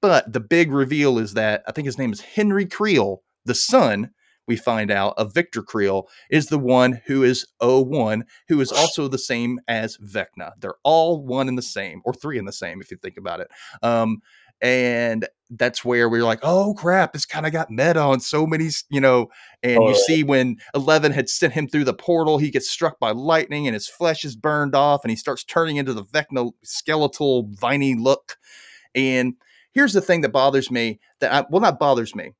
But 0.00 0.32
the 0.32 0.40
big 0.40 0.72
reveal 0.72 1.18
is 1.18 1.34
that 1.34 1.62
I 1.68 1.72
think 1.72 1.84
his 1.84 1.98
name 1.98 2.14
is 2.14 2.22
Henry 2.22 2.64
Creel, 2.64 3.22
the 3.44 3.54
son, 3.54 4.12
we 4.48 4.56
find 4.56 4.90
out, 4.90 5.12
of 5.18 5.34
Victor 5.34 5.62
Creel, 5.62 6.08
is 6.30 6.46
the 6.46 6.58
one 6.58 7.02
who 7.04 7.22
is 7.22 7.46
01, 7.60 8.24
who 8.48 8.58
is 8.62 8.72
also 8.72 9.06
the 9.06 9.18
same 9.18 9.60
as 9.68 9.98
Vecna. 9.98 10.52
They're 10.58 10.76
all 10.82 11.22
one 11.22 11.46
and 11.46 11.58
the 11.58 11.62
same, 11.62 12.00
or 12.06 12.14
three 12.14 12.38
in 12.38 12.46
the 12.46 12.52
same, 12.52 12.80
if 12.80 12.90
you 12.90 12.96
think 12.96 13.18
about 13.18 13.40
it. 13.40 13.48
Um, 13.82 14.22
and 14.62 15.26
that's 15.50 15.84
where 15.84 16.08
we 16.08 16.18
are 16.18 16.24
like, 16.24 16.40
oh 16.42 16.74
crap, 16.74 17.12
this 17.12 17.26
kind 17.26 17.46
of 17.46 17.52
got 17.52 17.70
meta 17.70 18.00
on 18.00 18.20
so 18.20 18.46
many, 18.46 18.68
you 18.90 19.00
know. 19.00 19.28
And 19.62 19.78
oh, 19.78 19.88
you 19.88 19.94
see 19.94 20.24
when 20.24 20.56
Eleven 20.74 21.12
had 21.12 21.28
sent 21.28 21.52
him 21.52 21.68
through 21.68 21.84
the 21.84 21.94
portal, 21.94 22.38
he 22.38 22.50
gets 22.50 22.68
struck 22.68 22.98
by 22.98 23.12
lightning 23.12 23.66
and 23.66 23.74
his 23.74 23.88
flesh 23.88 24.24
is 24.24 24.34
burned 24.34 24.74
off, 24.74 25.04
and 25.04 25.10
he 25.10 25.16
starts 25.16 25.44
turning 25.44 25.76
into 25.76 25.92
the 25.92 26.04
Vecna 26.04 26.50
skeletal, 26.64 27.48
viney 27.60 27.94
look. 27.94 28.36
And 28.94 29.34
here's 29.72 29.92
the 29.92 30.00
thing 30.00 30.22
that 30.22 30.32
bothers 30.32 30.70
me 30.70 31.00
that 31.20 31.32
I, 31.32 31.46
well, 31.50 31.60
not 31.60 31.78
bothers 31.78 32.14
me, 32.14 32.32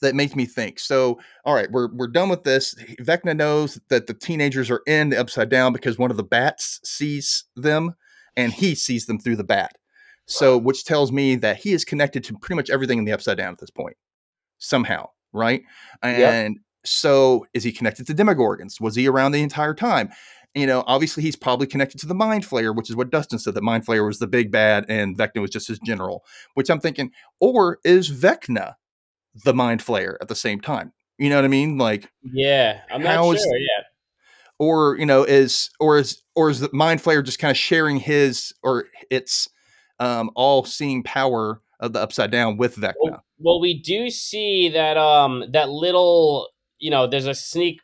that 0.00 0.14
makes 0.14 0.36
me 0.36 0.46
think. 0.46 0.78
So, 0.78 1.18
all 1.44 1.54
right, 1.54 1.70
we're 1.70 1.88
we're 1.92 2.08
done 2.08 2.28
with 2.28 2.44
this. 2.44 2.74
Vecna 3.00 3.36
knows 3.36 3.80
that 3.88 4.06
the 4.06 4.14
teenagers 4.14 4.70
are 4.70 4.82
in 4.86 5.10
the 5.10 5.18
upside 5.18 5.48
down 5.48 5.72
because 5.72 5.98
one 5.98 6.10
of 6.10 6.16
the 6.16 6.22
bats 6.22 6.80
sees 6.84 7.44
them, 7.56 7.94
and 8.36 8.52
he 8.52 8.74
sees 8.74 9.06
them 9.06 9.18
through 9.18 9.36
the 9.36 9.44
bat. 9.44 9.76
So, 10.26 10.58
which 10.58 10.84
tells 10.84 11.12
me 11.12 11.36
that 11.36 11.58
he 11.58 11.72
is 11.72 11.84
connected 11.84 12.24
to 12.24 12.34
pretty 12.38 12.56
much 12.56 12.68
everything 12.68 12.98
in 12.98 13.04
the 13.04 13.12
upside 13.12 13.38
down 13.38 13.52
at 13.52 13.58
this 13.58 13.70
point, 13.70 13.96
somehow, 14.58 15.10
right? 15.32 15.62
And 16.02 16.54
yep. 16.54 16.62
so, 16.84 17.46
is 17.54 17.62
he 17.62 17.72
connected 17.72 18.06
to 18.08 18.14
Demogorgons? 18.14 18.80
Was 18.80 18.96
he 18.96 19.06
around 19.08 19.32
the 19.32 19.42
entire 19.42 19.74
time? 19.74 20.10
You 20.54 20.66
know, 20.66 20.82
obviously, 20.86 21.22
he's 21.22 21.36
probably 21.36 21.66
connected 21.66 22.00
to 22.00 22.06
the 22.06 22.14
Mind 22.14 22.44
Flayer, 22.44 22.74
which 22.74 22.90
is 22.90 22.96
what 22.96 23.10
Dustin 23.10 23.38
said 23.38 23.54
that 23.54 23.62
Mind 23.62 23.86
Flayer 23.86 24.06
was 24.06 24.18
the 24.18 24.26
big 24.26 24.50
bad 24.50 24.86
and 24.88 25.16
Vecna 25.16 25.40
was 25.40 25.50
just 25.50 25.68
his 25.68 25.78
general. 25.78 26.24
Which 26.54 26.70
I'm 26.70 26.80
thinking, 26.80 27.12
or 27.40 27.78
is 27.84 28.10
Vecna 28.10 28.74
the 29.44 29.54
Mind 29.54 29.80
Flayer 29.84 30.16
at 30.20 30.28
the 30.28 30.34
same 30.34 30.60
time? 30.60 30.92
You 31.18 31.28
know 31.28 31.36
what 31.36 31.44
I 31.44 31.48
mean? 31.48 31.78
Like, 31.78 32.10
yeah, 32.22 32.80
I'm 32.90 33.02
not 33.02 33.22
sure. 33.22 33.34
Is, 33.34 33.46
yeah, 33.52 33.84
or 34.58 34.96
you 34.98 35.06
know, 35.06 35.22
is 35.22 35.70
or 35.78 35.98
is 35.98 36.22
or 36.34 36.50
is 36.50 36.60
the 36.60 36.70
Mind 36.72 37.00
Flayer 37.02 37.24
just 37.24 37.38
kind 37.38 37.50
of 37.50 37.56
sharing 37.56 37.98
his 37.98 38.52
or 38.62 38.86
its 39.10 39.48
um, 39.98 40.30
all 40.34 40.64
seeing 40.64 41.02
power 41.02 41.60
of 41.80 41.92
the 41.92 42.00
upside 42.00 42.30
down 42.30 42.56
with 42.56 42.76
Vecna. 42.76 42.94
Well, 43.02 43.24
well, 43.38 43.60
we 43.60 43.80
do 43.80 44.08
see 44.10 44.68
that 44.70 44.96
um 44.96 45.44
that 45.52 45.68
little 45.68 46.48
you 46.78 46.90
know 46.90 47.06
there's 47.06 47.26
a 47.26 47.34
sneak 47.34 47.80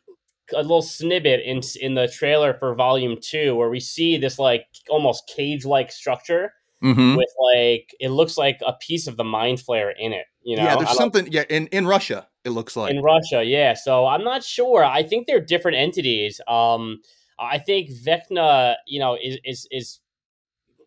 a 0.53 0.61
little 0.61 0.81
snippet 0.81 1.41
in 1.45 1.61
in 1.79 1.93
the 1.93 2.07
trailer 2.07 2.53
for 2.53 2.73
volume 2.75 3.17
two 3.21 3.55
where 3.55 3.69
we 3.69 3.79
see 3.79 4.17
this 4.17 4.39
like 4.39 4.65
almost 4.89 5.31
cage 5.33 5.65
like 5.65 5.91
structure 5.91 6.51
mm-hmm. 6.83 7.15
with 7.15 7.29
like 7.39 7.95
it 7.99 8.09
looks 8.09 8.37
like 8.37 8.59
a 8.65 8.73
piece 8.73 9.07
of 9.07 9.17
the 9.17 9.23
mind 9.23 9.59
flayer 9.59 9.91
in 9.97 10.13
it. 10.13 10.25
You 10.41 10.57
know, 10.57 10.63
yeah, 10.63 10.75
there's 10.75 10.97
something. 10.97 11.27
Yeah, 11.31 11.43
in 11.49 11.67
in 11.67 11.87
Russia, 11.87 12.27
it 12.43 12.49
looks 12.49 12.75
like 12.75 12.91
in 12.93 13.01
Russia. 13.01 13.43
Yeah, 13.43 13.73
so 13.73 14.05
I'm 14.05 14.23
not 14.23 14.43
sure. 14.43 14.83
I 14.83 15.03
think 15.03 15.27
they're 15.27 15.43
different 15.43 15.77
entities. 15.77 16.41
Um, 16.47 16.99
I 17.39 17.59
think 17.59 17.89
Vecna, 17.89 18.75
you 18.85 18.99
know, 18.99 19.17
is 19.21 19.37
is 19.45 19.67
is 19.71 19.99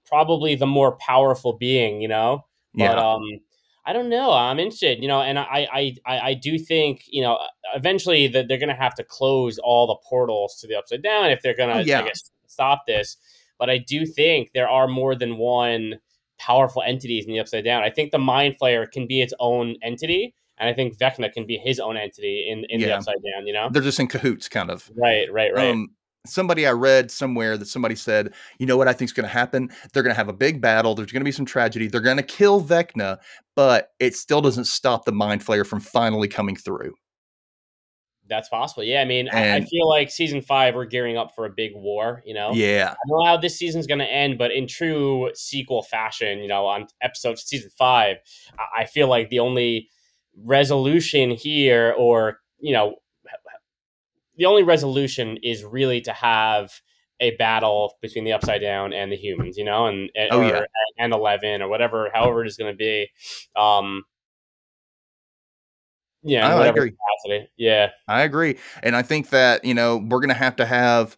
probably 0.06 0.54
the 0.54 0.66
more 0.66 0.96
powerful 0.96 1.54
being, 1.54 2.00
you 2.00 2.08
know. 2.08 2.44
Yeah. 2.74 2.88
But 2.88 2.98
um, 2.98 3.22
I 3.84 3.92
don't 3.92 4.08
know. 4.08 4.32
I'm 4.32 4.58
interested, 4.58 5.00
you 5.00 5.08
know, 5.08 5.20
and 5.20 5.38
I 5.38 5.68
I 5.72 5.96
I, 6.06 6.20
I 6.30 6.34
do 6.34 6.58
think 6.58 7.04
you 7.08 7.22
know 7.22 7.38
eventually 7.74 8.26
that 8.28 8.48
they're 8.48 8.58
going 8.58 8.68
to 8.68 8.74
have 8.74 8.94
to 8.96 9.04
close 9.04 9.58
all 9.58 9.86
the 9.86 9.96
portals 10.08 10.58
to 10.60 10.66
the 10.66 10.76
upside 10.76 11.02
down 11.02 11.30
if 11.30 11.42
they're 11.42 11.56
going 11.56 11.70
to 11.70 11.76
oh, 11.76 12.02
yeah. 12.04 12.08
stop 12.46 12.86
this. 12.86 13.16
But 13.58 13.70
I 13.70 13.78
do 13.78 14.04
think 14.04 14.50
there 14.52 14.68
are 14.68 14.86
more 14.86 15.14
than 15.14 15.38
one 15.38 16.00
powerful 16.38 16.82
entities 16.82 17.24
in 17.24 17.32
the 17.32 17.40
upside 17.40 17.64
down. 17.64 17.82
I 17.82 17.90
think 17.90 18.10
the 18.10 18.18
mind 18.18 18.56
flayer 18.60 18.90
can 18.90 19.06
be 19.06 19.22
its 19.22 19.32
own 19.40 19.76
entity. 19.82 20.34
And 20.58 20.68
I 20.68 20.72
think 20.72 20.96
Vecna 20.98 21.32
can 21.32 21.46
be 21.46 21.58
his 21.58 21.78
own 21.78 21.96
entity 21.96 22.48
in, 22.48 22.64
in 22.70 22.80
yeah. 22.80 22.86
the 22.86 22.96
upside 22.96 23.16
down, 23.16 23.46
you 23.46 23.52
know? 23.52 23.68
They're 23.70 23.82
just 23.82 24.00
in 24.00 24.08
cahoots, 24.08 24.48
kind 24.48 24.70
of. 24.70 24.90
Right, 24.96 25.30
right, 25.30 25.52
right. 25.54 25.70
Um, 25.70 25.90
somebody 26.28 26.66
I 26.66 26.72
read 26.72 27.10
somewhere 27.10 27.56
that 27.56 27.66
somebody 27.66 27.94
said, 27.94 28.32
you 28.58 28.66
know 28.66 28.76
what 28.76 28.88
I 28.88 28.92
think 28.92 29.08
is 29.08 29.12
going 29.12 29.26
to 29.26 29.32
happen? 29.32 29.70
They're 29.92 30.02
going 30.02 30.14
to 30.14 30.18
have 30.18 30.28
a 30.28 30.32
big 30.32 30.60
battle. 30.60 30.94
There's 30.94 31.12
going 31.12 31.20
to 31.20 31.24
be 31.24 31.32
some 31.32 31.46
tragedy. 31.46 31.88
They're 31.88 32.00
going 32.00 32.16
to 32.16 32.22
kill 32.22 32.62
Vecna, 32.62 33.18
but 33.54 33.90
it 33.98 34.14
still 34.14 34.40
doesn't 34.40 34.66
stop 34.66 35.04
the 35.04 35.12
Mind 35.12 35.44
Flayer 35.44 35.66
from 35.66 35.80
finally 35.80 36.28
coming 36.28 36.56
through. 36.56 36.94
That's 38.28 38.48
possible. 38.48 38.82
Yeah, 38.82 39.02
I 39.02 39.04
mean, 39.04 39.28
and, 39.28 39.64
I, 39.64 39.66
feel 39.66 39.88
like 39.88 40.10
season 40.10 40.42
five 40.42 40.74
we're 40.74 40.86
gearing 40.86 41.16
up 41.16 41.34
for 41.34 41.46
a 41.46 41.50
big 41.50 41.72
war. 41.74 42.22
You 42.26 42.34
know, 42.34 42.50
yeah. 42.52 42.90
I 42.92 43.08
don't 43.08 43.20
know 43.20 43.24
how 43.24 43.36
this 43.36 43.56
season's 43.56 43.86
going 43.86 44.00
to 44.00 44.04
end, 44.04 44.36
but 44.36 44.50
in 44.50 44.66
true 44.66 45.30
sequel 45.34 45.82
fashion, 45.82 46.40
you 46.40 46.48
know, 46.48 46.66
on 46.66 46.88
episode 47.00 47.38
season 47.38 47.70
five, 47.78 48.16
I 48.76 48.86
feel 48.86 49.08
like 49.08 49.30
the 49.30 49.38
only 49.38 49.90
resolution 50.36 51.30
here, 51.30 51.94
or 51.96 52.40
you 52.58 52.72
know, 52.72 52.96
the 54.36 54.46
only 54.46 54.62
resolution 54.62 55.38
is 55.42 55.64
really 55.64 56.00
to 56.02 56.12
have 56.12 56.72
a 57.20 57.34
battle 57.36 57.94
between 58.02 58.24
the 58.24 58.32
upside 58.32 58.60
down 58.60 58.92
and 58.92 59.10
the 59.10 59.16
humans, 59.16 59.56
you 59.56 59.64
know, 59.64 59.86
and 59.86 60.10
Oh, 60.30 60.40
or, 60.40 60.44
yeah. 60.44 60.64
and 60.98 61.12
eleven 61.12 61.62
or 61.62 61.68
whatever, 61.68 62.10
however 62.12 62.42
it 62.44 62.46
is 62.46 62.56
going 62.56 62.72
to 62.72 62.76
be. 62.76 63.08
Um, 63.56 64.04
yeah, 66.22 66.46
I 66.54 66.66
agree. 66.66 66.92
capacity. 66.92 67.50
Yeah, 67.56 67.90
I 68.08 68.22
agree. 68.22 68.58
And 68.82 68.96
I 68.96 69.02
think 69.02 69.30
that, 69.30 69.64
you 69.64 69.74
know, 69.74 69.98
we're 69.98 70.20
going 70.20 70.28
to 70.28 70.34
have 70.34 70.56
to 70.56 70.66
have, 70.66 71.16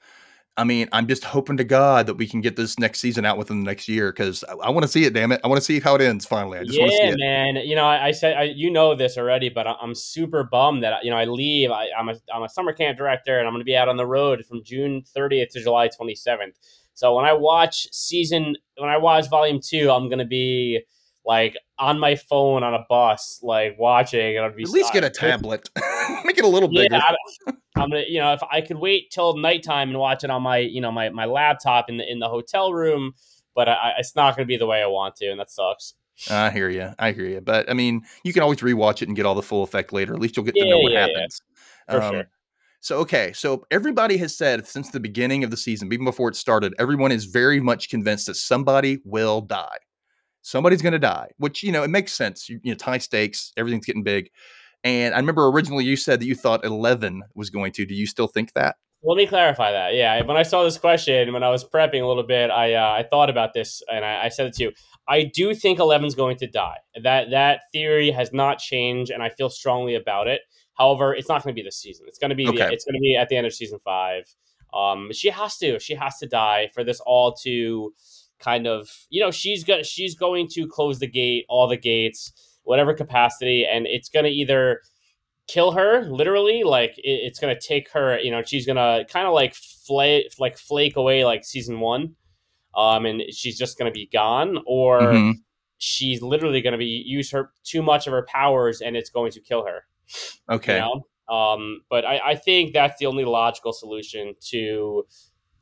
I 0.58 0.64
mean, 0.64 0.88
I'm 0.90 1.06
just 1.06 1.22
hoping 1.22 1.56
to 1.58 1.64
God 1.64 2.08
that 2.08 2.14
we 2.14 2.26
can 2.26 2.40
get 2.40 2.56
this 2.56 2.80
next 2.80 2.98
season 2.98 3.24
out 3.24 3.38
within 3.38 3.60
the 3.60 3.64
next 3.64 3.86
year 3.86 4.10
because 4.10 4.42
I, 4.42 4.54
I 4.54 4.70
want 4.70 4.82
to 4.82 4.88
see 4.88 5.04
it, 5.04 5.14
damn 5.14 5.30
it. 5.30 5.40
I 5.44 5.46
want 5.46 5.58
to 5.58 5.64
see 5.64 5.78
how 5.78 5.94
it 5.94 6.00
ends 6.00 6.26
finally. 6.26 6.58
I 6.58 6.64
just 6.64 6.78
want 6.80 6.90
to 6.90 6.96
see 6.96 7.04
yeah, 7.04 7.12
it. 7.12 7.18
man. 7.18 7.56
You 7.64 7.76
know, 7.76 7.84
I, 7.84 8.06
I 8.06 8.10
said 8.10 8.36
I, 8.36 8.42
you 8.42 8.68
know 8.68 8.96
this 8.96 9.16
already, 9.16 9.50
but 9.50 9.68
I, 9.68 9.76
I'm 9.80 9.94
super 9.94 10.42
bummed 10.42 10.82
that 10.82 11.04
you 11.04 11.12
know 11.12 11.16
I 11.16 11.26
leave. 11.26 11.70
I, 11.70 11.86
I'm 11.96 12.08
a 12.08 12.14
I'm 12.34 12.42
a 12.42 12.48
summer 12.48 12.72
camp 12.72 12.98
director, 12.98 13.38
and 13.38 13.46
I'm 13.46 13.54
going 13.54 13.60
to 13.60 13.64
be 13.64 13.76
out 13.76 13.88
on 13.88 13.96
the 13.96 14.06
road 14.06 14.44
from 14.44 14.64
June 14.64 15.04
30th 15.16 15.50
to 15.50 15.62
July 15.62 15.88
27th. 15.88 16.56
So 16.92 17.14
when 17.14 17.24
I 17.24 17.34
watch 17.34 17.86
season, 17.92 18.56
when 18.76 18.90
I 18.90 18.96
watch 18.96 19.30
volume 19.30 19.60
two, 19.64 19.92
I'm 19.92 20.08
going 20.08 20.18
to 20.18 20.24
be 20.24 20.80
like 21.24 21.56
on 21.78 22.00
my 22.00 22.16
phone 22.16 22.64
on 22.64 22.74
a 22.74 22.84
bus, 22.88 23.38
like 23.44 23.76
watching, 23.78 24.36
and 24.36 24.44
I'd 24.44 24.56
be 24.56 24.64
At 24.64 24.70
least 24.70 24.92
get 24.92 25.04
a 25.04 25.10
tablet. 25.10 25.70
Make 26.24 26.38
it 26.38 26.44
a 26.44 26.48
little 26.48 26.68
Yeah, 26.72 26.82
bigger. 26.82 26.96
I, 26.96 27.52
I'm 27.80 27.90
gonna, 27.90 28.04
you 28.08 28.20
know, 28.20 28.32
if 28.32 28.42
I 28.50 28.60
could 28.60 28.78
wait 28.78 29.10
till 29.10 29.36
nighttime 29.36 29.90
and 29.90 29.98
watch 29.98 30.24
it 30.24 30.30
on 30.30 30.42
my, 30.42 30.58
you 30.58 30.80
know, 30.80 30.92
my 30.92 31.08
my 31.10 31.24
laptop 31.24 31.88
in 31.88 31.96
the 31.98 32.10
in 32.10 32.18
the 32.18 32.28
hotel 32.28 32.72
room, 32.72 33.14
but 33.54 33.68
I, 33.68 33.94
it's 33.98 34.14
not 34.14 34.36
going 34.36 34.46
to 34.46 34.48
be 34.48 34.56
the 34.56 34.66
way 34.66 34.82
I 34.82 34.86
want 34.86 35.16
to, 35.16 35.26
and 35.26 35.40
that 35.40 35.50
sucks. 35.50 35.94
I 36.30 36.50
hear 36.50 36.68
you. 36.68 36.90
I 36.98 37.12
hear 37.12 37.26
you. 37.26 37.40
But 37.40 37.70
I 37.70 37.74
mean, 37.74 38.02
you 38.24 38.32
can 38.32 38.42
always 38.42 38.58
rewatch 38.58 39.02
it 39.02 39.08
and 39.08 39.16
get 39.16 39.26
all 39.26 39.34
the 39.34 39.42
full 39.42 39.62
effect 39.62 39.92
later. 39.92 40.14
At 40.14 40.20
least 40.20 40.36
you'll 40.36 40.46
get 40.46 40.54
to 40.56 40.68
know 40.68 40.78
what 40.78 40.92
yeah, 40.92 41.06
yeah. 41.06 41.12
happens. 41.12 41.40
Um, 41.88 42.12
sure. 42.12 42.24
So 42.80 42.98
okay, 42.98 43.32
so 43.32 43.66
everybody 43.70 44.16
has 44.18 44.36
said 44.36 44.66
since 44.66 44.90
the 44.90 45.00
beginning 45.00 45.42
of 45.42 45.50
the 45.50 45.56
season, 45.56 45.92
even 45.92 46.04
before 46.04 46.28
it 46.28 46.36
started, 46.36 46.74
everyone 46.78 47.12
is 47.12 47.24
very 47.24 47.60
much 47.60 47.88
convinced 47.88 48.26
that 48.26 48.34
somebody 48.34 49.00
will 49.04 49.40
die. 49.40 49.78
Somebody's 50.42 50.82
going 50.82 50.92
to 50.92 50.98
die, 50.98 51.28
which 51.38 51.62
you 51.62 51.72
know 51.72 51.82
it 51.82 51.90
makes 51.90 52.12
sense. 52.12 52.48
You, 52.48 52.60
you 52.62 52.72
know, 52.72 52.78
high 52.80 52.98
stakes, 52.98 53.52
everything's 53.56 53.86
getting 53.86 54.04
big. 54.04 54.30
And 54.84 55.14
I 55.14 55.18
remember 55.18 55.46
originally 55.48 55.84
you 55.84 55.96
said 55.96 56.20
that 56.20 56.26
you 56.26 56.34
thought 56.34 56.64
Eleven 56.64 57.22
was 57.34 57.50
going 57.50 57.72
to. 57.72 57.86
Do 57.86 57.94
you 57.94 58.06
still 58.06 58.28
think 58.28 58.52
that? 58.54 58.76
Let 59.02 59.16
me 59.16 59.26
clarify 59.26 59.70
that. 59.70 59.94
Yeah, 59.94 60.24
when 60.24 60.36
I 60.36 60.42
saw 60.42 60.64
this 60.64 60.76
question, 60.76 61.32
when 61.32 61.44
I 61.44 61.50
was 61.50 61.64
prepping 61.64 62.02
a 62.02 62.06
little 62.06 62.24
bit, 62.24 62.50
I 62.50 62.74
uh, 62.74 62.90
I 62.90 63.04
thought 63.08 63.30
about 63.30 63.54
this 63.54 63.80
and 63.90 64.04
I, 64.04 64.24
I 64.24 64.28
said 64.28 64.46
it 64.46 64.54
to 64.54 64.64
you. 64.64 64.72
I 65.06 65.24
do 65.24 65.54
think 65.54 65.78
Eleven's 65.78 66.16
going 66.16 66.36
to 66.38 66.46
die. 66.48 66.78
That 67.02 67.30
that 67.30 67.60
theory 67.72 68.10
has 68.10 68.32
not 68.32 68.58
changed, 68.58 69.10
and 69.10 69.22
I 69.22 69.28
feel 69.30 69.50
strongly 69.50 69.94
about 69.94 70.26
it. 70.26 70.40
However, 70.74 71.14
it's 71.14 71.28
not 71.28 71.42
going 71.42 71.54
to 71.54 71.60
be 71.60 71.64
this 71.64 71.78
season. 71.78 72.06
It's 72.08 72.18
going 72.18 72.30
to 72.30 72.36
be 72.36 72.44
the, 72.44 72.52
it's 72.72 72.84
going 72.84 72.94
to 72.94 73.00
be 73.00 73.16
at 73.16 73.28
the 73.28 73.36
end 73.36 73.46
of 73.46 73.54
season 73.54 73.78
five. 73.84 74.24
Um, 74.74 75.10
she 75.12 75.30
has 75.30 75.56
to. 75.58 75.78
She 75.78 75.94
has 75.94 76.18
to 76.18 76.26
die 76.26 76.70
for 76.74 76.84
this 76.84 77.00
all 77.00 77.34
to 77.44 77.94
kind 78.38 78.68
of 78.68 78.88
you 79.10 79.20
know 79.20 79.32
she's 79.32 79.64
going 79.64 79.82
she's 79.82 80.14
going 80.14 80.48
to 80.48 80.66
close 80.66 80.98
the 80.98 81.06
gate, 81.06 81.44
all 81.48 81.68
the 81.68 81.76
gates, 81.76 82.32
whatever 82.68 82.94
capacity, 82.94 83.66
and 83.66 83.86
it's 83.86 84.08
going 84.08 84.24
to 84.24 84.30
either 84.30 84.80
kill 85.48 85.72
her 85.72 86.02
literally 86.02 86.62
like 86.62 86.92
it, 86.98 87.20
it's 87.26 87.38
gonna 87.40 87.58
take 87.58 87.90
her 87.92 88.18
you 88.18 88.30
know 88.30 88.42
she's 88.44 88.66
gonna 88.66 89.02
kind 89.08 89.26
of 89.26 89.32
like 89.32 89.54
flake 89.54 90.26
like 90.38 90.58
flake 90.58 90.94
away 90.94 91.24
like 91.24 91.42
season 91.42 91.80
one 91.80 92.14
um 92.76 93.06
and 93.06 93.22
she's 93.32 93.56
just 93.56 93.78
gonna 93.78 93.90
be 93.90 94.06
gone 94.12 94.58
or 94.66 95.00
Mhm. 95.00 95.32
she's 95.78 96.20
literally 96.20 96.60
gonna 96.60 96.76
be 96.76 97.02
use 97.06 97.30
her 97.30 97.50
too 97.64 97.80
much 97.80 98.06
of 98.06 98.12
her 98.12 98.26
powers 98.28 98.82
and 98.82 98.94
it's 98.94 99.08
going 99.08 99.32
to 99.32 99.40
kill 99.40 99.64
her 99.64 99.86
Okay. 100.50 100.74
you 100.74 100.80
know 100.80 101.34
um 101.34 101.80
but 101.88 102.04
i 102.04 102.20
i 102.32 102.34
think 102.34 102.74
that's 102.74 102.98
the 102.98 103.06
only 103.06 103.24
logical 103.24 103.72
solution 103.72 104.34
to 104.50 105.06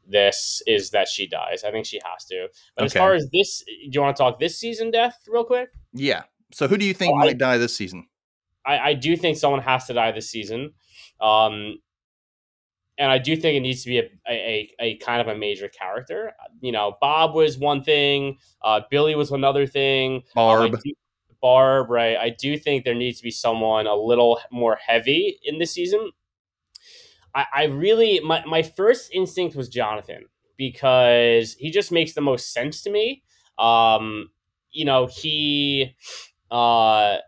this 0.05 0.63
is 0.67 0.91
that 0.91 1.07
she 1.07 1.29
dies 1.29 1.63
i 1.63 1.71
think 1.71 1.87
she 1.87 2.01
has 2.05 2.25
to 2.25 2.49
but 2.75 2.85
as 2.87 2.93
far 2.93 3.15
as 3.15 3.29
this 3.33 3.63
do 3.65 3.73
you 3.93 4.01
want 4.01 4.17
to 4.17 4.21
talk 4.21 4.41
this 4.41 4.59
season 4.59 4.91
death 4.91 5.17
real 5.29 5.45
quick 5.45 5.69
Yeah. 5.93 6.25
So 6.53 6.69
who 6.69 6.77
do 6.77 6.85
you 6.87 6.95
think 6.95 7.15
Oh, 7.15 7.21
I- 7.21 7.25
might 7.27 7.39
die 7.39 7.59
this 7.59 7.77
season? 7.77 8.07
I, 8.65 8.79
I 8.91 8.95
do 8.95 9.17
think 9.17 9.37
someone 9.37 9.63
has 9.63 9.87
to 9.87 9.93
die 9.95 10.11
this 10.13 10.29
season. 10.29 10.73
Um, 11.21 11.79
and 12.99 13.11
I 13.13 13.19
do 13.19 13.37
think 13.37 13.57
it 13.57 13.61
needs 13.61 13.83
to 13.85 13.89
be 13.91 13.99
a, 13.99 14.11
a, 14.29 14.71
a 14.81 14.97
kind 14.97 15.21
of 15.21 15.29
a 15.29 15.39
major 15.39 15.69
character. 15.69 16.33
You 16.61 16.73
know, 16.73 16.97
Bob 17.01 17.35
was 17.35 17.59
one 17.59 17.83
thing, 17.83 18.39
uh, 18.63 18.81
Billy 18.91 19.15
was 19.15 19.31
another 19.31 19.67
thing. 19.67 20.23
Um, 20.37 20.71
Barb. 20.71 20.73
do- 20.83 20.93
Barb, 21.43 21.91
right? 21.91 22.17
I 22.17 22.31
do 22.31 22.57
think 22.59 22.85
there 22.85 22.95
needs 22.95 23.19
to 23.19 23.23
be 23.23 23.31
someone 23.31 23.87
a 23.87 23.95
little 23.95 24.41
more 24.51 24.77
heavy 24.85 25.39
in 25.45 25.59
this 25.59 25.73
season. 25.73 26.11
I, 27.35 27.47
I 27.55 27.65
really, 27.65 28.19
my, 28.21 28.43
my 28.47 28.63
first 28.63 29.11
instinct 29.13 29.55
was 29.55 29.69
Jonathan 29.69 30.25
because 30.57 31.55
he 31.59 31.71
just 31.71 31.93
makes 31.93 32.15
the 32.15 32.23
most 32.23 32.53
sense 32.53 32.83
to 32.83 32.91
me. 32.91 33.23
Um, 33.59 34.31
you 34.73 34.87
know, 34.87 35.07
he, 35.07 35.95
uh, 36.51 37.19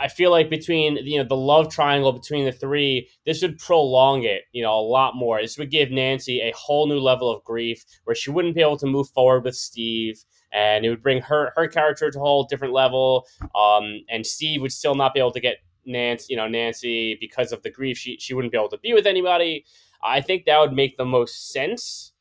I 0.00 0.08
feel 0.08 0.30
like 0.30 0.50
between 0.50 0.96
you 0.98 1.18
know 1.18 1.24
the 1.24 1.36
love 1.36 1.72
triangle 1.72 2.12
between 2.12 2.44
the 2.44 2.52
three, 2.52 3.08
this 3.26 3.42
would 3.42 3.58
prolong 3.58 4.24
it, 4.24 4.42
you 4.52 4.62
know, 4.62 4.78
a 4.78 4.80
lot 4.80 5.14
more. 5.16 5.40
This 5.40 5.58
would 5.58 5.70
give 5.70 5.90
Nancy 5.90 6.40
a 6.40 6.52
whole 6.56 6.86
new 6.86 6.98
level 6.98 7.30
of 7.30 7.44
grief 7.44 7.84
where 8.04 8.14
she 8.14 8.30
wouldn't 8.30 8.54
be 8.54 8.60
able 8.60 8.76
to 8.78 8.86
move 8.86 9.08
forward 9.10 9.44
with 9.44 9.54
Steve, 9.54 10.22
and 10.52 10.84
it 10.84 10.90
would 10.90 11.02
bring 11.02 11.22
her 11.22 11.52
her 11.56 11.68
character 11.68 12.10
to 12.10 12.18
a 12.18 12.22
whole 12.22 12.44
different 12.44 12.74
level. 12.74 13.26
Um, 13.54 14.04
and 14.08 14.26
Steve 14.26 14.60
would 14.62 14.72
still 14.72 14.94
not 14.94 15.14
be 15.14 15.20
able 15.20 15.32
to 15.32 15.40
get 15.40 15.58
Nancy, 15.84 16.26
you 16.30 16.36
know, 16.36 16.48
Nancy 16.48 17.16
because 17.20 17.52
of 17.52 17.62
the 17.62 17.70
grief. 17.70 17.96
She 17.96 18.18
she 18.18 18.34
wouldn't 18.34 18.52
be 18.52 18.58
able 18.58 18.70
to 18.70 18.78
be 18.78 18.94
with 18.94 19.06
anybody. 19.06 19.64
I 20.02 20.20
think 20.20 20.44
that 20.44 20.58
would 20.58 20.72
make 20.72 20.96
the 20.96 21.04
most 21.04 21.50
sense. 21.50 22.12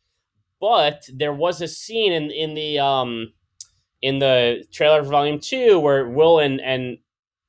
But 0.59 1.09
there 1.11 1.34
was 1.34 1.61
a 1.61 1.67
scene 1.67 2.13
in 2.13 2.32
in 2.32 2.53
the 2.53 2.79
um 2.79 3.34
in 4.01 4.19
the 4.19 4.63
trailer 4.71 5.03
for 5.03 5.09
Volume 5.09 5.39
Two 5.39 5.79
where 5.79 6.07
Will 6.09 6.39
and 6.39 6.59
and 6.61 6.97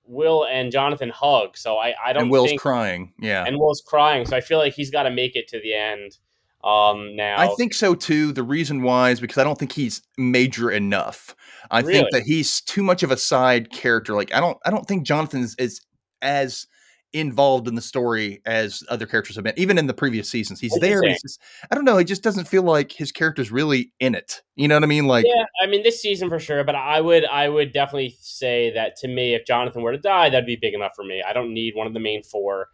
Will 0.04 0.44
and 0.50 0.70
Jonathan 0.72 1.08
hug. 1.10 1.56
So 1.56 1.76
I 1.78 1.94
I 2.04 2.12
don't 2.12 2.24
And 2.24 2.30
Will's 2.30 2.50
think 2.50 2.60
crying. 2.60 3.12
Yeah. 3.20 3.44
and 3.46 3.58
Will's 3.58 3.82
crying. 3.86 4.26
So 4.26 4.36
I 4.36 4.40
feel 4.40 4.58
like 4.58 4.74
he's 4.74 4.90
got 4.90 5.04
to 5.04 5.10
make 5.10 5.36
it 5.36 5.48
to 5.48 5.60
the 5.60 5.74
end. 5.74 6.18
Um, 6.64 7.16
now 7.16 7.36
I 7.38 7.48
think 7.56 7.74
so 7.74 7.94
too. 7.94 8.32
The 8.32 8.42
reason 8.44 8.82
why 8.82 9.10
is 9.10 9.20
because 9.20 9.38
I 9.38 9.44
don't 9.44 9.58
think 9.58 9.72
he's 9.72 10.00
major 10.16 10.70
enough. 10.70 11.34
I 11.70 11.80
Really? 11.80 11.94
think 11.94 12.08
that 12.12 12.22
he's 12.22 12.60
too 12.60 12.82
much 12.82 13.02
of 13.02 13.10
a 13.10 13.16
side 13.16 13.70
character. 13.72 14.14
Like 14.14 14.32
I 14.34 14.40
don't 14.40 14.58
I 14.64 14.70
don't 14.70 14.86
think 14.86 15.04
Jonathan 15.04 15.40
is, 15.42 15.56
is 15.58 15.80
as 16.20 16.66
involved 17.12 17.68
in 17.68 17.74
the 17.74 17.82
story 17.82 18.40
as 18.46 18.82
other 18.88 19.06
characters 19.06 19.36
have 19.36 19.44
been. 19.44 19.54
Even 19.56 19.78
in 19.78 19.86
the 19.86 19.94
previous 19.94 20.28
seasons, 20.28 20.60
he's 20.60 20.76
there. 20.80 21.02
He's 21.02 21.20
just, 21.20 21.40
I 21.70 21.74
don't 21.74 21.84
know. 21.84 21.98
He 21.98 22.04
just 22.04 22.22
doesn't 22.22 22.48
feel 22.48 22.62
like 22.62 22.92
his 22.92 23.12
character's 23.12 23.50
really 23.50 23.92
in 24.00 24.14
it. 24.14 24.42
You 24.56 24.68
know 24.68 24.76
what 24.76 24.84
I 24.84 24.86
mean? 24.86 25.06
Like 25.06 25.26
yeah, 25.26 25.44
I 25.62 25.66
mean 25.66 25.82
this 25.82 26.00
season 26.00 26.28
for 26.28 26.38
sure, 26.38 26.64
but 26.64 26.74
I 26.74 27.00
would 27.00 27.24
I 27.26 27.48
would 27.48 27.72
definitely 27.72 28.16
say 28.20 28.72
that 28.74 28.96
to 28.96 29.08
me, 29.08 29.34
if 29.34 29.46
Jonathan 29.46 29.82
were 29.82 29.92
to 29.92 29.98
die, 29.98 30.30
that'd 30.30 30.46
be 30.46 30.56
big 30.56 30.74
enough 30.74 30.92
for 30.94 31.04
me. 31.04 31.22
I 31.26 31.32
don't 31.32 31.52
need 31.52 31.74
one 31.74 31.86
of 31.86 31.94
the 31.94 32.00
main 32.00 32.22
four. 32.22 32.68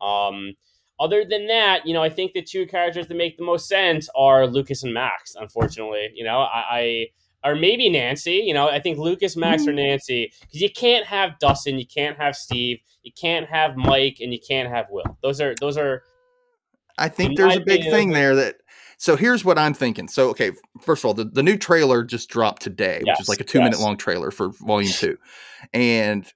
Um, 0.00 0.54
other 0.98 1.24
than 1.24 1.46
that, 1.46 1.86
you 1.86 1.94
know, 1.94 2.02
I 2.02 2.10
think 2.10 2.32
the 2.32 2.42
two 2.42 2.66
characters 2.66 3.06
that 3.06 3.16
make 3.16 3.38
the 3.38 3.44
most 3.44 3.68
sense 3.68 4.08
are 4.14 4.46
Lucas 4.46 4.82
and 4.82 4.92
Max. 4.92 5.34
Unfortunately, 5.34 6.10
you 6.14 6.24
know, 6.24 6.40
I, 6.40 6.64
I 6.70 7.06
or 7.44 7.54
maybe 7.54 7.88
Nancy. 7.88 8.42
You 8.44 8.54
know, 8.54 8.68
I 8.68 8.80
think 8.80 8.98
Lucas, 8.98 9.36
Max, 9.36 9.62
or 9.62 9.66
mm-hmm. 9.66 9.76
Nancy 9.76 10.32
because 10.40 10.60
you 10.60 10.70
can't 10.70 11.06
have 11.06 11.38
Dustin, 11.38 11.78
you 11.78 11.86
can't 11.86 12.16
have 12.16 12.36
Steve, 12.36 12.78
you 13.02 13.12
can't 13.12 13.48
have 13.48 13.76
Mike, 13.76 14.18
and 14.20 14.32
you 14.32 14.40
can't 14.46 14.68
have 14.68 14.86
Will. 14.90 15.16
Those 15.22 15.40
are 15.40 15.54
those 15.60 15.76
are 15.76 16.02
I 16.98 17.08
think 17.08 17.36
there's 17.36 17.56
a 17.56 17.60
big 17.60 17.84
thing 17.84 18.10
there 18.10 18.34
that. 18.36 18.56
So 18.98 19.16
here's 19.16 19.46
what 19.46 19.58
I'm 19.58 19.72
thinking. 19.72 20.08
So 20.08 20.28
okay, 20.30 20.52
first 20.82 21.02
of 21.02 21.08
all, 21.08 21.14
the, 21.14 21.24
the 21.24 21.42
new 21.42 21.56
trailer 21.56 22.04
just 22.04 22.28
dropped 22.28 22.60
today, 22.60 22.98
which 22.98 23.06
Yes, 23.06 23.20
is 23.20 23.28
like 23.30 23.40
a 23.40 23.44
two 23.44 23.60
minute 23.60 23.80
long 23.80 23.96
trailer 23.96 24.30
for 24.30 24.50
volume 24.50 24.92
two, 24.92 25.16
and 25.72 26.30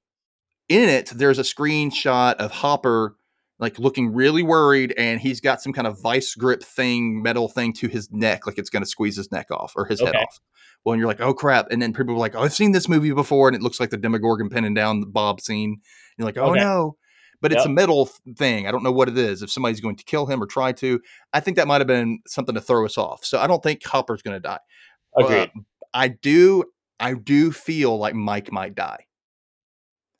in 0.70 0.88
it 0.88 1.12
there's 1.14 1.38
a 1.38 1.42
screenshot 1.42 2.36
of 2.36 2.50
Hopper 2.50 3.16
like 3.58 3.78
looking 3.78 4.12
really 4.12 4.42
worried, 4.42 4.94
and 4.96 5.20
he's 5.20 5.40
got 5.40 5.62
some 5.62 5.72
kind 5.72 5.86
of 5.86 6.00
vice 6.00 6.34
grip 6.34 6.62
thing, 6.62 7.22
metal 7.22 7.48
thing 7.48 7.72
to 7.74 7.88
his 7.88 8.10
neck, 8.10 8.46
like 8.46 8.58
it's 8.58 8.70
going 8.70 8.82
to 8.82 8.88
squeeze 8.88 9.16
his 9.16 9.30
neck 9.30 9.50
off 9.50 9.74
or 9.76 9.86
his 9.86 10.00
head 10.00 10.16
off. 10.16 10.40
Well, 10.84 10.92
and 10.92 11.00
you're 11.00 11.08
like, 11.08 11.20
oh 11.20 11.32
crap, 11.34 11.68
and 11.70 11.80
then 11.80 11.92
people 11.94 12.14
are 12.14 12.18
like, 12.18 12.34
oh, 12.34 12.42
I've 12.42 12.52
seen 12.54 12.72
this 12.72 12.88
movie 12.88 13.12
before, 13.12 13.48
and 13.48 13.56
it 13.56 13.62
looks 13.62 13.80
like 13.80 13.90
the 13.90 13.96
Demogorgon 13.96 14.50
pinning 14.50 14.74
down 14.74 15.00
the 15.00 15.06
Bob 15.06 15.40
scene. 15.40 15.80
you're 16.18 16.26
like, 16.26 16.36
oh 16.36 16.50
Okay. 16.50 16.60
no. 16.60 16.96
But 17.40 17.52
it's 17.52 17.66
a 17.66 17.68
metal 17.68 18.08
thing. 18.38 18.66
I 18.66 18.70
don't 18.70 18.82
know 18.82 18.92
what 18.92 19.08
it 19.08 19.18
is. 19.18 19.42
If 19.42 19.50
somebody's 19.50 19.80
going 19.80 19.96
to 19.96 20.04
kill 20.04 20.24
him 20.24 20.42
or 20.42 20.46
try 20.46 20.72
to, 20.72 20.98
I 21.34 21.40
think 21.40 21.58
that 21.58 21.66
might 21.66 21.80
have 21.82 21.86
been 21.86 22.20
something 22.26 22.54
to 22.54 22.60
throw 22.60 22.86
us 22.86 22.96
off. 22.96 23.22
So 23.22 23.38
I 23.38 23.46
don't 23.46 23.62
think 23.62 23.84
Hopper's 23.84 24.22
going 24.22 24.36
to 24.36 24.40
die. 24.40 24.60
agreed. 25.18 25.50
Uh, 25.54 25.60
I 25.92 26.08
do 26.08 26.64
I 26.98 27.12
do 27.14 27.52
feel 27.52 27.98
like 27.98 28.14
Mike 28.14 28.50
might 28.50 28.74
die. 28.74 29.04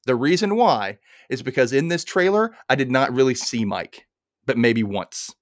The 0.06 0.14
reason 0.16 0.56
why 0.56 0.98
is 1.30 1.42
because 1.42 1.72
in 1.72 1.88
this 1.88 2.04
trailer 2.04 2.54
I 2.68 2.74
did 2.74 2.90
not 2.90 3.14
really 3.14 3.34
see 3.34 3.64
Mike, 3.64 4.06
but 4.44 4.58
maybe 4.58 4.82
once. 4.82 5.34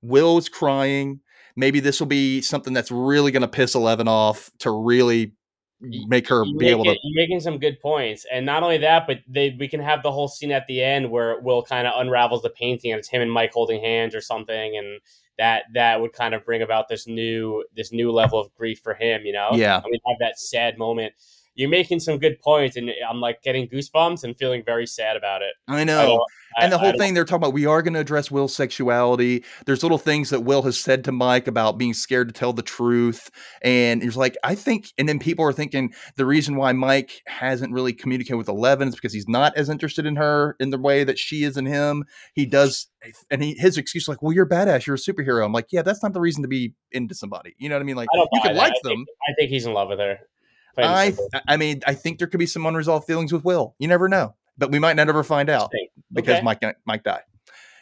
Will's 0.00 0.48
crying. 0.48 1.20
Maybe 1.56 1.80
this 1.80 2.00
will 2.00 2.06
be 2.06 2.40
something 2.40 2.72
that's 2.72 2.90
really 2.90 3.30
going 3.30 3.42
to 3.42 3.48
piss 3.48 3.74
Eleven 3.74 4.08
off 4.08 4.50
to 4.60 4.70
really 4.70 5.32
make 5.80 6.28
her 6.28 6.44
You 6.44 6.56
be 6.58 6.68
able 6.68 6.84
make 6.84 6.92
to. 6.92 6.96
it- 6.96 7.00
You're 7.02 7.22
making 7.22 7.40
some 7.40 7.58
good 7.58 7.80
points, 7.80 8.24
and 8.32 8.46
not 8.46 8.62
only 8.62 8.78
that, 8.78 9.06
but 9.06 9.18
they 9.28 9.56
we 9.58 9.66
can 9.68 9.80
have 9.80 10.02
the 10.02 10.12
whole 10.12 10.28
scene 10.28 10.52
at 10.52 10.66
the 10.68 10.82
end 10.82 11.10
where 11.10 11.40
Will 11.40 11.62
kind 11.62 11.86
of 11.86 11.94
unravels 11.96 12.42
the 12.42 12.50
painting, 12.50 12.92
and 12.92 12.98
it's 12.98 13.08
him 13.08 13.20
and 13.22 13.32
Mike 13.32 13.52
holding 13.52 13.80
hands 13.82 14.14
or 14.14 14.20
something, 14.20 14.76
and 14.76 15.00
that 15.38 15.64
that 15.74 16.00
would 16.00 16.12
kind 16.12 16.34
of 16.34 16.44
bring 16.44 16.62
about 16.62 16.88
this 16.88 17.06
new 17.06 17.64
this 17.74 17.92
new 17.92 18.12
level 18.12 18.38
of 18.38 18.54
grief 18.54 18.78
for 18.80 18.94
him, 18.94 19.22
you 19.24 19.32
know? 19.32 19.50
Yeah. 19.54 19.76
and 19.76 19.86
we 19.90 19.98
have 20.06 20.18
that 20.20 20.38
sad 20.38 20.78
moment. 20.78 21.14
You're 21.54 21.68
making 21.68 22.00
some 22.00 22.18
good 22.18 22.40
points, 22.40 22.76
and 22.76 22.90
I'm 23.08 23.20
like 23.20 23.42
getting 23.42 23.68
goosebumps 23.68 24.24
and 24.24 24.36
feeling 24.36 24.62
very 24.64 24.86
sad 24.86 25.16
about 25.16 25.42
it. 25.42 25.52
I 25.68 25.80
I 25.80 25.84
know. 25.84 26.24
I- 26.56 26.64
and 26.64 26.70
the 26.70 26.76
I 26.76 26.80
whole 26.80 26.90
don't- 26.92 26.98
thing 26.98 27.14
they're 27.14 27.24
talking 27.24 27.44
about, 27.44 27.54
we 27.54 27.64
are 27.64 27.80
going 27.80 27.94
to 27.94 28.00
address 28.00 28.30
Will's 28.30 28.54
sexuality. 28.54 29.42
There's 29.64 29.82
little 29.82 29.96
things 29.96 30.28
that 30.28 30.40
Will 30.40 30.60
has 30.62 30.78
said 30.78 31.02
to 31.04 31.12
Mike 31.12 31.46
about 31.46 31.78
being 31.78 31.94
scared 31.94 32.28
to 32.28 32.34
tell 32.34 32.52
the 32.52 32.60
truth. 32.62 33.30
And 33.62 34.02
he's 34.02 34.18
like, 34.18 34.36
I 34.44 34.54
think, 34.54 34.88
and 34.98 35.08
then 35.08 35.18
people 35.18 35.46
are 35.46 35.52
thinking 35.54 35.94
the 36.16 36.26
reason 36.26 36.56
why 36.56 36.72
Mike 36.72 37.22
hasn't 37.26 37.72
really 37.72 37.94
communicated 37.94 38.36
with 38.36 38.48
Eleven 38.50 38.88
is 38.88 38.94
because 38.94 39.14
he's 39.14 39.28
not 39.28 39.56
as 39.56 39.70
interested 39.70 40.04
in 40.04 40.16
her 40.16 40.54
in 40.60 40.68
the 40.68 40.78
way 40.78 41.04
that 41.04 41.18
she 41.18 41.44
is 41.44 41.56
in 41.56 41.64
him. 41.64 42.04
He 42.34 42.44
does, 42.44 42.86
and 43.30 43.42
he, 43.42 43.54
his 43.54 43.78
excuse 43.78 44.04
is 44.04 44.08
like, 44.08 44.20
well, 44.20 44.32
you're 44.34 44.46
badass. 44.46 44.84
You're 44.86 44.96
a 44.96 44.98
superhero. 44.98 45.44
I'm 45.46 45.52
like, 45.52 45.68
yeah, 45.72 45.80
that's 45.80 46.02
not 46.02 46.12
the 46.12 46.20
reason 46.20 46.42
to 46.42 46.48
be 46.48 46.74
into 46.90 47.14
somebody. 47.14 47.54
You 47.58 47.70
know 47.70 47.76
what 47.76 47.82
I 47.82 47.84
mean? 47.84 47.96
Like, 47.96 48.08
I 48.14 48.18
you 48.30 48.40
can 48.42 48.54
that. 48.54 48.58
like 48.58 48.72
I 48.72 48.80
them. 48.82 48.96
think, 48.98 49.08
I 49.26 49.32
think 49.38 49.50
he's 49.50 49.64
in 49.64 49.72
love 49.72 49.88
with 49.88 50.00
her. 50.00 50.18
I. 50.78 51.14
I 51.48 51.56
mean, 51.56 51.82
I 51.86 51.94
think 51.94 52.18
there 52.18 52.26
could 52.28 52.38
be 52.38 52.46
some 52.46 52.64
unresolved 52.66 53.06
feelings 53.06 53.32
with 53.32 53.44
Will. 53.44 53.74
You 53.78 53.88
never 53.88 54.08
know, 54.08 54.34
but 54.58 54.70
we 54.70 54.78
might 54.78 54.96
not 54.96 55.08
ever 55.08 55.22
find 55.22 55.48
out 55.50 55.70
Interesting. 55.72 55.88
because 56.12 56.42
Mike 56.42 56.62
Mike 56.86 57.02
died. 57.04 57.22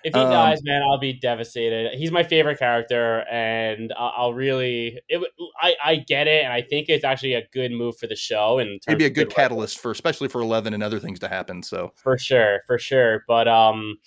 If 0.03 0.15
he 0.15 0.21
Um, 0.21 0.31
dies, 0.31 0.61
man, 0.65 0.81
I'll 0.83 0.99
be 0.99 1.13
devastated. 1.13 1.93
He's 1.93 2.11
my 2.11 2.23
favorite 2.23 2.59
character, 2.59 3.21
and 3.31 3.93
I'll, 3.99 4.13
I'll 4.17 4.33
really. 4.35 4.99
It, 5.09 5.23
I 5.61 5.75
I 5.85 5.97
get 5.97 6.27
it, 6.27 6.43
and 6.43 6.53
I 6.53 6.63
think 6.63 6.89
it's 6.89 7.05
actually 7.05 7.35
a 7.35 7.47
good 7.53 7.71
move 7.71 7.99
for 7.99 8.07
the 8.07 8.17
show. 8.17 8.59
And 8.59 8.81
It'd 8.89 8.99
be 8.99 9.05
a 9.05 9.11
good 9.11 9.29
catalyst 9.29 9.79
for, 9.79 9.91
especially 9.91 10.29
for 10.29 10.41
Eleven 10.41 10.73
and 10.73 10.83
other 10.83 10.99
things 10.99 11.19
to 11.19 11.29
happen. 11.29 11.63
So 11.63 11.93
for 11.97 12.17
sure, 12.17 12.63
for 12.67 12.79
sure. 12.79 13.25
But 13.29 13.47
um, 13.47 13.99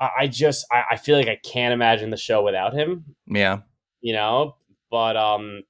I, 0.00 0.10
I 0.20 0.26
just 0.28 0.64
I, 0.70 0.84
I 0.92 0.96
feel 0.98 1.16
like 1.18 1.26
I 1.28 1.40
can't 1.44 1.72
imagine 1.74 2.10
the 2.10 2.16
show 2.16 2.44
without 2.44 2.72
him. 2.72 3.16
yeah, 3.26 3.62
You 4.02 4.12
know, 4.12 4.54
but 4.88 5.16
um, 5.16 5.62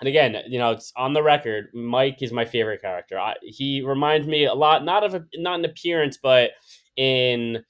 and 0.00 0.08
again, 0.08 0.36
you 0.48 0.58
know, 0.58 0.72
it's 0.72 0.92
on 0.96 1.12
the 1.12 1.22
record. 1.22 1.68
Mike 1.74 2.22
is 2.22 2.32
my 2.32 2.44
favorite 2.44 2.80
character. 2.80 3.18
I, 3.18 3.34
he 3.42 3.82
reminds 3.82 4.26
me 4.26 4.46
a 4.46 4.54
lot, 4.54 4.84
not 4.84 5.04
of 5.04 5.14
a, 5.14 5.24
not 5.36 5.58
in 5.58 5.64
appearance, 5.64 6.18
but 6.22 6.50
in 6.96 7.62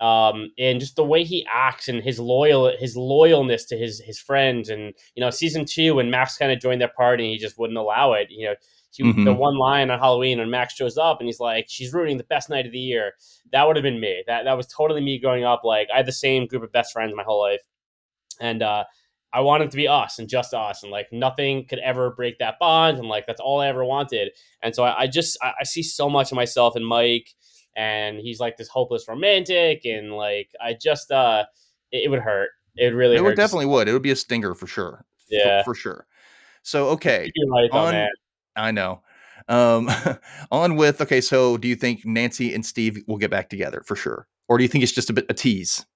um 0.00 0.50
in 0.56 0.80
just 0.80 0.96
the 0.96 1.04
way 1.04 1.22
he 1.22 1.46
acts 1.52 1.86
and 1.86 2.02
his 2.02 2.18
loyal 2.18 2.72
his 2.78 2.96
loyalness 2.96 3.68
to 3.68 3.76
his 3.76 4.00
his 4.00 4.18
friends 4.18 4.68
and 4.68 4.92
you 5.14 5.20
know 5.20 5.30
season 5.30 5.64
two 5.64 5.94
when 5.94 6.10
Max 6.10 6.36
kind 6.36 6.50
of 6.50 6.58
joined 6.58 6.80
their 6.80 6.88
party 6.88 7.30
he 7.30 7.38
just 7.38 7.56
wouldn't 7.56 7.78
allow 7.78 8.12
it 8.14 8.26
you 8.28 8.46
know 8.48 8.54
he, 8.90 9.04
Mhm. 9.04 9.24
the 9.24 9.32
one 9.32 9.56
line 9.56 9.90
on 9.90 10.00
Halloween 10.00 10.38
when 10.38 10.50
Max 10.50 10.74
shows 10.74 10.98
up 10.98 11.20
and 11.20 11.28
he's 11.28 11.38
like 11.38 11.66
she's 11.68 11.92
ruining 11.92 12.16
the 12.16 12.24
best 12.24 12.50
night 12.50 12.66
of 12.66 12.72
the 12.72 12.80
year 12.80 13.12
that 13.52 13.64
would 13.64 13.76
have 13.76 13.84
been 13.84 14.00
me 14.00 14.24
that 14.26 14.42
that 14.44 14.56
was 14.56 14.66
totally 14.66 15.00
me 15.00 15.18
growing 15.20 15.44
up 15.44 15.62
like 15.62 15.88
I 15.92 15.98
had 15.98 16.06
the 16.06 16.12
same 16.12 16.46
group 16.48 16.64
of 16.64 16.72
best 16.72 16.92
friends 16.92 17.14
my 17.14 17.22
whole 17.22 17.40
life 17.40 17.60
and 18.40 18.60
uh 18.62 18.82
I 19.34 19.40
wanted 19.40 19.64
it 19.64 19.70
to 19.70 19.76
be 19.76 19.88
us 19.88 20.18
and 20.18 20.28
just 20.28 20.52
us, 20.52 20.82
and 20.82 20.92
like 20.92 21.12
nothing 21.12 21.66
could 21.66 21.78
ever 21.78 22.10
break 22.10 22.38
that 22.38 22.58
bond, 22.58 22.98
and 22.98 23.08
like 23.08 23.26
that's 23.26 23.40
all 23.40 23.60
I 23.60 23.68
ever 23.68 23.84
wanted. 23.84 24.32
And 24.62 24.74
so 24.74 24.84
I, 24.84 25.02
I 25.02 25.06
just 25.06 25.38
I, 25.42 25.52
I 25.60 25.64
see 25.64 25.82
so 25.82 26.08
much 26.10 26.32
of 26.32 26.36
myself 26.36 26.76
in 26.76 26.84
Mike, 26.84 27.30
and 27.74 28.18
he's 28.18 28.40
like 28.40 28.56
this 28.56 28.68
hopeless 28.68 29.06
romantic, 29.08 29.84
and 29.84 30.12
like 30.12 30.50
I 30.60 30.74
just 30.80 31.10
uh, 31.10 31.44
it, 31.90 32.04
it 32.04 32.08
would 32.08 32.20
hurt. 32.20 32.50
It 32.76 32.86
would 32.86 32.94
really 32.94 33.14
it 33.16 33.18
hurt. 33.18 33.24
would 33.24 33.36
definitely 33.36 33.66
would. 33.66 33.88
It 33.88 33.92
would 33.92 34.02
be 34.02 34.10
a 34.10 34.16
stinger 34.16 34.54
for 34.54 34.66
sure. 34.66 35.04
For- 35.28 35.34
Yeah. 35.34 35.62
for, 35.62 35.74
sure. 35.74 36.06
So 36.62 36.88
okay, 36.90 37.30
see- 37.34 37.50
right, 37.50 37.70
though, 37.72 37.78
on-. 37.78 38.08
I 38.56 38.70
know. 38.70 39.02
Um, 39.48 39.90
on 40.50 40.76
with 40.76 41.00
okay. 41.00 41.20
So 41.20 41.56
do 41.56 41.68
you 41.68 41.74
think 41.76 42.04
Nancy 42.04 42.54
and 42.54 42.64
Steve 42.64 43.02
will 43.06 43.18
get 43.18 43.30
back 43.30 43.48
together 43.48 43.82
for 43.86 43.96
sure, 43.96 44.26
or 44.48 44.58
do 44.58 44.64
you 44.64 44.68
think 44.68 44.84
it's 44.84 44.92
just 44.92 45.10
a 45.10 45.12
bit 45.14 45.26
a 45.28 45.34
tease? 45.34 45.86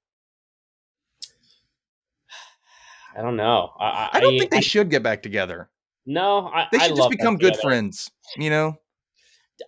I 3.16 3.22
don't 3.22 3.36
know. 3.36 3.72
I, 3.78 3.84
I, 3.84 4.08
I 4.14 4.20
don't 4.20 4.38
think 4.38 4.50
they 4.50 4.60
should 4.60 4.90
get 4.90 5.02
back 5.02 5.22
together. 5.22 5.70
No, 6.04 6.48
I, 6.48 6.66
They 6.70 6.78
should 6.78 6.96
just 6.96 7.10
become 7.10 7.36
good 7.36 7.54
together. 7.54 7.62
friends. 7.62 8.10
You 8.36 8.50
know. 8.50 8.76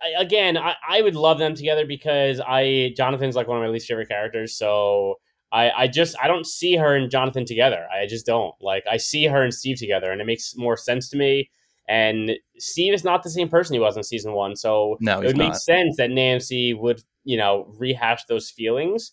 I, 0.01 0.21
again, 0.21 0.57
I, 0.57 0.75
I 0.87 1.01
would 1.01 1.15
love 1.15 1.39
them 1.39 1.55
together 1.55 1.85
because 1.85 2.39
I 2.39 2.93
Jonathan's 2.95 3.35
like 3.35 3.47
one 3.47 3.57
of 3.57 3.63
my 3.63 3.69
least 3.69 3.87
favorite 3.87 4.07
characters. 4.07 4.55
So 4.55 5.15
I, 5.51 5.71
I 5.71 5.87
just 5.87 6.15
I 6.21 6.27
don't 6.27 6.45
see 6.45 6.75
her 6.75 6.95
and 6.95 7.09
Jonathan 7.09 7.45
together. 7.45 7.87
I 7.91 8.05
just 8.05 8.25
don't 8.25 8.53
like. 8.61 8.83
I 8.89 8.97
see 8.97 9.25
her 9.25 9.43
and 9.43 9.53
Steve 9.53 9.77
together, 9.77 10.11
and 10.11 10.21
it 10.21 10.25
makes 10.27 10.55
more 10.55 10.77
sense 10.77 11.09
to 11.09 11.17
me. 11.17 11.49
And 11.87 12.33
Steve 12.59 12.93
is 12.93 13.03
not 13.03 13.23
the 13.23 13.31
same 13.31 13.49
person 13.49 13.73
he 13.73 13.79
was 13.79 13.97
in 13.97 14.03
season 14.03 14.33
one, 14.33 14.55
so 14.55 14.97
No, 14.99 15.21
it 15.21 15.25
would 15.25 15.37
make 15.37 15.55
sense 15.55 15.97
that 15.97 16.11
Nancy 16.11 16.73
would 16.73 17.01
you 17.23 17.35
know 17.37 17.73
rehash 17.77 18.25
those 18.25 18.49
feelings. 18.49 19.11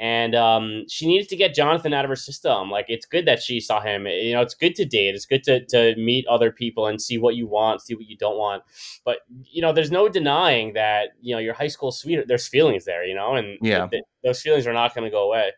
And 0.00 0.34
um, 0.34 0.84
she 0.88 1.06
needed 1.06 1.28
to 1.30 1.36
get 1.36 1.54
Jonathan 1.54 1.92
out 1.92 2.04
of 2.04 2.08
her 2.08 2.16
system. 2.16 2.70
Like 2.70 2.86
it's 2.88 3.04
good 3.04 3.26
that 3.26 3.42
she 3.42 3.60
saw 3.60 3.80
him. 3.80 4.06
You 4.06 4.32
know, 4.34 4.42
it's 4.42 4.54
good 4.54 4.74
to 4.76 4.84
date. 4.84 5.14
It's 5.14 5.26
good 5.26 5.42
to 5.44 5.64
to 5.66 5.96
meet 5.96 6.26
other 6.26 6.52
people 6.52 6.86
and 6.86 7.02
see 7.02 7.18
what 7.18 7.34
you 7.34 7.46
want, 7.46 7.82
see 7.82 7.94
what 7.94 8.06
you 8.06 8.16
don't 8.16 8.38
want 8.38 8.62
but 9.04 9.18
you 9.44 9.62
know 9.62 9.72
there's 9.72 9.90
no 9.90 10.08
denying 10.08 10.72
that 10.74 11.10
you 11.20 11.34
know 11.34 11.38
your 11.40 11.54
high 11.54 11.66
school 11.66 11.90
sweetheart 11.90 12.28
there's 12.28 12.46
feelings 12.46 12.84
there 12.84 13.04
you 13.04 13.14
know 13.14 13.34
and 13.36 13.58
Yeah. 13.62 13.78
th- 13.78 13.90
th- 13.90 14.02
those 14.24 14.42
feelings 14.42 14.66
are 14.66 14.72
not 14.72 14.94
going 14.94 15.04
to 15.04 15.10
go 15.10 15.24
away 15.24 15.52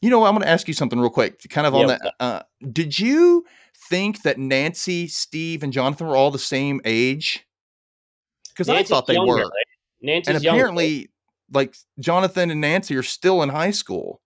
You 0.00 0.10
know, 0.10 0.24
I'm 0.24 0.34
going 0.34 0.42
to 0.42 0.48
ask 0.48 0.66
you 0.68 0.74
something 0.74 0.98
real 0.98 1.10
quick, 1.10 1.40
kind 1.48 1.66
of 1.66 1.74
on 1.74 1.80
Yeah, 1.82 1.86
that. 1.86 2.14
Uh, 2.20 2.42
did 2.72 2.98
you 2.98 3.44
think 3.88 4.22
that 4.22 4.36
Nancy, 4.38 5.06
Steve, 5.08 5.62
and 5.62 5.72
Jonathan 5.72 6.06
were 6.08 6.16
all 6.16 6.30
the 6.32 6.38
same 6.38 6.80
age? 6.84 7.46
Because 8.50 8.68
I 8.68 8.82
thought 8.82 9.06
they 9.06 9.14
younger, 9.14 9.32
were. 9.32 9.38
right? 9.42 9.66
Nancy's 10.02 10.34
and 10.36 10.44
younger, 10.44 10.58
apparently 10.60 11.10
like 11.52 11.76
jonathan 11.98 12.50
and 12.50 12.60
nancy 12.60 12.96
are 12.96 13.02
still 13.02 13.42
in 13.42 13.48
high 13.48 13.70
school 13.70 14.20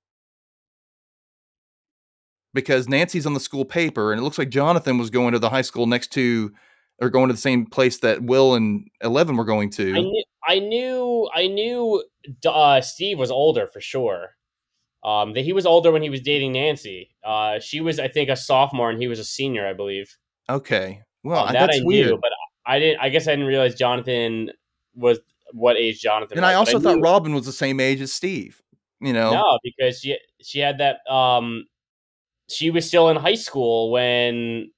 because 2.55 2.89
nancy's 2.89 3.27
on 3.27 3.35
the 3.35 3.41
school 3.41 3.65
paper 3.65 4.13
and 4.13 4.21
it 4.21 4.25
looks 4.25 4.39
like 4.39 4.49
jonathan 4.49 4.99
was 4.99 5.11
going 5.11 5.33
to 5.33 5.39
the 5.39 5.51
high 5.51 5.63
school 5.63 5.87
next 5.87 6.13
to 6.13 6.53
or 7.01 7.11
going 7.11 7.29
to 7.29 7.35
the 7.35 7.41
same 7.41 7.67
place 7.67 7.99
that 7.99 8.23
will 8.23 8.55
and 8.55 8.89
11 9.03 9.37
were 9.37 9.45
going 9.45 9.69
I 9.69 9.73
to 9.73 9.93
knew, 9.93 10.25
I 10.47 10.59
knew, 10.61 11.31
I 11.35 11.47
knew. 11.49 12.05
Uh, 12.45 12.81
Steve 12.81 13.19
was 13.19 13.31
older 13.31 13.67
for 13.67 13.81
sure. 13.81 14.37
Um, 15.05 15.35
that 15.35 15.43
he 15.43 15.53
was 15.53 15.67
older 15.67 15.93
when 15.93 16.03
he 16.03 16.11
was 16.11 16.21
dating 16.21 16.53
Nancy. 16.53 17.15
Uh, 17.25 17.61
she 17.61 17.81
was, 17.81 18.01
I 18.01 18.09
think, 18.09 18.29
a 18.29 18.35
sophomore, 18.35 18.91
and 18.91 19.01
he 19.01 19.07
was 19.07 19.21
a 19.21 19.25
senior, 19.25 19.67
I 19.67 19.73
believe. 19.73 20.17
okay 20.49 21.03
well 21.23 21.47
Um, 21.47 21.53
that 21.53 21.67
that's 21.67 21.81
I 21.81 21.85
weird 21.85 22.21
but 22.21 22.31
I 22.67 22.79
didn't. 22.79 23.01
I 23.01 23.09
guess 23.09 23.29
I 23.29 23.33
didn't 23.33 23.47
realize 23.47 23.75
Jonathan 23.75 24.51
was 24.95 25.21
what 25.53 25.77
age 25.77 26.01
Jonathan. 26.01 26.39
and 26.39 26.45
was, 26.45 26.51
i 26.51 26.55
also 26.55 26.81
thought 26.81 27.01
robin 27.01 27.35
was 27.35 27.47
the 27.47 27.53
same 27.53 27.81
age 27.81 28.01
as 28.01 28.13
steve 28.13 28.63
you 29.01 29.13
know 29.13 29.33
No, 29.33 29.59
because 29.63 30.01
she 30.01 30.19
she 30.43 30.61
had 30.61 30.79
that. 30.79 30.99
Um, 31.11 31.67
she 32.49 32.71
was 32.71 32.87
still 32.87 33.09
in 33.09 33.17
high 33.17 33.35
school 33.35 33.91
when 33.91 34.71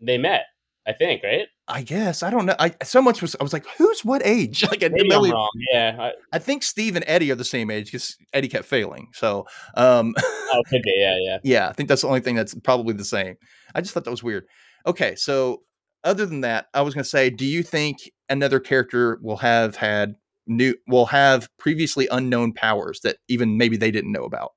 they 0.00 0.18
met. 0.18 0.44
I 0.86 0.92
think, 0.92 1.22
right? 1.22 1.46
i 1.66 1.80
guess 1.80 2.22
i 2.22 2.28
don't 2.28 2.44
know 2.44 2.54
i 2.58 2.74
so 2.82 3.00
much 3.00 3.22
was 3.22 3.34
i 3.40 3.42
was 3.42 3.54
like 3.54 3.64
who's 3.78 4.04
what 4.04 4.20
age 4.22 4.62
like 4.70 4.82
I, 4.82 4.88
Maybe 4.88 5.10
I'm 5.14 5.30
wrong. 5.30 5.48
Yeah, 5.72 5.96
I, 5.98 6.12
I 6.34 6.38
think 6.38 6.62
steve 6.62 6.94
and 6.94 7.04
eddie 7.08 7.30
are 7.30 7.36
the 7.36 7.42
same 7.44 7.70
age 7.70 7.86
because 7.86 8.16
eddie 8.34 8.48
kept 8.48 8.66
failing 8.66 9.08
so 9.14 9.46
um 9.76 10.14
oh, 10.22 10.62
could 10.68 10.82
be. 10.82 10.94
Yeah, 10.94 11.16
yeah. 11.18 11.38
Yeah, 11.42 11.68
I 11.68 11.72
think 11.72 11.88
that's 11.88 12.02
the 12.02 12.08
only 12.08 12.20
thing 12.20 12.34
that's 12.34 12.54
probably 12.54 12.92
the 12.92 13.04
same. 13.04 13.36
I 13.74 13.80
just 13.80 13.94
thought 13.94 14.04
that 14.04 14.10
was 14.10 14.22
weird. 14.22 14.44
Okay, 14.86 15.14
so 15.14 15.62
other 16.04 16.26
than 16.26 16.42
that, 16.42 16.66
I 16.74 16.82
was 16.82 16.94
going 16.94 17.04
to 17.04 17.08
say, 17.08 17.30
do 17.30 17.46
you 17.46 17.62
think 17.62 18.10
another 18.28 18.60
character 18.60 19.18
will 19.22 19.38
have 19.38 19.76
had 19.76 20.16
new 20.46 20.74
will 20.86 21.06
have 21.06 21.48
previously 21.58 22.06
unknown 22.10 22.52
powers 22.52 23.00
that 23.00 23.16
even 23.28 23.56
maybe 23.56 23.76
they 23.76 23.90
didn't 23.90 24.12
know 24.12 24.24
about? 24.24 24.52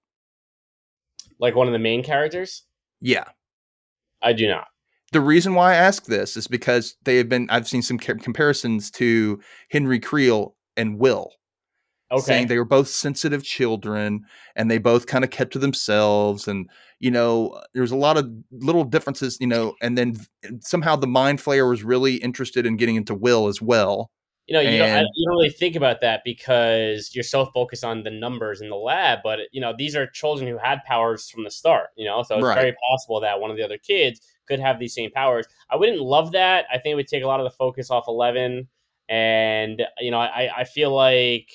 Like 1.40 1.56
one 1.56 1.68
of 1.68 1.74
the 1.74 1.80
main 1.80 2.04
characters. 2.04 2.64
Yeah. 3.02 3.26
I 4.22 4.34
do 4.34 4.48
not. 4.48 4.68
The 5.14 5.22
reason 5.22 5.54
why 5.54 5.72
I 5.72 5.76
ask 5.76 6.06
this 6.06 6.36
is 6.36 6.48
because 6.48 6.96
they 7.04 7.16
have 7.18 7.30
been 7.30 7.50
I've 7.50 7.68
seen 7.68 7.82
some 7.82 7.98
ca- 7.98 8.16
comparisons 8.16 8.92
to 8.92 9.40
Henry 9.72 10.00
Creel 10.00 10.56
and 10.76 11.00
Will. 11.00 11.32
Okay. 12.12 12.24
saying 12.24 12.48
they 12.48 12.58
were 12.58 12.66
both 12.66 12.88
sensitive 12.88 13.44
children 13.44 14.22
and 14.56 14.70
they 14.72 14.78
both 14.78 15.08
kind 15.08 15.24
of 15.24 15.30
kept 15.30 15.54
to 15.54 15.60
themselves 15.60 16.48
and 16.48 16.70
you 17.00 17.12
know 17.12 17.50
uh, 17.50 17.64
there's 17.74 17.92
a 17.92 17.96
lot 17.96 18.18
of 18.18 18.30
little 18.52 18.84
differences 18.84 19.38
you 19.40 19.48
know 19.48 19.76
and 19.82 19.98
then 19.98 20.16
somehow 20.62 20.96
the 20.96 21.08
mind 21.08 21.40
flayer 21.40 21.70
was 21.70 21.84
really 21.84 22.16
interested 22.16 22.66
in 22.66 22.78
getting 22.78 22.96
into 22.96 23.14
will 23.14 23.48
as 23.48 23.62
well 23.62 24.10
You 24.48 24.54
know, 24.56 24.62
you 24.62 24.78
don't, 24.78 24.90
I, 24.90 25.02
you 25.14 25.28
don't 25.28 25.36
really 25.38 25.50
think 25.50 25.76
about 25.76 26.00
that 26.02 26.22
because 26.24 27.12
you're 27.14 27.24
so 27.24 27.46
focused 27.48 27.84
on 27.84 28.04
the 28.04 28.10
numbers 28.10 28.62
in 28.62 28.70
the 28.70 28.78
lab. 28.78 29.20
But 29.22 29.40
you 29.52 29.60
know, 29.60 29.74
these 29.78 29.94
are 29.96 30.08
children 30.08 30.48
who 30.48 30.58
had 30.58 30.84
powers 30.86 31.30
from 31.30 31.44
the 31.44 31.52
start. 31.52 31.90
You 31.98 32.06
know, 32.06 32.24
so 32.24 32.40
it's 32.40 32.46
Right. 32.46 32.56
very 32.56 32.76
possible 32.90 33.20
that 33.20 33.40
one 33.42 33.52
of 33.52 33.58
the 33.58 33.64
other 33.64 33.78
kids 33.78 34.22
could 34.48 34.62
have 34.62 34.80
these 34.80 34.96
same 34.96 35.12
powers. 35.12 35.46
I 35.70 35.76
wouldn't 35.76 36.00
love 36.00 36.32
that. 36.32 36.66
I 36.72 36.78
think 36.78 36.94
it 36.94 36.96
would 36.96 37.08
take 37.10 37.24
a 37.24 37.28
lot 37.28 37.42
of 37.42 37.44
the 37.44 37.50
focus 37.58 37.92
off 37.92 38.06
Eleven, 38.08 38.70
and 39.10 39.82
you 40.00 40.12
know, 40.12 40.20
I 40.20 40.50
I 40.60 40.64
feel 40.64 40.96
like 40.96 41.52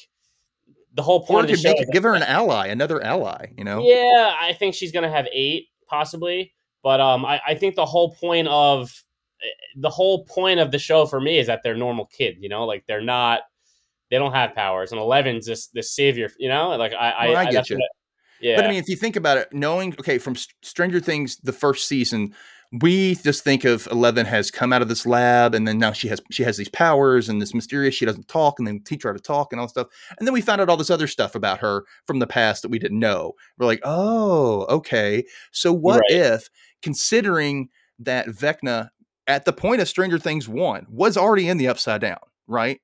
the 0.94 1.02
whole 1.02 1.24
point 1.24 1.44
of 1.44 1.50
the 1.50 1.56
show. 1.56 1.70
it, 1.70 1.88
give 1.92 2.02
her 2.02 2.14
an 2.14 2.22
ally 2.22 2.66
another 2.68 3.02
ally 3.02 3.46
you 3.56 3.64
know 3.64 3.82
Yeah, 3.82 4.34
I 4.38 4.52
think 4.52 4.74
she's 4.74 4.92
gonna 4.92 5.10
have 5.10 5.26
eight 5.32 5.68
possibly, 5.88 6.52
but 6.82 7.00
um, 7.00 7.24
I, 7.24 7.40
I 7.46 7.54
think 7.54 7.74
the 7.74 7.86
whole 7.86 8.14
point 8.14 8.48
of 8.48 8.92
the 9.76 9.90
whole 9.90 10.24
point 10.24 10.60
of 10.60 10.70
the 10.70 10.78
show 10.78 11.06
for 11.06 11.20
me 11.20 11.38
is 11.38 11.46
that 11.46 11.62
they're 11.62 11.76
normal 11.76 12.06
kids. 12.06 12.38
You 12.40 12.48
know, 12.48 12.64
like 12.64 12.84
they're 12.86 13.02
not 13.02 13.40
they 14.10 14.18
don't 14.18 14.32
have 14.32 14.54
powers, 14.54 14.92
and 14.92 15.00
Eleven's 15.00 15.46
this 15.46 15.68
the 15.68 15.82
savior. 15.82 16.30
You 16.38 16.48
know, 16.48 16.70
like 16.76 16.92
I 16.92 17.28
Well, 17.28 17.36
I 17.36 17.44
I, 17.44 17.50
get 17.50 17.70
you. 17.70 17.76
I- 17.76 17.80
yeah, 18.40 18.56
But 18.56 18.64
I 18.64 18.68
mean, 18.68 18.78
if 18.78 18.88
you 18.88 18.96
think 18.96 19.14
about 19.14 19.38
it, 19.38 19.52
knowing 19.52 19.94
okay 20.00 20.18
from 20.18 20.34
Stranger 20.62 20.98
Things, 20.98 21.36
the 21.44 21.52
first 21.52 21.86
season, 21.86 22.34
we 22.80 23.16
just 23.16 23.44
think 23.44 23.64
of 23.64 23.86
Eleven 23.90 24.24
has 24.24 24.50
come 24.50 24.72
out 24.72 24.80
of 24.80 24.88
this 24.88 25.04
lab, 25.04 25.54
and 25.54 25.68
then 25.68 25.78
now 25.78 25.92
she 25.92 26.08
has 26.08 26.20
she 26.30 26.42
has 26.42 26.56
these 26.56 26.70
powers 26.70 27.28
and 27.28 27.40
this 27.40 27.52
mysterious. 27.52 27.94
She 27.94 28.06
doesn't 28.06 28.28
talk, 28.28 28.58
and 28.58 28.66
then 28.66 28.80
teach 28.80 29.02
her 29.02 29.10
how 29.10 29.14
to 29.14 29.20
talk 29.20 29.52
and 29.52 29.60
all 29.60 29.66
this 29.66 29.72
stuff. 29.72 29.88
And 30.18 30.26
then 30.26 30.32
we 30.32 30.40
found 30.40 30.60
out 30.60 30.68
all 30.70 30.76
this 30.76 30.90
other 30.90 31.06
stuff 31.06 31.34
about 31.34 31.58
her 31.58 31.84
from 32.06 32.18
the 32.18 32.26
past 32.26 32.62
that 32.62 32.70
we 32.70 32.78
didn't 32.78 32.98
know. 32.98 33.32
We're 33.58 33.66
like, 33.66 33.80
oh, 33.84 34.64
okay. 34.68 35.24
So 35.50 35.72
what 35.72 36.00
Right. 36.10 36.18
if, 36.18 36.48
considering 36.80 37.68
that 37.98 38.26
Vecna 38.28 38.88
at 39.26 39.44
the 39.44 39.52
point 39.52 39.82
of 39.82 39.88
Stranger 39.88 40.18
Things 40.18 40.48
one 40.48 40.86
was 40.88 41.16
already 41.16 41.48
in 41.48 41.58
the 41.58 41.68
Upside 41.68 42.00
Down, 42.00 42.18
right? 42.46 42.80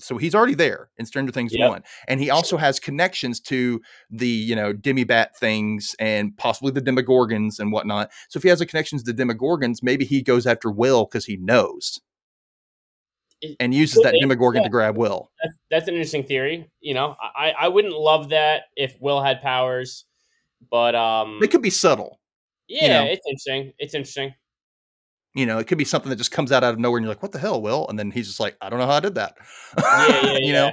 So 0.00 0.18
he's 0.18 0.34
already 0.34 0.54
there 0.54 0.90
in 0.98 1.06
Stranger 1.06 1.32
Things 1.32 1.52
Yep. 1.54 1.68
one, 1.68 1.82
and 2.08 2.20
he 2.20 2.30
also 2.30 2.56
has 2.56 2.80
connections 2.80 3.40
to 3.40 3.80
the 4.10 4.28
you 4.28 4.56
know 4.56 4.72
demobat 4.72 5.36
things 5.36 5.94
and 5.98 6.36
possibly 6.36 6.72
the 6.72 6.82
demogorgons 6.82 7.58
and 7.58 7.72
whatnot 7.72 8.10
so 8.28 8.36
if 8.36 8.42
he 8.42 8.48
has 8.48 8.60
a 8.60 8.66
connection 8.66 8.98
to 8.98 9.04
the 9.04 9.14
demogorgons 9.14 9.82
maybe 9.82 10.04
he 10.04 10.22
goes 10.22 10.46
after 10.46 10.70
will 10.70 11.04
because 11.04 11.24
he 11.24 11.36
knows 11.36 12.00
It 13.40 13.56
and 13.60 13.74
uses 13.74 14.02
that 14.02 14.12
be, 14.12 14.20
demogorgon 14.20 14.62
yeah. 14.62 14.66
to 14.66 14.70
grab 14.70 14.96
will 14.96 15.30
that's, 15.42 15.56
that's 15.70 15.88
an 15.88 15.94
interesting 15.94 16.24
theory. 16.24 16.70
You 16.80 16.94
know, 16.94 17.16
I 17.20 17.52
I 17.58 17.68
wouldn't 17.68 17.94
love 17.94 18.30
that 18.30 18.64
if 18.76 18.96
Will 19.00 19.22
had 19.22 19.40
powers, 19.42 20.04
but 20.70 20.94
um, 20.94 21.38
it 21.42 21.50
could 21.50 21.62
be 21.62 21.70
subtle 21.70 22.20
yeah, 22.70 23.02
know. 23.02 23.10
it's 23.10 23.26
interesting. 23.26 23.72
It's 23.78 23.94
interesting. 23.94 24.32
You 25.34 25.46
know 25.46 25.58
it 25.58 25.66
could 25.66 25.78
be 25.78 25.84
something 25.84 26.10
that 26.10 26.16
just 26.16 26.30
comes 26.30 26.52
out 26.52 26.64
out 26.64 26.72
of 26.72 26.78
nowhere 26.78 26.98
and 26.98 27.04
you're 27.04 27.10
like 27.10 27.22
what 27.22 27.32
the 27.32 27.38
hell 27.38 27.60
will 27.60 27.86
and 27.88 27.98
then 27.98 28.10
he's 28.10 28.26
just 28.26 28.40
like 28.40 28.56
i 28.60 28.68
don't 28.68 28.78
know 28.78 28.86
how 28.86 28.94
i 28.94 29.00
did 29.00 29.14
that 29.14 29.36
Yeah, 29.78 30.22
yeah, 30.22 30.38
you 30.40 30.52
know 30.52 30.66
yeah. 30.66 30.72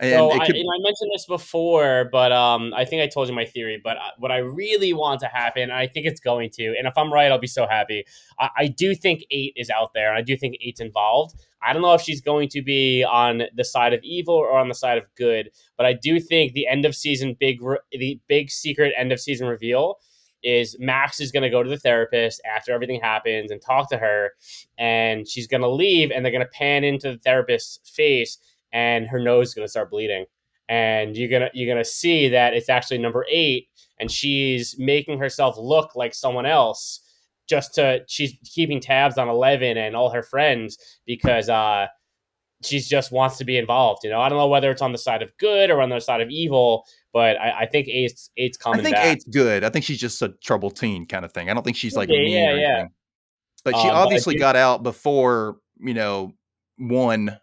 and 0.00 0.12
so 0.12 0.32
I, 0.32 0.46
could 0.46 0.56
you 0.56 0.64
know, 0.64 0.70
I 0.70 0.82
mentioned 0.82 1.10
this 1.14 1.26
before, 1.26 2.08
but 2.10 2.32
um, 2.32 2.74
I 2.74 2.84
think 2.84 3.02
I 3.02 3.06
told 3.06 3.28
you 3.28 3.34
my 3.34 3.44
theory. 3.44 3.80
But 3.82 3.96
uh, 3.96 4.10
what 4.18 4.32
I 4.32 4.38
really 4.38 4.92
want 4.92 5.20
to 5.20 5.26
happen, 5.26 5.62
and 5.62 5.72
I 5.72 5.86
think 5.86 6.06
it's 6.06 6.20
going 6.20 6.50
to, 6.54 6.74
and 6.76 6.86
if 6.86 6.98
I'm 6.98 7.12
right, 7.12 7.30
I'll 7.30 7.38
be 7.38 7.46
so 7.46 7.66
happy. 7.66 8.04
I, 8.38 8.48
I 8.56 8.66
do 8.66 8.94
think 8.94 9.24
eight 9.30 9.52
is 9.56 9.70
out 9.70 9.94
there, 9.94 10.08
and 10.08 10.18
I 10.18 10.22
do 10.22 10.36
think 10.36 10.56
eight's 10.60 10.80
involved. 10.80 11.36
I 11.62 11.72
don't 11.72 11.80
know 11.80 11.94
if 11.94 12.02
she's 12.02 12.20
going 12.20 12.48
to 12.50 12.62
be 12.62 13.04
on 13.04 13.42
the 13.54 13.64
side 13.64 13.94
of 13.94 14.00
evil 14.02 14.34
or 14.34 14.58
on 14.58 14.68
the 14.68 14.74
side 14.74 14.98
of 14.98 15.06
good, 15.14 15.50
but 15.76 15.86
I 15.86 15.92
do 15.92 16.20
think 16.20 16.52
the 16.52 16.66
end 16.66 16.84
of 16.84 16.94
season 16.94 17.36
big, 17.38 17.62
re- 17.62 17.78
the 17.92 18.20
big 18.28 18.50
secret 18.50 18.92
end 18.98 19.12
of 19.12 19.20
season 19.20 19.46
reveal 19.46 19.98
is 20.44 20.76
Max 20.78 21.18
is 21.18 21.32
going 21.32 21.42
to 21.42 21.50
go 21.50 21.64
to 21.64 21.70
the 21.70 21.78
therapist 21.78 22.40
after 22.44 22.72
everything 22.72 23.00
happens 23.00 23.50
and 23.50 23.60
talk 23.60 23.88
to 23.90 23.98
her, 23.98 24.30
and 24.78 25.26
she's 25.26 25.48
going 25.48 25.62
to 25.62 25.68
leave, 25.68 26.12
and 26.12 26.24
they're 26.24 26.30
going 26.30 26.44
to 26.44 26.50
pan 26.50 26.84
into 26.84 27.10
the 27.10 27.18
therapist's 27.18 27.90
face 27.90 28.38
and 28.74 29.06
her 29.06 29.20
nose 29.20 29.48
is 29.48 29.54
going 29.54 29.64
to 29.64 29.70
start 29.70 29.90
bleeding. 29.90 30.26
And 30.68 31.16
you're 31.16 31.28
to 31.40 31.50
you're 31.54 31.74
to 31.76 31.88
see 31.88 32.28
that 32.28 32.54
it's 32.54 32.68
actually 32.68 32.98
number 32.98 33.24
8 33.30 33.68
and 34.00 34.10
she's 34.10 34.76
making 34.78 35.18
herself 35.18 35.56
look 35.58 35.94
like 35.94 36.14
someone 36.14 36.46
else 36.46 37.00
just 37.46 37.74
to 37.74 38.00
she's 38.08 38.34
keeping 38.44 38.80
tabs 38.80 39.18
on 39.18 39.28
11 39.28 39.76
and 39.76 39.94
all 39.94 40.10
her 40.10 40.22
friends 40.22 40.78
because 41.06 41.50
uh 41.50 41.86
she's 42.64 42.88
just 42.88 43.12
wants 43.12 43.36
to 43.38 43.44
be 43.44 43.56
involved 43.58 44.02
you 44.04 44.10
know 44.10 44.20
i 44.20 44.28
don't 44.28 44.38
know 44.38 44.48
whether 44.48 44.70
it's 44.70 44.82
on 44.82 44.92
the 44.92 44.98
side 44.98 45.22
of 45.22 45.36
good 45.38 45.70
or 45.70 45.80
on 45.82 45.88
the 45.90 46.00
side 46.00 46.20
of 46.20 46.28
evil 46.30 46.84
but 47.12 47.36
i, 47.40 47.60
I 47.62 47.66
think 47.66 47.88
eight's 47.88 48.30
eight's 48.36 48.56
coming 48.56 48.80
i 48.80 48.82
think 48.82 48.96
back 48.96 49.06
eight's 49.06 49.24
good 49.24 49.64
i 49.64 49.68
think 49.68 49.84
she's 49.84 49.98
just 50.00 50.20
a 50.22 50.30
trouble 50.42 50.70
teen 50.70 51.06
kind 51.06 51.24
of 51.24 51.32
thing 51.32 51.50
i 51.50 51.54
don't 51.54 51.62
think 51.62 51.76
she's 51.76 51.96
like 51.96 52.08
Yeah, 52.08 52.18
mean 52.18 52.32
yeah, 52.32 52.50
or 52.52 52.56
yeah. 52.58 52.84
but 53.64 53.76
she 53.76 53.88
Um, 53.88 53.94
but 53.94 53.94
obviously 53.96 54.34
do- 54.34 54.40
got 54.40 54.56
out 54.56 54.82
before 54.82 55.56
you 55.78 55.94
know 55.94 56.32
one 56.78 57.38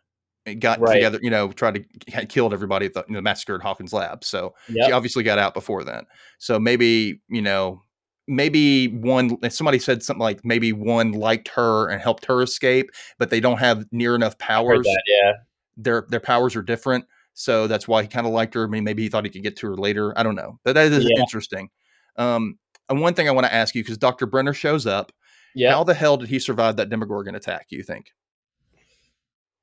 got 0.59 0.79
Right. 0.79 0.95
together 0.95 1.19
you 1.21 1.29
know 1.29 1.51
tried 1.51 1.75
to 1.75 2.11
had 2.11 2.27
killed 2.29 2.53
everybody 2.53 2.87
at 2.87 2.93
the 2.93 3.05
you 3.07 3.13
know, 3.13 3.21
massacre 3.21 3.55
at 3.55 3.61
hawkins 3.61 3.93
lab 3.93 4.23
so 4.23 4.55
Yep. 4.69 4.87
she 4.87 4.91
obviously 4.91 5.23
got 5.23 5.37
out 5.37 5.53
before 5.53 5.83
then. 5.83 6.03
So 6.39 6.59
maybe, 6.59 7.21
you 7.29 7.41
know, 7.43 7.83
maybe 8.31 8.87
one 8.87 9.37
somebody 9.51 9.77
said 9.77 10.01
something 10.01 10.21
like 10.21 10.43
maybe 10.43 10.73
one 10.73 11.11
liked 11.11 11.49
her 11.49 11.89
and 11.89 12.01
helped 12.01 12.25
her 12.25 12.41
escape, 12.41 12.89
but 13.19 13.29
they 13.29 13.39
don't 13.39 13.59
have 13.59 13.85
near 13.91 14.15
enough 14.15 14.37
powers. 14.37 14.85
that, 14.85 15.03
yeah 15.05 15.33
Their 15.77 16.05
their 16.09 16.19
powers 16.19 16.55
are 16.55 16.61
different. 16.63 17.05
So 17.33 17.67
that's 17.67 17.87
why 17.87 18.01
he 18.01 18.07
kind 18.07 18.25
of 18.25 18.33
liked 18.33 18.53
her. 18.55 18.63
I 18.63 18.67
mean, 18.67 18.83
maybe 18.83 19.03
he 19.03 19.09
thought 19.09 19.23
he 19.25 19.29
could 19.29 19.43
get 19.43 19.55
to 19.57 19.67
her 19.67 19.75
later. 19.77 20.17
I 20.17 20.23
don't 20.23 20.35
know. 20.35 20.59
But 20.63 20.73
that 20.73 20.91
is 20.91 21.05
Yeah. 21.05 21.21
interesting. 21.21 21.69
Um, 22.17 22.57
and 22.89 22.99
one 22.99 23.13
thing 23.13 23.27
I 23.27 23.31
want 23.31 23.45
to 23.47 23.53
ask 23.53 23.73
you, 23.75 23.83
because 23.83 23.97
Dr. 23.97 24.25
Brenner 24.25 24.53
shows 24.53 24.85
up, 24.85 25.11
yeah 25.55 25.71
how 25.71 25.83
the 25.83 25.93
hell 25.93 26.17
did 26.17 26.29
he 26.29 26.39
survive 26.39 26.77
that 26.77 26.89
Demogorgon 26.89 27.35
attack, 27.35 27.67
you 27.69 27.83
think? 27.83 28.13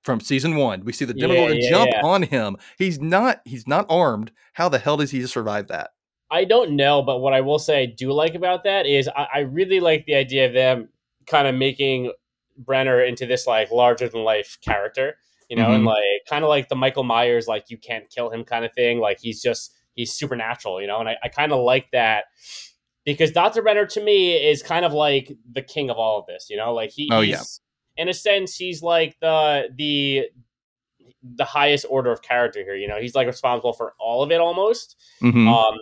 From 0.03 0.21
season 0.21 0.57
one, 0.57 0.85
we 0.85 0.93
see 0.93 1.05
the 1.05 1.13
Demogorgon 1.15 1.59
yeah, 1.61 1.71
jump 1.71 1.91
yeah. 1.93 2.01
on 2.03 2.23
him. 2.23 2.57
He's 2.79 3.01
not 3.01 3.41
he's 3.45 3.67
not 3.67 3.85
armed. 3.91 4.31
How 4.55 4.69
the 4.69 4.79
hell 4.79 4.97
does 4.97 5.11
he 5.11 5.27
survive 5.27 5.69
that? 5.69 5.91
I 6.31 6.45
don't 6.45 6.77
know, 6.77 7.03
but 7.03 7.19
what 7.21 7.33
I 7.33 7.41
will 7.41 7.59
say 7.59 7.83
I 7.83 7.87
do 7.87 8.13
like 8.13 8.35
about 8.35 8.65
that 8.65 8.87
is 8.87 9.09
I, 9.09 9.29
I 9.35 9.39
really 9.41 9.81
like 9.81 10.05
the 10.07 10.15
idea 10.15 10.47
of 10.47 10.53
them 10.53 10.89
kind 11.27 11.49
of 11.49 11.55
making 11.55 12.13
Brenner 12.59 13.03
into 13.03 13.25
this 13.27 13.47
like 13.47 13.71
larger 13.71 14.09
than 14.09 14.25
life 14.25 14.59
character, 14.61 15.17
you 15.49 15.57
know, 15.57 15.73
and 15.73 15.85
Mhm. 15.85 15.89
like 15.89 16.27
kind 16.29 16.45
of 16.45 16.49
like 16.51 16.69
the 16.69 16.77
Michael 16.77 17.05
Myers, 17.05 17.47
like 17.49 17.71
you 17.71 17.79
can't 17.79 18.11
kill 18.11 18.31
him 18.31 18.45
kind 18.45 18.65
of 18.65 18.73
thing. 18.75 18.99
Like 18.99 19.21
he's 19.21 19.41
just 19.41 19.73
he's 19.95 20.13
supernatural, 20.13 20.81
you 20.81 20.87
know, 20.87 21.01
and 21.01 21.09
I, 21.09 21.17
I 21.23 21.29
kind 21.29 21.53
of 21.53 21.61
like 21.61 21.91
that 21.93 22.25
because 23.05 23.31
Dr. 23.33 23.63
Brenner 23.63 23.87
to 23.87 24.03
me 24.05 24.35
is 24.35 24.63
kind 24.63 24.85
of 24.85 24.93
like 24.93 25.33
the 25.53 25.63
king 25.63 25.89
of 25.91 25.97
all 25.97 26.19
of 26.21 26.27
this, 26.27 26.49
you 26.51 26.57
know, 26.57 26.75
like 26.75 26.91
he, 26.91 27.09
Oh, 27.11 27.21
yeah. 27.21 27.43
in 27.97 28.09
a 28.09 28.15
sense 28.15 28.55
he's 28.57 28.83
like 28.83 29.17
the 29.21 29.69
the 29.77 30.27
the 31.37 31.45
highest 31.45 31.87
order 31.89 32.13
of 32.13 32.23
character 32.23 32.61
here, 32.63 32.75
you 32.77 32.87
know, 32.89 33.01
he's 33.01 33.15
like 33.15 33.27
responsible 33.27 33.73
for 33.73 33.95
all 33.99 34.23
of 34.23 34.31
it 34.31 34.41
almost. 34.41 34.97
Mhm. 35.23 35.49
Um, 35.49 35.79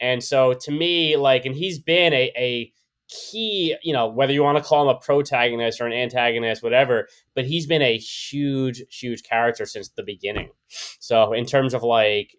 and 0.00 0.22
so 0.22 0.54
to 0.54 0.70
me, 0.70 1.16
like, 1.16 1.44
and 1.44 1.54
he's 1.54 1.78
been 1.78 2.12
a, 2.12 2.32
a 2.36 2.72
key, 3.08 3.76
you 3.82 3.92
know, 3.92 4.06
whether 4.06 4.32
you 4.32 4.42
want 4.42 4.58
to 4.58 4.64
call 4.64 4.88
him 4.88 4.96
a 4.96 4.98
protagonist 4.98 5.80
or 5.80 5.86
an 5.86 5.92
antagonist, 5.92 6.62
whatever, 6.62 7.08
but 7.34 7.44
he's 7.44 7.66
been 7.66 7.82
a 7.82 7.96
huge, 7.98 8.82
huge 8.90 9.22
character 9.22 9.64
since 9.64 9.88
the 9.90 10.02
beginning. 10.02 10.50
So 10.98 11.32
in 11.32 11.46
terms 11.46 11.74
of 11.74 11.82
like 11.82 12.36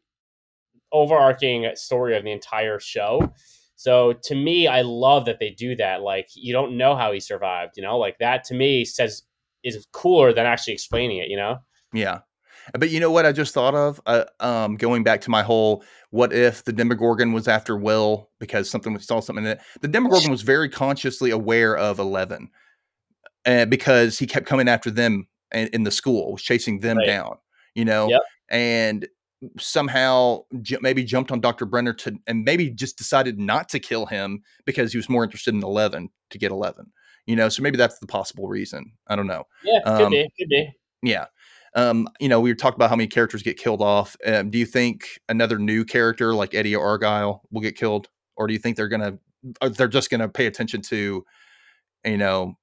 overarching 0.92 1.70
story 1.76 2.16
of 2.16 2.24
the 2.24 2.32
entire 2.32 2.80
show. 2.80 3.34
So 3.76 4.14
to 4.24 4.36
me, 4.36 4.68
I 4.68 4.82
love 4.82 5.26
that 5.26 5.40
they 5.40 5.52
do 5.52 5.76
that. 5.76 6.02
Like 6.02 6.30
you 6.34 6.54
don't 6.54 6.78
know 6.78 6.96
how 6.96 7.12
he 7.12 7.20
survived, 7.20 7.74
you 7.78 7.84
know, 7.84 7.98
like 7.98 8.18
that 8.20 8.44
to 8.46 8.54
me 8.54 8.86
says 8.86 9.24
is 9.64 9.86
cooler 9.92 10.34
than 10.34 10.46
actually 10.46 10.74
explaining 10.74 11.18
it, 11.18 11.30
you 11.30 11.38
know? 11.38 11.58
Yeah. 11.94 12.20
But 12.74 12.90
you 12.90 13.00
know 13.00 13.12
what 13.12 13.26
I 13.26 13.32
just 13.32 13.54
thought 13.54 13.76
of? 13.76 14.02
Uh, 14.06 14.26
um, 14.40 14.76
going 14.76 15.04
back 15.04 15.22
to 15.22 15.30
my 15.30 15.44
whole 15.44 15.84
what 16.12 16.32
if 16.34 16.64
the 16.64 16.74
Demogorgon 16.74 17.34
was 17.34 17.48
after 17.48 17.76
Will 17.78 18.30
because 18.40 18.70
something 18.70 18.98
saw 19.00 19.20
something 19.20 19.46
in 19.46 19.52
it. 19.52 19.60
The 19.82 19.88
Demogorgon 19.88 20.32
was 20.32 20.42
very 20.42 20.70
consciously 20.70 21.32
aware 21.32 21.76
of 21.78 22.00
Eleven, 22.00 22.50
uh, 23.46 23.66
because 23.66 24.18
he 24.20 24.26
kept 24.28 24.46
coming 24.46 24.68
after 24.70 24.90
them 24.92 25.28
in, 25.54 25.68
in 25.70 25.84
the 25.84 25.92
school, 25.92 26.32
was 26.34 26.42
chasing 26.44 26.80
them 26.80 26.98
Right. 26.98 27.08
down. 27.08 27.38
You 27.76 27.86
know, 27.86 28.10
Yep. 28.10 28.22
and 28.50 29.08
somehow 29.60 30.44
ju- 30.62 30.80
maybe 30.82 31.04
jumped 31.04 31.32
on 31.32 31.40
Doctor 31.40 31.66
Brenner 31.66 31.94
to, 31.94 32.18
and 32.26 32.44
maybe 32.44 32.70
just 32.70 32.98
decided 32.98 33.38
not 33.40 33.70
to 33.70 33.80
kill 33.80 34.06
him 34.08 34.42
because 34.66 34.92
he 34.92 34.98
was 34.98 35.10
more 35.10 35.24
interested 35.24 35.54
in 35.54 35.62
Eleven 35.64 36.10
to 36.32 36.38
get 36.38 36.52
Eleven. 36.52 36.92
You 37.26 37.36
know, 37.36 37.50
so 37.50 37.62
maybe 37.62 37.78
that's 37.78 38.00
the 38.00 38.08
possible 38.08 38.48
reason. 38.48 38.94
I 39.08 39.16
don't 39.16 39.28
know. 39.28 39.44
Yeah, 39.64 39.80
could 39.86 40.06
Um, 40.06 40.12
be, 40.12 40.30
could 40.40 40.50
be. 40.50 40.72
Yeah. 41.04 41.26
Um, 41.78 42.10
you 42.20 42.28
know, 42.28 42.42
we 42.42 42.54
talked 42.56 42.76
about 42.76 42.90
how 42.90 42.96
many 42.96 43.08
characters 43.08 43.44
get 43.44 43.58
killed 43.58 43.84
off. 43.84 44.18
Um, 44.26 44.50
do 44.50 44.58
you 44.58 44.66
think 44.66 45.20
another 45.30 45.60
new 45.60 45.86
character 45.86 46.34
like 46.34 46.56
Eddie 46.56 46.76
or 46.76 46.84
Argyle 46.86 47.44
will 47.52 47.62
get 47.62 47.78
killed, 47.78 48.10
or 48.36 48.48
do 48.48 48.54
you 48.54 48.60
think 48.60 48.76
they're 48.76 48.88
gonna, 48.88 49.20
or 49.62 49.70
they're 49.70 49.88
just 49.88 50.10
gonna 50.10 50.28
pay 50.28 50.48
attention 50.48 50.82
to, 50.82 51.24
you 52.04 52.18
know, 52.18 52.58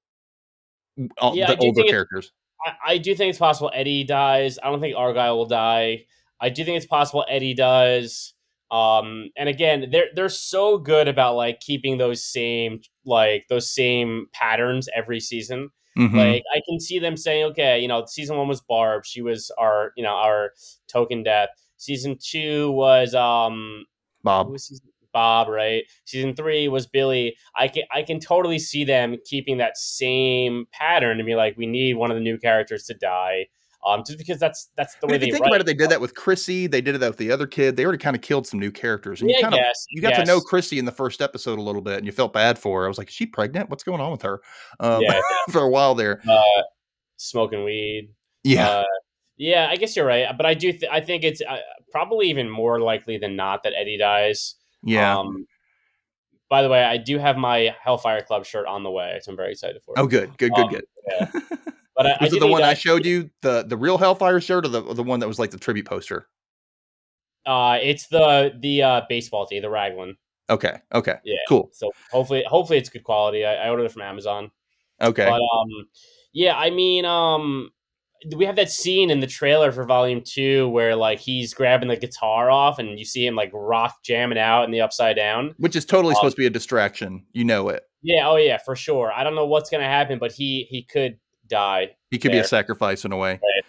all, 1.18 1.36
Yeah, 1.36 1.54
the 1.54 1.58
older 1.58 1.84
characters? 1.84 2.32
I, 2.66 2.94
I 2.94 2.98
do 2.98 3.14
think 3.14 3.30
it's 3.30 3.38
possible 3.38 3.70
Eddie 3.72 4.02
dies. 4.02 4.58
I 4.60 4.70
don't 4.70 4.80
think 4.80 4.96
Argyle 4.96 5.38
will 5.38 5.46
die. 5.46 6.06
I 6.40 6.48
do 6.48 6.64
think 6.64 6.76
it's 6.76 6.86
possible 6.86 7.24
Eddie 7.28 7.54
does. 7.54 8.34
Um, 8.70 9.30
and 9.36 9.48
again, 9.48 9.88
they're 9.92 10.08
they're 10.14 10.28
so 10.28 10.78
good 10.78 11.06
about 11.08 11.36
like 11.36 11.60
keeping 11.60 11.98
those 11.98 12.24
same 12.24 12.80
like 13.04 13.44
those 13.48 13.72
same 13.72 14.26
patterns 14.32 14.88
every 14.94 15.20
season. 15.20 15.70
Mhm. 15.98 16.14
Like 16.16 16.42
I 16.54 16.60
can 16.68 16.80
see 16.80 16.98
them 16.98 17.16
saying, 17.16 17.44
okay, 17.52 17.78
you 17.78 17.86
know, 17.88 18.04
season 18.06 18.36
one 18.36 18.48
was 18.48 18.60
Barb. 18.62 19.04
She 19.06 19.22
was 19.22 19.50
our, 19.58 19.92
you 19.96 20.02
know, 20.02 20.14
our 20.14 20.52
token 20.88 21.22
death. 21.22 21.50
Season 21.76 22.16
two 22.20 22.70
was 22.72 23.14
um 23.14 23.84
Bob. 24.24 24.48
was 24.50 24.66
season 24.66 24.86
Bob, 25.12 25.48
right? 25.48 25.84
Season 26.06 26.34
three 26.34 26.66
was 26.66 26.86
Billy. 26.88 27.36
I 27.56 27.68
can 27.68 27.84
I 27.92 28.02
can 28.02 28.18
totally 28.18 28.58
see 28.58 28.82
them 28.84 29.16
keeping 29.24 29.58
that 29.58 29.76
same 29.76 30.66
pattern 30.72 31.20
and 31.20 31.26
be 31.26 31.36
like, 31.36 31.56
we 31.56 31.66
need 31.66 31.94
one 31.94 32.10
of 32.10 32.16
the 32.16 32.22
new 32.22 32.38
characters 32.38 32.84
to 32.86 32.94
die. 32.94 33.46
Um, 33.86 34.02
just 34.06 34.18
because 34.18 34.38
that's 34.38 34.70
that's 34.76 34.94
the 34.94 35.00
But 35.02 35.10
way 35.10 35.14
if 35.16 35.20
they 35.20 35.26
you 35.26 35.32
think 35.32 35.42
write. 35.42 35.48
about 35.52 35.60
it, 35.60 35.66
they 35.66 35.74
did 35.74 35.90
that 35.90 36.00
with 36.00 36.14
Chrissy. 36.14 36.66
They 36.66 36.80
did 36.80 36.94
it 36.94 37.00
with 37.00 37.18
the 37.18 37.30
other 37.30 37.46
kid. 37.46 37.76
They 37.76 37.84
already 37.84 37.98
kind 37.98 38.16
of 38.16 38.22
killed 38.22 38.46
some 38.46 38.58
new 38.58 38.70
characters, 38.70 39.20
and 39.20 39.28
Yeah, 39.30 39.36
you 39.36 39.46
I 39.46 39.50
kind 39.50 39.54
of 39.54 39.60
you 39.90 40.00
got 40.02 40.14
to 40.14 40.24
know. 40.24 40.40
Chrissy 40.40 40.78
in 40.78 40.84
the 40.86 40.92
first 40.92 41.20
episode 41.20 41.58
a 41.58 41.62
little 41.62 41.82
bit, 41.82 41.98
and 41.98 42.06
you 42.06 42.12
felt 42.12 42.32
bad 42.32 42.58
for 42.58 42.80
her. 42.80 42.86
I 42.86 42.88
was 42.88 42.96
like, 42.98 43.08
is 43.08 43.14
she 43.14 43.26
pregnant? 43.26 43.68
What's 43.70 43.84
going 43.84 44.00
on 44.00 44.10
with 44.10 44.22
her? 44.22 44.40
Um, 44.80 45.02
Yeah, 45.02 45.20
for 45.50 45.60
a 45.62 45.68
while 45.68 45.94
there. 45.94 46.20
uh, 46.28 46.62
smoking 47.16 47.64
weed. 47.64 48.08
Yeah, 48.42 48.68
Uh, 48.68 48.84
yeah, 49.36 49.68
I 49.70 49.76
guess 49.76 49.96
you're 49.96 50.06
right, 50.06 50.28
but 50.36 50.46
I 50.46 50.54
do. 50.54 50.70
Th- 50.72 50.90
I 50.90 51.00
think 51.00 51.24
it's 51.24 51.42
uh, 51.42 51.58
probably 51.90 52.30
even 52.30 52.48
more 52.48 52.80
likely 52.80 53.18
than 53.18 53.36
not 53.36 53.62
that 53.64 53.72
Eddie 53.76 53.98
dies. 53.98 54.54
yeah. 54.82 55.18
Um, 55.18 55.46
by 56.50 56.62
the 56.62 56.68
way, 56.68 56.84
I 56.84 56.98
do 56.98 57.18
have 57.18 57.36
my 57.36 57.74
Hellfire 57.82 58.22
Club 58.22 58.44
shirt 58.44 58.66
on 58.66 58.82
the 58.82 58.90
way, 58.90 59.18
so 59.22 59.30
I'm 59.32 59.36
very 59.36 59.52
excited 59.52 59.82
for 59.84 59.94
it. 59.96 60.00
oh, 60.00 60.06
good, 60.06 60.36
good, 60.38 60.52
good, 60.54 60.64
um, 60.66 60.70
good. 60.70 60.84
yeah. 61.08 61.30
But 61.96 62.06
I, 62.06 62.10
I 62.12 62.16
Was 62.22 62.30
do 62.30 62.36
it 62.36 62.40
the 62.40 62.46
one 62.48 62.62
I 62.62 62.74
showed 62.74 63.04
you 63.06 63.30
the 63.42 63.64
the 63.64 63.76
real 63.76 63.98
Hellfire 63.98 64.40
shirt, 64.40 64.64
or 64.64 64.68
the 64.68 64.82
the 64.94 65.02
one 65.02 65.20
that 65.20 65.28
was 65.28 65.38
like 65.38 65.50
the 65.50 65.58
tribute 65.58 65.86
poster? 65.86 66.28
Uh, 67.46 67.78
it's 67.82 68.08
the 68.08 68.52
the 68.60 68.82
uh, 68.82 69.00
baseball 69.08 69.46
tee, 69.46 69.60
the 69.60 69.70
Raglan. 69.70 70.16
Okay, 70.50 70.76
okay, 70.92 71.16
Yeah. 71.24 71.36
cool. 71.48 71.70
So 71.72 71.90
hopefully, 72.10 72.44
hopefully 72.46 72.78
it's 72.78 72.88
good 72.90 73.04
quality. 73.04 73.44
I, 73.44 73.66
I 73.66 73.70
ordered 73.70 73.84
it 73.84 73.92
from 73.92 74.02
Amazon. 74.02 74.50
Okay, 75.00 75.24
But 75.24 75.40
um, 75.40 75.68
yeah, 76.32 76.56
I 76.56 76.70
mean, 76.70 77.04
um, 77.04 77.70
we 78.36 78.44
have 78.44 78.56
that 78.56 78.70
scene 78.70 79.10
in 79.10 79.20
the 79.20 79.26
trailer 79.26 79.72
for 79.72 79.84
Volume 79.84 80.22
Two 80.24 80.68
where 80.68 80.96
like 80.96 81.18
he's 81.20 81.54
grabbing 81.54 81.88
the 81.88 81.96
guitar 81.96 82.50
off, 82.50 82.78
and 82.78 82.98
you 82.98 83.04
see 83.04 83.26
him 83.26 83.34
like 83.36 83.50
rock 83.54 83.96
jamming 84.04 84.38
out 84.38 84.64
in 84.64 84.70
the 84.70 84.80
upside 84.80 85.16
down. 85.16 85.54
which 85.58 85.76
is 85.76 85.84
totally 85.84 86.12
um, 86.12 86.16
supposed 86.16 86.36
to 86.36 86.40
be 86.42 86.46
a 86.46 86.50
distraction. 86.50 87.24
You 87.32 87.44
know 87.44 87.68
it. 87.68 87.82
Yeah, 88.02 88.28
oh 88.28 88.36
yeah, 88.36 88.58
for 88.58 88.76
sure. 88.76 89.12
I 89.12 89.24
don't 89.24 89.34
know 89.34 89.46
what's 89.46 89.70
gonna 89.70 89.84
happen, 89.84 90.18
but 90.18 90.32
he 90.32 90.66
he 90.70 90.82
could 90.82 91.18
die. 91.48 91.96
He 92.10 92.18
could 92.18 92.32
be 92.32 92.38
a 92.38 92.44
sacrifice 92.44 93.04
in 93.04 93.12
a 93.12 93.16
way. 93.16 93.32
Right. 93.32 93.64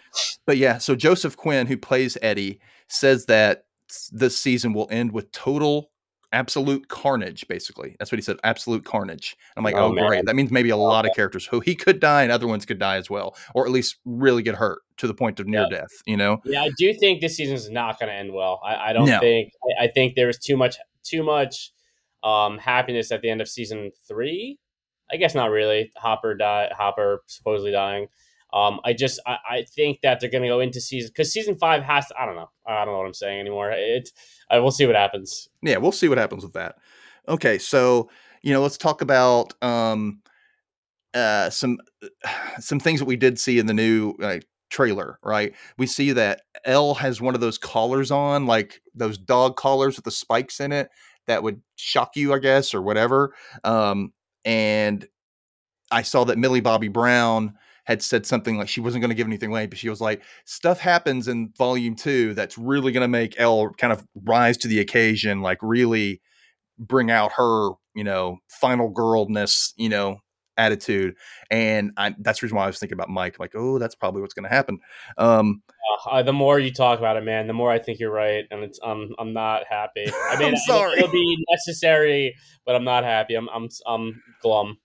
But 0.46 0.56
yeah, 0.56 0.78
so 0.78 0.94
Joseph 0.94 1.36
Quinn, 1.36 1.66
who 1.66 1.76
plays 1.76 2.16
Eddie, 2.22 2.60
says 2.88 3.26
that 3.26 3.64
this 4.12 4.38
season 4.38 4.72
will 4.72 4.88
end 4.90 5.12
with 5.12 5.30
total, 5.32 5.90
absolute 6.32 6.88
carnage. 6.88 7.46
Basically, 7.48 7.96
that's 7.98 8.10
what 8.12 8.18
he 8.18 8.22
said. 8.22 8.36
Absolute 8.44 8.84
carnage. 8.84 9.36
I'm 9.56 9.64
like, 9.64 9.74
Oh, 9.74 9.86
oh, 9.86 9.92
great. 10.08 10.24
That 10.26 10.36
means 10.36 10.50
maybe 10.50 10.70
a 10.70 10.76
lot 10.76 11.06
of 11.06 11.14
characters 11.14 11.46
who 11.46 11.60
he 11.60 11.74
could 11.74 12.00
die 12.00 12.22
and 12.22 12.30
other 12.32 12.46
ones 12.46 12.64
could 12.66 12.78
die 12.78 12.96
as 12.96 13.08
well, 13.10 13.36
or 13.54 13.66
at 13.66 13.72
least 13.72 13.96
really 14.04 14.42
get 14.42 14.54
hurt 14.54 14.80
to 14.98 15.06
the 15.06 15.14
point 15.14 15.40
of 15.40 15.46
near 15.46 15.66
death. 15.70 15.90
You 16.06 16.16
know? 16.16 16.40
Yeah, 16.44 16.62
I 16.62 16.70
do 16.78 16.92
think 16.94 17.20
this 17.20 17.36
season 17.36 17.54
is 17.56 17.70
not 17.70 17.98
going 17.98 18.08
to 18.10 18.14
end 18.14 18.32
well. 18.32 18.60
I, 18.64 18.90
I 18.90 18.92
don't 18.92 19.06
No. 19.06 19.18
think. 19.20 19.52
I, 19.80 19.84
I 19.84 19.88
think 19.88 20.14
there 20.14 20.26
was 20.28 20.38
too 20.38 20.56
much 20.56 20.76
too 21.04 21.22
much 21.22 21.72
um, 22.24 22.58
happiness 22.58 23.12
at 23.12 23.22
the 23.22 23.30
end 23.30 23.40
of 23.40 23.48
season 23.48 23.92
three. 24.08 24.58
I 25.10 25.16
guess 25.16 25.34
not 25.34 25.50
really. 25.50 25.92
Hopper 25.96 26.34
die. 26.34 26.70
Hopper 26.76 27.22
supposedly 27.26 27.72
dying. 27.72 28.08
Um, 28.52 28.80
I 28.84 28.92
just 28.92 29.20
I, 29.26 29.36
I 29.48 29.62
think 29.64 30.00
that 30.02 30.20
they're 30.20 30.30
going 30.30 30.42
to 30.42 30.48
go 30.48 30.60
into 30.60 30.80
season 30.80 31.10
because 31.14 31.32
season 31.32 31.56
five 31.56 31.82
has. 31.82 32.06
To, 32.06 32.20
I 32.20 32.26
don't 32.26 32.36
know. 32.36 32.50
I 32.66 32.84
don't 32.84 32.94
know 32.94 32.98
what 32.98 33.06
I'm 33.06 33.14
saying 33.14 33.40
anymore. 33.40 33.70
It. 33.70 34.10
I 34.50 34.58
we'll 34.60 34.70
see 34.70 34.86
what 34.86 34.96
happens. 34.96 35.48
yeah, 35.62 35.76
we'll 35.76 35.92
see 35.92 36.08
what 36.08 36.18
happens 36.18 36.42
with 36.42 36.54
that. 36.54 36.76
Okay, 37.28 37.58
so 37.58 38.08
you 38.42 38.52
know, 38.52 38.62
let's 38.62 38.78
talk 38.78 39.02
about 39.02 39.52
um, 39.62 40.20
uh, 41.12 41.50
some 41.50 41.78
some 42.60 42.80
things 42.80 43.00
that 43.00 43.06
we 43.06 43.16
did 43.16 43.38
see 43.38 43.58
in 43.58 43.66
the 43.66 43.74
new 43.74 44.14
trailer. 44.70 45.18
Right, 45.22 45.54
we 45.76 45.86
see 45.86 46.12
that 46.12 46.42
El 46.64 46.94
has 46.94 47.20
one 47.20 47.34
of 47.34 47.40
those 47.40 47.58
collars 47.58 48.10
on, 48.10 48.46
like 48.46 48.80
those 48.94 49.18
dog 49.18 49.56
collars 49.56 49.96
with 49.96 50.04
the 50.04 50.10
spikes 50.10 50.60
in 50.60 50.72
it, 50.72 50.88
that 51.26 51.42
would 51.42 51.60
shock 51.76 52.16
you, 52.16 52.32
I 52.32 52.38
guess, 52.38 52.74
or 52.74 52.80
whatever. 52.80 53.34
Um, 53.64 54.12
and 54.46 55.06
I 55.90 56.02
saw 56.02 56.24
that 56.24 56.38
Millie 56.38 56.60
Bobby 56.60 56.88
Brown 56.88 57.54
had 57.84 58.02
said 58.02 58.24
something 58.26 58.56
like 58.56 58.68
she 58.68 58.80
wasn't 58.80 59.02
going 59.02 59.10
to 59.10 59.14
give 59.14 59.26
anything 59.26 59.50
away, 59.50 59.66
but 59.66 59.78
she 59.78 59.88
was 59.88 60.00
like, 60.00 60.22
stuff 60.44 60.80
happens 60.80 61.28
in 61.28 61.52
volume 61.58 61.94
two 61.94 62.32
that's 62.34 62.56
really 62.56 62.92
going 62.92 63.02
to 63.02 63.08
make 63.08 63.38
El 63.38 63.70
kind 63.74 63.92
of 63.92 64.04
rise 64.24 64.56
to 64.58 64.68
the 64.68 64.80
occasion, 64.80 65.42
like 65.42 65.58
really 65.62 66.20
bring 66.78 67.10
out 67.10 67.32
her, 67.32 67.70
you 67.94 68.04
know, 68.04 68.38
final 68.48 68.88
girlness, 68.88 69.74
you 69.76 69.88
know, 69.88 70.18
attitude. 70.56 71.16
And 71.50 71.92
I, 71.96 72.14
that's 72.18 72.40
the 72.40 72.46
reason 72.46 72.56
why 72.56 72.64
I 72.64 72.66
was 72.66 72.78
thinking 72.78 72.94
about 72.94 73.08
Mike. 73.08 73.38
like, 73.38 73.52
oh, 73.54 73.78
that's 73.78 73.94
probably 73.94 74.22
what's 74.22 74.34
going 74.34 74.48
to 74.48 74.54
happen. 74.54 74.78
Um, 75.18 75.62
Uh, 76.10 76.22
the 76.22 76.32
more 76.32 76.58
you 76.58 76.72
talk 76.72 76.98
about 76.98 77.16
it, 77.16 77.24
man, 77.24 77.46
the 77.46 77.52
more 77.52 77.70
I 77.70 77.78
think 77.78 77.98
you're 77.98 78.12
right, 78.12 78.44
and 78.50 78.62
it's 78.62 78.78
I'm 78.82 79.14
I'm 79.18 79.32
not 79.32 79.62
happy. 79.68 80.06
I 80.30 80.38
mean, 80.38 80.48
I'm 80.48 80.56
sorry. 80.56 80.98
it'll 80.98 81.10
be 81.10 81.36
necessary, 81.50 82.34
but 82.64 82.74
I'm 82.74 82.84
not 82.84 83.04
happy. 83.04 83.34
I'm 83.34 83.48
I'm 83.48 83.68
I'm 83.86 84.22
glum. 84.42 84.78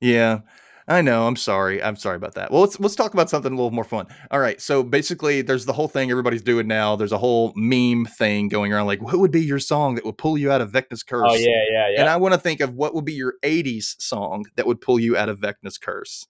Yeah, 0.00 0.40
I 0.88 1.02
know. 1.02 1.26
I'm 1.26 1.36
sorry. 1.36 1.82
I'm 1.82 1.96
sorry 1.96 2.16
about 2.16 2.34
that. 2.36 2.50
Well, 2.50 2.62
let's 2.62 2.80
let's 2.80 2.94
talk 2.94 3.12
about 3.12 3.28
something 3.28 3.52
a 3.52 3.54
little 3.54 3.70
more 3.70 3.84
fun. 3.84 4.06
All 4.30 4.40
right. 4.40 4.58
So 4.58 4.82
basically, 4.82 5.42
there's 5.42 5.66
the 5.66 5.72
whole 5.74 5.86
thing 5.86 6.10
everybody's 6.10 6.42
doing 6.42 6.66
now. 6.66 6.96
There's 6.96 7.12
a 7.12 7.18
whole 7.18 7.52
meme 7.54 8.06
thing 8.06 8.48
going 8.48 8.72
around. 8.72 8.86
Like, 8.86 9.02
what 9.02 9.18
would 9.18 9.30
be 9.30 9.42
your 9.42 9.58
song 9.58 9.96
that 9.96 10.06
would 10.06 10.16
pull 10.16 10.38
you 10.38 10.50
out 10.50 10.62
of 10.62 10.72
Vecna's 10.72 11.02
curse? 11.02 11.28
Oh 11.30 11.34
yeah, 11.34 11.64
yeah, 11.70 11.90
yeah. 11.90 12.00
And 12.00 12.08
I 12.08 12.16
want 12.16 12.32
to 12.32 12.40
think 12.40 12.60
of 12.60 12.74
what 12.74 12.94
would 12.94 13.04
be 13.04 13.12
your 13.12 13.34
'80s 13.44 14.00
song 14.00 14.46
that 14.56 14.66
would 14.66 14.80
pull 14.80 14.98
you 14.98 15.14
out 15.14 15.28
of 15.28 15.38
Vecna's 15.38 15.76
curse. 15.76 16.26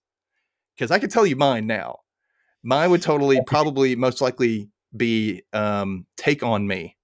Because 0.77 0.91
I 0.91 0.99
can 0.99 1.09
tell 1.09 1.27
you 1.27 1.37
mine 1.37 1.69
now. 1.69 2.01
Mine 2.65 2.91
would 2.91 3.03
totally, 3.03 3.41
probably, 3.47 3.95
most 3.95 4.21
likely 4.21 4.71
be 4.97 5.43
um, 5.53 6.05
"Take 6.17 6.43
on 6.43 6.67
Me." 6.67 6.97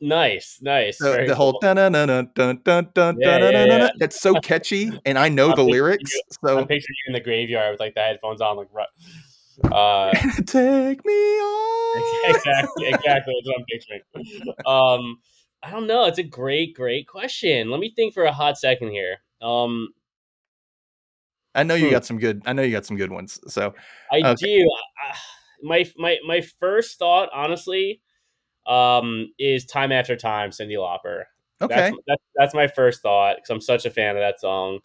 Nice, 0.00 0.58
nice. 0.60 0.98
So 0.98 1.24
the 1.24 1.34
whole 1.34 1.52
cool. 1.52 1.60
dun 1.60 1.76
dun 1.76 1.92
dun 1.92 2.06
dun 2.06 2.30
dun 2.34 2.60
dun 2.64 2.90
dun 2.94 3.18
Yeah, 3.20 3.38
yeah, 3.38 3.50
dun 3.52 3.68
yeah. 3.80 3.88
That's 3.98 4.20
so 4.20 4.34
catchy, 4.40 4.92
and 5.06 5.18
I 5.18 5.28
know 5.28 5.48
I'm 5.50 5.56
the 5.56 5.64
lyrics. 5.64 6.12
you- 6.14 6.22
So 6.44 6.58
I'm 6.58 6.66
picturing 6.66 6.96
you 7.06 7.08
in 7.08 7.12
the 7.14 7.20
graveyard 7.20 7.72
with 7.72 7.80
like 7.80 7.94
the 7.94 8.00
headphones 8.00 8.40
on, 8.40 8.56
like 8.56 8.68
uh, 9.72 10.12
Take 10.46 11.04
me 11.04 11.12
on. 11.40 12.02
exactly, 12.24 12.84
exactly. 12.86 13.34
That's 13.38 13.46
what 13.46 13.58
I'm 13.58 13.64
picturing. 13.64 14.00
Um, 14.66 15.18
I 15.62 15.70
don't 15.70 15.86
know. 15.86 16.04
It's 16.04 16.18
a 16.18 16.22
great, 16.22 16.74
great 16.74 17.08
question. 17.08 17.70
Let 17.70 17.80
me 17.80 17.92
think 17.96 18.12
for 18.12 18.24
a 18.24 18.32
hot 18.32 18.58
second 18.58 18.90
here. 18.90 19.16
Um, 19.40 19.88
I 21.54 21.62
know 21.62 21.74
you 21.74 21.86
Hmm. 21.86 21.92
got 21.92 22.04
some 22.04 22.18
good. 22.18 22.42
I 22.44 22.52
know 22.52 22.62
you 22.62 22.72
got 22.72 22.84
some 22.84 22.98
good 22.98 23.10
ones. 23.10 23.40
So 23.48 23.74
I 24.12 24.20
Okay. 24.22 24.34
do. 24.58 24.68
I, 25.02 25.16
my 25.62 25.90
my 25.96 26.18
my 26.26 26.42
first 26.60 26.98
thought, 26.98 27.30
honestly, 27.32 28.02
um, 28.66 29.32
is 29.38 29.64
"Time 29.64 29.92
After 29.92 30.16
Time" 30.16 30.50
Cyndi 30.50 30.76
Lauper. 30.76 31.24
okay, 31.60 31.74
That's, 31.76 31.96
that's, 32.06 32.22
that's 32.34 32.54
my 32.54 32.66
first 32.66 33.02
thought 33.02 33.36
because 33.36 33.50
I'm 33.50 33.60
such 33.60 33.86
a 33.86 33.90
fan 33.90 34.16
of 34.16 34.20
that 34.20 34.40
song. 34.40 34.80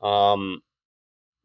Um, 0.00 0.60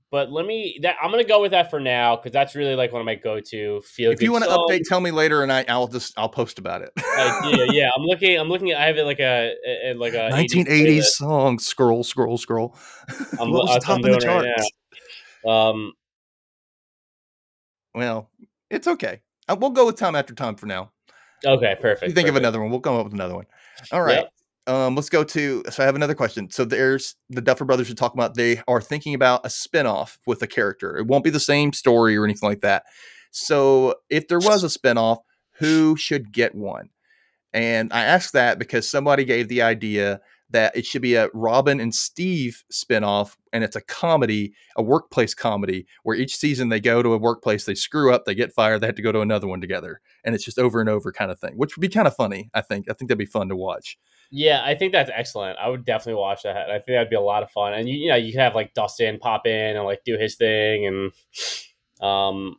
but 0.10 0.32
let 0.32 0.46
me. 0.46 0.80
That 0.84 0.96
I'm 1.02 1.12
gonna 1.12 1.24
go 1.24 1.42
with 1.42 1.52
that 1.52 1.70
for 1.70 1.80
now 1.80 2.16
because 2.16 2.32
that's 2.32 2.56
really 2.56 2.76
like 2.76 2.92
one 2.94 3.02
of 3.02 3.06
my 3.06 3.16
go-to 3.16 3.82
feel. 3.82 4.12
if 4.12 4.22
you 4.22 4.32
want 4.32 4.46
to 4.46 4.50
update, 4.50 4.84
tell 4.86 5.02
me 5.02 5.12
later, 5.12 5.44
and 5.44 5.52
I, 5.52 5.66
I'll 5.68 5.88
just 5.88 6.18
I'll 6.18 6.30
post 6.30 6.60
about 6.60 6.82
it. 6.82 6.92
idea, 7.18 7.66
yeah, 7.72 7.90
I'm 7.96 8.04
looking. 8.04 8.40
I'm 8.40 8.48
looking. 8.48 8.74
I 8.74 8.86
have 8.86 8.98
it 8.98 9.04
like 9.04 9.20
a, 9.20 9.54
a 9.84 9.94
like 9.96 10.14
a 10.14 10.30
1980s 10.32 10.66
playlist. 10.66 11.04
song. 11.04 11.60
Scroll, 11.60 12.04
scroll, 12.04 12.38
scroll. 12.38 12.78
I'm, 13.40 13.52
what 13.52 13.66
was 13.66 13.84
top 13.84 14.00
I'm 14.00 14.06
in 14.06 14.12
the 14.12 14.18
right 14.18 14.22
charts? 14.22 14.72
now. 15.44 15.52
Um, 15.52 15.94
Well, 17.98 18.30
it's 18.70 18.88
okay. 18.88 19.22
Uh, 19.50 19.56
we'll 19.60 19.72
go 19.72 19.88
with 19.88 19.96
time 19.96 20.16
after 20.16 20.36
time 20.36 20.56
for 20.56 20.68
now. 20.68 20.92
Okay, 21.46 21.76
perfect. 21.80 22.10
you 22.10 22.16
think 22.16 22.30
of 22.30 22.36
another 22.36 22.60
one, 22.60 22.70
we'll 22.70 22.80
come 22.80 22.96
up 22.96 23.06
with 23.06 23.14
another 23.14 23.36
one. 23.36 23.46
All 23.92 24.02
right. 24.02 24.26
Um, 24.68 24.96
let's 24.96 25.10
go 25.10 25.24
to. 25.24 25.64
So 25.70 25.82
I 25.82 25.86
have 25.86 25.96
another 25.96 26.16
question. 26.16 26.50
So 26.52 26.66
there's 26.66 27.16
the 27.30 27.42
Duffer 27.42 27.64
Brothers 27.64 27.90
are 27.90 27.96
talking 27.96 28.20
about. 28.20 28.36
They 28.36 28.62
are 28.68 28.82
thinking 28.82 29.14
about 29.14 29.46
a 29.46 29.50
spinoff 29.50 30.18
with 30.28 30.42
a 30.42 30.48
character. 30.48 30.98
It 30.98 31.08
won't 31.08 31.24
be 31.24 31.30
the 31.30 31.40
same 31.40 31.72
story 31.72 32.18
or 32.18 32.26
anything 32.26 32.50
like 32.50 32.62
that. 32.62 32.84
So 33.32 33.96
if 34.10 34.28
there 34.28 34.40
was 34.40 34.64
a 34.64 34.68
spinoff, 34.68 35.20
who 35.60 35.96
should 35.96 36.34
get 36.34 36.54
one? 36.54 36.90
And 37.54 37.94
I 37.94 38.04
asked 38.04 38.34
that 38.34 38.60
because 38.60 38.90
somebody 38.90 39.24
gave 39.24 39.48
the 39.48 39.62
idea 39.62 40.20
that 40.50 40.76
it 40.76 40.86
should 40.86 41.02
be 41.02 41.16
a 41.16 41.30
Robin 41.34 41.80
and 41.80 41.94
Steve 41.94 42.64
spinoff, 42.72 43.36
and 43.52 43.64
it's 43.64 43.76
a 43.76 43.82
comedy, 43.82 44.54
a 44.78 44.84
workplace 44.84 45.34
comedy, 45.34 45.86
where 46.04 46.16
each 46.16 46.36
season 46.36 46.70
they 46.70 46.80
go 46.80 47.04
to 47.04 47.14
a 47.14 47.18
workplace, 47.18 47.66
they 47.66 47.76
screw 47.76 48.14
up, 48.14 48.26
they 48.26 48.36
get 48.36 48.54
fired, 48.54 48.80
they 48.80 48.88
have 48.88 48.96
to 48.96 49.02
go 49.02 49.12
to 49.12 49.22
another 49.22 49.48
one 49.48 49.62
together, 49.62 50.00
and 50.24 50.34
it's 50.36 50.46
just 50.46 50.60
over 50.60 50.80
and 50.80 50.90
over 50.90 51.12
kind 51.12 51.32
of 51.32 51.40
thing, 51.40 51.54
which 51.56 51.76
would 51.76 51.82
be 51.82 51.90
kind 51.90 52.08
of 52.08 52.16
funny. 52.16 52.50
I 52.54 52.62
think. 52.62 52.90
I 52.90 52.94
think 52.94 53.10
that'd 53.10 53.18
be 53.18 53.26
fun 53.26 53.50
to 53.50 53.56
watch. 53.56 53.98
Yeah, 54.32 54.62
I 54.64 54.76
think 54.76 54.92
that's 54.92 55.12
excellent. 55.14 55.58
I 55.58 55.70
would 55.70 55.86
definitely 55.86 56.20
watch 56.20 56.44
that. 56.44 56.70
I 56.70 56.80
think 56.80 56.88
that'd 56.88 57.10
be 57.10 57.16
a 57.16 57.22
lot 57.22 57.44
of 57.44 57.52
fun. 57.52 57.74
And 57.74 57.88
you, 57.88 57.96
you 57.96 58.10
know, 58.10 58.16
you 58.16 58.34
could 58.34 58.42
have 58.42 58.56
like 58.56 58.74
Dustin 58.74 59.20
pop 59.20 59.48
in 59.48 59.78
and 59.78 59.86
like 59.86 60.04
do 60.06 60.18
his 60.18 60.36
thing, 60.36 60.86
and 60.86 62.08
um, 62.08 62.58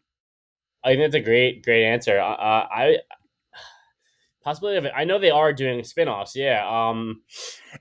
I 0.84 0.90
think 0.90 1.00
that's 1.00 1.14
a 1.14 1.20
great, 1.20 1.64
great 1.64 1.84
answer. 1.84 2.18
Uh, 2.18 2.36
I 2.70 2.98
possibility 4.48 4.78
of 4.78 4.84
it. 4.84 4.92
I 4.96 5.04
know 5.04 5.18
they 5.18 5.30
are 5.30 5.52
doing 5.52 5.82
spin-offs. 5.84 6.34
Yeah. 6.34 6.66
Um, 6.68 7.22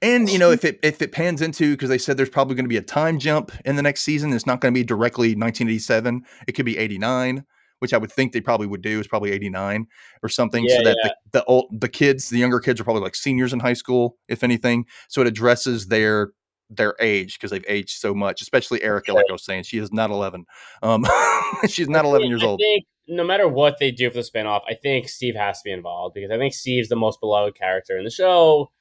And 0.01 0.29
you 0.29 0.37
know, 0.39 0.51
if 0.51 0.65
it 0.65 0.79
if 0.83 1.01
it 1.01 1.11
pans 1.11 1.41
into 1.41 1.71
because 1.73 1.89
they 1.89 1.97
said 1.97 2.17
there's 2.17 2.29
probably 2.29 2.55
going 2.55 2.65
to 2.65 2.69
be 2.69 2.77
a 2.77 2.81
time 2.81 3.19
jump 3.19 3.51
in 3.65 3.75
the 3.75 3.81
next 3.81 4.01
season, 4.03 4.33
it's 4.33 4.45
not 4.45 4.61
going 4.61 4.73
to 4.73 4.77
be 4.79 4.83
directly 4.83 5.29
1987. 5.29 6.23
It 6.47 6.51
could 6.53 6.65
be 6.65 6.77
89, 6.77 7.45
which 7.79 7.93
I 7.93 7.97
would 7.97 8.11
think 8.11 8.33
they 8.33 8.41
probably 8.41 8.67
would 8.67 8.81
do 8.81 8.99
is 8.99 9.07
probably 9.07 9.31
89 9.31 9.87
or 10.23 10.29
something, 10.29 10.65
Yeah, 10.67 10.77
so 10.77 10.83
that 10.83 10.97
the, 11.03 11.39
the 11.39 11.43
old 11.45 11.67
the 11.71 11.89
kids, 11.89 12.29
the 12.29 12.37
younger 12.39 12.59
kids, 12.59 12.79
are 12.81 12.83
probably 12.83 13.03
like 13.03 13.15
seniors 13.15 13.53
in 13.53 13.59
high 13.59 13.73
school, 13.73 14.17
if 14.27 14.43
anything. 14.43 14.85
So 15.07 15.21
it 15.21 15.27
addresses 15.27 15.87
their 15.87 16.31
their 16.69 16.95
age 16.99 17.37
because 17.37 17.51
they've 17.51 17.63
aged 17.69 17.97
so 17.97 18.13
much, 18.13 18.41
especially 18.41 18.83
Erica. 18.83 19.13
Like 19.13 19.25
I 19.29 19.31
was 19.31 19.45
saying, 19.45 19.63
she 19.63 19.77
is 19.77 19.93
not 19.93 20.09
11. 20.09 20.45
Um, 20.83 21.05
she's 21.69 21.87
not 21.87 22.03
11 22.03 22.27
years 22.27 22.43
I 22.43 22.45
old. 22.47 22.59
think 22.59 22.85
no 23.07 23.23
matter 23.23 23.47
what 23.47 23.77
they 23.79 23.91
do 23.91 24.09
for 24.09 24.17
the 24.17 24.21
spinoff, 24.21 24.61
I 24.69 24.73
think 24.73 25.07
Steve 25.09 25.35
has 25.35 25.59
to 25.59 25.65
be 25.65 25.71
involved 25.71 26.15
because 26.15 26.31
I 26.31 26.37
think 26.37 26.53
Steve's 26.53 26.89
the 26.89 26.95
most 26.95 27.19
beloved 27.19 27.55
character 27.55 27.97
in 27.97 28.03
the 28.03 28.11
show. 28.11 28.71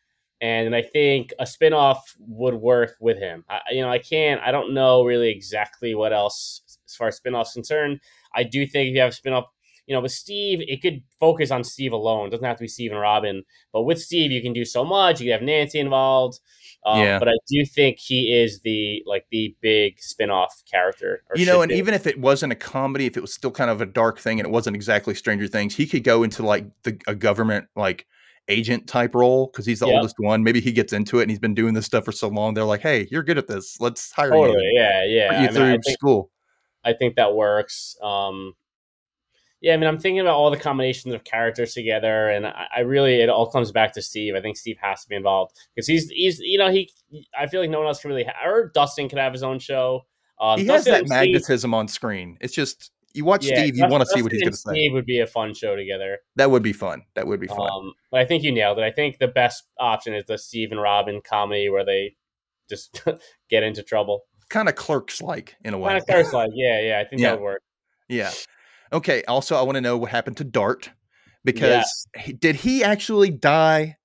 And 0.41 0.75
I 0.75 0.83
think 0.83 1.33
a 1.39 1.45
spinoff 1.45 1.99
would 2.19 2.55
work 2.55 2.97
with 3.01 3.19
him. 3.19 3.45
I, 3.49 3.61
you 3.71 3.81
know, 3.81 3.89
I 3.89 3.99
can't, 3.99 4.41
I 4.43 4.51
don't 4.51 4.75
know 4.75 5.03
really 5.03 5.31
exactly 5.31 5.95
what 5.95 6.13
else 6.13 6.61
as 6.87 6.95
far 6.95 7.09
as 7.09 7.19
spinoffs 7.19 7.55
concerned. 7.55 8.01
I 8.35 8.43
do 8.43 8.67
think 8.67 8.89
if 8.89 8.95
you 8.95 9.01
have 9.01 9.13
a 9.13 9.17
spinoff, 9.17 9.47
you 9.87 9.95
know, 9.95 10.03
with 10.03 10.13
Steve, 10.13 10.61
it 10.67 10.83
could 10.83 11.03
focus 11.19 11.51
on 11.51 11.65
Steve 11.65 11.93
alone. 11.93 12.27
It 12.27 12.31
doesn't 12.31 12.45
have 12.45 12.57
to 12.57 12.65
be 12.65 12.69
Steve 12.69 12.91
and 12.91 13.01
Robin. 13.01 13.45
But 13.73 13.83
with 13.85 14.01
Steve, 14.01 14.31
you 14.31 14.43
can 14.43 14.53
do 14.53 14.65
so 14.65 14.85
much. 14.85 15.21
You 15.21 15.27
can 15.27 15.33
have 15.41 15.43
Nancy 15.43 15.79
involved. 15.79 16.41
Um, 16.87 17.01
Yeah. 17.01 17.19
But 17.19 17.29
I 17.29 17.35
do 17.49 17.67
think 17.67 17.99
he 17.99 18.33
is 18.33 18.61
the 18.61 19.03
like 19.07 19.27
the 19.31 19.55
big 19.61 19.99
spin-off 20.01 20.63
character. 20.71 21.23
or 21.29 21.37
you 21.37 21.45
know, 21.45 21.61
and 21.63 21.71
be. 21.71 21.75
even 21.77 21.93
if 21.95 22.07
it 22.07 22.19
wasn't 22.21 22.53
a 22.53 22.57
comedy, 22.57 23.07
if 23.07 23.17
it 23.17 23.21
was 23.21 23.35
still 23.35 23.51
kind 23.51 23.71
of 23.71 23.81
a 23.81 23.87
dark 23.87 24.19
thing 24.21 24.39
and 24.39 24.47
it 24.47 24.53
wasn't 24.53 24.77
exactly 24.77 25.15
Stranger 25.15 25.49
Things, 25.49 25.75
he 25.75 25.87
could 25.87 26.05
go 26.05 26.23
into 26.23 26.43
like 26.45 26.65
the 26.85 26.99
a 27.09 27.15
government 27.15 27.67
like 27.75 28.07
agent 28.49 28.87
type 28.87 29.13
role 29.17 29.49
because 29.49 29.67
he's 29.67 29.81
the 29.81 29.87
Yep. 29.89 29.97
oldest 29.97 30.15
one. 30.19 30.45
Maybe 30.45 30.61
he 30.61 30.71
gets 30.71 30.93
into 30.93 31.19
it 31.19 31.23
and 31.23 31.31
he's 31.31 31.41
been 31.41 31.55
doing 31.55 31.75
this 31.75 31.87
stuff 31.87 32.05
for 32.05 32.13
so 32.13 32.29
long. 32.29 32.55
They're 32.55 32.63
like, 32.65 32.83
"Hey, 32.83 33.09
you're 33.11 33.25
good 33.25 33.39
at 33.39 33.49
this. 33.49 33.81
Let's 33.81 34.13
hire 34.13 34.31
totally, 34.31 34.63
you. 34.63 34.73
yeah, 34.81 35.05
yeah. 35.05 35.29
Put 35.29 35.35
I 35.37 35.41
you 35.41 35.47
mean, 35.47 35.55
through 35.57 35.67
I 35.67 35.79
think 35.79 35.85
school." 35.99 36.31
I 36.85 36.93
think 36.93 37.17
that 37.17 37.35
works. 37.35 37.97
Um, 38.01 38.55
yeah, 39.61 39.75
I 39.75 39.77
mean, 39.77 39.89
I'm 39.89 39.99
thinking 39.99 40.21
about 40.21 40.35
all 40.35 40.51
the 40.51 40.57
combinations 40.59 41.15
of 41.15 41.25
characters 41.25 41.73
together, 41.75 42.29
and 42.29 42.47
I, 42.47 42.67
I 42.77 42.81
really 42.81 43.21
it 43.21 43.29
all 43.29 43.51
comes 43.51 43.73
back 43.73 43.93
to 43.95 44.03
Steve. 44.03 44.35
I 44.35 44.41
think 44.41 44.57
Steve 44.57 44.77
has 44.83 45.03
to 45.03 45.09
be 45.09 45.17
involved 45.17 45.57
because 45.75 45.87
he's 45.87 46.11
he's 46.11 46.39
you 46.41 46.59
know 46.59 46.71
he 46.71 46.91
I 47.39 47.47
feel 47.47 47.61
like 47.61 47.71
no 47.71 47.79
one 47.79 47.87
else 47.87 48.01
can 48.01 48.11
really 48.11 48.25
ha- 48.25 48.47
or 48.49 48.71
Dustin 48.75 49.09
could 49.09 49.19
have 49.19 49.33
his 49.33 49.43
own 49.43 49.59
show. 49.59 50.03
Um, 50.41 50.61
he 50.61 50.67
has 50.67 50.85
that 50.85 50.99
and 51.01 51.07
Steve- 51.09 51.17
magnetism 51.19 51.73
on 51.75 51.89
screen. 51.89 52.37
It's 52.41 52.55
just 52.55 52.91
you 53.15 53.25
watch 53.25 53.47
yeah, 53.47 53.57
Steve, 53.57 53.77
you 53.79 53.87
want 53.89 54.03
to 54.03 54.07
see 54.07 54.21
what 54.21 54.31
he's 54.31 54.43
going 54.43 54.53
to 54.53 54.59
say. 54.59 54.71
Steve 54.73 54.93
would 54.93 55.07
be 55.07 55.21
a 55.21 55.27
fun 55.27 55.55
show 55.55 55.75
together. 55.75 56.19
That 56.35 56.51
would 56.51 56.63
be 56.63 56.75
fun. 56.75 57.01
That 57.15 57.27
would 57.27 57.41
be 57.41 57.47
fun. 57.47 57.71
Um, 57.73 57.95
but 58.11 58.21
I 58.21 58.27
think 58.27 58.43
you 58.43 58.53
nailed 58.53 58.79
it. 58.79 58.83
I 58.85 58.91
think 58.91 59.19
the 59.19 59.29
best 59.29 59.65
option 59.81 60.13
is 60.13 60.25
the 60.27 60.37
Steve 60.37 60.71
and 60.71 60.83
Robin 60.83 61.23
comedy 61.27 61.71
where 61.71 61.83
they 61.83 62.15
just 62.69 63.03
get 63.49 63.63
into 63.63 63.83
trouble. 63.83 64.25
kind 64.51 64.69
of 64.69 64.75
clerks 64.75 65.23
like 65.23 65.57
in 65.65 65.73
a 65.73 65.79
way. 65.79 65.89
Kind 65.93 66.03
of 66.03 66.07
curse 66.07 66.33
like, 66.35 66.51
yeah, 66.55 66.79
yeah. 66.83 66.99
I 67.01 67.09
think 67.09 67.23
Yeah. 67.23 67.31
that 67.31 67.39
would 67.41 67.45
work. 67.45 67.63
Yeah. 68.11 68.31
Okay. 68.93 69.23
Also, 69.29 69.57
I 69.57 69.63
want 69.63 69.77
to 69.77 69.81
know 69.81 69.97
what 69.97 70.11
happened 70.11 70.37
to 70.39 70.45
Dart 70.45 70.91
because 71.45 72.07
he, 72.17 72.33
did 72.33 72.57
he 72.57 72.85
actually 72.85 73.31
die? 73.31 73.97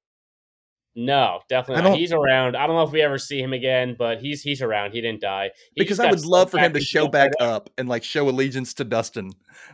No, 0.96 1.40
definitely 1.48 1.84
not. 1.84 1.98
He's 1.98 2.12
around. 2.12 2.58
I 2.58 2.68
don't 2.68 2.76
know 2.76 2.84
if 2.84 2.92
we 2.92 3.02
ever 3.02 3.18
see 3.18 3.42
him 3.42 3.54
again, 3.54 3.96
but 3.98 4.20
he's 4.20 4.42
he's 4.42 4.62
around. 4.62 4.92
He 4.92 5.00
didn't 5.00 5.22
die. 5.22 5.52
He 5.74 5.84
Because 5.84 6.02
I 6.02 6.10
would 6.10 6.26
love 6.26 6.52
for 6.52 6.58
him 6.58 6.74
to 6.74 6.82
show 6.82 7.08
back 7.08 7.32
up 7.40 7.70
and 7.78 7.88
like 7.88 8.04
show 8.04 8.28
allegiance 8.28 8.74
to 8.76 8.84
Dustin. 8.84 9.32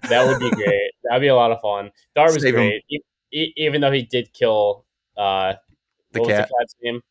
That 0.09 0.27
would 0.27 0.39
be 0.39 0.51
great. 0.51 0.91
That'd 1.03 1.21
be 1.21 1.27
a 1.27 1.35
lot 1.35 1.51
of 1.51 1.59
fun. 1.61 1.91
Dart 2.15 2.33
was 2.33 2.43
Save 2.43 2.53
great, 2.53 2.83
even 3.31 3.81
though 3.81 3.91
he 3.91 4.03
did 4.03 4.31
kill 4.33 4.85
uh, 5.17 5.53
The 6.11 6.19
cat. 6.19 6.49
the 6.49 6.55
cat's 6.59 6.75
name? 6.83 7.01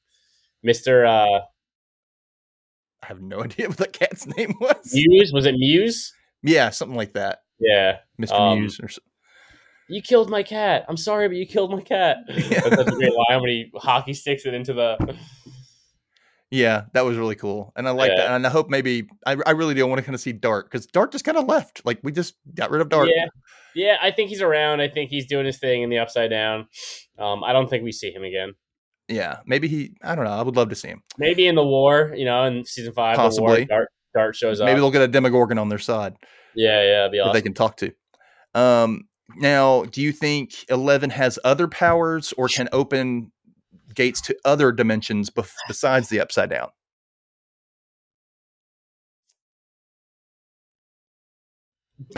Mister 0.63 1.05
uh, 1.05 1.41
I 3.03 3.07
have 3.07 3.21
no 3.21 3.41
idea 3.45 3.69
what 3.69 3.79
the 3.79 3.89
cat's 3.89 4.25
name 4.25 4.55
was. 4.61 4.93
Mews. 4.95 5.33
Was 5.33 5.47
it 5.47 5.57
Mews? 5.57 6.15
yeah, 6.43 6.71
something 6.71 6.97
like 6.97 7.15
that. 7.15 7.41
Yeah. 7.59 7.99
Mr. 8.21 8.33
Um, 8.33 8.61
Mews 8.61 8.79
or 8.83 8.89
so- 8.89 9.01
You 9.89 10.03
killed 10.03 10.31
my 10.31 10.43
cat. 10.43 10.85
I'm 10.89 10.97
sorry, 10.97 11.29
but 11.29 11.37
you 11.37 11.47
killed 11.47 11.71
my 11.73 11.81
cat. 11.81 12.19
That's 12.29 12.49
such 12.77 12.89
a 12.89 12.93
great 12.93 13.13
line 13.13 13.41
when 13.41 13.49
he 13.51 13.71
hockey 13.77 14.15
sticks 14.15 14.47
it 14.47 14.55
into 14.55 14.73
the. 14.73 15.17
Yeah, 16.49 16.83
that 16.95 17.05
was 17.05 17.17
really 17.17 17.35
cool. 17.35 17.73
And 17.75 17.89
I 17.89 17.91
like 17.91 18.11
Yeah. 18.13 18.19
that. 18.29 18.31
And 18.37 18.47
I 18.47 18.51
hope 18.51 18.69
maybe 18.71 19.09
I, 19.27 19.37
I 19.45 19.51
really 19.51 19.75
do 19.75 19.85
want 19.87 19.99
to 19.99 20.05
kind 20.05 20.15
of 20.15 20.21
see 20.21 20.33
Dart 20.33 20.71
because 20.71 20.87
Dart 20.87 21.11
just 21.11 21.25
kind 21.25 21.37
of 21.37 21.47
left. 21.47 21.83
Like 21.85 21.99
we 22.05 22.13
just 22.13 22.35
got 22.55 22.71
rid 22.71 22.81
of 22.81 22.89
Dart. 22.89 23.09
Yeah, 23.13 23.27
yeah. 23.75 23.97
I 24.01 24.13
think 24.13 24.29
he's 24.31 24.41
around. 24.41 24.81
I 24.81 24.87
think 24.89 25.11
he's 25.11 25.27
doing 25.27 25.45
his 25.45 25.59
thing 25.59 25.83
in 25.83 25.91
the 25.91 25.99
Upside 25.99 26.31
Down. 26.31 26.69
Um, 27.19 27.43
I 27.43 27.53
don't 27.53 27.69
think 27.69 27.83
we 27.83 27.91
see 27.91 28.13
him 28.13 28.23
again. 28.23 28.53
Yeah. 29.09 29.39
Maybe 29.45 29.67
he 29.67 29.97
I 30.03 30.15
don't 30.15 30.25
know. 30.25 30.31
I 30.31 30.43
would 30.43 30.55
love 30.55 30.69
to 30.69 30.77
see 30.77 30.87
him. 30.89 31.03
Maybe 31.19 31.49
in 31.49 31.57
the 31.57 31.65
war, 31.67 32.13
you 32.17 32.25
know, 32.25 32.45
in 32.45 32.65
season 32.65 32.93
five, 32.93 33.17
the 33.17 33.23
Possibly. 33.23 33.65
Dart, 33.65 33.89
Dart 34.15 34.37
shows 34.37 34.61
up. 34.61 34.67
Maybe 34.67 34.79
they'll 34.79 34.93
get 34.93 35.03
a 35.03 35.09
Demogorgon 35.09 35.59
on 35.59 35.69
their 35.69 35.81
side. 35.81 36.15
Yeah, 36.57 36.83
yeah, 36.83 36.97
that'd 36.99 37.13
be 37.13 37.19
that 37.19 37.25
awesome. 37.25 37.33
they 37.35 37.43
can 37.43 37.55
talk 37.55 37.77
to. 37.77 37.93
Um, 38.55 39.09
now, 39.37 39.85
do 39.85 40.01
you 40.03 40.13
think 40.13 40.55
Eleven 40.69 41.11
has 41.11 41.39
other 41.45 41.69
powers 41.69 42.33
or 42.37 42.49
can 42.49 42.69
open 42.73 43.33
gates 43.95 44.21
to 44.23 44.37
other 44.45 44.73
dimensions 44.73 45.31
bef- 45.31 45.55
besides 45.69 46.09
the 46.09 46.21
Upside 46.21 46.51
Down? 46.51 46.69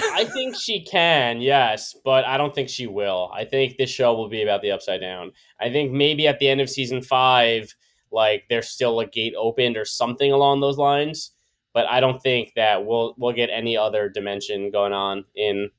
I 0.00 0.24
think 0.24 0.56
she 0.56 0.84
can, 0.84 1.40
yes, 1.40 1.94
but 2.04 2.24
I 2.24 2.36
don't 2.36 2.54
think 2.54 2.68
she 2.68 2.86
will. 2.86 3.30
I 3.32 3.44
think 3.44 3.76
this 3.76 3.90
show 3.90 4.14
will 4.14 4.28
be 4.28 4.42
about 4.42 4.60
the 4.60 4.72
Upside 4.72 5.00
Down. 5.00 5.32
I 5.60 5.70
think 5.70 5.92
maybe 5.92 6.26
at 6.26 6.40
the 6.40 6.48
end 6.48 6.60
of 6.60 6.68
season 6.68 7.00
five, 7.00 7.74
like 8.10 8.44
there's 8.50 8.68
still 8.68 8.98
a 9.00 9.06
gate 9.06 9.34
opened 9.38 9.76
or 9.76 9.84
something 9.84 10.32
along 10.32 10.60
those 10.60 10.78
lines. 10.78 11.32
But 11.74 11.86
I 11.86 12.00
don't 12.00 12.20
think 12.20 12.52
that 12.56 12.84
we'll 12.84 13.14
we'll 13.18 13.34
get 13.34 13.50
any 13.52 13.76
other 13.76 14.08
dimension 14.08 14.70
going 14.70 14.92
on 14.92 15.24
in 15.34 15.70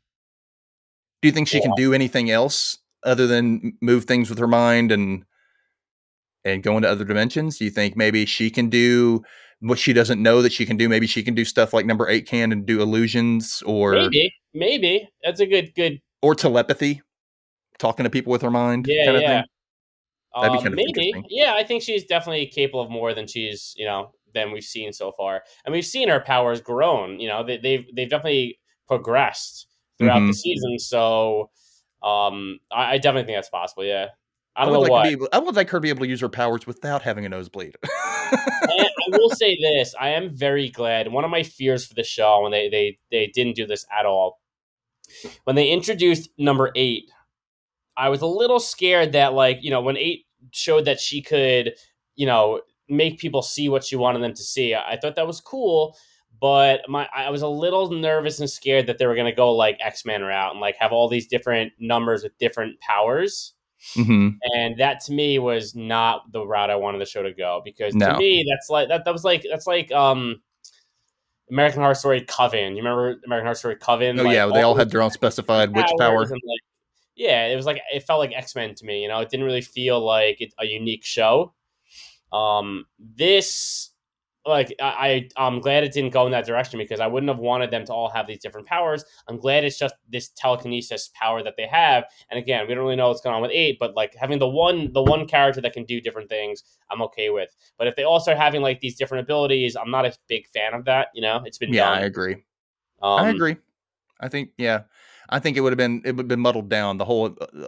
Do 1.21 1.27
you 1.27 1.31
think 1.31 1.47
she 1.47 1.61
can 1.61 1.73
do 1.75 1.93
anything 1.93 2.29
else 2.29 2.77
other 3.03 3.27
than 3.27 3.77
move 3.81 4.05
things 4.05 4.29
with 4.29 4.39
her 4.39 4.47
mind 4.47 4.91
and 4.91 5.25
and 6.45 6.63
go 6.63 6.77
into 6.77 6.89
other 6.89 7.03
dimensions? 7.03 7.57
Do 7.57 7.65
you 7.65 7.71
think 7.71 7.97
maybe 7.97 8.25
she 8.25 8.49
can 8.49 8.69
do 8.69 9.23
what 9.61 9.77
she 9.77 9.91
doesn't 9.91 10.21
know 10.21 10.41
that 10.41 10.53
she 10.53 10.65
can 10.65 10.77
do? 10.77 10.87
Maybe 10.87 11.07
she 11.07 11.23
can 11.23 11.35
do 11.35 11.43
stuff 11.43 11.73
like 11.73 11.85
number 11.85 12.07
eight 12.07 12.27
can 12.27 12.51
and 12.51 12.65
do 12.65 12.81
illusions 12.81 13.61
or 13.65 13.93
maybe 13.93 14.33
maybe 14.53 15.09
that's 15.23 15.39
a 15.39 15.45
good 15.45 15.73
good 15.75 15.99
or 16.21 16.35
telepathy, 16.35 17.01
talking 17.77 18.03
to 18.03 18.09
people 18.09 18.31
with 18.31 18.41
her 18.41 18.51
mind. 18.51 18.85
Yeah, 18.87 19.05
kind 19.05 19.17
of 19.17 19.23
yeah. 19.23 19.43
That'd 20.35 20.51
be 20.51 20.57
Um, 20.57 20.63
kind 20.63 20.67
of 20.67 20.75
maybe. 20.75 21.13
Yeah, 21.29 21.53
I 21.55 21.63
think 21.63 21.81
she's 21.81 22.05
definitely 22.05 22.45
capable 22.47 22.81
of 22.81 22.89
more 22.91 23.13
than 23.13 23.25
she's, 23.25 23.73
you 23.75 23.85
know, 23.85 24.11
than 24.33 24.51
we've 24.51 24.63
seen 24.63 24.93
so 24.93 25.11
far. 25.11 25.43
And 25.65 25.73
we've 25.73 25.85
seen 25.85 26.09
her 26.09 26.19
powers 26.19 26.61
grown. 26.61 27.19
You 27.19 27.29
know, 27.29 27.43
they, 27.43 27.57
they've 27.57 27.85
they've 27.95 28.09
definitely 28.09 28.59
progressed 28.87 29.67
throughout 29.97 30.19
the 30.19 30.31
Mhm. 30.31 30.35
season. 30.35 30.79
So, 30.79 31.49
um, 32.03 32.59
I, 32.71 32.93
I 32.93 32.97
definitely 32.97 33.25
think 33.27 33.37
that's 33.37 33.49
possible. 33.49 33.83
Yeah, 33.83 34.07
I 34.55 34.63
I 34.63 34.65
don't 34.65 34.79
would, 34.79 34.87
know 34.87 34.93
like 34.93 35.11
able, 35.13 35.29
I 35.33 35.39
would 35.39 35.55
like 35.55 35.69
her 35.69 35.77
to 35.77 35.81
be 35.81 35.89
able 35.89 36.01
to 36.05 36.07
use 36.09 36.21
her 36.21 36.29
powers 36.29 36.65
without 36.67 37.01
having 37.03 37.25
a 37.25 37.29
nosebleed. 37.29 37.75
And 38.31 38.87
I 38.87 39.17
will 39.17 39.29
say 39.31 39.57
this: 39.59 39.95
I 39.99 40.09
am 40.09 40.29
very 40.29 40.69
glad. 40.69 41.11
One 41.11 41.23
of 41.25 41.31
my 41.31 41.41
fears 41.43 41.85
for 41.85 41.95
the 41.95 42.03
show 42.03 42.41
when 42.43 42.51
they 42.51 42.69
they 42.69 42.99
they 43.11 43.27
didn't 43.33 43.55
do 43.55 43.65
this 43.65 43.85
at 43.97 44.05
all, 44.05 44.39
when 45.45 45.55
they 45.55 45.69
introduced 45.69 46.29
number 46.37 46.71
eight, 46.75 47.09
I 47.97 48.09
was 48.09 48.21
a 48.21 48.27
little 48.27 48.59
scared 48.59 49.13
that 49.13 49.33
like 49.33 49.59
you 49.61 49.71
know 49.71 49.81
when 49.81 49.97
eight 49.97 50.25
showed 50.51 50.85
that 50.85 50.99
she 50.99 51.21
could 51.21 51.73
you 52.15 52.25
know 52.27 52.61
make 52.89 53.19
people 53.19 53.41
see 53.41 53.69
what 53.69 53.91
you 53.91 53.99
wanted 53.99 54.21
them 54.23 54.33
to 54.33 54.43
see. 54.43 54.73
I, 54.73 54.93
I 54.93 54.97
thought 54.97 55.15
that 55.15 55.27
was 55.27 55.41
cool. 55.41 55.95
But 56.41 56.81
my, 56.87 57.07
I 57.13 57.29
was 57.31 57.41
a 57.41 57.47
little 57.47 57.91
nervous 57.91 58.39
and 58.39 58.49
scared 58.49 58.87
that 58.87 58.97
they 58.97 59.05
were 59.07 59.15
going 59.15 59.25
to 59.25 59.35
go 59.35 59.53
like 59.53 59.77
X 59.81 60.05
Men 60.05 60.21
route 60.23 60.51
and 60.51 60.61
like 60.61 60.77
have 60.77 60.93
all 60.93 61.09
these 61.09 61.27
different 61.27 61.73
numbers 61.79 62.23
with 62.23 62.37
different 62.37 62.79
powers 62.79 63.53
hmm 63.95 64.29
and 64.53 64.77
that 64.79 64.99
to 65.01 65.11
me 65.11 65.39
was 65.39 65.75
not 65.75 66.31
the 66.31 66.45
route 66.45 66.69
I 66.69 66.75
wanted 66.75 66.99
the 66.99 67.05
show 67.05 67.23
to 67.23 67.33
go 67.33 67.61
because 67.63 67.93
No. 67.95 68.13
to 68.13 68.17
me 68.17 68.45
that's 68.49 68.69
like 68.69 68.87
that, 68.89 69.05
that 69.05 69.11
was 69.11 69.23
like 69.23 69.45
that's 69.49 69.67
like 69.67 69.91
um 69.91 70.41
American 71.51 71.81
Horror 71.81 71.95
Story 71.95 72.21
Coven. 72.21 72.75
You 72.75 72.83
remember 72.83 73.19
American 73.25 73.45
Horror 73.47 73.55
Story 73.55 73.75
Coven? 73.75 74.19
Oh 74.19 74.23
Like, 74.23 74.33
yeah, 74.33 74.45
they 74.47 74.61
all 74.61 74.75
had 74.75 74.91
their 74.91 75.01
own 75.01 75.11
specified 75.11 75.73
witch 75.73 75.91
power. 75.97 76.21
and, 76.21 76.29
like, 76.31 76.61
yeah, 77.15 77.47
it 77.47 77.55
was 77.55 77.65
like 77.65 77.81
it 77.93 78.03
felt 78.03 78.19
like 78.19 78.31
X 78.35 78.55
Men 78.55 78.75
to 78.75 78.85
me. 78.85 79.01
You 79.01 79.07
know, 79.07 79.19
it 79.19 79.29
didn't 79.29 79.45
really 79.45 79.61
feel 79.61 79.99
like 79.99 80.41
it, 80.41 80.53
a 80.59 80.65
unique 80.65 81.03
show. 81.03 81.53
Um, 82.31 82.85
this 82.99 83.91
like 84.45 84.73
I, 84.81 85.29
I 85.37 85.47
I'm 85.47 85.59
glad 85.59 85.83
it 85.83 85.93
didn't 85.93 86.11
go 86.11 86.25
in 86.25 86.31
that 86.31 86.45
direction 86.45 86.79
because 86.79 86.99
I 86.99 87.07
wouldn't 87.07 87.29
have 87.29 87.39
wanted 87.39 87.71
them 87.71 87.85
to 87.85 87.93
all 87.93 88.09
have 88.09 88.27
these 88.27 88.39
different 88.39 88.67
powers. 88.67 89.03
I'm 89.27 89.37
glad 89.37 89.63
it's 89.63 89.77
just 89.77 89.95
this 90.09 90.29
telekinesis 90.29 91.11
power 91.13 91.43
that 91.43 91.55
they 91.57 91.67
have. 91.67 92.05
And 92.29 92.39
again, 92.39 92.67
we 92.67 92.73
don't 92.73 92.83
really 92.83 92.95
know 92.95 93.09
what's 93.09 93.21
going 93.21 93.35
on 93.35 93.41
with 93.41 93.51
eight, 93.53 93.77
but 93.79 93.95
like 93.95 94.15
having 94.15 94.39
the 94.39 94.47
one 94.47 94.91
the 94.93 95.03
one 95.03 95.27
character 95.27 95.61
that 95.61 95.73
can 95.73 95.85
do 95.85 96.01
different 96.01 96.29
things, 96.29 96.63
I'm 96.89 97.01
okay 97.03 97.29
with. 97.29 97.49
But 97.77 97.87
if 97.87 97.95
they 97.95 98.03
all 98.03 98.19
start 98.19 98.37
having 98.37 98.61
like 98.61 98.79
these 98.79 98.95
different 98.95 99.23
abilities, 99.23 99.75
I'm 99.75 99.91
not 99.91 100.05
a 100.05 100.13
big 100.27 100.47
fan 100.47 100.73
of 100.73 100.85
that. 100.85 101.07
You 101.13 101.21
know, 101.21 101.41
it's 101.45 101.57
been 101.57 101.73
Yeah, 101.73 101.89
I 101.89 102.01
agree. 102.01 102.43
Um, 103.01 103.19
I 103.19 103.29
agree. 103.29 103.57
I 104.19 104.27
think 104.27 104.51
yeah, 104.57 104.81
I 105.29 105.39
think 105.39 105.57
it 105.57 105.61
would 105.61 105.71
have 105.71 105.77
been 105.77 106.01
it 106.05 106.15
would 106.15 106.23
have 106.23 106.27
been 106.27 106.39
muddled 106.39 106.69
down. 106.69 106.97
The 106.97 107.05
whole 107.05 107.37
uh, 107.39 107.67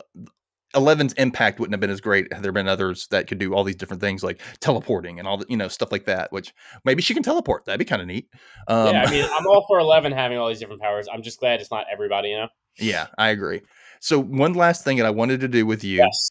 Eleven's 0.75 1.13
impact 1.13 1.59
wouldn't 1.59 1.73
have 1.73 1.81
been 1.81 1.89
as 1.89 1.99
great 2.01 2.31
had 2.31 2.43
there 2.43 2.51
been 2.51 2.67
others 2.67 3.07
that 3.11 3.27
could 3.27 3.37
do 3.39 3.53
all 3.53 3.63
these 3.63 3.75
different 3.75 4.01
things 4.01 4.23
like 4.23 4.39
teleporting 4.61 5.19
and 5.19 5.27
all 5.27 5.37
the 5.37 5.45
you 5.49 5.57
know 5.57 5.67
stuff 5.67 5.91
like 5.91 6.05
that. 6.05 6.31
Which 6.31 6.53
maybe 6.85 7.01
she 7.01 7.13
can 7.13 7.23
teleport. 7.23 7.65
That'd 7.65 7.79
be 7.79 7.85
kind 7.85 8.01
of 8.01 8.07
neat. 8.07 8.29
Um, 8.67 8.93
yeah, 8.93 9.03
I 9.05 9.11
mean, 9.11 9.25
I'm 9.25 9.47
all 9.47 9.65
for 9.67 9.79
Eleven 9.79 10.11
having 10.11 10.37
all 10.37 10.47
these 10.47 10.59
different 10.59 10.81
powers. 10.81 11.07
I'm 11.11 11.21
just 11.21 11.39
glad 11.39 11.59
it's 11.59 11.71
not 11.71 11.85
everybody. 11.91 12.29
You 12.29 12.37
know. 12.37 12.47
yeah, 12.77 13.07
I 13.17 13.29
agree. 13.29 13.61
So 13.99 14.19
one 14.19 14.53
last 14.53 14.83
thing 14.83 14.97
that 14.97 15.05
I 15.05 15.11
wanted 15.11 15.41
to 15.41 15.47
do 15.47 15.65
with 15.65 15.83
you. 15.83 15.97
Yes. 15.97 16.29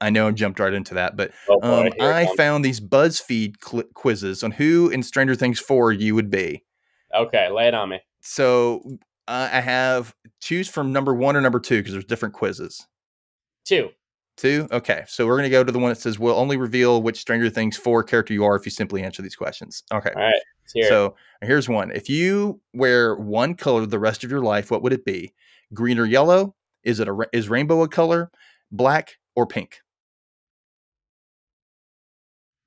I 0.00 0.10
know 0.10 0.26
I 0.26 0.32
jumped 0.32 0.58
right 0.58 0.72
into 0.74 0.94
that, 0.94 1.16
but 1.16 1.30
Oh 1.48 1.60
boy, 1.60 1.86
um, 1.86 1.92
I 2.00 2.26
found 2.36 2.64
these 2.64 2.80
BuzzFeed 2.80 3.54
cl- 3.62 3.84
quizzes 3.94 4.42
on 4.42 4.50
who 4.50 4.88
in 4.90 5.00
Stranger 5.02 5.36
Things 5.36 5.60
4 5.60 5.92
you 5.92 6.16
would 6.16 6.28
be. 6.28 6.64
okay, 7.14 7.48
lay 7.50 7.68
it 7.68 7.74
on 7.74 7.88
me. 7.90 8.00
So 8.20 8.82
Uh, 9.28 9.48
I 9.52 9.60
have 9.60 10.12
choose 10.40 10.68
from 10.68 10.92
number 10.92 11.14
one 11.14 11.36
or 11.36 11.40
number 11.40 11.60
two 11.60 11.78
because 11.78 11.92
there's 11.92 12.04
different 12.04 12.34
quizzes. 12.34 12.84
Two. 13.64 13.90
Two. 14.36 14.66
Okay, 14.72 15.04
so 15.06 15.26
we're 15.26 15.36
gonna 15.36 15.50
go 15.50 15.62
to 15.62 15.70
the 15.72 15.78
one 15.78 15.90
that 15.90 16.00
says 16.00 16.18
we'll 16.18 16.38
only 16.38 16.56
reveal 16.56 17.02
which 17.02 17.20
Stranger 17.20 17.50
Things 17.50 17.76
four 17.76 18.02
character 18.02 18.32
you 18.32 18.44
are 18.44 18.56
if 18.56 18.64
you 18.64 18.70
simply 18.70 19.02
answer 19.02 19.22
these 19.22 19.36
questions. 19.36 19.84
Okay. 19.92 20.10
All 20.16 20.22
right. 20.22 20.42
It. 20.74 20.88
So 20.88 21.16
here's 21.42 21.68
one. 21.68 21.90
If 21.90 22.08
you 22.08 22.60
wear 22.72 23.14
one 23.16 23.54
color 23.54 23.84
the 23.84 23.98
rest 23.98 24.24
of 24.24 24.30
your 24.30 24.40
life, 24.40 24.70
what 24.70 24.82
would 24.82 24.92
it 24.92 25.04
be? 25.04 25.34
Green 25.74 25.98
or 25.98 26.06
yellow? 26.06 26.54
Is 26.82 26.98
it 26.98 27.08
a 27.08 27.28
is 27.32 27.48
rainbow 27.48 27.82
a 27.82 27.88
color? 27.88 28.30
Black 28.70 29.18
or 29.36 29.46
pink? 29.46 29.80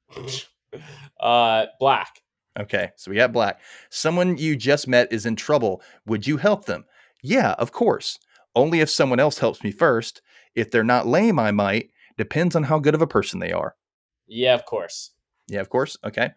uh, 1.19 1.65
black. 1.80 2.22
Okay, 2.57 2.91
so 2.95 3.11
we 3.11 3.17
got 3.17 3.34
black. 3.34 3.59
Someone 3.89 4.38
you 4.38 4.55
just 4.55 4.88
met 4.88 5.11
is 5.11 5.26
in 5.26 5.35
trouble. 5.35 5.81
Would 6.05 6.26
you 6.26 6.38
help 6.38 6.65
them? 6.65 6.85
Yeah, 7.22 7.51
of 7.53 7.72
course. 7.72 8.17
Only 8.55 8.80
if 8.80 8.89
someone 8.89 9.19
else 9.19 9.39
helps 9.39 9.63
me 9.63 9.72
first. 9.72 10.22
If 10.56 10.72
they're 10.72 10.84
not 10.84 11.07
lame, 11.07 11.40
I 11.40 11.52
might. 11.52 11.91
Depends 12.18 12.56
on 12.56 12.64
how 12.64 12.80
good 12.80 12.95
of 12.95 13.02
a 13.02 13.07
person 13.07 13.40
they 13.40 13.52
are. 13.52 13.76
Yeah, 14.27 14.56
of 14.56 14.65
course. 14.65 15.11
Yeah, 15.48 15.60
of 15.60 15.69
course. 15.69 15.98
Okay. 16.03 16.32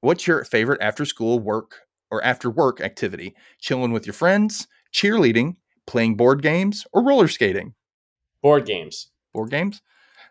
What's 0.00 0.26
your 0.26 0.44
favorite 0.44 0.80
after 0.82 1.04
school 1.04 1.38
work 1.38 1.80
or 2.10 2.22
after 2.22 2.50
work 2.50 2.80
activity? 2.80 3.34
Chilling 3.60 3.92
with 3.92 4.06
your 4.06 4.14
friends, 4.14 4.68
cheerleading, 4.92 5.56
playing 5.86 6.16
board 6.16 6.42
games, 6.42 6.86
or 6.92 7.02
roller 7.02 7.28
skating? 7.28 7.74
Board 8.42 8.66
games. 8.66 9.08
Board 9.32 9.50
games? 9.50 9.82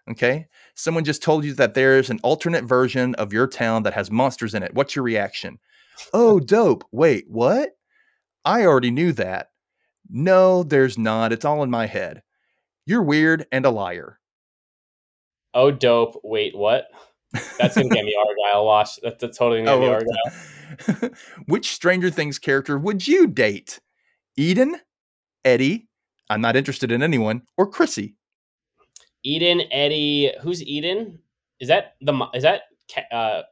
Okay. 0.10 0.48
Someone 0.76 1.04
just 1.04 1.24
told 1.24 1.44
you 1.44 1.54
that 1.56 1.74
there's 1.74 2.10
an 2.10 2.20
alternate 2.22 2.64
version 2.64 3.16
of 3.16 3.34
your 3.34 3.48
town 3.48 3.84
that 3.84 3.94
has 3.94 4.12
monsters 4.12 4.54
in 4.54 4.64
it. 4.64 4.74
What's 4.76 4.96
your 4.96 5.04
reaction? 5.04 5.60
Oh, 6.14 6.40
dope. 6.42 6.84
Wait, 6.92 7.26
what? 7.28 7.72
I 8.44 8.66
already 8.66 8.92
knew 8.92 9.12
that. 9.14 9.50
No, 10.08 10.62
there's 10.62 10.98
not. 10.98 11.34
It's 11.34 11.46
all 11.46 11.64
in 11.64 11.72
my 11.72 11.88
head. 11.88 12.22
You're 12.86 13.04
weird 13.04 13.48
and 13.52 13.66
a 13.66 13.70
liar. 13.70 14.20
Oh, 15.54 15.72
dope. 15.72 16.20
Wait, 16.24 16.56
what? 16.56 16.88
That's 17.58 17.76
gonna 17.76 17.90
get 17.90 18.06
me 18.06 18.16
Argyle. 18.16 18.66
Watch. 18.66 19.00
That's, 19.02 19.22
that's 19.22 19.38
totally 19.38 19.64
gonna 19.64 19.80
get 19.80 19.88
me 19.88 20.06
Oh, 20.88 21.00
Argyle. 21.00 21.12
Which 21.48 21.74
Stranger 21.74 22.10
Things 22.10 22.38
character 22.38 22.78
would 22.78 23.08
you 23.08 23.28
date? 23.28 23.80
Eden, 24.38 24.76
Eddie, 25.46 25.88
I'm 26.30 26.42
not 26.42 26.56
interested 26.56 26.92
in 26.92 27.02
anyone, 27.02 27.44
or 27.58 27.68
Chrissy? 27.68 28.16
Eden, 29.24 29.62
Eddie. 29.72 30.34
Who's 30.42 30.62
Eden? 30.62 31.20
Is 31.60 31.70
that 31.70 31.96
the? 32.02 32.28
Is 32.34 32.44
that? 32.44 32.64
Uh, 33.12 33.44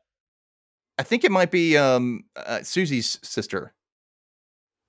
I 0.99 1.03
think 1.03 1.23
it 1.23 1.31
might 1.31 1.51
be 1.51 1.77
um, 1.77 2.25
uh, 2.35 2.61
Susie's 2.61 3.19
sister. 3.23 3.73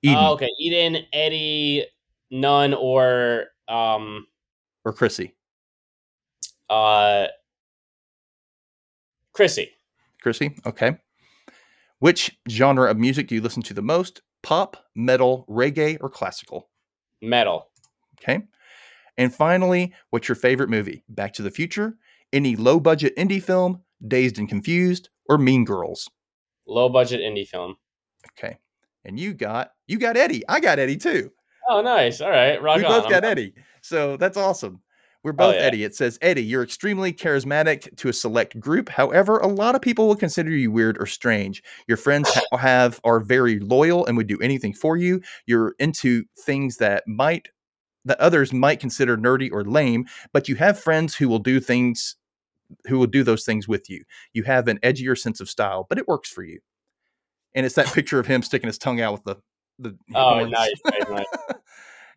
Eden 0.03 0.19
oh, 0.19 0.33
okay. 0.35 0.51
Eden, 0.61 1.05
Eddie, 1.13 1.87
None, 2.31 2.75
or 2.75 3.47
um, 3.69 4.27
or 4.85 4.93
Chrissy. 4.93 5.35
uh, 6.71 7.27
Chrissy. 9.33 9.71
Chrissy, 10.23 10.57
okay. 10.67 10.97
Which 11.99 12.37
genre 12.49 12.91
of 12.91 12.99
music 12.99 13.29
do 13.29 13.35
you 13.35 13.41
listen 13.41 13.63
to 13.65 13.75
the 13.75 13.83
most? 13.83 14.23
Pop, 14.43 14.77
metal, 14.95 15.47
reggae, 15.49 15.97
or 16.01 16.09
classical? 16.11 16.69
Metal. 17.23 17.69
Okay. 18.21 18.43
And 19.17 19.35
finally, 19.35 19.93
what's 20.11 20.29
your 20.29 20.35
favorite 20.37 20.69
movie? 20.71 21.05
Back 21.09 21.33
to 21.35 21.43
the 21.43 21.51
Future, 21.51 21.95
any 22.33 22.57
low 22.57 22.81
budget 22.81 23.17
indie 23.17 23.43
film, 23.43 23.81
Dazed 24.07 24.39
and 24.39 24.49
Confused, 24.49 25.09
or 25.29 25.39
Mean 25.39 25.65
Girls? 25.65 26.09
Low 26.67 26.89
budget 26.89 27.21
indie 27.21 27.47
film. 27.47 27.77
Okay. 28.39 28.59
And 29.05 29.19
you 29.21 29.35
got 29.35 29.73
you 29.87 29.99
got 29.99 30.17
Eddie. 30.17 30.43
I 30.49 30.61
got 30.61 30.79
Eddie 30.79 30.97
too. 30.97 31.31
Oh, 31.69 31.81
nice. 31.83 32.21
All 32.21 32.31
right. 32.31 32.61
Rock 32.63 32.79
we 32.79 32.85
on. 32.85 32.91
both 32.91 33.03
I'm- 33.05 33.11
got 33.13 33.25
Eddie. 33.25 33.55
So 33.85 34.17
that's 34.17 34.39
awesome. 34.39 34.81
We're 35.23 35.33
oh, 35.33 35.35
both 35.35 35.57
yeah. 35.57 35.61
Eddie. 35.61 35.85
It 35.85 35.95
says, 35.95 36.19
Eddie, 36.23 36.43
you're 36.43 36.63
extremely 36.63 37.13
charismatic 37.13 37.95
to 37.99 38.09
a 38.09 38.15
select 38.15 38.59
group. 38.59 38.89
However, 38.89 39.39
a 39.39 39.47
lot 39.47 39.75
of 39.75 39.83
people 39.83 40.09
will 40.09 40.17
consider 40.17 40.51
you 40.51 40.71
weird 40.71 40.97
or 40.99 41.05
strange. 41.05 41.63
Your 41.87 41.99
friends 41.99 42.31
ha- 42.33 42.57
have 42.57 42.99
are 43.05 43.21
very 43.21 43.61
loyal 43.61 44.07
and 44.07 44.17
would 44.17 44.27
do 44.27 44.41
anything 44.41 44.73
for 44.73 44.97
you. 44.97 45.21
You're 45.45 45.75
into 45.79 46.25
things 46.41 46.79
that 46.79 47.07
might 47.07 47.49
that 48.07 48.19
others 48.21 48.55
might 48.55 48.81
consider 48.81 49.19
nerdy 49.19 49.51
or 49.53 49.65
lame, 49.65 50.07
but 50.33 50.49
you 50.49 50.55
have 50.57 50.81
friends 50.81 51.15
who 51.15 51.29
will 51.29 51.39
do 51.39 51.61
things 51.61 52.17
who 52.87 52.99
will 52.99 53.07
do 53.07 53.23
those 53.23 53.45
things 53.45 53.69
with 53.69 53.91
you. 53.91 54.03
You 54.33 54.45
have 54.45 54.67
an 54.67 54.79
edgier 54.79 55.17
sense 55.17 55.41
of 55.41 55.51
style, 55.51 55.87
but 55.91 55.99
it 55.99 56.09
works 56.09 56.31
for 56.31 56.43
you. 56.43 56.61
And 57.55 57.67
it's 57.67 57.75
that 57.75 57.87
picture 57.95 58.19
of 58.19 58.27
him 58.27 58.43
sticking 58.43 58.69
his 58.69 58.79
tongue 58.79 59.03
out 59.03 59.13
with 59.13 59.25
the 59.25 59.37
the 59.79 59.99
Oh, 60.15 60.47
nice, 60.47 60.73
nice, 60.87 61.09
nice. 61.11 61.27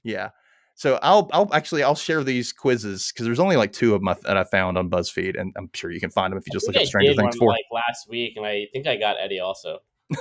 Yeah. 0.04 0.30
So 0.78 1.00
I'll 1.02 1.28
I'll 1.34 1.52
actually 1.56 1.82
I'll 1.82 1.96
share 1.96 2.24
these 2.24 2.54
quizzes 2.54 3.12
because 3.12 3.26
there's 3.26 3.40
only 3.40 3.58
like 3.58 3.74
two 3.74 3.96
of 3.96 4.02
them 4.02 4.16
that 4.24 4.38
I 4.38 4.44
found 4.44 4.78
on 4.78 4.92
BuzzFeed, 4.92 5.40
and 5.40 5.52
I'm 5.58 5.72
sure 5.74 5.92
you 5.92 6.00
can 6.00 6.12
find 6.12 6.32
them 6.32 6.38
if 6.38 6.46
you 6.46 6.54
just 6.54 6.68
look 6.68 6.78
up 6.78 6.86
Stranger 6.86 7.16
Things 7.16 7.36
four. 7.36 7.50
like 7.50 7.66
last 7.72 8.08
week, 8.08 8.34
and 8.38 8.46
I 8.46 8.68
think 8.72 8.86
I 8.86 8.96
got 8.96 9.18
Eddie 9.20 9.40
also. 9.40 9.80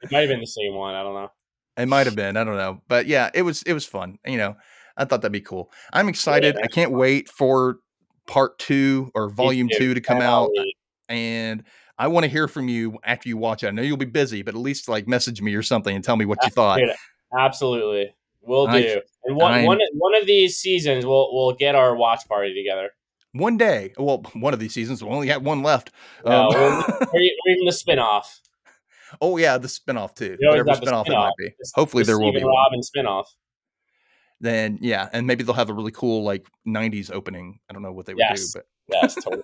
It 0.00 0.12
might 0.12 0.20
have 0.20 0.28
been 0.28 0.38
the 0.38 0.46
same 0.46 0.74
one. 0.74 0.94
I 0.94 1.02
don't 1.02 1.14
know. 1.14 1.30
it 1.76 1.86
might 1.86 2.06
have 2.06 2.14
been 2.14 2.36
I 2.36 2.44
don't 2.44 2.56
know, 2.56 2.82
but 2.86 3.06
yeah, 3.06 3.30
it 3.34 3.42
was 3.42 3.62
it 3.64 3.72
was 3.72 3.84
fun. 3.84 4.18
You 4.24 4.36
know, 4.36 4.54
I 4.96 5.04
thought 5.04 5.22
that'd 5.22 5.32
be 5.32 5.40
cool. 5.40 5.72
I'm 5.92 6.08
excited. 6.08 6.54
Yeah. 6.54 6.64
I 6.64 6.68
can't 6.68 6.92
wait 6.92 7.28
for 7.28 7.78
part 8.26 8.58
two 8.60 9.10
or 9.14 9.28
volume 9.28 9.68
two 9.76 9.94
to 9.94 10.00
come 10.00 10.20
out, 10.20 10.50
and 11.08 11.64
I 11.98 12.06
want 12.08 12.24
to 12.24 12.30
hear 12.30 12.46
from 12.46 12.68
you 12.68 12.98
after 13.02 13.28
you 13.28 13.36
watch 13.36 13.64
it. 13.64 13.68
I 13.68 13.70
know 13.70 13.82
you'll 13.82 13.96
be 13.96 14.04
busy, 14.04 14.42
but 14.42 14.54
at 14.54 14.60
least 14.60 14.88
like 14.88 15.08
message 15.08 15.42
me 15.42 15.54
or 15.54 15.62
something 15.62 15.96
and 15.96 16.04
tell 16.04 16.16
me 16.16 16.26
what 16.26 16.38
you 16.44 16.50
thought. 16.54 16.80
Absolutely, 17.36 18.14
we'll 18.42 18.68
I- 18.68 18.82
do. 18.82 19.00
And 19.24 19.36
one 19.36 19.52
I'm- 19.52 19.64
one 19.66 19.78
one 19.94 20.14
of 20.14 20.26
these 20.26 20.56
seasons, 20.58 21.04
we'll 21.06 21.28
we'll 21.34 21.54
get 21.54 21.74
our 21.74 21.94
watch 21.94 22.26
party 22.28 22.54
together. 22.54 22.90
One 23.32 23.56
day, 23.58 23.92
well, 23.98 24.24
one 24.32 24.54
of 24.54 24.58
these 24.60 24.72
seasons, 24.72 25.04
we 25.04 25.10
only 25.10 25.26
got 25.26 25.42
one 25.42 25.62
left. 25.62 25.90
No, 26.24 26.48
Um, 26.48 26.54
Or, 26.56 26.82
or 26.82 27.20
even 27.20 27.64
the 27.66 27.72
spinoff. 27.72 28.24
oh 29.20 29.36
yeah, 29.36 29.58
the 29.58 29.68
spinoff 29.68 30.14
too. 30.14 30.36
Whatever 30.40 30.64
the 30.64 30.72
spinoff 30.86 31.06
it 31.08 31.12
might 31.12 31.32
be. 31.38 31.50
Hopefully 31.74 32.02
the 32.04 32.06
there 32.08 32.18
will 32.18 32.32
be. 32.32 32.38
Stephen 32.38 32.50
one. 32.52 32.64
Robin 32.64 32.80
spinoff. 32.80 33.24
then 34.40 34.78
yeah, 34.80 35.08
and 35.12 35.26
maybe 35.26 35.42
they'll 35.44 35.54
have 35.54 35.68
a 35.70 35.74
really 35.74 35.92
cool 35.92 36.22
like 36.24 36.46
'90s 36.66 37.10
opening. 37.12 37.58
I 37.68 37.72
don't 37.72 37.82
know 37.82 37.92
what 37.92 38.06
they 38.06 38.14
would 38.14 38.20
Yes. 38.20 38.52
do, 38.52 38.60
but 38.60 38.66
Yes, 39.02 39.14
totally. 39.22 39.42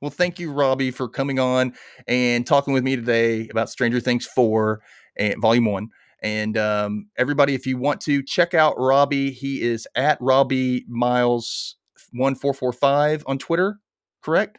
well, 0.00 0.10
thank 0.10 0.38
you, 0.38 0.52
Robbie, 0.52 0.90
for 0.90 1.08
coming 1.08 1.38
on 1.38 1.74
and 2.06 2.46
talking 2.46 2.72
with 2.74 2.84
me 2.84 2.94
today 2.96 3.48
about 3.48 3.68
Stranger 3.70 4.00
Things 4.00 4.26
four 4.26 4.80
and 5.16 5.40
Volume 5.40 5.64
one. 5.64 5.88
And 6.22 6.56
um, 6.56 7.08
everybody, 7.16 7.54
if 7.54 7.66
you 7.66 7.76
want 7.78 8.00
to 8.02 8.22
check 8.22 8.54
out 8.54 8.78
Robbie, 8.78 9.32
he 9.32 9.60
is 9.62 9.86
at 9.96 10.18
Robbie 10.20 10.84
Miles 10.88 11.76
one 12.12 12.34
four 12.34 12.54
four 12.54 12.72
five 12.72 13.24
on 13.26 13.38
Twitter, 13.38 13.78
correct? 14.22 14.58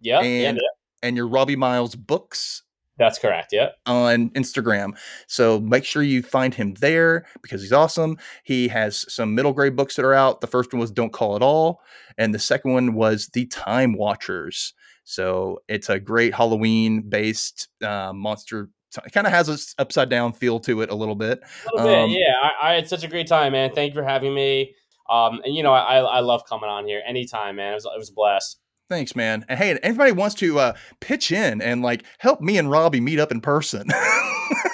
Yeah, 0.00 0.20
And- 0.20 0.56
yeah, 0.56 0.62
And 1.02 1.16
your 1.16 1.28
Robbie 1.28 1.56
Miles 1.56 1.94
books 1.94 2.62
that's 2.98 3.18
correct. 3.18 3.50
Yeah. 3.52 3.72
on 3.84 4.30
Instagram. 4.30 4.96
So 5.26 5.60
make 5.60 5.84
sure 5.84 6.02
you 6.02 6.22
find 6.22 6.54
him 6.54 6.72
there 6.80 7.26
because 7.42 7.60
he's 7.60 7.72
awesome. 7.72 8.16
He 8.42 8.68
has 8.68 9.04
some 9.12 9.34
middle 9.34 9.52
grade 9.52 9.76
books 9.76 9.96
that 9.96 10.04
are 10.06 10.14
out. 10.14 10.40
The 10.40 10.46
first 10.46 10.72
one 10.72 10.80
was 10.80 10.90
Don't 10.90 11.12
Call 11.12 11.36
It 11.36 11.42
All, 11.42 11.82
and 12.16 12.34
the 12.34 12.38
second 12.38 12.72
one 12.72 12.94
was 12.94 13.28
The 13.34 13.44
Time 13.46 13.92
Watchers. 13.92 14.72
So 15.04 15.60
it's 15.68 15.90
a 15.90 16.00
great 16.00 16.34
Halloween 16.34 17.02
based 17.02 17.68
uh, 17.82 18.12
monster. 18.14 18.70
It 19.04 19.12
kind 19.12 19.26
of 19.26 19.32
has 19.32 19.48
a 19.48 19.80
upside 19.80 20.08
down 20.08 20.32
feel 20.32 20.60
to 20.60 20.80
it 20.82 20.90
a 20.90 20.94
little 20.94 21.14
bit. 21.14 21.40
A 21.72 21.76
little 21.76 22.04
Um, 22.04 22.10
bit, 22.10 22.18
yeah. 22.20 22.34
I, 22.40 22.70
I 22.70 22.74
had 22.74 22.88
such 22.88 23.04
a 23.04 23.08
great 23.08 23.26
time, 23.26 23.52
man. 23.52 23.72
Thank 23.74 23.94
you 23.94 24.00
for 24.00 24.06
having 24.06 24.32
me. 24.34 24.74
Um, 25.08 25.40
and 25.44 25.54
you 25.54 25.62
know, 25.62 25.72
I 25.72 25.98
I 25.98 26.20
love 26.20 26.42
coming 26.48 26.68
on 26.70 26.86
here 26.86 27.02
anytime, 27.06 27.56
man. 27.56 27.72
It 27.72 27.74
was 27.74 27.84
it 27.84 27.98
was 27.98 28.10
a 28.10 28.14
blast. 28.14 28.60
Thanks, 28.88 29.16
man. 29.16 29.44
And 29.48 29.58
hey, 29.58 29.76
anybody 29.82 30.12
wants 30.12 30.34
to 30.36 30.58
uh, 30.58 30.72
pitch 31.00 31.32
in 31.32 31.60
and 31.60 31.82
like 31.82 32.04
help 32.18 32.40
me 32.40 32.56
and 32.58 32.70
Robbie 32.70 33.00
meet 33.00 33.18
up 33.18 33.32
in 33.32 33.40
person. 33.40 33.88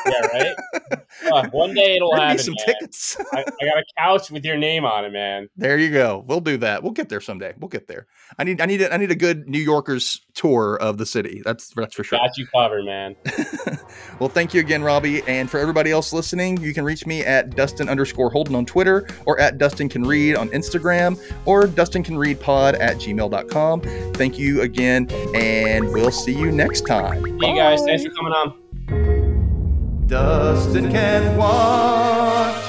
Yeah, 0.05 0.27
right. 0.27 0.99
Uh, 1.33 1.49
one 1.51 1.73
day 1.75 1.97
it'll 1.97 2.11
Bring 2.11 2.23
happen. 2.23 2.39
some 2.39 2.55
man. 2.59 2.67
tickets. 2.67 3.17
I, 3.33 3.39
I 3.41 3.65
got 3.65 3.79
a 3.79 3.85
couch 3.97 4.31
with 4.31 4.45
your 4.45 4.57
name 4.57 4.85
on 4.85 5.05
it, 5.05 5.13
man. 5.13 5.49
There 5.57 5.79
you 5.79 5.91
go. 5.93 6.25
We'll 6.27 6.41
do 6.41 6.57
that. 6.59 6.83
We'll 6.83 6.93
get 6.93 7.09
there 7.09 7.21
someday. 7.21 7.55
We'll 7.59 7.69
get 7.69 7.87
there. 7.87 8.07
I 8.39 8.45
need 8.45 8.61
I 8.61 8.67
need 8.67 8.83
a, 8.83 8.93
I 8.93 8.97
need 8.97 9.11
a 9.13 9.17
good 9.17 9.49
New 9.49 9.61
Yorkers 9.61 10.21
tour 10.35 10.77
of 10.81 10.99
the 10.99 11.07
city. 11.07 11.41
That's 11.45 11.69
that's 11.75 11.95
for 11.95 12.05
sure. 12.05 12.19
Got 12.19 12.37
you 12.37 12.47
covered, 12.49 12.85
man. 12.85 13.15
well, 14.19 14.29
thank 14.29 14.53
you 14.53 14.61
again, 14.61 14.83
Robbie. 14.83 15.23
And 15.27 15.49
for 15.49 15.59
everybody 15.59 15.91
else 15.93 16.13
listening, 16.13 16.61
you 16.61 16.75
can 16.75 16.85
reach 16.85 17.07
me 17.07 17.21
at 17.25 17.55
Dustin 17.57 17.89
underscore 17.89 18.31
Holden 18.31 18.55
on 18.57 18.67
Twitter 18.67 19.09
or 19.27 19.39
at 19.41 19.59
Dustin 19.59 19.89
Can 19.89 20.03
Read 20.03 20.35
on 20.35 20.49
Instagram 20.51 21.19
or 21.47 21.67
Dustin 21.67 22.03
Can 22.03 22.19
Read 22.19 22.41
Pod 22.41 22.75
at 22.75 22.97
gmail.com. 22.97 23.81
Thank 24.15 24.39
you 24.39 24.61
again, 24.63 25.09
and 25.35 25.89
we'll 25.93 26.11
see 26.11 26.33
you 26.35 26.53
next 26.53 26.87
time. 26.87 27.23
See 27.25 27.49
you 27.49 27.57
guys. 27.57 27.83
Thanks 27.85 28.05
for 28.05 28.11
coming 28.11 28.33
on. 28.33 30.07
Dustin 30.07 30.91
can 30.91 31.37
watch. 31.37 32.69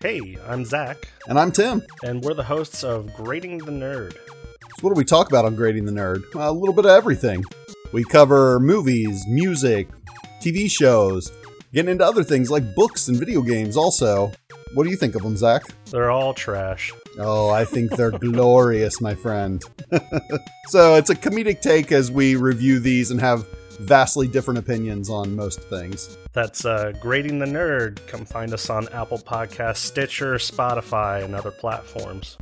Hey, 0.00 0.36
I'm 0.46 0.64
Zach, 0.64 1.08
And 1.28 1.38
I'm 1.38 1.50
Tim. 1.50 1.82
and 2.02 2.22
we're 2.22 2.34
the 2.34 2.44
hosts 2.44 2.84
of 2.84 3.12
Grading 3.14 3.58
the 3.58 3.72
Nerd. 3.72 4.12
So 4.12 4.82
what 4.82 4.90
do 4.90 4.98
we 4.98 5.04
talk 5.04 5.28
about 5.28 5.46
on 5.46 5.56
Grading 5.56 5.86
the 5.86 5.92
Nerd? 5.92 6.22
A 6.34 6.52
little 6.52 6.74
bit 6.74 6.84
of 6.84 6.90
everything. 6.90 7.42
We 7.92 8.04
cover 8.04 8.60
movies, 8.60 9.24
music, 9.28 9.88
TV 10.42 10.70
shows, 10.70 11.30
getting 11.72 11.92
into 11.92 12.04
other 12.04 12.22
things 12.22 12.50
like 12.50 12.74
books 12.74 13.08
and 13.08 13.16
video 13.18 13.40
games 13.40 13.76
also. 13.78 14.32
What 14.74 14.84
do 14.84 14.90
you 14.90 14.96
think 14.96 15.14
of 15.14 15.22
them, 15.22 15.36
Zach? 15.36 15.62
They're 15.90 16.10
all 16.10 16.34
trash. 16.34 16.92
Oh, 17.18 17.48
I 17.48 17.64
think 17.64 17.92
they're 17.92 18.10
glorious, 18.18 19.00
my 19.00 19.14
friend. 19.14 19.62
so 20.66 20.96
it's 20.96 21.10
a 21.10 21.14
comedic 21.14 21.60
take 21.60 21.92
as 21.92 22.10
we 22.10 22.34
review 22.34 22.80
these 22.80 23.12
and 23.12 23.20
have 23.20 23.46
vastly 23.78 24.26
different 24.26 24.58
opinions 24.58 25.08
on 25.08 25.34
most 25.36 25.60
things. 25.62 26.16
That's 26.32 26.64
uh, 26.64 26.92
Grading 27.00 27.38
the 27.38 27.46
Nerd. 27.46 28.04
Come 28.08 28.24
find 28.24 28.52
us 28.52 28.68
on 28.68 28.88
Apple 28.88 29.18
Podcasts, 29.18 29.76
Stitcher, 29.76 30.34
Spotify, 30.34 31.24
and 31.24 31.34
other 31.34 31.52
platforms. 31.52 32.36